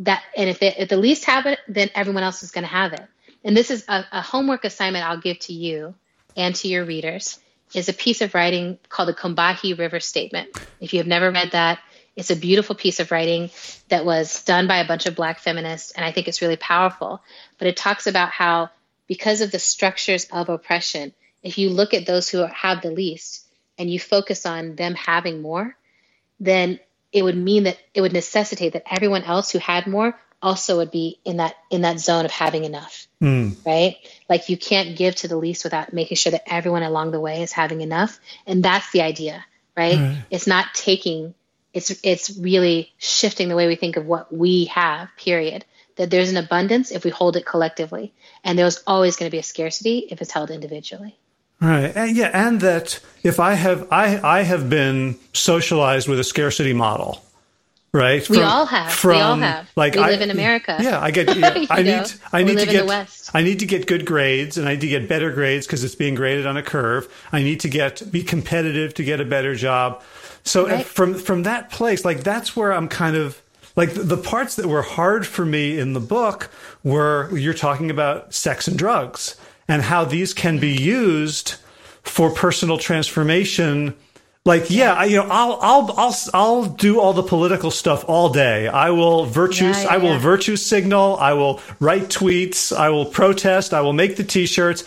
that 0.00 0.22
and 0.36 0.48
if, 0.48 0.62
if 0.62 0.88
the 0.88 0.96
least 0.96 1.24
have 1.24 1.46
it, 1.46 1.58
then 1.68 1.90
everyone 1.94 2.22
else 2.22 2.42
is 2.42 2.52
going 2.52 2.64
to 2.64 2.70
have 2.70 2.92
it. 2.92 3.06
And 3.44 3.56
this 3.56 3.70
is 3.70 3.84
a, 3.88 4.04
a 4.12 4.22
homework 4.22 4.64
assignment 4.64 5.06
I'll 5.06 5.20
give 5.20 5.38
to 5.40 5.52
you 5.52 5.94
and 6.36 6.54
to 6.56 6.68
your 6.68 6.84
readers 6.84 7.38
is 7.74 7.88
a 7.88 7.92
piece 7.92 8.20
of 8.22 8.34
writing 8.34 8.78
called 8.88 9.08
the 9.08 9.14
Combahee 9.14 9.78
River 9.78 10.00
Statement. 10.00 10.48
If 10.80 10.92
you 10.92 11.00
have 11.00 11.06
never 11.06 11.30
read 11.30 11.52
that, 11.52 11.78
it's 12.16 12.30
a 12.30 12.36
beautiful 12.36 12.74
piece 12.74 12.98
of 12.98 13.10
writing 13.10 13.50
that 13.88 14.04
was 14.04 14.42
done 14.42 14.66
by 14.66 14.78
a 14.78 14.86
bunch 14.86 15.06
of 15.06 15.14
black 15.14 15.38
feminists, 15.38 15.92
and 15.92 16.04
I 16.04 16.10
think 16.10 16.26
it's 16.26 16.42
really 16.42 16.56
powerful. 16.56 17.22
But 17.58 17.68
it 17.68 17.76
talks 17.76 18.06
about 18.06 18.30
how, 18.30 18.70
because 19.06 19.40
of 19.40 19.52
the 19.52 19.58
structures 19.58 20.26
of 20.32 20.48
oppression, 20.48 21.12
if 21.42 21.58
you 21.58 21.70
look 21.70 21.94
at 21.94 22.06
those 22.06 22.28
who 22.28 22.38
have 22.38 22.82
the 22.82 22.90
least 22.90 23.46
and 23.78 23.88
you 23.88 24.00
focus 24.00 24.46
on 24.46 24.74
them 24.74 24.94
having 24.94 25.40
more, 25.40 25.76
then 26.40 26.80
it 27.12 27.22
would 27.22 27.36
mean 27.36 27.64
that 27.64 27.78
it 27.94 28.00
would 28.00 28.12
necessitate 28.12 28.72
that 28.72 28.92
everyone 28.92 29.22
else 29.22 29.52
who 29.52 29.58
had 29.58 29.86
more 29.86 30.18
also 30.40 30.76
would 30.76 30.90
be 30.90 31.18
in 31.24 31.38
that 31.38 31.56
in 31.70 31.82
that 31.82 31.98
zone 31.98 32.24
of 32.24 32.30
having 32.30 32.64
enough 32.64 33.06
mm. 33.20 33.54
right 33.66 33.96
like 34.28 34.48
you 34.48 34.56
can't 34.56 34.96
give 34.96 35.14
to 35.14 35.28
the 35.28 35.36
least 35.36 35.64
without 35.64 35.92
making 35.92 36.16
sure 36.16 36.32
that 36.32 36.42
everyone 36.46 36.82
along 36.82 37.10
the 37.10 37.20
way 37.20 37.42
is 37.42 37.52
having 37.52 37.80
enough 37.80 38.20
and 38.46 38.62
that's 38.62 38.90
the 38.92 39.02
idea 39.02 39.44
right, 39.76 39.96
right. 39.96 40.18
it's 40.30 40.46
not 40.46 40.66
taking 40.74 41.34
it's 41.72 41.90
it's 42.02 42.36
really 42.38 42.92
shifting 42.98 43.48
the 43.48 43.56
way 43.56 43.66
we 43.66 43.76
think 43.76 43.96
of 43.96 44.06
what 44.06 44.32
we 44.32 44.66
have 44.66 45.08
period 45.16 45.64
that 45.96 46.10
there's 46.10 46.30
an 46.30 46.36
abundance 46.36 46.92
if 46.92 47.04
we 47.04 47.10
hold 47.10 47.36
it 47.36 47.44
collectively 47.44 48.12
and 48.44 48.58
there's 48.58 48.82
always 48.86 49.16
going 49.16 49.28
to 49.28 49.34
be 49.34 49.40
a 49.40 49.42
scarcity 49.42 50.06
if 50.10 50.22
it's 50.22 50.32
held 50.32 50.50
individually 50.50 51.16
Right. 51.60 51.90
And 51.96 52.16
yeah, 52.16 52.30
and 52.32 52.60
that 52.60 53.00
if 53.24 53.40
I 53.40 53.54
have 53.54 53.88
I 53.90 54.20
I 54.38 54.42
have 54.42 54.70
been 54.70 55.18
socialized 55.32 56.06
with 56.06 56.20
a 56.20 56.24
scarcity 56.24 56.72
model 56.72 57.24
right? 57.92 58.24
From, 58.24 58.36
we 58.36 58.42
all 58.42 58.66
have. 58.66 58.92
From, 58.92 59.10
we 59.10 59.20
all 59.20 59.36
have. 59.36 59.70
Like 59.76 59.94
we 59.94 60.00
I, 60.00 60.10
live 60.10 60.20
in 60.20 60.30
America. 60.30 60.78
Yeah, 60.80 61.00
I 61.00 61.10
get. 61.10 61.28
Yeah, 61.38 61.66
I 61.70 61.82
know? 61.82 62.00
need. 62.00 62.12
I 62.32 62.42
need 62.42 62.58
to 62.58 62.66
get. 62.66 63.30
I 63.34 63.42
need 63.42 63.58
to 63.60 63.66
get 63.66 63.86
good 63.86 64.06
grades, 64.06 64.58
and 64.58 64.68
I 64.68 64.72
need 64.72 64.80
to 64.80 64.88
get 64.88 65.08
better 65.08 65.30
grades 65.30 65.66
because 65.66 65.84
it's 65.84 65.94
being 65.94 66.14
graded 66.14 66.46
on 66.46 66.56
a 66.56 66.62
curve. 66.62 67.08
I 67.32 67.42
need 67.42 67.60
to 67.60 67.68
get 67.68 68.10
be 68.10 68.22
competitive 68.22 68.94
to 68.94 69.04
get 69.04 69.20
a 69.20 69.24
better 69.24 69.54
job. 69.54 70.02
So 70.44 70.66
right. 70.66 70.84
from 70.84 71.14
from 71.14 71.42
that 71.44 71.70
place, 71.70 72.04
like 72.04 72.22
that's 72.22 72.56
where 72.56 72.72
I'm 72.72 72.88
kind 72.88 73.16
of 73.16 73.42
like 73.76 73.90
the 73.94 74.16
parts 74.16 74.56
that 74.56 74.66
were 74.66 74.82
hard 74.82 75.26
for 75.26 75.44
me 75.44 75.78
in 75.78 75.92
the 75.92 76.00
book 76.00 76.50
were 76.82 77.36
you're 77.36 77.54
talking 77.54 77.90
about 77.90 78.34
sex 78.34 78.66
and 78.66 78.76
drugs 78.76 79.36
and 79.68 79.82
how 79.82 80.04
these 80.04 80.34
can 80.34 80.58
be 80.58 80.74
used 80.74 81.56
for 82.02 82.30
personal 82.30 82.78
transformation 82.78 83.94
like 84.48 84.70
yeah 84.70 84.94
I, 84.94 85.04
you 85.04 85.16
know 85.16 85.28
I'll 85.30 85.58
I'll 85.60 85.94
I'll 85.96 86.16
I'll 86.32 86.64
do 86.64 86.98
all 86.98 87.12
the 87.12 87.22
political 87.22 87.70
stuff 87.70 88.04
all 88.08 88.30
day. 88.30 88.66
I 88.66 88.90
will 88.90 89.26
virtue 89.26 89.66
yeah, 89.66 89.82
yeah, 89.82 89.88
I 89.90 89.98
will 89.98 90.14
yeah. 90.14 90.18
virtue 90.18 90.56
signal. 90.56 91.16
I 91.18 91.34
will 91.34 91.60
write 91.78 92.04
tweets. 92.04 92.74
I 92.74 92.88
will 92.88 93.04
protest. 93.04 93.74
I 93.74 93.82
will 93.82 93.92
make 93.92 94.16
the 94.16 94.24
t-shirts. 94.24 94.84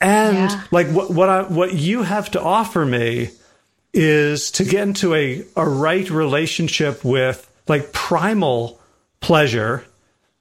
And 0.00 0.50
like 0.72 0.88
what 0.88 1.10
what 1.10 1.28
I 1.28 1.42
what 1.42 1.74
you 1.74 2.02
have 2.02 2.30
to 2.32 2.40
offer 2.40 2.84
me 2.86 3.30
is 3.92 4.50
to 4.52 4.64
get 4.64 4.82
into 4.88 5.14
a 5.14 5.44
a 5.56 5.68
right 5.68 6.08
relationship 6.10 7.04
with 7.04 7.48
like 7.68 7.92
primal 7.92 8.80
pleasure 9.20 9.84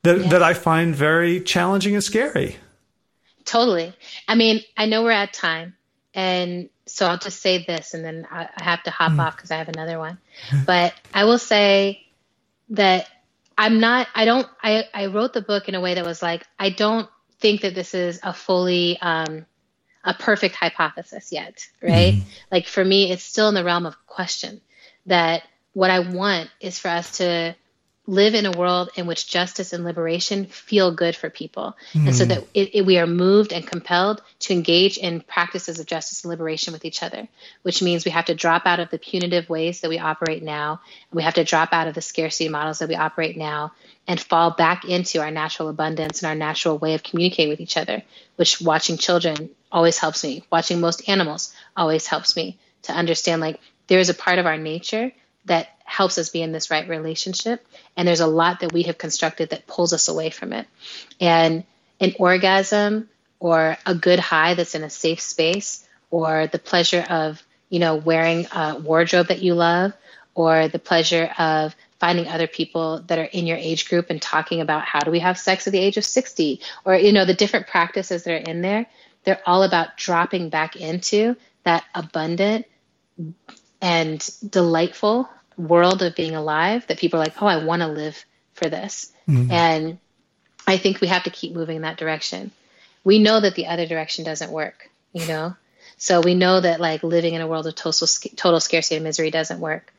that 0.04 0.30
that 0.30 0.42
I 0.42 0.54
find 0.54 0.96
very 0.96 1.42
challenging 1.42 1.94
and 1.94 2.04
scary. 2.04 2.56
Totally. 3.44 3.94
I 4.30 4.36
mean, 4.36 4.62
I 4.78 4.86
know 4.86 5.04
we're 5.04 5.12
at 5.12 5.34
time 5.34 5.76
and 6.14 6.70
so 6.86 7.08
I'll 7.08 7.18
just 7.18 7.42
say 7.42 7.64
this 7.66 7.94
and 7.94 8.04
then 8.04 8.28
I, 8.30 8.48
I 8.56 8.64
have 8.64 8.84
to 8.84 8.92
hop 8.92 9.14
mm. 9.14 9.20
off 9.20 9.36
because 9.36 9.52
I 9.52 9.58
have 9.58 9.70
another 9.70 9.98
one. 9.98 10.18
But 10.66 10.94
I 11.14 11.26
will 11.26 11.40
say 11.40 12.06
that 12.70 13.08
I'm 13.58 13.80
not, 13.80 14.08
I 14.14 14.26
don't, 14.26 14.48
I, 14.62 14.86
I 14.94 15.08
wrote 15.08 15.34
the 15.34 15.42
book 15.42 15.70
in 15.70 15.76
a 15.76 15.82
way 15.82 15.96
that 15.96 16.06
was 16.06 16.22
like, 16.22 16.46
I 16.60 16.70
don't 16.70 17.10
think 17.40 17.62
that 17.62 17.76
this 17.76 17.94
is 17.94 18.20
a 18.24 18.34
fully, 18.34 19.00
um, 19.00 19.46
a 20.04 20.14
perfect 20.14 20.56
hypothesis 20.56 21.32
yet, 21.32 21.66
right? 21.82 22.16
Mm. 22.16 22.24
Like 22.52 22.68
for 22.68 22.84
me, 22.84 23.12
it's 23.12 23.24
still 23.24 23.50
in 23.50 23.56
the 23.56 23.64
realm 23.64 23.86
of 23.86 23.96
question 24.06 24.62
that 25.06 25.44
what 25.74 25.90
I 25.90 26.00
want 26.00 26.50
is 26.60 26.78
for 26.78 26.90
us 26.90 27.18
to 27.18 27.56
live 28.06 28.36
in 28.36 28.46
a 28.46 28.52
world 28.52 28.90
in 28.96 29.08
which 29.08 29.28
justice 29.28 29.72
and 29.72 29.86
liberation 29.86 30.46
feel 30.46 30.92
good 30.92 31.16
for 31.16 31.30
people. 31.30 31.76
Mm. 31.94 32.08
And 32.08 32.16
so 32.16 32.26
hmm. 32.26 32.30
that 32.30 32.44
it, 32.54 32.76
it, 32.76 32.86
we 32.86 32.98
are 32.98 33.08
moved 33.08 33.54
and 33.54 33.66
compelled 33.66 34.22
to 34.40 34.54
engage 34.54 34.98
in 34.98 35.22
practices 35.22 35.80
of 35.80 35.86
justice 35.86 36.24
and 36.24 36.30
liberation 36.30 36.74
with 36.74 36.84
each 36.84 37.02
other, 37.02 37.30
which 37.62 37.82
means 37.82 38.04
we 38.04 38.12
have 38.12 38.26
to 38.26 38.36
drop 38.36 38.66
out 38.66 38.82
of 38.82 38.90
the 38.90 38.98
punitive 38.98 39.50
ways 39.50 39.82
that 39.82 39.90
we 39.90 40.00
operate 40.00 40.44
now. 40.44 40.82
We 41.14 41.24
have 41.24 41.36
to 41.36 41.46
drop 41.46 41.72
out 41.72 41.88
of 41.88 41.96
the 41.96 42.02
scarcity 42.02 42.50
models 42.50 42.80
that 42.80 42.90
we 42.90 42.96
operate 42.96 43.38
now 43.38 43.72
and 44.06 44.20
fall 44.20 44.52
back 44.52 44.84
into 44.84 45.22
our 45.22 45.32
natural 45.32 45.70
abundance 45.70 46.22
and 46.22 46.28
our 46.28 46.36
natural 46.36 46.78
way 46.78 46.96
of 46.96 47.04
communicating 47.04 47.52
with 47.52 47.62
each 47.62 47.78
other, 47.78 48.04
which 48.36 48.60
watching 48.60 48.98
children 48.98 49.50
always 49.72 49.98
helps 49.98 50.26
me. 50.26 50.44
Watching 50.52 50.82
most 50.82 51.08
animals 51.08 51.54
always 51.78 52.06
helps 52.06 52.36
me 52.36 52.60
to 52.82 52.92
understand 52.92 53.40
like 53.40 53.62
there 53.88 54.00
is 54.00 54.10
a 54.10 54.14
part 54.14 54.40
of 54.40 54.46
our 54.46 54.58
nature 54.58 55.14
that 55.46 55.70
helps 55.84 56.18
us 56.18 56.30
be 56.30 56.42
in 56.42 56.52
this 56.52 56.72
right 56.72 56.88
relationship. 56.88 57.66
And 57.96 58.08
there's 58.08 58.20
a 58.20 58.28
lot 58.28 58.62
that 58.62 58.74
we 58.74 58.84
have 58.84 58.98
constructed 58.98 59.50
that 59.50 59.68
pulls 59.68 59.94
us 59.94 60.08
away 60.08 60.30
from 60.30 60.54
it. 60.54 60.68
And 61.20 61.64
an 62.00 62.14
orgasm 62.20 63.10
or 63.40 63.78
a 63.86 63.94
good 63.94 64.20
high 64.20 64.54
that's 64.56 64.76
in 64.76 64.84
a 64.84 64.90
safe 64.90 65.22
space 65.22 65.88
or 66.10 66.48
the 66.48 66.60
pleasure 66.60 67.06
of, 67.10 67.44
you 67.70 67.80
know, 67.80 67.96
wearing 67.96 68.48
a 68.52 68.80
wardrobe 68.80 69.28
that 69.28 69.42
you 69.42 69.54
love 69.54 69.94
or 70.36 70.68
the 70.68 70.80
pleasure 70.80 71.30
of 71.38 71.76
finding 72.00 72.28
other 72.28 72.48
people 72.48 73.00
that 73.08 73.18
are 73.18 73.24
in 73.24 73.48
your 73.48 73.58
age 73.58 73.88
group 73.88 74.10
and 74.10 74.22
talking 74.22 74.60
about 74.60 74.84
how 74.84 75.00
do 75.00 75.12
we 75.12 75.20
have 75.20 75.38
sex 75.38 75.68
at 75.68 75.74
the 75.74 75.80
age 75.80 75.96
of 75.96 76.04
60 76.04 76.60
or 76.84 76.96
you 76.96 77.14
know 77.14 77.24
the 77.24 77.34
different 77.34 77.68
practices 77.68 78.24
that 78.24 78.34
are 78.34 78.52
in 78.52 78.62
there 78.62 78.86
they're 79.24 79.42
all 79.46 79.64
about 79.64 79.96
dropping 79.96 80.50
back 80.50 80.76
into 80.76 81.38
that 81.64 81.86
abundant 81.96 82.66
and 83.84 84.28
delightful 84.50 85.30
world 85.58 86.02
of 86.02 86.16
being 86.16 86.36
alive 86.36 86.88
that 86.88 86.98
people 86.98 87.20
are 87.20 87.24
like, 87.24 87.42
oh, 87.42 87.46
I 87.46 87.64
want 87.66 87.82
to 87.82 87.90
live 87.90 88.24
for 88.54 88.70
this. 88.70 89.12
Mm-hmm. 89.28 89.52
And 89.52 89.98
I 90.66 90.78
think 90.78 91.02
we 91.02 91.08
have 91.08 91.24
to 91.24 91.30
keep 91.30 91.54
moving 91.54 91.76
in 91.76 91.82
that 91.82 91.98
direction. 91.98 92.52
We 93.04 93.20
know 93.20 93.42
that 93.42 93.56
the 93.56 93.68
other 93.68 93.86
direction 93.86 94.24
doesn't 94.24 94.52
work, 94.52 94.90
you 95.12 95.28
know? 95.28 95.58
So 95.98 96.22
we 96.22 96.34
know 96.34 96.62
that 96.62 96.80
like 96.80 97.04
living 97.04 97.34
in 97.34 97.42
a 97.42 97.48
world 97.48 97.68
of 97.68 97.76
total, 97.76 98.08
total 98.38 98.62
scarcity 98.62 98.96
and 98.96 99.04
misery 99.04 99.32
doesn't 99.32 99.60
work. 99.60 99.94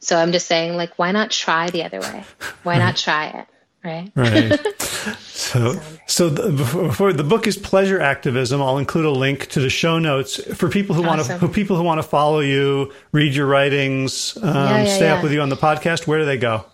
So 0.00 0.18
I'm 0.18 0.32
just 0.32 0.46
saying, 0.46 0.76
like, 0.76 0.98
why 0.98 1.12
not 1.12 1.30
try 1.30 1.70
the 1.70 1.84
other 1.84 2.00
way? 2.00 2.22
Why 2.64 2.76
not 2.76 2.96
try 2.98 3.28
it? 3.28 3.46
Right. 3.86 4.10
Right. 4.16 4.58
so, 5.20 5.80
so 6.06 6.28
the, 6.28 6.50
before 6.50 7.12
the 7.12 7.22
book 7.22 7.46
is 7.46 7.56
pleasure 7.56 8.00
activism. 8.00 8.60
I'll 8.60 8.78
include 8.78 9.04
a 9.04 9.10
link 9.10 9.46
to 9.50 9.60
the 9.60 9.70
show 9.70 10.00
notes 10.00 10.42
for 10.56 10.68
people 10.68 10.96
who 10.96 11.04
awesome. 11.04 11.18
want 11.18 11.26
to, 11.26 11.38
who 11.38 11.48
people 11.48 11.76
who 11.76 11.84
want 11.84 11.98
to 11.98 12.02
follow 12.02 12.40
you, 12.40 12.92
read 13.12 13.32
your 13.34 13.46
writings, 13.46 14.36
um, 14.42 14.54
yeah, 14.54 14.82
yeah, 14.82 14.96
stay 14.96 15.04
yeah. 15.06 15.14
up 15.14 15.22
with 15.22 15.32
you 15.32 15.40
on 15.40 15.50
the 15.50 15.56
podcast. 15.56 16.08
Where 16.08 16.18
do 16.18 16.24
they 16.24 16.36
go? 16.36 16.64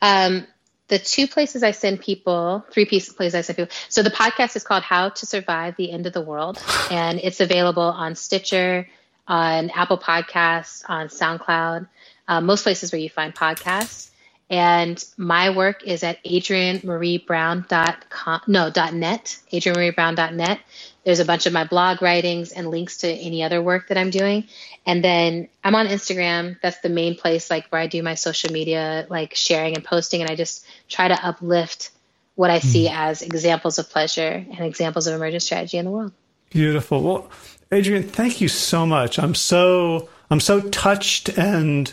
Um, 0.00 0.46
the 0.88 0.98
two 0.98 1.28
places 1.28 1.62
I 1.62 1.72
send 1.72 2.00
people, 2.00 2.64
three 2.70 2.86
pieces 2.86 3.12
places 3.12 3.34
I 3.34 3.40
send 3.42 3.56
people. 3.58 3.74
So 3.90 4.02
the 4.02 4.10
podcast 4.10 4.56
is 4.56 4.64
called 4.64 4.82
How 4.82 5.10
to 5.10 5.26
Survive 5.26 5.76
the 5.76 5.92
End 5.92 6.06
of 6.06 6.14
the 6.14 6.22
World, 6.22 6.62
and 6.90 7.20
it's 7.22 7.40
available 7.40 7.82
on 7.82 8.14
Stitcher, 8.14 8.88
on 9.28 9.68
Apple 9.70 9.98
Podcasts, 9.98 10.82
on 10.88 11.08
SoundCloud, 11.08 11.88
uh, 12.26 12.40
most 12.40 12.62
places 12.62 12.90
where 12.90 13.00
you 13.00 13.10
find 13.10 13.34
podcasts. 13.34 14.08
And 14.52 15.04
my 15.16 15.48
work 15.48 15.82
is 15.82 16.04
at 16.04 16.22
adriennemareebrown.com, 16.24 18.40
no, 18.46 18.68
dot 18.68 18.92
.net, 18.92 19.38
adriennemareebrown.net. 19.50 20.60
There's 21.04 21.20
a 21.20 21.24
bunch 21.24 21.46
of 21.46 21.54
my 21.54 21.64
blog 21.64 22.02
writings 22.02 22.52
and 22.52 22.70
links 22.70 22.98
to 22.98 23.08
any 23.08 23.42
other 23.42 23.62
work 23.62 23.88
that 23.88 23.96
I'm 23.96 24.10
doing. 24.10 24.44
And 24.84 25.02
then 25.02 25.48
I'm 25.64 25.74
on 25.74 25.86
Instagram. 25.86 26.60
That's 26.60 26.80
the 26.80 26.90
main 26.90 27.16
place 27.16 27.48
like 27.48 27.66
where 27.68 27.80
I 27.80 27.86
do 27.86 28.02
my 28.02 28.14
social 28.14 28.52
media, 28.52 29.06
like 29.08 29.34
sharing 29.34 29.74
and 29.74 29.82
posting. 29.82 30.20
And 30.20 30.30
I 30.30 30.36
just 30.36 30.66
try 30.86 31.08
to 31.08 31.26
uplift 31.26 31.90
what 32.34 32.50
I 32.50 32.58
see 32.58 32.88
mm. 32.88 32.94
as 32.94 33.22
examples 33.22 33.78
of 33.78 33.88
pleasure 33.88 34.44
and 34.50 34.60
examples 34.60 35.06
of 35.06 35.14
emergent 35.14 35.42
strategy 35.42 35.78
in 35.78 35.86
the 35.86 35.90
world. 35.90 36.12
Beautiful. 36.50 37.02
Well, 37.02 37.30
Adrienne, 37.72 38.02
thank 38.02 38.42
you 38.42 38.48
so 38.48 38.84
much. 38.84 39.18
I'm 39.18 39.34
so 39.34 40.10
I'm 40.28 40.40
so 40.40 40.60
touched 40.60 41.30
and 41.38 41.90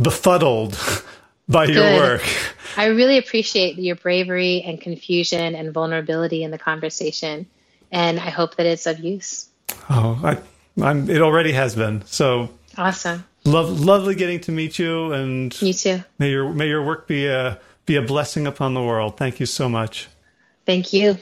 befuddled 0.00 0.78
by 1.48 1.66
Good. 1.66 1.76
your 1.76 1.94
work. 1.94 2.22
I 2.76 2.86
really 2.86 3.18
appreciate 3.18 3.78
your 3.78 3.96
bravery 3.96 4.62
and 4.62 4.80
confusion 4.80 5.54
and 5.54 5.72
vulnerability 5.72 6.42
in 6.42 6.50
the 6.50 6.58
conversation. 6.58 7.46
and 7.92 8.18
I 8.18 8.30
hope 8.30 8.56
that 8.56 8.66
it's 8.66 8.86
of 8.86 8.98
use. 8.98 9.48
Oh, 9.88 10.20
I, 10.22 10.38
I'm, 10.82 11.08
it 11.08 11.22
already 11.22 11.52
has 11.52 11.74
been. 11.74 12.04
So 12.06 12.50
awesome. 12.76 13.24
Love, 13.44 13.80
lovely 13.80 14.14
getting 14.16 14.40
to 14.40 14.52
meet 14.52 14.78
you, 14.78 15.12
and 15.12 15.60
you 15.62 15.72
too. 15.72 16.02
May 16.18 16.30
your 16.30 16.52
may 16.52 16.66
your 16.66 16.84
work 16.84 17.06
be 17.06 17.26
a 17.26 17.60
be 17.86 17.94
a 17.94 18.02
blessing 18.02 18.46
upon 18.46 18.74
the 18.74 18.82
world. 18.82 19.16
Thank 19.16 19.38
you 19.38 19.46
so 19.46 19.68
much. 19.68 20.08
Thank 20.66 20.92
you. 20.92 21.16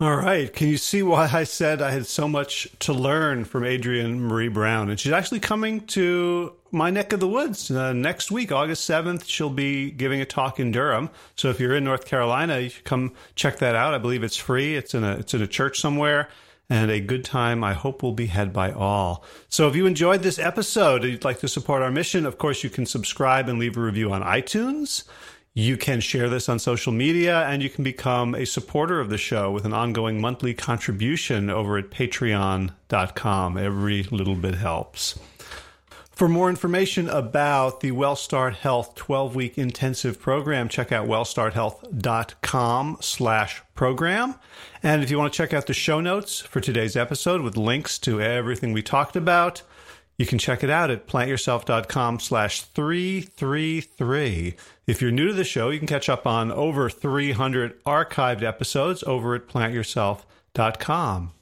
All 0.00 0.16
right. 0.16 0.52
Can 0.52 0.66
you 0.66 0.78
see 0.78 1.02
why 1.02 1.30
I 1.32 1.44
said 1.44 1.80
I 1.80 1.92
had 1.92 2.06
so 2.06 2.26
much 2.26 2.66
to 2.80 2.92
learn 2.92 3.44
from 3.44 3.64
Adrienne 3.64 4.18
Maree 4.20 4.52
Brown? 4.52 4.90
And 4.90 4.98
she's 4.98 5.12
actually 5.12 5.38
coming 5.38 5.86
to 5.88 6.54
my 6.72 6.90
neck 6.90 7.12
of 7.12 7.20
the 7.20 7.28
woods 7.28 7.70
uh, 7.70 7.92
next 7.92 8.32
week, 8.32 8.50
August 8.50 8.88
7th. 8.88 9.28
She'll 9.28 9.50
be 9.50 9.92
giving 9.92 10.20
a 10.20 10.24
talk 10.24 10.58
in 10.58 10.72
Durham. 10.72 11.10
So 11.36 11.50
if 11.50 11.60
you're 11.60 11.76
in 11.76 11.84
North 11.84 12.04
Carolina, 12.06 12.58
you 12.58 12.70
should 12.70 12.84
come 12.84 13.12
check 13.36 13.58
that 13.58 13.76
out. 13.76 13.94
I 13.94 13.98
believe 13.98 14.24
it's 14.24 14.36
free. 14.36 14.74
It's 14.74 14.92
in 14.94 15.04
a, 15.04 15.12
it's 15.18 15.34
in 15.34 15.42
a 15.42 15.46
church 15.46 15.80
somewhere 15.80 16.28
and 16.72 16.90
a 16.90 17.00
good 17.00 17.22
time 17.24 17.62
I 17.62 17.74
hope 17.74 18.02
will 18.02 18.12
be 18.12 18.26
had 18.26 18.50
by 18.52 18.72
all. 18.72 19.24
So 19.50 19.68
if 19.68 19.76
you 19.76 19.84
enjoyed 19.84 20.22
this 20.22 20.38
episode 20.38 21.02
and 21.02 21.12
you'd 21.12 21.24
like 21.24 21.40
to 21.40 21.48
support 21.48 21.82
our 21.82 21.90
mission, 21.90 22.24
of 22.24 22.38
course, 22.38 22.64
you 22.64 22.70
can 22.70 22.86
subscribe 22.86 23.48
and 23.48 23.58
leave 23.58 23.76
a 23.76 23.80
review 23.80 24.10
on 24.10 24.22
iTunes. 24.22 25.04
You 25.54 25.76
can 25.76 26.00
share 26.00 26.30
this 26.30 26.48
on 26.48 26.58
social 26.58 26.92
media 26.92 27.42
and 27.46 27.62
you 27.62 27.68
can 27.68 27.84
become 27.84 28.34
a 28.34 28.46
supporter 28.46 29.00
of 29.00 29.10
the 29.10 29.18
show 29.18 29.50
with 29.50 29.66
an 29.66 29.74
ongoing 29.74 30.18
monthly 30.18 30.54
contribution 30.54 31.50
over 31.50 31.76
at 31.76 31.90
patreon.com. 31.90 33.58
Every 33.58 34.02
little 34.04 34.34
bit 34.34 34.54
helps. 34.54 35.18
For 36.10 36.28
more 36.28 36.48
information 36.48 37.08
about 37.08 37.80
the 37.80 37.90
WellStart 37.90 38.54
Health 38.54 38.94
12-week 38.94 39.58
intensive 39.58 40.20
program, 40.20 40.68
check 40.68 40.92
out 40.92 41.08
wellstarthealth.com 41.08 42.98
slash 43.00 43.62
program. 43.74 44.34
And 44.82 45.02
if 45.02 45.10
you 45.10 45.18
want 45.18 45.32
to 45.32 45.36
check 45.36 45.52
out 45.52 45.66
the 45.66 45.74
show 45.74 46.00
notes 46.00 46.40
for 46.40 46.60
today's 46.60 46.96
episode 46.96 47.40
with 47.40 47.56
links 47.56 47.98
to 48.00 48.20
everything 48.22 48.72
we 48.72 48.82
talked 48.82 49.16
about, 49.16 49.62
you 50.22 50.26
can 50.26 50.38
check 50.38 50.62
it 50.62 50.70
out 50.70 50.88
at 50.88 51.08
plantyourself.com 51.08 52.20
slash 52.20 52.60
333. 52.62 54.54
If 54.86 55.02
you're 55.02 55.10
new 55.10 55.26
to 55.26 55.32
the 55.32 55.42
show, 55.42 55.70
you 55.70 55.80
can 55.80 55.88
catch 55.88 56.08
up 56.08 56.28
on 56.28 56.52
over 56.52 56.88
300 56.88 57.82
archived 57.82 58.44
episodes 58.44 59.02
over 59.02 59.34
at 59.34 59.48
plantyourself.com. 59.48 61.32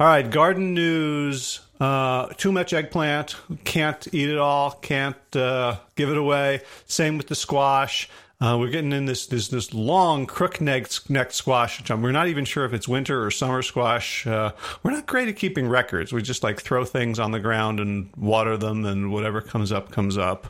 All 0.00 0.06
right, 0.08 0.28
garden 0.28 0.74
news. 0.74 1.60
Uh, 1.78 2.26
too 2.36 2.50
much 2.50 2.72
eggplant. 2.72 3.36
Can't 3.62 4.04
eat 4.12 4.28
it 4.28 4.38
all. 4.38 4.72
Can't 4.72 5.36
uh, 5.36 5.76
give 5.94 6.10
it 6.10 6.16
away. 6.16 6.62
Same 6.86 7.16
with 7.16 7.28
the 7.28 7.36
squash. 7.36 8.10
Uh, 8.44 8.58
we're 8.58 8.68
getting 8.68 8.92
in 8.92 9.06
this 9.06 9.26
this 9.26 9.48
this 9.48 9.72
long 9.72 10.26
crook 10.26 10.60
necked 10.60 11.08
neck 11.08 11.32
squash. 11.32 11.88
We're 11.88 12.12
not 12.12 12.28
even 12.28 12.44
sure 12.44 12.66
if 12.66 12.74
it's 12.74 12.86
winter 12.86 13.24
or 13.24 13.30
summer 13.30 13.62
squash. 13.62 14.26
Uh, 14.26 14.52
we're 14.82 14.90
not 14.90 15.06
great 15.06 15.28
at 15.28 15.36
keeping 15.36 15.66
records. 15.66 16.12
We 16.12 16.20
just 16.20 16.42
like 16.42 16.60
throw 16.60 16.84
things 16.84 17.18
on 17.18 17.30
the 17.30 17.40
ground 17.40 17.80
and 17.80 18.14
water 18.18 18.58
them, 18.58 18.84
and 18.84 19.10
whatever 19.10 19.40
comes 19.40 19.72
up 19.72 19.90
comes 19.90 20.18
up. 20.18 20.48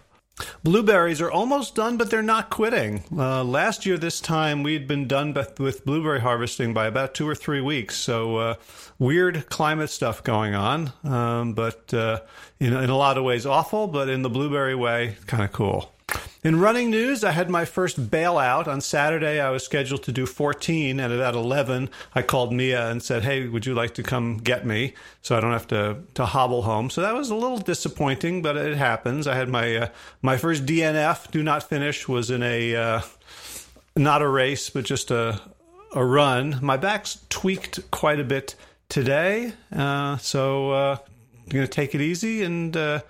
Blueberries 0.64 1.20
are 1.20 1.30
almost 1.30 1.76
done, 1.76 1.96
but 1.96 2.10
they're 2.10 2.20
not 2.20 2.50
quitting. 2.50 3.04
Uh, 3.16 3.44
last 3.44 3.86
year, 3.86 3.96
this 3.96 4.20
time, 4.20 4.64
we'd 4.64 4.88
been 4.88 5.06
done 5.06 5.32
with 5.60 5.84
blueberry 5.84 6.20
harvesting 6.20 6.74
by 6.74 6.88
about 6.88 7.14
two 7.14 7.28
or 7.28 7.36
three 7.36 7.60
weeks. 7.60 7.94
So, 7.94 8.38
uh, 8.38 8.54
weird 8.98 9.48
climate 9.48 9.90
stuff 9.90 10.24
going 10.24 10.56
on, 10.56 10.92
um, 11.04 11.52
but 11.52 11.94
uh, 11.94 12.22
in, 12.58 12.72
in 12.72 12.90
a 12.90 12.96
lot 12.96 13.18
of 13.18 13.22
ways 13.22 13.46
awful, 13.46 13.86
but 13.86 14.08
in 14.08 14.22
the 14.22 14.30
blueberry 14.30 14.74
way, 14.74 15.16
kind 15.28 15.44
of 15.44 15.52
cool. 15.52 15.93
In 16.44 16.60
running 16.60 16.90
news, 16.90 17.24
I 17.24 17.30
had 17.30 17.48
my 17.48 17.64
first 17.64 18.10
bailout. 18.10 18.68
On 18.68 18.82
Saturday, 18.82 19.40
I 19.40 19.48
was 19.48 19.64
scheduled 19.64 20.02
to 20.02 20.12
do 20.12 20.26
14, 20.26 21.00
and 21.00 21.10
at 21.10 21.34
11, 21.34 21.88
I 22.14 22.20
called 22.20 22.52
Mia 22.52 22.90
and 22.90 23.02
said, 23.02 23.22
Hey, 23.22 23.48
would 23.48 23.64
you 23.64 23.72
like 23.72 23.94
to 23.94 24.02
come 24.02 24.36
get 24.36 24.66
me 24.66 24.92
so 25.22 25.34
I 25.34 25.40
don't 25.40 25.52
have 25.52 25.66
to, 25.68 26.00
to 26.12 26.26
hobble 26.26 26.60
home? 26.60 26.90
So 26.90 27.00
that 27.00 27.14
was 27.14 27.30
a 27.30 27.34
little 27.34 27.56
disappointing, 27.56 28.42
but 28.42 28.58
it 28.58 28.76
happens. 28.76 29.26
I 29.26 29.36
had 29.36 29.48
my, 29.48 29.74
uh, 29.74 29.88
my 30.20 30.36
first 30.36 30.66
DNF, 30.66 31.30
do 31.30 31.42
not 31.42 31.62
finish, 31.62 32.06
was 32.06 32.30
in 32.30 32.42
a, 32.42 32.76
uh, 32.76 33.00
not 33.96 34.20
a 34.20 34.28
race, 34.28 34.68
but 34.68 34.84
just 34.84 35.10
a, 35.10 35.40
a 35.94 36.04
run. 36.04 36.58
My 36.60 36.76
back's 36.76 37.24
tweaked 37.30 37.90
quite 37.90 38.20
a 38.20 38.24
bit 38.24 38.54
today, 38.90 39.54
uh, 39.72 40.18
so 40.18 40.72
uh, 40.72 40.98
I'm 41.44 41.48
going 41.48 41.64
to 41.64 41.72
take 41.72 41.94
it 41.94 42.02
easy 42.02 42.42
and 42.42 42.76
uh, 42.76 43.00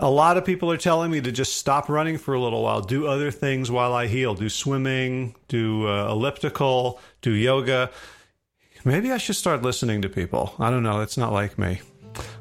a 0.00 0.10
lot 0.10 0.36
of 0.36 0.44
people 0.44 0.70
are 0.70 0.76
telling 0.76 1.10
me 1.10 1.20
to 1.20 1.30
just 1.30 1.56
stop 1.56 1.88
running 1.88 2.18
for 2.18 2.34
a 2.34 2.40
little 2.40 2.62
while, 2.62 2.80
do 2.80 3.06
other 3.06 3.30
things 3.30 3.70
while 3.70 3.92
I 3.92 4.06
heal, 4.06 4.34
do 4.34 4.48
swimming, 4.48 5.34
do 5.48 5.86
uh, 5.86 6.10
elliptical, 6.10 7.00
do 7.22 7.32
yoga. 7.32 7.90
Maybe 8.84 9.12
I 9.12 9.18
should 9.18 9.36
start 9.36 9.62
listening 9.62 10.02
to 10.02 10.08
people. 10.08 10.54
I 10.58 10.70
don't 10.70 10.82
know. 10.82 11.00
It's 11.00 11.18
not 11.18 11.32
like 11.32 11.58
me. 11.58 11.80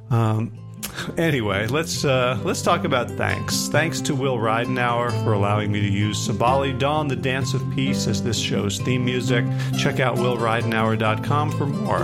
Um, 0.09 0.57
anyway, 1.17 1.67
let's 1.67 2.05
uh, 2.05 2.39
let's 2.43 2.61
talk 2.61 2.85
about 2.85 3.11
thanks. 3.11 3.67
Thanks 3.67 3.99
to 4.01 4.15
Will 4.15 4.37
Ridenour 4.37 5.11
for 5.23 5.33
allowing 5.33 5.71
me 5.71 5.81
to 5.81 5.89
use 5.89 6.27
Sabali 6.27 6.77
Dawn, 6.77 7.09
the 7.09 7.15
Dance 7.15 7.53
of 7.53 7.61
Peace, 7.75 8.07
as 8.07 8.23
this 8.23 8.39
show's 8.39 8.79
theme 8.79 9.03
music. 9.03 9.45
Check 9.77 9.99
out 9.99 10.15
willridenour.com 10.15 11.51
for 11.51 11.65
more. 11.65 12.03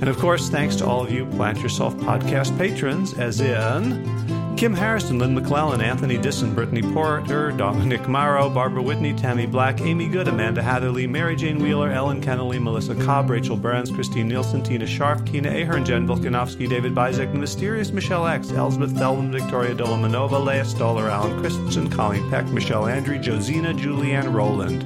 And 0.00 0.08
of 0.08 0.16
course, 0.18 0.48
thanks 0.48 0.76
to 0.76 0.86
all 0.86 1.02
of 1.02 1.10
you 1.10 1.26
Plant 1.26 1.58
Yourself 1.58 1.94
podcast 1.96 2.56
patrons, 2.56 3.14
as 3.14 3.40
in 3.40 4.47
Kim 4.58 4.74
Harrison, 4.74 5.20
Lynn 5.20 5.36
McClellan, 5.36 5.80
Anthony 5.80 6.18
Disson, 6.18 6.52
Brittany 6.52 6.82
Porter, 6.82 7.52
Dominic 7.52 8.08
Morrow, 8.08 8.50
Barbara 8.50 8.82
Whitney, 8.82 9.14
Tammy 9.14 9.46
Black, 9.46 9.80
Amy 9.82 10.08
Good, 10.08 10.26
Amanda 10.26 10.60
Hatherley, 10.60 11.06
Mary 11.06 11.36
Jane 11.36 11.60
Wheeler, 11.60 11.92
Ellen 11.92 12.20
Kennelly, 12.20 12.60
Melissa 12.60 12.96
Cobb, 12.96 13.30
Rachel 13.30 13.56
Burns, 13.56 13.92
Christine 13.92 14.26
Nielsen, 14.26 14.64
Tina 14.64 14.84
Sharp, 14.84 15.24
Kina 15.24 15.48
Ahern, 15.48 15.84
Jen 15.84 16.08
Volkanovsky, 16.08 16.68
David 16.68 16.92
Bizek, 16.92 17.32
Mysterious 17.34 17.92
Michelle 17.92 18.26
X, 18.26 18.50
Elsbeth 18.50 18.90
Thelman, 18.94 19.30
Victoria 19.30 19.76
Dolomanova, 19.76 20.44
Leah 20.44 20.64
Stoller, 20.64 21.08
Alan 21.08 21.38
Christensen, 21.38 21.88
Colleen 21.88 22.28
Peck, 22.28 22.44
Michelle 22.48 22.88
Andrew, 22.88 23.16
Josina, 23.16 23.72
Julianne 23.72 24.34
Rowland. 24.34 24.82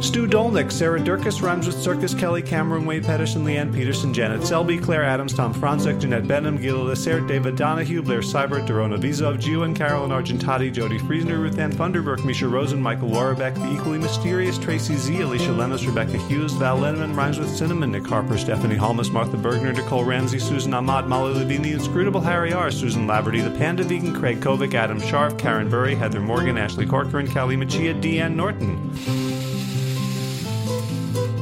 Stu 0.00 0.28
Dolnick, 0.28 0.70
Sarah 0.70 1.00
Durkis, 1.00 1.42
rhymes 1.42 1.66
with 1.66 1.82
Circus, 1.82 2.14
Kelly 2.14 2.40
Cameron, 2.40 2.86
Wade 2.86 3.04
Pedersen, 3.04 3.44
Leanne 3.44 3.74
Peterson, 3.74 4.14
Janet 4.14 4.46
Selby, 4.46 4.78
Claire 4.78 5.02
Adams, 5.02 5.34
Tom 5.34 5.52
Franzek, 5.52 6.00
Jeanette 6.00 6.28
Benham, 6.28 6.56
Gila 6.56 6.92
Lacer, 6.92 7.26
David 7.26 7.56
Donahue, 7.56 8.00
Blair 8.00 8.20
Seibert, 8.20 8.64
Dorona 8.64 8.96
Vizov, 8.96 9.40
Gio 9.40 9.74
Carolyn 9.74 10.12
Argentati, 10.12 10.72
Jody 10.72 11.00
Friesner, 11.00 11.40
Ruth 11.40 11.58
Ann 11.58 11.72
Thunderberg, 11.72 12.24
Misha 12.24 12.46
Rosen, 12.46 12.80
Michael 12.80 13.08
Warbeck, 13.08 13.56
The 13.56 13.72
Equally 13.72 13.98
Mysterious, 13.98 14.56
Tracy 14.56 14.94
Z, 14.94 15.20
Alicia 15.20 15.50
Lemus, 15.50 15.84
Rebecca 15.84 16.16
Hughes, 16.28 16.52
Val 16.52 16.78
Lenneman, 16.78 17.16
Rhymes 17.16 17.40
with 17.40 17.50
Cinnamon, 17.50 17.90
Nick 17.90 18.06
Harper, 18.06 18.38
Stephanie 18.38 18.76
Holmes, 18.76 19.10
Martha 19.10 19.36
Bergner, 19.36 19.74
Nicole 19.74 20.04
Ramsey, 20.04 20.38
Susan 20.38 20.74
Ahmad, 20.74 21.08
Molly 21.08 21.34
Levine, 21.34 21.62
The 21.62 21.72
Inscrutable 21.72 22.20
Harry 22.20 22.52
R., 22.52 22.70
Susan 22.70 23.08
Laverty, 23.08 23.42
The 23.42 23.58
Panda 23.58 23.82
Vegan, 23.82 24.14
Craig 24.14 24.40
Kovic, 24.40 24.74
Adam 24.74 25.00
Sharf, 25.00 25.36
Karen 25.36 25.68
Burry, 25.68 25.96
Heather 25.96 26.20
Morgan, 26.20 26.56
Ashley 26.56 26.86
Corcoran, 26.86 27.26
Callie 27.26 27.56
Machia, 27.56 28.00
Deanne 28.00 28.36
Norton. 28.36 29.47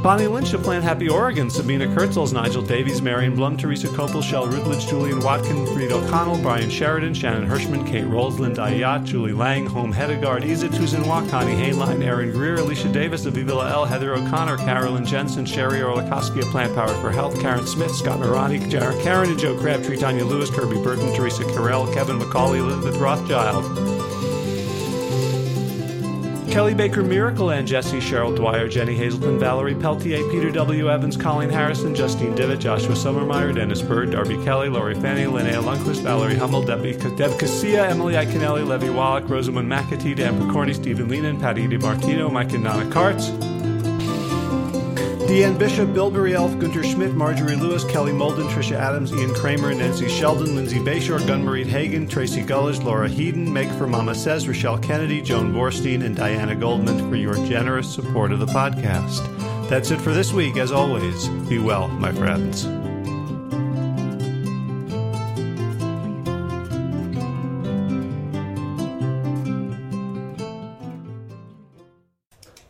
Bonnie 0.03 0.27
Lynch 0.27 0.53
of 0.53 0.63
Plant 0.63 0.85
Happy 0.85 1.09
Oregon, 1.09 1.51
Sabina 1.51 1.87
Kurtzels, 1.87 2.33
Nigel 2.33 2.63
Davies, 2.63 3.03
Marion 3.03 3.35
Blum, 3.35 3.57
Teresa 3.57 3.89
Copel, 3.89 4.23
Shell 4.23 4.47
Rutledge, 4.47 4.87
Julian 4.87 5.21
Watkin, 5.21 5.67
Fried 5.67 5.93
O'Connell, 5.93 6.39
Brian 6.39 6.71
Sheridan, 6.71 7.13
Shannon 7.15 7.49
Hirschman, 7.49 7.87
Kate 7.87 8.07
Rolls, 8.07 8.39
Linda 8.39 8.63
Ayat, 8.63 9.05
Julie 9.05 9.33
Lang, 9.33 9.67
Home 9.67 9.93
Hedegaard, 9.93 10.45
Isa 10.45 10.69
Tuzin 10.69 11.05
Connie 11.31 11.55
Hainline, 11.55 12.05
Aaron 12.05 12.31
Greer, 12.31 12.57
Alicia 12.57 12.93
Davis, 12.93 13.27
Avivila 13.27 13.71
L, 13.71 13.85
Heather 13.85 14.15
O'Connor, 14.15 14.59
Carolyn 14.59 15.05
Jensen, 15.05 15.45
Sherry 15.45 15.81
Orlikoski 15.81 16.41
of 16.41 16.49
Plant 16.51 16.75
Power 16.75 16.95
for 17.01 17.11
Health, 17.11 17.41
Karen 17.41 17.67
Smith, 17.67 17.95
Scott 17.95 18.21
Marani, 18.21 18.69
Jared 18.69 19.03
Karen 19.03 19.31
and 19.31 19.39
Joe 19.39 19.59
Crabtree, 19.59 19.97
Tanya 19.97 20.25
Lewis, 20.25 20.51
Kirby 20.51 20.81
Burton, 20.83 21.15
Teresa 21.15 21.43
Carell, 21.45 21.93
Kevin 21.93 22.19
McCauley, 22.19 22.59
Elizabeth 22.59 22.97
Rothschild. 22.97 23.96
Kelly 26.57 26.73
Baker 26.73 27.03
Miracle 27.03 27.51
and 27.51 27.69
Jesse 27.69 27.99
Cheryl 27.99 28.35
Dwyer, 28.35 28.67
Jenny 28.67 28.97
Hazelton, 28.97 29.39
Valerie 29.39 29.75
Peltier, 29.75 30.27
Peter 30.31 30.51
W. 30.51 30.91
Evans, 30.91 31.15
Colleen 31.15 31.51
Harrison, 31.51 31.95
Justine 31.95 32.35
Divitt, 32.35 32.61
Joshua 32.61 32.95
Sommermeyer, 32.95 33.55
Dennis 33.55 33.83
Bird, 33.83 34.13
Darby 34.13 34.43
Kelly, 34.43 34.71
Lori 34.71 34.95
Fanny, 34.95 35.25
Linnea 35.25 35.63
Lundquist, 35.63 36.01
Valerie 36.01 36.35
Hummel, 36.35 36.63
Debbie, 36.63 36.95
Deb 36.95 37.33
Casilla, 37.33 37.91
Emily 37.91 38.15
Iaconelli, 38.15 38.67
Levy 38.67 38.89
Wallach, 38.89 39.29
Rosamund 39.29 39.71
McAtee, 39.71 40.17
Dan 40.17 40.41
Picorni, 40.41 40.75
Stephen 40.75 41.09
Leenan, 41.09 41.39
Patty 41.39 41.69
DiMartino, 41.69 42.33
Mike 42.33 42.55
and 42.55 42.65
Donna 42.65 42.87
Karts. 42.87 43.56
Deanne 45.27 45.59
Bishop, 45.59 45.93
Bilberry 45.93 46.35
Elf, 46.35 46.57
Gunter 46.61 46.85
Schmidt, 46.85 47.15
Marjorie 47.15 47.57
Lewis, 47.57 47.85
Kelly 47.85 48.13
Molden, 48.13 48.49
Tricia 48.49 48.77
Adams, 48.77 49.13
Ian 49.13 49.35
Kramer, 49.35 49.75
Nancy 49.75 50.09
Sheldon, 50.09 50.55
Lindsay 50.55 50.79
Bayshore, 50.79 51.19
Gunmarie 51.19 51.67
Hagen, 51.67 52.07
Tracy 52.07 52.43
Gullidge, 52.43 52.83
Laura 52.85 53.09
Heaton, 53.09 53.53
Make 53.53 53.71
for 53.73 53.89
Mama 53.89 54.15
Says, 54.15 54.47
Rochelle 54.47 54.79
Kennedy, 54.79 55.21
Joan 55.21 55.53
Borstein, 55.53 56.05
and 56.05 56.15
Diana 56.15 56.55
Goldman 56.55 57.11
for 57.11 57.17
your 57.17 57.35
generous 57.47 57.93
support 57.93 58.31
of 58.31 58.39
the 58.39 58.47
podcast. 58.47 59.27
That's 59.69 59.91
it 59.91 60.01
for 60.01 60.15
this 60.15 60.33
week. 60.33 60.57
As 60.57 60.71
always, 60.71 61.27
be 61.49 61.59
well, 61.59 61.89
my 61.89 62.13
friends. 62.13 62.86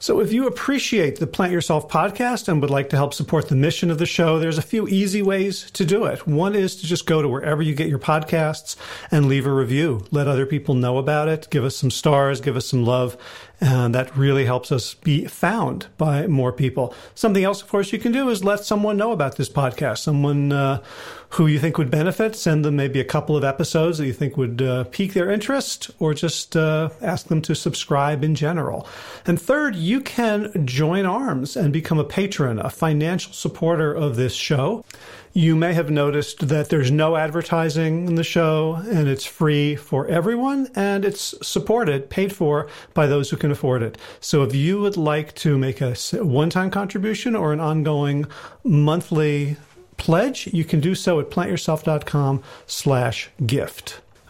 So, 0.07 0.21
if 0.21 0.33
you 0.33 0.47
appreciate 0.47 1.19
the 1.19 1.27
Plant 1.27 1.51
Yourself 1.51 1.89
podcast 1.89 2.47
and 2.47 2.61
would 2.61 2.71
like 2.71 2.91
to 2.91 2.97
help 2.97 3.13
support 3.13 3.49
the 3.49 3.57
mission 3.57 3.91
of 3.91 3.99
the 3.99 4.07
show, 4.07 4.39
there's 4.39 4.57
a 4.57 4.63
few 4.63 4.87
easy 4.87 5.21
ways 5.21 5.69
to 5.73 5.85
do 5.85 6.05
it. 6.05 6.29
One 6.29 6.55
is 6.55 6.77
to 6.77 6.87
just 6.87 7.07
go 7.07 7.23
to 7.23 7.29
wherever 7.29 7.61
you 7.61 7.75
get 7.75 7.89
your 7.89 7.99
podcasts 7.99 8.77
and 9.11 9.27
leave 9.27 9.47
a 9.47 9.53
review. 9.53 10.07
Let 10.13 10.29
other 10.29 10.47
people 10.47 10.77
know 10.77 10.99
about 10.99 11.27
it. 11.27 11.49
Give 11.51 11.65
us 11.65 11.75
some 11.75 11.91
stars, 11.91 12.41
give 12.41 12.57
us 12.57 12.67
some 12.67 12.85
love. 12.85 13.17
And 13.59 13.95
that 13.95 14.15
really 14.15 14.45
helps 14.45 14.71
us 14.71 14.95
be 14.95 15.25
found 15.25 15.87
by 15.97 16.27
more 16.27 16.53
people. 16.53 16.95
Something 17.15 17.43
else, 17.43 17.63
of 17.63 17.69
course, 17.69 17.91
you 17.91 17.99
can 17.99 18.13
do 18.13 18.29
is 18.29 18.45
let 18.45 18.65
someone 18.65 18.99
know 18.99 19.13
about 19.13 19.37
this 19.37 19.49
podcast. 19.49 19.99
Someone 19.99 20.53
uh, 20.53 20.83
who 21.31 21.47
you 21.47 21.59
think 21.59 21.79
would 21.79 21.91
benefit. 21.91 22.37
Send 22.37 22.65
them 22.65 22.77
maybe 22.77 23.01
a 23.01 23.05
couple 23.05 23.37
of 23.37 23.45
episodes 23.45 23.99
that 23.99 24.07
you 24.07 24.13
think 24.13 24.37
would 24.37 24.61
uh, 24.61 24.85
pique 24.85 25.15
their 25.15 25.31
interest, 25.31 25.91
or 25.99 26.13
just 26.13 26.57
uh, 26.57 26.91
ask 27.01 27.29
them 27.29 27.41
to 27.43 27.55
subscribe 27.55 28.23
in 28.23 28.35
general. 28.35 28.87
And 29.27 29.41
third, 29.41 29.75
you 29.75 30.01
can 30.01 30.67
join 30.67 31.07
arms 31.07 31.57
and 31.57 31.73
become 31.73 31.99
a 31.99 32.05
patron, 32.05 32.59
a 32.59 32.71
financial 32.71 33.33
supporter 33.33 33.93
of 33.93 34.17
this 34.17 34.35
show. 34.35 34.85
You 35.37 35.55
may 35.55 35.75
have 35.75 35.91
noticed 35.91 36.49
that 36.49 36.71
there's 36.71 36.91
no 36.91 37.15
advertising 37.15 38.09
in 38.09 38.15
the 38.15 38.25
show 38.25 38.77
and 38.89 39.07
it's 39.07 39.27
free 39.27 39.77
for 39.77 40.07
everyone 40.07 40.71
and 40.75 41.05
it's 41.05 41.35
supported, 41.47 42.09
paid 42.09 42.35
for 42.35 42.69
by 42.95 43.07
those 43.07 43.29
who 43.29 43.37
can 43.37 43.51
afford 43.51 43.83
it. 43.83 43.99
So 44.19 44.45
if 44.45 44.55
you 44.55 44.81
would 44.81 44.97
like 44.97 45.35
to 45.35 45.59
make 45.59 45.83
a 45.83 45.95
one 46.13 46.49
time 46.49 46.71
contribution 46.71 47.37
or 47.37 47.53
an 47.53 47.61
ongoing 47.61 48.25
monthly 48.65 49.59
pledge, 49.99 50.47
you 50.55 50.65
can 50.65 50.81
do 50.81 50.95
so 50.95 51.21
at 51.21 51.29
plantyourself.com 51.29 52.43
slash 52.67 53.29
gift. 53.45 54.01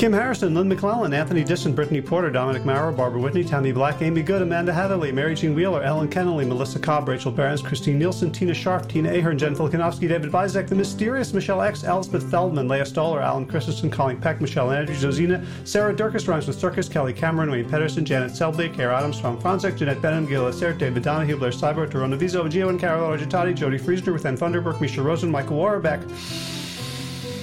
Kim 0.00 0.14
Harrison, 0.14 0.54
Lynn 0.54 0.66
McClellan, 0.66 1.12
Anthony 1.12 1.44
Disson, 1.44 1.74
Brittany 1.74 2.00
Porter, 2.00 2.30
Dominic 2.30 2.64
Maurer, 2.64 2.90
Barbara 2.90 3.20
Whitney, 3.20 3.44
Tammy 3.44 3.70
Black, 3.70 4.00
Amy 4.00 4.22
Good, 4.22 4.40
Amanda 4.40 4.72
Heatherly, 4.72 5.12
Mary 5.12 5.34
Jean 5.34 5.54
Wheeler, 5.54 5.82
Ellen 5.82 6.08
Kennelly, 6.08 6.48
Melissa 6.48 6.78
Cobb, 6.78 7.06
Rachel 7.06 7.30
Barons, 7.30 7.60
Christine 7.60 7.98
Nielsen, 7.98 8.32
Tina 8.32 8.54
Sharp, 8.54 8.88
Tina 8.88 9.10
Ahern, 9.10 9.36
Jen 9.36 9.54
Filikanovsky, 9.54 10.08
David 10.08 10.32
Vizek, 10.32 10.68
The 10.68 10.74
Mysterious, 10.74 11.34
Michelle 11.34 11.60
X, 11.60 11.84
Elspeth 11.84 12.30
Feldman, 12.30 12.66
Leah 12.66 12.86
Stoller, 12.86 13.20
Alan 13.20 13.44
Christensen, 13.44 13.90
Colleen 13.90 14.18
Peck, 14.18 14.40
Michelle 14.40 14.70
Andrews, 14.70 15.02
Josina, 15.02 15.44
Sarah 15.64 15.94
Durkis, 15.94 16.26
Rhymes 16.26 16.46
with 16.46 16.58
Circus, 16.58 16.88
Kelly 16.88 17.12
Cameron, 17.12 17.50
Wayne 17.50 17.68
Pedersen, 17.68 18.06
Janet 18.06 18.34
Selby, 18.34 18.70
Kara 18.70 18.96
Adams, 18.96 19.20
Tom 19.20 19.38
Franzek, 19.38 19.76
Jeanette 19.76 20.00
Benham, 20.00 20.24
Gil 20.24 20.46
Assert, 20.46 20.78
David 20.78 21.02
Donahue, 21.02 21.36
Blair 21.36 21.50
Cyber, 21.50 21.86
Torona 21.86 22.16
Vizo, 22.16 22.48
Gio 22.48 22.70
and 22.70 22.80
Carol 22.80 23.14
Argentati, 23.14 23.54
Jody 23.54 23.78
Friesner, 23.78 24.14
with 24.14 24.24
Ann 24.24 24.38
Thunderberg, 24.38 24.80
Misha 24.80 25.02
Rosen, 25.02 25.30
Michael 25.30 25.58
Warbeck. 25.58 26.00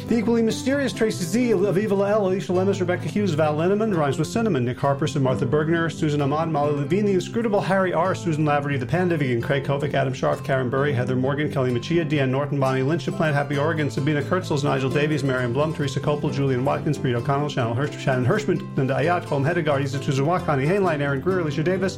The 0.08 0.16
equally 0.18 0.42
mysterious 0.42 0.94
Tracy 0.94 1.26
Z, 1.26 1.50
Aviva 1.50 2.10
L, 2.10 2.28
Alicia 2.28 2.54
Lemus, 2.54 2.80
Rebecca 2.80 3.10
Hughes, 3.10 3.34
Val 3.34 3.58
Linneman, 3.58 3.94
Rhymes 3.94 4.18
with 4.18 4.30
Cinnamon, 4.30 4.64
Nick 4.64 4.80
Harpers 4.80 5.16
and 5.16 5.24
Martha 5.24 5.46
Bergner, 5.46 5.92
Susan 5.92 6.22
Ahmad, 6.22 6.48
Molly 6.48 6.78
Levine, 6.78 7.04
The 7.04 7.12
Inscrutable 7.12 7.60
Harry 7.60 7.92
R, 7.92 8.16
Susan 8.16 8.46
Laverty, 8.46 8.80
The 8.80 8.86
Panda 8.86 9.18
Vegan, 9.18 9.42
Craig 9.42 9.66
Kovic, 9.66 9.94
Adam 9.94 10.14
Sharf, 10.14 10.46
Karen 10.46 10.70
Burry, 10.70 10.94
Heather 10.94 11.18
Morgan, 11.18 11.52
Kelly 11.52 11.72
Machia, 11.72 12.10
Deanne 12.10 12.30
Norton, 12.30 12.58
Bonnie 12.58 12.84
Lynch, 12.84 13.06
Plant 13.08 13.36
Happy 13.36 13.58
Oregon, 13.58 13.92
Sabina 13.92 14.22
Kurtzels, 14.22 14.64
Nigel 14.64 14.90
Davies, 14.90 15.26
Marion 15.26 15.52
Blum, 15.52 15.74
Teresa 15.74 16.00
Copel, 16.00 16.32
Julian 16.32 16.64
Watkins, 16.64 16.98
Breed 16.98 17.16
O'Connell, 17.16 17.50
Shannon, 17.50 17.76
Hirsch, 17.76 18.00
Shannon 18.00 18.26
Hirschman, 18.26 18.78
Linda 18.78 18.96
Ayat, 18.96 19.26
Holm 19.26 19.44
Hedegaard, 19.44 19.84
Isa 19.84 20.00
Tuzawa, 20.00 20.40
Connie 20.46 20.66
Hainline, 20.66 21.02
Aaron 21.02 21.20
Greer, 21.20 21.42
Alicia 21.42 21.64
Davis, 21.64 21.98